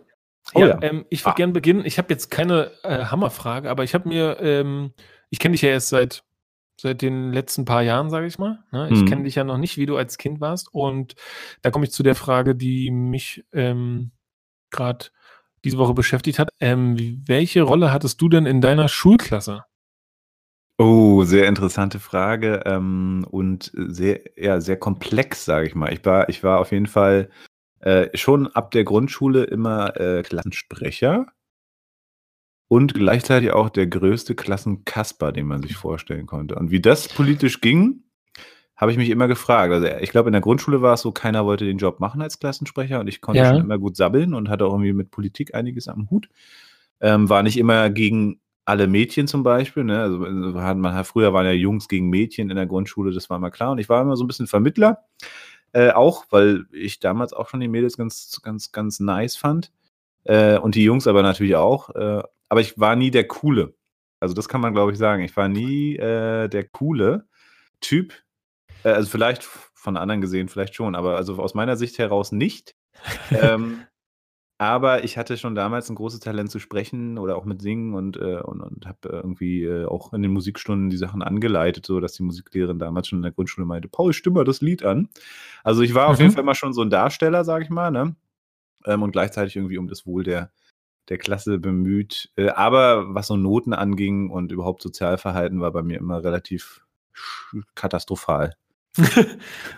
Oh, 0.53 0.61
ja, 0.61 0.67
ja. 0.67 0.83
Ähm, 0.83 1.07
ich 1.09 1.25
würde 1.25 1.33
ah. 1.33 1.37
gerne 1.37 1.53
beginnen. 1.53 1.87
Ich 1.87 1.97
habe 1.99 2.13
jetzt 2.13 2.31
keine 2.31 2.71
äh, 2.83 3.07
Hammerfrage, 3.07 3.71
aber 3.71 3.85
ich 3.85 3.95
habe 3.95 4.09
mir, 4.09 4.39
ähm, 4.41 4.93
ich 5.31 5.39
kenne 5.39 5.53
dich 5.53 5.63
ja 5.63 5.71
erst 5.71 5.89
seit, 5.89 6.23
seit 6.79 7.01
den 7.01 7.33
letzten 7.33 7.65
paar 7.65 7.83
Jahren, 7.83 8.11
sage 8.11 8.27
ich 8.27 8.39
mal. 8.39 8.63
Ne? 8.71 8.91
Ich 8.91 9.01
hm. 9.01 9.07
kenne 9.07 9.23
dich 9.25 9.37
ja 9.37 9.45
noch 9.45 9.57
nicht, 9.57 9.79
wie 9.79 9.87
du 9.87 9.97
als 9.97 10.19
Kind 10.19 10.41
warst. 10.41 10.69
Und 10.73 11.15
da 11.63 11.71
komme 11.71 11.87
ich 11.87 11.93
zu 11.93 12.03
der 12.03 12.15
Frage, 12.15 12.55
die 12.55 12.91
mich 12.91 13.45
ähm, 13.53 14.11
gerade 14.75 15.07
diese 15.65 15.79
Woche 15.79 15.95
beschäftigt 15.95 16.39
hat. 16.39 16.51
Ähm, 16.61 17.23
welche 17.27 17.63
Rolle 17.63 17.93
hattest 17.93 18.21
du 18.21 18.29
denn 18.29 18.47
in 18.47 18.61
deiner 18.61 18.89
Schulklasse? 18.89 19.65
Oh, 20.77 21.23
sehr 21.23 21.47
interessante 21.47 22.01
Frage 22.01 22.63
ähm, 22.67 23.25
und 23.31 23.71
sehr, 23.75 24.21
ja, 24.37 24.61
sehr 24.61 24.77
komplex, 24.77 25.45
sage 25.45 25.69
ich 25.69 25.75
mal. 25.75 25.93
Ich 25.93 26.05
war, 26.05 26.29
ich 26.29 26.43
war 26.43 26.59
auf 26.59 26.73
jeden 26.73 26.87
Fall 26.89 27.31
äh, 27.81 28.09
schon 28.17 28.49
ab 28.49 28.73
der 28.73 28.85
Grundschule 28.85 29.45
immer 29.45 29.99
äh, 30.01 30.23
Klassensprecher 30.23 31.27
und 32.69 32.95
gleichzeitig 32.95 33.53
auch 33.53 33.71
der 33.71 33.87
größte 33.87 34.35
Klassenkasper, 34.35 35.33
den 35.33 35.47
man 35.47 35.63
sich 35.63 35.77
vorstellen 35.77 36.27
konnte. 36.27 36.57
Und 36.57 36.71
wie 36.71 36.81
das 36.81 37.09
politisch 37.09 37.61
ging, 37.61 38.04
habe 38.77 38.91
ich 38.91 38.99
mich 38.99 39.11
immer 39.11 39.29
gefragt. 39.29 39.73
Also 39.73 39.87
ich 39.87 40.11
glaube, 40.11 40.29
in 40.29 40.33
der 40.33 40.41
Grundschule 40.41 40.83
war 40.83 40.95
es 40.95 41.03
so, 41.03 41.13
keiner 41.13 41.45
wollte 41.45 41.65
den 41.65 41.79
Job 41.79 42.01
machen 42.01 42.23
als 42.23 42.39
Klassensprecher 42.39 43.01
und 43.01 43.09
ich 43.09 43.21
konnte 43.21 43.41
ja. 43.41 43.51
schon 43.51 43.63
immer 43.63 43.79
gut 43.79 43.97
sabbeln 43.97 44.35
und 44.35 44.49
hatte 44.49 44.67
auch 44.67 44.73
irgendwie 44.73 44.93
mit 44.93 45.11
Politik 45.11 45.55
einiges 45.55 45.89
am 45.89 46.11
Hut. 46.11 46.29
Ähm, 47.01 47.29
war 47.29 47.43
nicht 47.43 47.57
immer 47.57 47.91
gegen 47.91 48.41
alle 48.65 48.87
Mädchen 48.87 49.27
zum 49.27 49.43
Beispiel. 49.43 49.85
Ne? 49.85 50.01
Also 50.01 50.61
hat 50.61 50.77
man, 50.77 51.05
früher 51.05 51.33
waren 51.33 51.47
ja 51.47 51.53
Jungs 51.53 51.89
gegen 51.89 52.09
Mädchen 52.09 52.51
in 52.51 52.57
der 52.57 52.67
Grundschule, 52.67 53.13
das 53.13 53.31
war 53.31 53.39
mal 53.39 53.51
klar. 53.51 53.73
Und 53.73 53.79
ich 53.79 53.89
war 53.89 54.03
immer 54.03 54.17
so 54.17 54.25
ein 54.25 54.27
bisschen 54.27 54.47
Vermittler. 54.47 55.05
Äh, 55.73 55.91
auch, 55.91 56.27
weil 56.31 56.67
ich 56.73 57.01
damals 57.01 57.33
auch 57.33 57.49
schon 57.49 57.61
die 57.61 57.69
Mädels 57.69 57.97
ganz, 57.97 58.41
ganz, 58.43 58.73
ganz 58.73 59.01
nice 59.01 59.37
fand. 59.37 59.73
Äh, 60.25 60.59
und 60.59 60.75
die 60.75 60.85
Jungs 60.85 61.07
aber 61.07 61.23
natürlich 61.23 61.57
auch. 61.57 61.91
Äh, 61.91 62.23
aber 62.49 62.61
ich 62.61 62.79
war 62.79 62.97
nie 62.97 63.11
der 63.11 63.27
Coole. 63.27 63.75
Also 64.21 64.35
das 64.35 64.49
kann 64.49 64.61
man, 64.61 64.73
glaube 64.73 64.93
ich, 64.93 64.99
sagen. 64.99 65.23
Ich 65.23 65.37
war 65.37 65.49
nie 65.49 65.97
äh, 65.97 66.49
der 66.49 66.65
coole 66.65 67.27
Typ, 67.81 68.15
äh, 68.85 68.91
also 68.91 69.11
vielleicht 69.11 69.43
von 69.43 69.97
anderen 69.97 70.21
gesehen, 70.21 70.49
vielleicht 70.49 70.75
schon, 70.75 70.95
aber 70.95 71.17
also 71.17 71.37
aus 71.37 71.55
meiner 71.55 71.77
Sicht 71.77 71.99
heraus 71.99 72.33
nicht. 72.33 72.77
ähm, 73.31 73.81
aber 74.57 75.03
ich 75.03 75.19
hatte 75.19 75.37
schon 75.37 75.57
damals 75.57 75.91
ein 75.91 75.97
großes 75.97 76.21
Talent 76.21 76.51
zu 76.51 76.61
sprechen 76.61 77.19
oder 77.19 77.37
auch 77.37 77.45
mit 77.45 77.61
Singen 77.61 77.95
und, 77.95 78.17
äh, 78.17 78.41
und, 78.41 78.61
und 78.61 78.87
habe 78.87 79.09
irgendwie 79.09 79.65
äh, 79.65 79.85
auch 79.85 80.13
in 80.13 80.23
den 80.23 80.33
Musikstunden 80.33 80.91
die 80.91 80.97
Sachen 80.97 81.23
angeleitet, 81.23 81.85
so 81.85 81.99
dass 81.99 82.13
die 82.13 82.23
Musiklehrerin 82.23 82.79
damals 82.79 83.09
schon 83.09 83.19
in 83.19 83.25
der 83.25 83.33
Grundschule 83.33 83.67
meinte, 83.67 83.89
Paul, 83.89 84.13
stimme 84.13 84.45
das 84.45 84.61
Lied 84.61 84.85
an. 84.85 85.09
Also 85.65 85.83
ich 85.83 85.95
war 85.95 86.07
mhm. 86.07 86.13
auf 86.13 86.19
jeden 86.19 86.31
mhm. 86.31 86.35
Fall 86.35 86.43
immer 86.45 86.55
schon 86.55 86.73
so 86.73 86.83
ein 86.83 86.91
Darsteller, 86.91 87.45
sag 87.45 87.63
ich 87.63 87.71
mal, 87.71 87.91
ne? 87.91 88.15
Ähm, 88.87 89.03
und 89.03 89.11
gleichzeitig 89.11 89.57
irgendwie 89.57 89.79
um 89.79 89.89
das 89.89 90.07
Wohl 90.07 90.23
der, 90.23 90.53
der 91.09 91.19
Klasse 91.19 91.59
bemüht. 91.59 92.31
Äh, 92.37 92.51
aber 92.51 93.13
was 93.13 93.27
so 93.27 93.37
Noten 93.37 93.73
anging 93.73 94.31
und 94.31 94.53
überhaupt 94.53 94.83
Sozialverhalten 94.83 95.61
war 95.61 95.73
bei 95.73 95.83
mir 95.83 95.99
immer 95.99 96.23
relativ 96.23 96.85
katastrophal. 97.75 98.55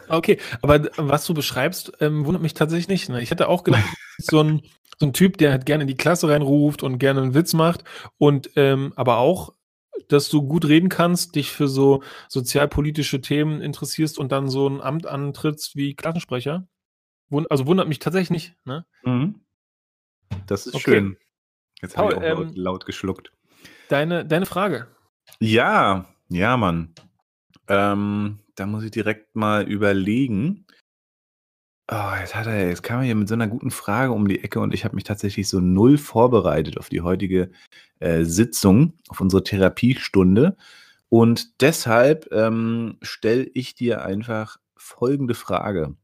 Okay, 0.08 0.38
aber 0.62 0.88
was 0.96 1.24
du 1.26 1.34
beschreibst, 1.34 1.92
ähm, 2.00 2.26
wundert 2.26 2.42
mich 2.42 2.54
tatsächlich 2.54 2.88
nicht. 2.88 3.08
Ne? 3.08 3.22
Ich 3.22 3.30
hätte 3.30 3.48
auch 3.48 3.64
gedacht, 3.64 3.84
so 4.18 4.40
ein, 4.40 4.62
so 4.98 5.06
ein 5.06 5.12
Typ, 5.12 5.38
der 5.38 5.52
halt 5.52 5.66
gerne 5.66 5.82
in 5.82 5.88
die 5.88 5.96
Klasse 5.96 6.28
reinruft 6.28 6.82
und 6.82 6.98
gerne 6.98 7.22
einen 7.22 7.34
Witz 7.34 7.54
macht 7.54 7.84
und 8.18 8.50
ähm, 8.56 8.92
aber 8.96 9.18
auch, 9.18 9.54
dass 10.08 10.28
du 10.28 10.42
gut 10.42 10.66
reden 10.66 10.88
kannst, 10.88 11.34
dich 11.34 11.50
für 11.50 11.68
so 11.68 12.02
sozialpolitische 12.28 13.20
Themen 13.20 13.60
interessierst 13.62 14.18
und 14.18 14.30
dann 14.32 14.48
so 14.48 14.68
ein 14.68 14.80
Amt 14.80 15.06
antrittst 15.06 15.76
wie 15.76 15.94
Klassensprecher. 15.94 16.68
Wund 17.28 17.50
also 17.50 17.66
wundert 17.66 17.88
mich 17.88 17.98
tatsächlich 17.98 18.30
nicht. 18.30 18.54
Ne? 18.64 18.84
Mhm. 19.04 19.40
Das 20.46 20.66
ist 20.66 20.74
okay. 20.74 20.84
schön. 20.84 21.16
Jetzt 21.82 21.96
habe 21.96 22.12
ich 22.12 22.18
auch 22.18 22.22
ähm, 22.22 22.38
laut, 22.38 22.56
laut 22.56 22.86
geschluckt. 22.86 23.32
Deine, 23.88 24.24
deine 24.24 24.46
Frage. 24.46 24.88
Ja, 25.40 26.06
ja, 26.28 26.56
Mann. 26.56 26.94
Ähm, 27.68 28.38
da 28.54 28.66
muss 28.66 28.84
ich 28.84 28.90
direkt 28.90 29.36
mal 29.36 29.68
überlegen. 29.68 30.66
Oh, 31.90 32.12
jetzt 32.18 32.34
hat 32.34 32.46
er, 32.46 32.68
jetzt 32.68 32.82
kam 32.82 33.00
er 33.00 33.06
hier 33.06 33.14
mit 33.14 33.28
so 33.28 33.34
einer 33.34 33.46
guten 33.46 33.70
Frage 33.70 34.12
um 34.12 34.26
die 34.26 34.42
Ecke 34.42 34.58
und 34.58 34.74
ich 34.74 34.84
habe 34.84 34.96
mich 34.96 35.04
tatsächlich 35.04 35.48
so 35.48 35.60
null 35.60 35.98
vorbereitet 35.98 36.78
auf 36.78 36.88
die 36.88 37.02
heutige 37.02 37.50
äh, 38.00 38.24
Sitzung, 38.24 38.94
auf 39.08 39.20
unsere 39.20 39.44
Therapiestunde. 39.44 40.56
Und 41.08 41.62
deshalb 41.62 42.32
ähm, 42.32 42.98
stelle 43.02 43.44
ich 43.54 43.76
dir 43.76 44.04
einfach 44.04 44.58
folgende 44.76 45.34
Frage, 45.34 45.94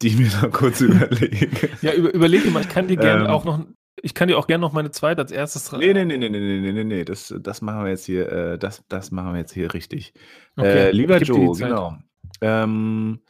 die 0.00 0.08
ich 0.08 0.16
mir 0.16 0.30
noch 0.40 0.50
kurz 0.50 0.80
überlege. 0.80 1.68
Ja, 1.82 1.92
über, 1.92 2.14
überlege 2.14 2.50
mal, 2.50 2.62
ich 2.62 2.68
kann 2.68 2.88
dir 2.88 2.96
gerne 2.96 3.24
ähm, 3.24 3.30
auch 3.30 3.44
noch 3.44 3.66
ich 4.02 4.14
kann 4.14 4.28
dir 4.28 4.38
auch 4.38 4.46
gerne 4.46 4.60
noch 4.60 4.72
meine 4.72 4.90
zweite 4.90 5.22
als 5.22 5.32
erstes 5.32 5.64
tragen. 5.64 5.82
Nee, 5.82 5.92
nee, 5.92 6.04
nee, 6.04 6.16
nee, 6.16 6.28
nee, 6.28 6.60
nee, 6.60 6.72
nee, 6.72 6.84
nee, 6.84 7.04
das, 7.04 7.34
das 7.40 7.62
machen 7.62 7.84
wir 7.84 7.90
jetzt 7.90 8.04
hier, 8.04 8.30
äh, 8.30 8.58
das, 8.58 8.84
das 8.88 9.10
machen 9.10 9.32
wir 9.32 9.40
jetzt 9.40 9.52
hier 9.52 9.72
richtig. 9.74 10.14
Okay, 10.56 10.88
äh, 10.88 10.90
lieber 10.90 11.18
Joe, 11.18 11.56
genau. 11.56 11.96
Ähm, 12.40 13.20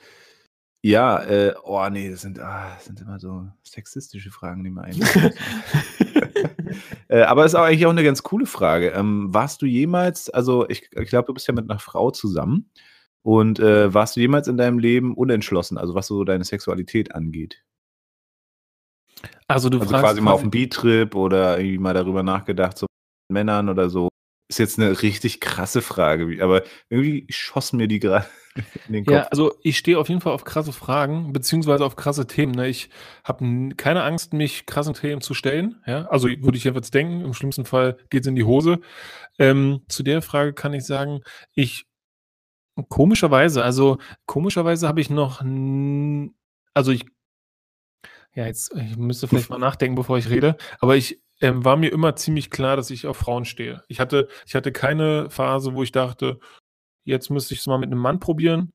ja, 0.82 1.22
äh, 1.22 1.54
oh 1.62 1.88
nee, 1.88 2.10
das 2.10 2.22
sind, 2.22 2.38
ah, 2.40 2.72
das 2.74 2.84
sind 2.84 3.00
immer 3.00 3.18
so 3.18 3.46
sexistische 3.62 4.30
Fragen, 4.30 4.64
die 4.64 4.70
man 4.70 4.84
eigentlich. 4.84 5.08
äh, 7.08 7.22
aber 7.22 7.44
ist 7.44 7.54
auch 7.54 7.64
eigentlich 7.64 7.86
auch 7.86 7.90
eine 7.90 8.04
ganz 8.04 8.22
coole 8.22 8.46
Frage. 8.46 8.90
Ähm, 8.90 9.32
warst 9.32 9.62
du 9.62 9.66
jemals, 9.66 10.28
also 10.28 10.68
ich, 10.68 10.90
ich 10.92 11.08
glaube, 11.08 11.26
du 11.26 11.34
bist 11.34 11.48
ja 11.48 11.54
mit 11.54 11.70
einer 11.70 11.78
Frau 11.78 12.10
zusammen. 12.10 12.70
Und 13.22 13.58
äh, 13.58 13.94
warst 13.94 14.16
du 14.16 14.20
jemals 14.20 14.48
in 14.48 14.58
deinem 14.58 14.78
Leben 14.78 15.14
unentschlossen, 15.14 15.78
also 15.78 15.94
was 15.94 16.06
so 16.06 16.24
deine 16.24 16.44
Sexualität 16.44 17.14
angeht? 17.14 17.64
Also 19.48 19.68
du 19.68 19.80
also 19.80 19.94
quasi 19.94 20.20
mal 20.20 20.32
auf 20.32 20.42
einen 20.42 20.50
Beat-Trip 20.50 21.14
oder 21.14 21.58
irgendwie 21.58 21.78
mal 21.78 21.94
darüber 21.94 22.22
nachgedacht, 22.22 22.78
so 22.78 22.86
mit 23.28 23.34
Männern 23.34 23.68
oder 23.68 23.90
so. 23.90 24.08
Ist 24.50 24.58
jetzt 24.58 24.78
eine 24.78 25.02
richtig 25.02 25.40
krasse 25.40 25.80
Frage, 25.80 26.42
aber 26.42 26.62
irgendwie 26.90 27.26
schossen 27.30 27.78
mir 27.78 27.88
die 27.88 27.98
gerade 27.98 28.26
in 28.86 28.92
den 28.92 29.04
Kopf. 29.06 29.14
Ja, 29.14 29.22
also 29.24 29.54
ich 29.62 29.78
stehe 29.78 29.98
auf 29.98 30.08
jeden 30.08 30.20
Fall 30.20 30.32
auf 30.32 30.44
krasse 30.44 30.72
Fragen, 30.72 31.32
beziehungsweise 31.32 31.84
auf 31.84 31.96
krasse 31.96 32.26
Themen. 32.26 32.52
Ne? 32.52 32.68
Ich 32.68 32.90
habe 33.24 33.70
keine 33.76 34.02
Angst, 34.02 34.32
mich 34.32 34.66
krassen 34.66 34.94
Themen 34.94 35.22
zu 35.22 35.34
stellen. 35.34 35.82
Ja? 35.86 36.06
Also 36.06 36.28
würde 36.28 36.58
ich 36.58 36.64
jetzt 36.64 36.94
denken, 36.94 37.22
im 37.24 37.32
schlimmsten 37.32 37.64
Fall 37.64 37.96
geht 38.10 38.22
es 38.22 38.26
in 38.26 38.36
die 38.36 38.44
Hose. 38.44 38.80
Ähm, 39.38 39.80
zu 39.88 40.02
der 40.02 40.20
Frage 40.20 40.52
kann 40.52 40.74
ich 40.74 40.84
sagen, 40.84 41.22
ich 41.54 41.86
komischerweise, 42.88 43.62
also 43.62 43.98
komischerweise 44.26 44.88
habe 44.88 45.00
ich 45.00 45.10
noch, 45.10 45.40
also 46.74 46.92
ich 46.92 47.06
ja, 48.34 48.46
jetzt, 48.46 48.74
ich 48.74 48.96
müsste 48.96 49.28
vielleicht 49.28 49.50
mal 49.50 49.58
nachdenken, 49.58 49.94
bevor 49.94 50.18
ich 50.18 50.28
rede, 50.28 50.56
aber 50.80 50.96
ich 50.96 51.22
ähm, 51.40 51.64
war 51.64 51.76
mir 51.76 51.92
immer 51.92 52.16
ziemlich 52.16 52.50
klar, 52.50 52.76
dass 52.76 52.90
ich 52.90 53.06
auf 53.06 53.16
Frauen 53.16 53.44
stehe. 53.44 53.82
Ich 53.88 54.00
hatte, 54.00 54.28
ich 54.46 54.54
hatte 54.54 54.72
keine 54.72 55.30
Phase, 55.30 55.74
wo 55.74 55.82
ich 55.82 55.92
dachte, 55.92 56.40
jetzt 57.04 57.30
müsste 57.30 57.54
ich 57.54 57.60
es 57.60 57.66
mal 57.66 57.78
mit 57.78 57.90
einem 57.90 58.00
Mann 58.00 58.20
probieren 58.20 58.72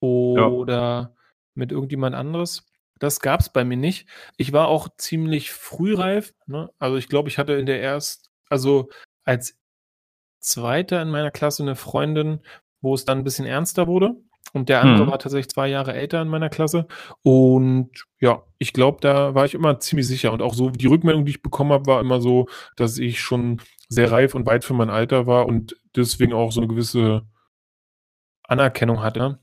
oder 0.00 0.74
ja. 0.74 1.14
mit 1.54 1.72
irgendjemand 1.72 2.14
anderes. 2.14 2.66
Das 2.98 3.20
gab 3.20 3.40
es 3.40 3.50
bei 3.50 3.64
mir 3.64 3.76
nicht. 3.76 4.08
Ich 4.36 4.52
war 4.52 4.68
auch 4.68 4.88
ziemlich 4.96 5.52
frühreif. 5.52 6.34
Ne? 6.46 6.70
Also 6.78 6.96
ich 6.96 7.08
glaube, 7.08 7.28
ich 7.28 7.38
hatte 7.38 7.52
in 7.54 7.66
der 7.66 7.80
erst, 7.80 8.30
also 8.48 8.88
als 9.24 9.58
Zweiter 10.40 11.02
in 11.02 11.10
meiner 11.10 11.30
Klasse 11.30 11.62
eine 11.62 11.76
Freundin, 11.76 12.40
wo 12.80 12.94
es 12.94 13.04
dann 13.04 13.18
ein 13.18 13.24
bisschen 13.24 13.46
ernster 13.46 13.86
wurde. 13.86 14.16
Und 14.52 14.68
der 14.68 14.82
andere 14.82 15.06
mhm. 15.06 15.10
war 15.10 15.18
tatsächlich 15.18 15.48
zwei 15.48 15.68
Jahre 15.68 15.94
älter 15.94 16.22
in 16.22 16.28
meiner 16.28 16.48
Klasse. 16.48 16.86
Und 17.22 17.90
ja, 18.20 18.42
ich 18.58 18.72
glaube, 18.72 18.98
da 19.00 19.34
war 19.34 19.44
ich 19.44 19.54
immer 19.54 19.78
ziemlich 19.80 20.06
sicher. 20.06 20.32
Und 20.32 20.42
auch 20.42 20.54
so 20.54 20.70
die 20.70 20.86
Rückmeldung, 20.86 21.24
die 21.24 21.32
ich 21.32 21.42
bekommen 21.42 21.72
habe, 21.72 21.86
war 21.86 22.00
immer 22.00 22.20
so, 22.20 22.46
dass 22.76 22.98
ich 22.98 23.20
schon 23.20 23.60
sehr 23.88 24.10
reif 24.10 24.34
und 24.34 24.46
weit 24.46 24.64
für 24.64 24.74
mein 24.74 24.90
Alter 24.90 25.26
war 25.26 25.46
und 25.46 25.76
deswegen 25.94 26.32
auch 26.32 26.52
so 26.52 26.60
eine 26.60 26.68
gewisse 26.68 27.22
Anerkennung 28.44 29.02
hatte. 29.02 29.38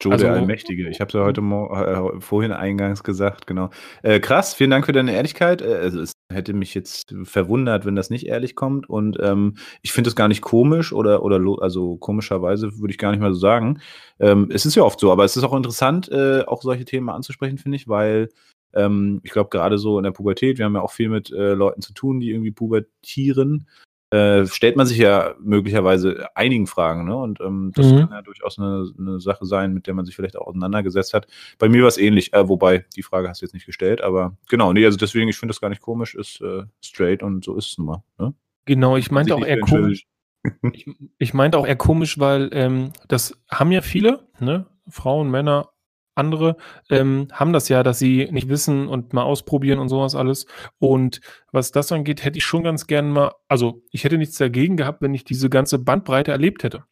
Joe 0.00 0.12
also, 0.12 0.26
der 0.26 0.34
Allmächtige. 0.34 0.88
Ich 0.88 1.00
habe 1.00 1.08
es 1.08 1.14
ja 1.14 1.24
heute 1.24 1.40
äh, 1.40 2.20
vorhin 2.20 2.52
eingangs 2.52 3.02
gesagt, 3.02 3.46
genau. 3.46 3.70
Äh, 4.02 4.20
krass, 4.20 4.54
vielen 4.54 4.70
Dank 4.70 4.86
für 4.86 4.92
deine 4.92 5.14
Ehrlichkeit. 5.14 5.62
Äh, 5.62 5.74
also 5.74 6.00
es 6.00 6.12
hätte 6.30 6.52
mich 6.52 6.74
jetzt 6.74 7.14
verwundert, 7.24 7.86
wenn 7.86 7.96
das 7.96 8.10
nicht 8.10 8.26
ehrlich 8.26 8.56
kommt. 8.56 8.88
Und 8.90 9.18
ähm, 9.20 9.56
ich 9.82 9.92
finde 9.92 10.08
es 10.08 10.16
gar 10.16 10.28
nicht 10.28 10.42
komisch 10.42 10.92
oder, 10.92 11.22
oder 11.22 11.40
also 11.62 11.96
komischerweise 11.96 12.78
würde 12.78 12.92
ich 12.92 12.98
gar 12.98 13.10
nicht 13.10 13.20
mal 13.20 13.32
so 13.32 13.40
sagen. 13.40 13.80
Ähm, 14.20 14.50
es 14.52 14.66
ist 14.66 14.74
ja 14.74 14.82
oft 14.82 15.00
so, 15.00 15.10
aber 15.12 15.24
es 15.24 15.36
ist 15.36 15.44
auch 15.44 15.56
interessant, 15.56 16.10
äh, 16.10 16.42
auch 16.46 16.62
solche 16.62 16.84
Themen 16.84 17.08
anzusprechen, 17.08 17.58
finde 17.58 17.76
ich, 17.76 17.88
weil 17.88 18.28
ähm, 18.74 19.20
ich 19.22 19.30
glaube, 19.30 19.48
gerade 19.50 19.78
so 19.78 19.98
in 19.98 20.04
der 20.04 20.10
Pubertät, 20.10 20.58
wir 20.58 20.66
haben 20.66 20.74
ja 20.74 20.82
auch 20.82 20.92
viel 20.92 21.08
mit 21.08 21.32
äh, 21.32 21.54
Leuten 21.54 21.80
zu 21.80 21.94
tun, 21.94 22.20
die 22.20 22.30
irgendwie 22.30 22.50
pubertieren. 22.50 23.66
Äh, 24.10 24.46
stellt 24.46 24.76
man 24.76 24.86
sich 24.86 24.98
ja 24.98 25.34
möglicherweise 25.40 26.28
einigen 26.36 26.66
Fragen. 26.66 27.06
Ne? 27.06 27.16
Und 27.16 27.40
ähm, 27.40 27.72
das 27.74 27.86
mhm. 27.86 28.00
kann 28.00 28.10
ja 28.12 28.22
durchaus 28.22 28.58
eine, 28.58 28.88
eine, 28.98 29.20
Sache 29.20 29.44
sein, 29.46 29.74
mit 29.74 29.86
der 29.86 29.94
man 29.94 30.04
sich 30.04 30.14
vielleicht 30.14 30.36
auch 30.36 30.46
auseinandergesetzt 30.46 31.12
hat. 31.12 31.26
Bei 31.58 31.68
mir 31.68 31.82
war 31.82 31.88
es 31.88 31.98
ähnlich, 31.98 32.32
äh, 32.32 32.48
wobei 32.48 32.84
die 32.94 33.02
Frage 33.02 33.28
hast 33.28 33.42
du 33.42 33.46
jetzt 33.46 33.54
nicht 33.54 33.66
gestellt, 33.66 34.00
aber 34.00 34.36
genau, 34.48 34.72
nee, 34.72 34.84
also 34.84 34.96
deswegen, 34.96 35.28
ich 35.28 35.36
finde 35.36 35.52
das 35.52 35.60
gar 35.60 35.70
nicht 35.70 35.82
komisch, 35.82 36.14
ist 36.14 36.40
äh, 36.40 36.62
straight 36.80 37.22
und 37.22 37.44
so 37.44 37.56
ist 37.56 37.70
es 37.70 37.78
nun 37.78 37.86
mal. 37.88 38.04
Ne? 38.18 38.34
Genau, 38.64 38.96
ich 38.96 39.10
meinte 39.10 39.34
auch 39.34 39.44
eher 39.44 39.60
komisch. 39.60 40.06
ich, 40.72 40.86
ich 41.18 41.34
meinte 41.34 41.58
auch 41.58 41.66
eher 41.66 41.76
komisch, 41.76 42.18
weil 42.18 42.50
ähm, 42.52 42.92
das 43.08 43.36
haben 43.50 43.72
ja 43.72 43.80
viele, 43.80 44.28
ne? 44.38 44.66
Frauen, 44.88 45.30
Männer, 45.30 45.70
andere 46.16 46.56
ähm, 46.90 47.28
haben 47.32 47.52
das 47.52 47.68
ja, 47.68 47.82
dass 47.82 47.98
sie 47.98 48.28
nicht 48.30 48.48
wissen 48.48 48.88
und 48.88 49.12
mal 49.12 49.22
ausprobieren 49.22 49.78
und 49.78 49.88
sowas 49.88 50.14
alles. 50.14 50.46
Und 50.78 51.20
was 51.52 51.70
das 51.70 51.92
angeht, 51.92 52.24
hätte 52.24 52.38
ich 52.38 52.44
schon 52.44 52.64
ganz 52.64 52.86
gern 52.86 53.10
mal, 53.10 53.32
also 53.48 53.82
ich 53.92 54.04
hätte 54.04 54.18
nichts 54.18 54.38
dagegen 54.38 54.76
gehabt, 54.76 55.02
wenn 55.02 55.14
ich 55.14 55.24
diese 55.24 55.50
ganze 55.50 55.78
Bandbreite 55.78 56.32
erlebt 56.32 56.64
hätte 56.64 56.84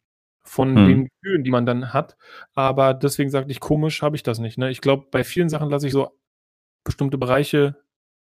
von 0.43 0.75
hm. 0.75 0.87
den 0.87 1.05
Gefühlen, 1.05 1.43
die 1.43 1.51
man 1.51 1.65
dann 1.65 1.91
hat. 1.93 2.17
Aber 2.53 2.93
deswegen 2.93 3.31
sagte 3.31 3.51
ich, 3.51 3.59
komisch 3.59 4.01
habe 4.01 4.15
ich 4.15 4.23
das 4.23 4.39
nicht. 4.39 4.57
Ne? 4.57 4.69
Ich 4.69 4.81
glaube, 4.81 5.07
bei 5.11 5.23
vielen 5.23 5.49
Sachen 5.49 5.69
lasse 5.69 5.87
ich 5.87 5.93
so 5.93 6.11
bestimmte 6.83 7.17
Bereiche, 7.17 7.75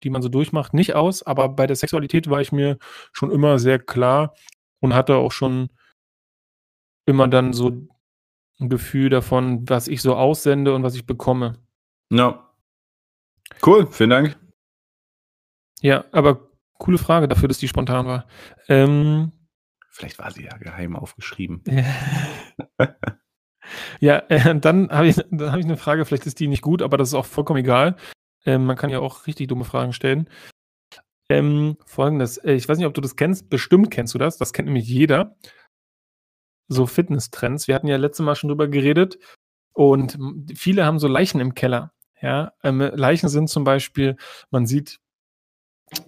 die 0.04 0.10
man 0.10 0.22
so 0.22 0.30
durchmacht, 0.30 0.74
nicht 0.74 0.96
aus. 0.96 1.22
Aber 1.24 1.50
bei 1.50 1.68
der 1.68 1.76
Sexualität 1.76 2.30
war 2.30 2.42
ich 2.42 2.52
mir 2.52 2.78
schon 3.14 3.32
immer 3.32 3.60
sehr 3.60 3.80
klar 3.80 4.34
und 4.80 4.96
hatte 4.96 5.16
auch 5.16 5.32
schon 5.32 5.70
immer 7.06 7.28
dann 7.28 7.54
so 7.54 7.88
ein 8.60 8.70
Gefühl 8.70 9.10
davon, 9.10 9.68
was 9.70 9.88
ich 9.88 10.02
so 10.02 10.16
aussende 10.16 10.74
und 10.74 10.84
was 10.84 10.96
ich 10.96 11.06
bekomme. 11.06 11.54
Ja. 12.10 12.52
Cool, 13.66 13.88
vielen 13.88 14.10
Dank. 14.10 14.38
Ja, 15.82 16.06
aber 16.12 16.50
coole 16.78 16.98
Frage 16.98 17.28
dafür, 17.28 17.48
dass 17.48 17.60
die 17.60 17.68
spontan 17.68 18.08
war. 18.08 18.28
Ähm, 18.68 19.32
Vielleicht 19.90 20.20
war 20.20 20.32
sie 20.32 20.44
ja 20.44 20.56
geheim 20.58 20.96
aufgeschrieben. 20.96 21.64
ja, 24.00 24.20
äh, 24.30 24.60
dann 24.60 24.90
habe 24.92 25.08
ich, 25.08 25.18
hab 25.18 25.58
ich 25.58 25.66
eine 25.66 25.78
Frage, 25.78 26.06
vielleicht 26.06 26.28
ist 26.28 26.40
die 26.40 26.48
nicht 26.48 26.62
gut, 26.62 26.82
aber 26.82 26.98
das 26.98 27.10
ist 27.10 27.14
auch 27.14 27.26
vollkommen 27.26 27.60
egal. 27.60 27.96
Ähm, 28.46 28.66
man 28.66 28.78
kann 28.78 28.90
ja 28.90 29.00
auch 29.00 29.28
richtig 29.28 29.48
dumme 29.48 29.66
Fragen 29.66 29.94
stellen. 29.94 30.30
Ähm, 31.30 31.78
Folgendes, 31.86 32.38
äh, 32.38 32.54
ich 32.54 32.70
weiß 32.70 32.78
nicht, 32.78 32.88
ob 32.88 32.94
du 32.94 33.02
das 33.02 33.16
kennst, 33.16 33.50
bestimmt 33.50 33.92
kennst 33.92 34.14
du 34.14 34.18
das, 34.18 34.38
das 34.38 34.54
kennt 34.54 34.68
nämlich 34.68 34.88
jeder 34.88 35.36
so 36.68 36.86
Fitnesstrends. 36.86 37.68
Wir 37.68 37.76
hatten 37.76 37.88
ja 37.88 37.98
letztes 37.98 38.26
Mal 38.26 38.36
schon 38.36 38.50
drüber 38.50 38.68
geredet 38.68 39.18
und 39.74 40.18
viele 40.56 40.86
haben 40.86 41.00
so 41.00 41.08
Leichen 41.08 41.40
im 41.40 41.54
Keller. 41.54 41.94
Ja, 42.22 42.54
ähm, 42.64 42.80
Leichen 42.80 43.30
sind 43.30 43.50
zum 43.50 43.64
Beispiel, 43.64 44.16
man 44.50 44.66
sieht, 44.66 45.00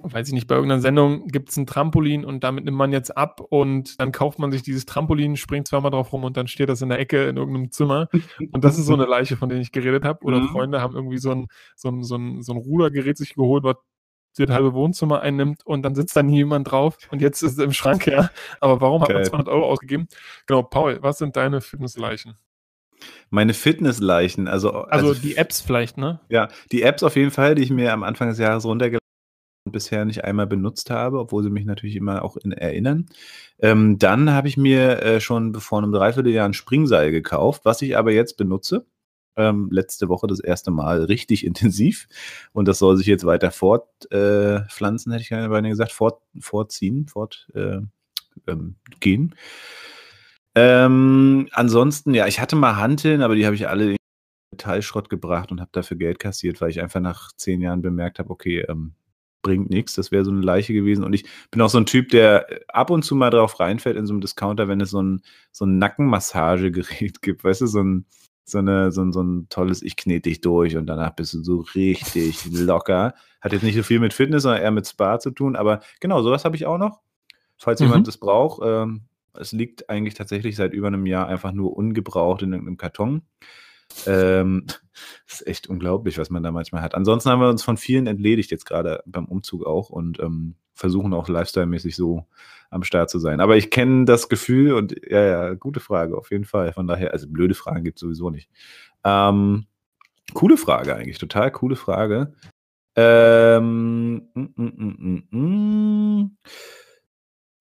weiß 0.01 0.27
ich 0.27 0.33
nicht, 0.33 0.47
bei 0.47 0.55
irgendeiner 0.55 0.81
Sendung 0.81 1.27
gibt 1.27 1.49
es 1.49 1.57
ein 1.57 1.67
Trampolin 1.67 2.25
und 2.25 2.43
damit 2.43 2.65
nimmt 2.65 2.77
man 2.77 2.91
jetzt 2.91 3.15
ab 3.15 3.39
und 3.39 3.99
dann 3.99 4.11
kauft 4.11 4.39
man 4.39 4.51
sich 4.51 4.63
dieses 4.63 4.85
Trampolin, 4.85 5.37
springt 5.37 5.67
zweimal 5.67 5.91
drauf 5.91 6.11
rum 6.11 6.23
und 6.23 6.35
dann 6.35 6.47
steht 6.47 6.67
das 6.67 6.81
in 6.81 6.89
der 6.89 6.99
Ecke 6.99 7.27
in 7.27 7.37
irgendeinem 7.37 7.71
Zimmer. 7.71 8.09
Und 8.51 8.63
das 8.63 8.77
ist 8.77 8.87
so 8.87 8.93
eine 8.93 9.05
Leiche, 9.09 9.37
von 9.37 9.49
der 9.49 9.59
ich 9.59 9.71
geredet 9.71 10.03
habe. 10.03 10.23
Oder 10.25 10.39
mhm. 10.39 10.49
Freunde 10.49 10.81
haben 10.81 10.95
irgendwie 10.95 11.19
so 11.19 11.31
ein, 11.31 11.47
so 11.75 11.89
ein, 11.89 12.03
so 12.03 12.15
ein, 12.15 12.41
so 12.41 12.53
ein 12.53 12.57
Rudergerät 12.57 13.17
sich 13.17 13.35
geholt, 13.35 13.63
was 14.39 14.47
das 14.47 14.55
halbe 14.55 14.73
Wohnzimmer 14.73 15.21
einnimmt 15.21 15.65
und 15.65 15.83
dann 15.83 15.95
sitzt 15.95 16.15
da 16.15 16.23
nie 16.23 16.37
jemand 16.37 16.71
drauf 16.71 16.97
und 17.11 17.21
jetzt 17.21 17.41
ist 17.41 17.53
es 17.53 17.63
im 17.63 17.73
Schrank 17.73 18.05
her. 18.05 18.31
Aber 18.59 18.81
warum 18.81 19.01
hat 19.01 19.09
man 19.09 19.23
200 19.23 19.47
Euro 19.49 19.65
ausgegeben? 19.65 20.07
Genau, 20.47 20.63
Paul, 20.63 20.99
was 21.01 21.17
sind 21.17 21.35
deine 21.35 21.61
Fitnessleichen? 21.61 22.35
Meine 23.29 23.53
Fitnessleichen, 23.53 24.47
also, 24.47 24.71
also. 24.71 25.09
Also 25.09 25.21
die 25.21 25.37
Apps 25.37 25.61
vielleicht, 25.61 25.97
ne? 25.97 26.19
Ja, 26.29 26.49
die 26.71 26.81
Apps 26.81 27.03
auf 27.03 27.15
jeden 27.15 27.31
Fall, 27.31 27.55
die 27.55 27.63
ich 27.63 27.69
mir 27.69 27.93
am 27.93 28.03
Anfang 28.03 28.29
des 28.29 28.39
Jahres 28.39 28.65
runtergeladen 28.65 28.99
und 29.65 29.71
bisher 29.71 30.03
nicht 30.03 30.23
einmal 30.25 30.47
benutzt 30.47 30.89
habe, 30.89 31.19
obwohl 31.19 31.43
sie 31.43 31.49
mich 31.49 31.65
natürlich 31.65 31.95
immer 31.95 32.23
auch 32.23 32.37
in, 32.37 32.51
erinnern. 32.51 33.05
Ähm, 33.59 33.99
dann 33.99 34.31
habe 34.31 34.47
ich 34.47 34.57
mir 34.57 35.01
äh, 35.01 35.21
schon 35.21 35.53
vor 35.55 35.77
einem 35.77 35.91
Dreivierteljahr 35.91 36.45
ein 36.45 36.53
Springseil 36.53 37.11
gekauft, 37.11 37.65
was 37.65 37.81
ich 37.81 37.97
aber 37.97 38.11
jetzt 38.11 38.35
benutze 38.35 38.85
ähm, 39.39 39.69
letzte 39.71 40.09
Woche 40.09 40.27
das 40.27 40.39
erste 40.39 40.69
Mal 40.69 41.03
richtig 41.05 41.45
intensiv. 41.45 42.07
Und 42.53 42.67
das 42.67 42.79
soll 42.79 42.97
sich 42.97 43.07
jetzt 43.07 43.25
weiter 43.25 43.51
fortpflanzen, 43.51 45.11
äh, 45.11 45.15
hätte 45.15 45.23
ich 45.23 45.29
gerne 45.29 45.49
bei 45.49 45.61
gesagt, 45.61 45.91
fort, 45.91 46.21
fortziehen, 46.39 47.07
fortgehen. 47.07 47.91
Äh, 48.45 48.51
ähm, 48.51 48.75
ähm, 50.55 51.47
ansonsten, 51.51 52.13
ja, 52.13 52.27
ich 52.27 52.39
hatte 52.39 52.55
mal 52.55 52.75
Hanteln, 52.75 53.21
aber 53.21 53.35
die 53.35 53.45
habe 53.45 53.55
ich 53.55 53.67
alle 53.67 53.91
in 53.91 53.97
Metallschrott 54.51 55.09
gebracht 55.09 55.51
und 55.51 55.61
habe 55.61 55.69
dafür 55.71 55.97
Geld 55.97 56.19
kassiert, 56.19 56.59
weil 56.61 56.69
ich 56.69 56.81
einfach 56.81 56.99
nach 56.99 57.31
zehn 57.33 57.61
Jahren 57.61 57.81
bemerkt 57.81 58.19
habe, 58.19 58.29
okay, 58.31 58.61
ähm, 58.67 58.93
bringt 59.41 59.69
nichts. 59.69 59.93
Das 59.93 60.11
wäre 60.11 60.25
so 60.25 60.31
eine 60.31 60.41
Leiche 60.41 60.73
gewesen. 60.73 61.03
Und 61.03 61.13
ich 61.13 61.25
bin 61.51 61.61
auch 61.61 61.69
so 61.69 61.77
ein 61.77 61.85
Typ, 61.85 62.09
der 62.09 62.47
ab 62.67 62.89
und 62.89 63.03
zu 63.03 63.15
mal 63.15 63.29
drauf 63.29 63.59
reinfällt 63.59 63.97
in 63.97 64.05
so 64.05 64.13
einem 64.13 64.21
Discounter, 64.21 64.67
wenn 64.67 64.81
es 64.81 64.91
so 64.91 65.01
ein, 65.01 65.21
so 65.51 65.65
ein 65.65 65.77
Nackenmassagegerät 65.77 67.21
gibt, 67.21 67.43
weißt 67.43 67.61
du, 67.61 67.67
so 67.67 67.81
ein, 67.81 68.05
so, 68.51 68.57
eine, 68.59 68.91
so, 68.91 69.11
so 69.11 69.21
ein 69.21 69.47
tolles 69.49 69.81
Ich 69.81 69.95
knete 69.95 70.29
dich 70.29 70.41
durch 70.41 70.77
und 70.77 70.87
danach 70.87 71.11
bist 71.11 71.33
du 71.33 71.43
so 71.43 71.59
richtig 71.75 72.45
locker. 72.51 73.13
Hat 73.41 73.53
jetzt 73.53 73.63
nicht 73.63 73.75
so 73.75 73.83
viel 73.83 73.99
mit 73.99 74.13
Fitness, 74.13 74.43
sondern 74.43 74.61
eher 74.61 74.71
mit 74.71 74.87
Spa 74.87 75.19
zu 75.19 75.31
tun, 75.31 75.55
aber 75.55 75.81
genau, 75.99 76.21
sowas 76.21 76.45
habe 76.45 76.55
ich 76.55 76.65
auch 76.65 76.77
noch. 76.77 76.99
Falls 77.57 77.79
mhm. 77.79 77.87
jemand 77.87 78.07
das 78.07 78.17
braucht, 78.17 78.61
ähm, 78.63 79.01
es 79.33 79.51
liegt 79.51 79.89
eigentlich 79.89 80.13
tatsächlich 80.13 80.55
seit 80.55 80.73
über 80.73 80.87
einem 80.87 81.05
Jahr 81.05 81.27
einfach 81.27 81.51
nur 81.51 81.75
ungebraucht 81.75 82.41
in 82.41 82.53
irgendeinem 82.53 82.77
Karton. 82.77 83.21
Ähm, 84.05 84.65
ist 85.27 85.47
echt 85.47 85.67
unglaublich, 85.67 86.17
was 86.17 86.29
man 86.29 86.43
da 86.43 86.51
manchmal 86.51 86.81
hat. 86.81 86.95
Ansonsten 86.95 87.29
haben 87.29 87.41
wir 87.41 87.49
uns 87.49 87.63
von 87.63 87.77
vielen 87.77 88.07
entledigt, 88.07 88.51
jetzt 88.51 88.65
gerade 88.65 89.03
beim 89.05 89.25
Umzug 89.25 89.65
auch 89.65 89.89
und 89.89 90.19
ähm, 90.19 90.55
versuchen 90.73 91.13
auch 91.13 91.27
lifestyle-mäßig 91.27 91.95
so 91.95 92.25
am 92.69 92.83
Start 92.83 93.09
zu 93.09 93.19
sein. 93.19 93.39
Aber 93.39 93.57
ich 93.57 93.71
kenne 93.71 94.05
das 94.05 94.29
Gefühl 94.29 94.73
und 94.73 94.95
ja, 95.09 95.23
ja, 95.23 95.53
gute 95.53 95.79
Frage, 95.79 96.17
auf 96.17 96.31
jeden 96.31 96.45
Fall. 96.45 96.73
Von 96.73 96.87
daher, 96.87 97.11
also 97.11 97.27
blöde 97.27 97.55
Fragen 97.55 97.83
gibt 97.83 97.97
es 97.97 98.01
sowieso 98.01 98.29
nicht. 98.29 98.49
Ähm, 99.03 99.65
coole 100.33 100.57
Frage 100.57 100.95
eigentlich, 100.95 101.17
total 101.17 101.51
coole 101.51 101.75
Frage. 101.75 102.33
Ähm, 102.95 104.29
mm, 104.33 104.47
mm, 104.55 105.23
mm, 105.31 106.37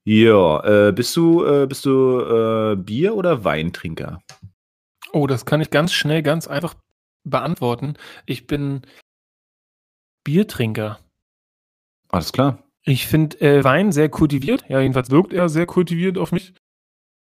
ja, 0.04 0.88
äh, 0.88 0.92
bist 0.92 1.14
du, 1.16 1.44
äh, 1.44 1.66
bist 1.66 1.84
du 1.84 2.20
äh, 2.20 2.76
Bier- 2.76 3.14
oder 3.14 3.44
Weintrinker? 3.44 4.22
Oh, 5.12 5.26
das 5.26 5.44
kann 5.46 5.60
ich 5.60 5.70
ganz 5.70 5.92
schnell, 5.92 6.22
ganz 6.22 6.48
einfach 6.48 6.74
beantworten. 7.24 7.94
Ich 8.26 8.46
bin 8.46 8.82
Biertrinker. 10.24 10.98
Alles 12.08 12.32
klar. 12.32 12.62
Ich 12.84 13.06
finde 13.06 13.40
äh, 13.40 13.64
Wein 13.64 13.92
sehr 13.92 14.08
kultiviert. 14.08 14.64
Ja, 14.68 14.80
jedenfalls 14.80 15.10
wirkt 15.10 15.32
er 15.32 15.48
sehr 15.48 15.66
kultiviert 15.66 16.18
auf 16.18 16.32
mich. 16.32 16.54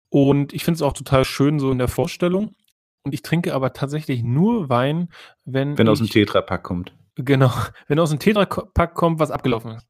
Und 0.10 0.54
ich 0.54 0.64
finde 0.64 0.76
es 0.76 0.82
auch 0.82 0.94
total 0.94 1.26
schön 1.26 1.60
so 1.60 1.72
in 1.72 1.78
der 1.78 1.88
Vorstellung. 1.88 2.56
Und 3.04 3.14
ich 3.14 3.22
trinke 3.22 3.54
aber 3.54 3.74
tatsächlich 3.74 4.24
nur 4.24 4.70
Wein, 4.70 5.10
wenn. 5.46 5.78
Wenn 5.78 5.88
ich, 5.88 5.92
aus 5.92 6.00
dem 6.00 6.10
Tetrapack 6.10 6.64
kommt. 6.64 6.94
Genau. 7.16 7.52
Wenn 7.88 8.00
aus 8.00 8.10
dem 8.10 8.20
Tetrapack 8.20 8.94
kommt, 8.94 9.20
was 9.20 9.32
abgelaufen 9.32 9.72
ist. 9.72 9.88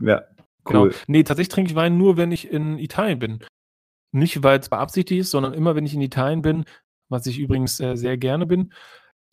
Ja. 0.00 0.22
Genau. 0.64 0.82
Cool. 0.82 0.88
Genau. 0.90 1.02
Nee, 1.06 1.22
tatsächlich 1.22 1.54
trinke 1.54 1.70
ich 1.70 1.76
Wein 1.76 1.96
nur, 1.96 2.16
wenn 2.16 2.32
ich 2.32 2.50
in 2.50 2.78
Italien 2.78 3.18
bin. 3.20 3.44
Nicht, 4.12 4.42
weil 4.42 4.58
es 4.58 4.68
beabsichtigt 4.68 5.20
ist, 5.20 5.30
sondern 5.30 5.54
immer, 5.54 5.76
wenn 5.76 5.86
ich 5.86 5.94
in 5.94 6.00
Italien 6.00 6.42
bin, 6.42 6.64
was 7.08 7.26
ich 7.26 7.38
übrigens 7.38 7.78
äh, 7.78 7.96
sehr 7.96 8.16
gerne 8.16 8.46
bin, 8.46 8.72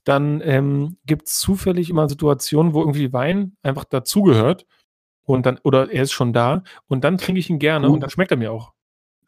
dann 0.03 0.41
ähm, 0.41 0.97
gibt 1.05 1.27
es 1.27 1.39
zufällig 1.39 1.89
immer 1.89 2.07
Situationen, 2.07 2.73
wo 2.73 2.81
irgendwie 2.81 3.13
Wein 3.13 3.55
einfach 3.63 3.85
dazugehört 3.85 4.65
und 5.23 5.45
dann, 5.45 5.59
oder 5.63 5.91
er 5.91 6.03
ist 6.03 6.11
schon 6.11 6.33
da 6.33 6.63
und 6.87 7.03
dann 7.03 7.17
trinke 7.17 7.39
ich 7.39 7.49
ihn 7.49 7.59
gerne 7.59 7.89
uh. 7.89 7.93
und 7.93 8.01
dann 8.01 8.09
schmeckt 8.09 8.31
er 8.31 8.37
mir 8.37 8.51
auch. 8.51 8.73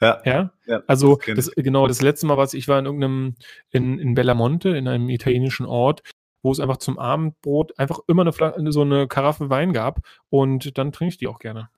Ja. 0.01 0.21
Ja. 0.25 0.51
ja 0.65 0.83
also, 0.87 1.19
das, 1.35 1.51
genau, 1.55 1.87
das 1.87 2.01
letzte 2.01 2.25
Mal, 2.25 2.37
was 2.37 2.53
ich 2.53 2.67
war 2.67 2.79
in 2.79 2.85
irgendeinem, 2.85 3.35
in, 3.71 3.97
in 3.99 4.13
Bellamonte, 4.13 4.69
in 4.69 4.87
einem 4.87 5.09
italienischen 5.09 5.65
Ort, 5.65 6.01
wo 6.43 6.51
es 6.51 6.59
einfach 6.59 6.77
zum 6.77 6.99
Abendbrot 6.99 7.77
einfach 7.79 7.99
immer 8.07 8.21
eine, 8.21 8.71
so 8.71 8.81
eine 8.81 9.07
Karaffe 9.07 9.49
Wein 9.49 9.73
gab 9.73 9.99
und 10.29 10.77
dann 10.77 10.91
trinke 10.91 11.13
ich 11.13 11.17
die 11.17 11.27
auch 11.27 11.39
gerne. 11.39 11.69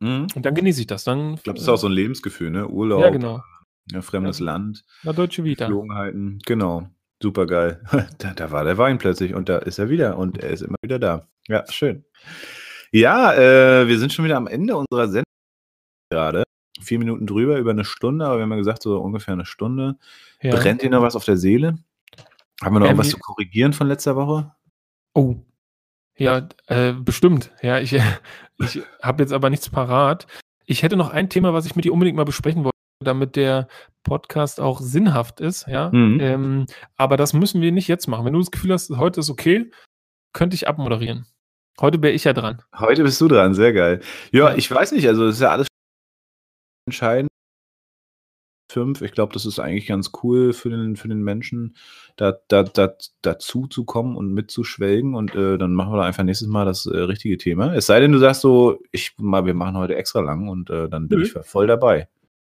Mhm. 0.00 0.26
Und 0.34 0.46
dann 0.46 0.54
genieße 0.54 0.80
ich 0.80 0.86
das. 0.86 1.04
Dann, 1.04 1.34
ich 1.34 1.42
glaube, 1.42 1.56
das 1.56 1.64
ist 1.64 1.68
auch 1.68 1.78
so 1.78 1.88
ein 1.88 1.92
Lebensgefühl, 1.92 2.50
ne? 2.50 2.68
Urlaub. 2.68 3.00
Ja, 3.00 3.10
genau. 3.10 3.42
Ja, 3.90 4.02
fremdes 4.02 4.38
ja. 4.40 4.46
Land. 4.46 4.84
Na, 5.02 5.12
deutsche 5.12 5.44
Vita. 5.44 5.66
Geflogenheiten. 5.66 6.38
Genau. 6.44 6.88
Super 7.22 7.46
geil. 7.46 7.82
Da, 8.18 8.34
da, 8.34 8.50
war 8.50 8.64
der 8.64 8.78
Wein 8.78 8.98
plötzlich 8.98 9.34
und 9.34 9.48
da 9.48 9.58
ist 9.58 9.78
er 9.78 9.88
wieder 9.88 10.18
und 10.18 10.38
er 10.38 10.50
ist 10.50 10.62
immer 10.62 10.76
wieder 10.82 10.98
da. 10.98 11.26
Ja, 11.48 11.64
schön. 11.70 12.04
Ja, 12.96 13.34
äh, 13.34 13.86
wir 13.88 13.98
sind 13.98 14.14
schon 14.14 14.24
wieder 14.24 14.38
am 14.38 14.46
Ende 14.46 14.74
unserer 14.74 15.08
Sendung 15.08 15.30
gerade. 16.10 16.44
Vier 16.80 16.98
Minuten 16.98 17.26
drüber, 17.26 17.58
über 17.58 17.72
eine 17.72 17.84
Stunde, 17.84 18.24
aber 18.24 18.36
wir 18.36 18.44
haben 18.44 18.52
ja 18.52 18.56
gesagt, 18.56 18.82
so 18.82 18.98
ungefähr 18.98 19.34
eine 19.34 19.44
Stunde. 19.44 19.98
Ja. 20.40 20.56
Brennt 20.56 20.80
dir 20.80 20.88
noch 20.88 21.02
was 21.02 21.14
auf 21.14 21.24
der 21.24 21.36
Seele? 21.36 21.76
Haben 22.62 22.74
wir 22.74 22.80
noch 22.80 22.88
ähm, 22.88 22.96
was 22.96 23.10
zu 23.10 23.18
korrigieren 23.18 23.74
von 23.74 23.86
letzter 23.86 24.16
Woche? 24.16 24.54
Oh. 25.12 25.36
Ja, 26.16 26.48
äh, 26.68 26.94
bestimmt. 26.94 27.52
Ja, 27.60 27.80
ich, 27.80 27.92
ich 28.58 28.82
habe 29.02 29.22
jetzt 29.22 29.32
aber 29.34 29.50
nichts 29.50 29.68
parat. 29.68 30.26
Ich 30.64 30.82
hätte 30.82 30.96
noch 30.96 31.10
ein 31.10 31.28
Thema, 31.28 31.52
was 31.52 31.66
ich 31.66 31.76
mit 31.76 31.84
dir 31.84 31.92
unbedingt 31.92 32.16
mal 32.16 32.24
besprechen 32.24 32.64
wollte, 32.64 32.78
damit 33.04 33.36
der 33.36 33.68
Podcast 34.04 34.58
auch 34.58 34.80
sinnhaft 34.80 35.40
ist, 35.40 35.66
ja. 35.68 35.90
Mhm. 35.90 36.18
Ähm, 36.20 36.66
aber 36.96 37.18
das 37.18 37.34
müssen 37.34 37.60
wir 37.60 37.72
nicht 37.72 37.88
jetzt 37.88 38.06
machen. 38.06 38.24
Wenn 38.24 38.32
du 38.32 38.38
das 38.38 38.50
Gefühl 38.50 38.72
hast, 38.72 38.88
heute 38.88 39.20
ist 39.20 39.28
okay, 39.28 39.70
könnte 40.32 40.54
ich 40.54 40.66
abmoderieren. 40.66 41.26
Heute 41.80 42.02
wäre 42.02 42.14
ich 42.14 42.24
ja 42.24 42.32
dran. 42.32 42.62
Heute 42.78 43.02
bist 43.02 43.20
du 43.20 43.28
dran, 43.28 43.54
sehr 43.54 43.72
geil. 43.72 44.00
Ja, 44.32 44.54
ich 44.54 44.70
weiß 44.70 44.92
nicht, 44.92 45.06
also 45.08 45.26
es 45.26 45.36
ist 45.36 45.42
ja 45.42 45.50
alles 45.50 45.66
entscheiden. 46.86 47.28
Fünf. 48.72 49.00
Ich 49.02 49.12
glaube, 49.12 49.32
das 49.32 49.46
ist 49.46 49.58
eigentlich 49.58 49.86
ganz 49.86 50.10
cool 50.22 50.52
für 50.52 50.70
den, 50.70 50.96
für 50.96 51.08
den 51.08 51.22
Menschen, 51.22 51.76
da, 52.16 52.36
da, 52.48 52.62
da, 52.62 52.94
dazu 53.22 53.66
zu 53.68 53.84
kommen 53.84 54.16
und 54.16 54.32
mitzuschwelgen. 54.32 55.14
Und 55.14 55.34
äh, 55.34 55.56
dann 55.56 55.74
machen 55.74 55.92
wir 55.92 55.98
da 55.98 56.04
einfach 56.04 56.24
nächstes 56.24 56.48
Mal 56.48 56.64
das 56.64 56.86
äh, 56.86 56.96
richtige 56.96 57.38
Thema. 57.38 57.74
Es 57.74 57.86
sei 57.86 58.00
denn, 58.00 58.12
du 58.12 58.18
sagst 58.18 58.40
so, 58.40 58.80
ich 58.90 59.14
mal, 59.18 59.46
wir 59.46 59.54
machen 59.54 59.76
heute 59.76 59.94
extra 59.94 60.20
lang 60.20 60.48
und 60.48 60.70
äh, 60.70 60.88
dann 60.88 61.08
bin 61.08 61.18
mhm. 61.18 61.24
ich 61.24 61.32
voll 61.32 61.66
dabei. 61.66 62.08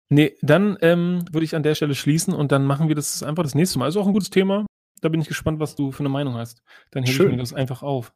Nee, 0.09 0.35
dann 0.41 0.77
ähm, 0.81 1.25
würde 1.31 1.43
ich 1.43 1.55
an 1.55 1.63
der 1.63 1.75
Stelle 1.75 1.93
schließen 1.93 2.33
und 2.33 2.51
dann 2.51 2.65
machen 2.65 2.87
wir 2.87 2.95
das 2.95 3.23
einfach 3.23 3.43
das 3.43 3.55
nächste 3.55 3.77
Mal. 3.77 3.89
Ist 3.89 3.97
auch 3.97 4.07
ein 4.07 4.13
gutes 4.13 4.29
Thema. 4.29 4.65
Da 5.01 5.09
bin 5.09 5.21
ich 5.21 5.27
gespannt, 5.27 5.59
was 5.59 5.75
du 5.75 5.91
für 5.91 5.99
eine 5.99 6.09
Meinung 6.09 6.35
hast. 6.35 6.63
Dann 6.91 7.03
hebe 7.03 7.25
ich 7.25 7.31
mir 7.31 7.37
das 7.37 7.53
einfach 7.53 7.83
auf. 7.83 8.13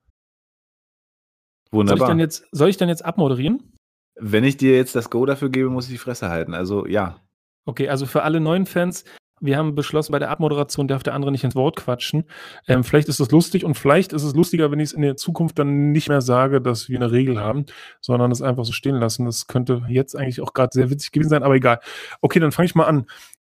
Wunderbar. 1.72 1.98
Soll 1.98 2.06
ich, 2.06 2.10
dann 2.10 2.20
jetzt, 2.20 2.48
soll 2.52 2.70
ich 2.70 2.78
dann 2.78 2.90
jetzt 2.90 3.06
abmoderieren? 3.06 3.74
Wenn 4.16 4.44
ich 4.44 4.58
dir 4.58 4.76
jetzt 4.76 4.96
das 4.96 5.10
Go 5.10 5.26
dafür 5.26 5.50
gebe, 5.50 5.70
muss 5.70 5.86
ich 5.86 5.92
die 5.92 5.98
Fresse 5.98 6.30
halten. 6.30 6.54
Also 6.54 6.86
ja. 6.86 7.20
Okay, 7.66 7.90
also 7.90 8.06
für 8.06 8.24
alle 8.24 8.40
neuen 8.40 8.66
Fans, 8.66 9.06
wir 9.42 9.58
haben 9.58 9.74
beschlossen, 9.74 10.12
bei 10.12 10.20
der 10.20 10.30
Abmoderation 10.30 10.88
darf 10.88 11.02
der 11.04 11.16
andere 11.16 11.32
nicht 11.32 11.44
ins 11.44 11.56
Wort 11.56 11.76
quatschen. 11.76 12.26
Ähm, 12.68 12.84
vielleicht 12.84 13.10
ist 13.10 13.20
das 13.20 13.32
lustig 13.32 13.66
und 13.66 13.76
vielleicht 13.76 14.14
ist 14.14 14.24
es 14.24 14.36
lustiger, 14.36 14.72
wenn 14.72 14.80
ich 14.80 14.90
es 14.90 14.94
in 14.94 15.02
der 15.02 15.18
Zukunft 15.18 15.58
dann 15.58 15.92
nicht 15.92 16.10
mehr 16.10 16.22
sage, 16.22 16.62
dass 16.62 16.90
wir 16.90 16.98
eine 16.98 17.12
Regel 17.12 17.40
haben, 17.40 17.66
sondern 18.02 18.32
es 18.32 18.42
einfach 18.42 18.66
so 18.66 18.72
stehen 18.72 18.96
lassen. 18.96 19.26
Das 19.26 19.48
könnte 19.48 19.84
jetzt 19.90 20.16
eigentlich 20.16 20.42
auch 20.42 20.54
gerade 20.54 20.70
sehr 20.74 20.92
witzig 20.92 21.12
gewesen 21.12 21.30
sein, 21.30 21.44
aber 21.44 21.56
egal. 21.56 21.80
Okay, 22.22 22.40
dann 22.40 22.52
fange 22.52 22.68
ich 22.68 22.76
mal 22.76 22.86
an. 22.86 23.08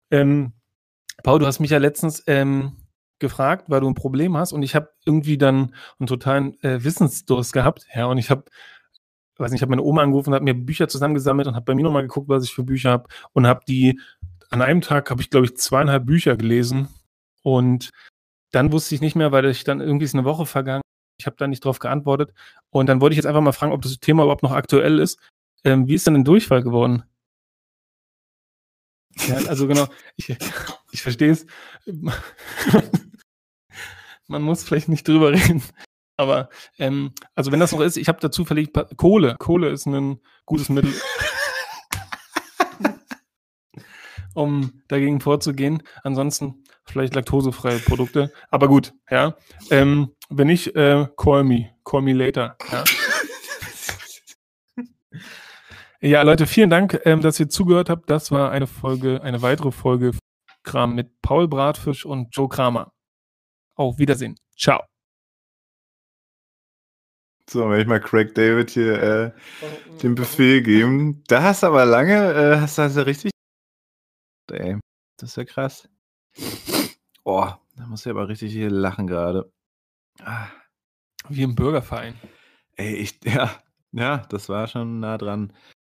Ähm, 0.10 0.54
Paul, 1.22 1.40
du 1.40 1.46
hast 1.46 1.60
mich 1.60 1.72
ja 1.72 1.80
letztens 1.80 2.24
ähm, 2.28 2.78
gefragt, 3.24 3.66
weil 3.70 3.82
du 3.82 3.88
ein 3.88 3.96
Problem 3.96 4.38
hast 4.38 4.54
und 4.54 4.62
ich 4.62 4.76
habe 4.76 4.90
irgendwie 5.06 5.40
dann 5.40 5.74
einen 6.00 6.08
totalen 6.08 6.62
äh, 6.62 6.84
Wissensdurst 6.84 7.54
gehabt. 7.54 7.88
Ja, 7.96 8.06
und 8.06 8.20
ich 8.20 8.30
habe 8.30 8.46
weiß 9.38 9.52
nicht, 9.52 9.60
ich 9.60 9.62
habe 9.64 9.72
meine 9.72 9.84
Oma 9.84 10.04
angerufen 10.04 10.34
habe 10.34 10.44
mir 10.44 10.54
Bücher 10.54 10.88
zusammengesammelt 10.88 11.48
und 11.48 11.56
habe 11.56 11.66
bei 11.66 11.76
mir 11.76 11.84
nochmal 11.84 12.04
geguckt, 12.04 12.30
was 12.30 12.44
ich 12.44 12.54
für 12.54 12.64
Bücher 12.64 12.92
habe 12.92 13.10
und 13.34 13.48
habe 13.48 13.62
die, 13.68 14.00
an 14.50 14.62
einem 14.62 14.82
Tag 14.82 15.10
habe 15.10 15.22
ich, 15.22 15.30
glaube 15.30 15.46
ich, 15.46 15.58
zweieinhalb 15.58 16.06
Bücher 16.06 16.38
gelesen 16.38 16.88
und 17.42 17.90
dann 18.52 18.72
wusste 18.72 18.94
ich 18.96 19.02
nicht 19.02 19.16
mehr, 19.16 19.32
weil 19.32 19.46
ich 19.46 19.64
dann 19.64 19.82
irgendwie 19.82 20.06
ist 20.06 20.14
eine 20.14 20.26
Woche 20.26 20.46
vergangen, 20.46 20.84
ich 21.20 21.26
habe 21.26 21.36
da 21.38 21.48
nicht 21.48 21.66
drauf 21.66 21.80
geantwortet 21.80 22.34
und 22.70 22.88
dann 22.88 23.02
wollte 23.02 23.14
ich 23.14 23.18
jetzt 23.18 23.26
einfach 23.26 23.42
mal 23.42 23.52
fragen, 23.52 23.74
ob 23.74 23.82
das 23.82 24.00
Thema 24.00 24.24
überhaupt 24.24 24.44
noch 24.44 24.52
aktuell 24.52 25.00
ist. 25.00 25.20
Ähm, 25.64 25.88
wie 25.88 25.96
ist 25.96 26.06
denn 26.06 26.16
ein 26.16 26.26
Durchfall 26.26 26.62
geworden? 26.62 27.04
Ja, 29.28 29.36
also 29.48 29.68
genau, 29.68 29.88
ich, 30.16 30.36
ich 30.92 31.02
verstehe 31.02 31.32
es. 31.32 31.46
Man 34.28 34.42
muss 34.42 34.64
vielleicht 34.64 34.90
nicht 34.90 35.08
drüber 35.08 35.32
reden. 35.32 35.64
Aber 36.18 36.50
ähm, 36.78 37.12
also 37.36 37.52
wenn 37.52 37.60
das 37.60 37.72
noch 37.72 37.82
ist, 37.82 37.98
ich 37.98 38.08
habe 38.08 38.20
dazu 38.22 38.46
verlegt 38.46 38.78
Kohle. 38.98 39.36
Kohle 39.40 39.70
ist 39.70 39.88
ein 39.88 40.20
gutes 40.46 40.70
Mittel, 40.70 40.94
um 44.36 44.84
dagegen 44.88 45.22
vorzugehen. 45.22 45.82
Ansonsten 46.04 46.64
vielleicht 46.86 47.16
laktosefreie 47.16 47.80
Produkte. 47.80 48.32
Aber 48.52 48.68
gut, 48.68 48.94
ja. 49.10 49.36
Ähm, 49.72 50.12
wenn 50.30 50.48
nicht, 50.48 50.76
äh, 50.76 51.08
call 51.18 51.44
me. 51.44 51.72
Call 51.84 52.02
me 52.02 52.14
later. 52.14 52.58
Ja. 52.72 52.84
ja, 56.02 56.22
Leute, 56.22 56.46
vielen 56.46 56.70
Dank, 56.70 57.02
ähm, 57.06 57.22
dass 57.22 57.40
ihr 57.40 57.50
zugehört 57.50 57.90
habt. 57.90 58.10
Das 58.10 58.32
war 58.32 58.52
eine 58.52 58.68
Folge, 58.68 59.22
eine 59.24 59.42
weitere 59.42 59.72
Folge 59.72 60.12
Kram 60.64 60.96
mit 60.96 61.22
Paul 61.22 61.48
Bratfisch 61.48 62.06
und 62.06 62.36
Joe 62.36 62.48
Kramer. 62.48 62.93
Auf 63.76 63.98
Wiedersehen. 63.98 64.36
Ciao. 64.58 64.84
So, 67.50 67.70
wenn 67.70 67.82
ich 67.82 67.88
mal 67.88 68.00
Craig 68.00 68.34
David 68.36 68.70
hier 68.70 69.04
äh, 69.04 69.32
den 70.02 70.16
Befehl 70.16 70.62
geben. 70.62 71.24
Da 71.28 71.44
hast 71.44 71.64
du 71.64 71.68
aber 71.68 71.86
lange, 71.86 72.34
äh, 72.34 72.60
hast 72.60 72.78
du 72.78 72.84
also 72.84 73.02
richtig. 73.02 73.32
Ey, 74.52 74.80
das 75.18 75.32
ist 75.32 75.36
ja 75.38 75.46
krass. 75.46 75.90
Oh, 77.24 77.50
da 77.76 77.86
muss 77.88 78.06
ich 78.06 78.10
aber 78.10 78.28
richtig 78.28 78.54
hier 78.54 78.70
lachen 78.70 79.08
gerade. 79.08 79.52
Ah. 80.22 80.48
Wie 81.30 81.44
im 81.44 81.56
Bürgerverein. 81.56 82.20
Ey, 82.76 82.96
ich, 82.96 83.20
ja, 83.24 83.62
ja, 83.92 84.18
das 84.30 84.50
war 84.50 84.68
schon 84.68 85.00
nah 85.00 85.18
dran. 85.18 85.54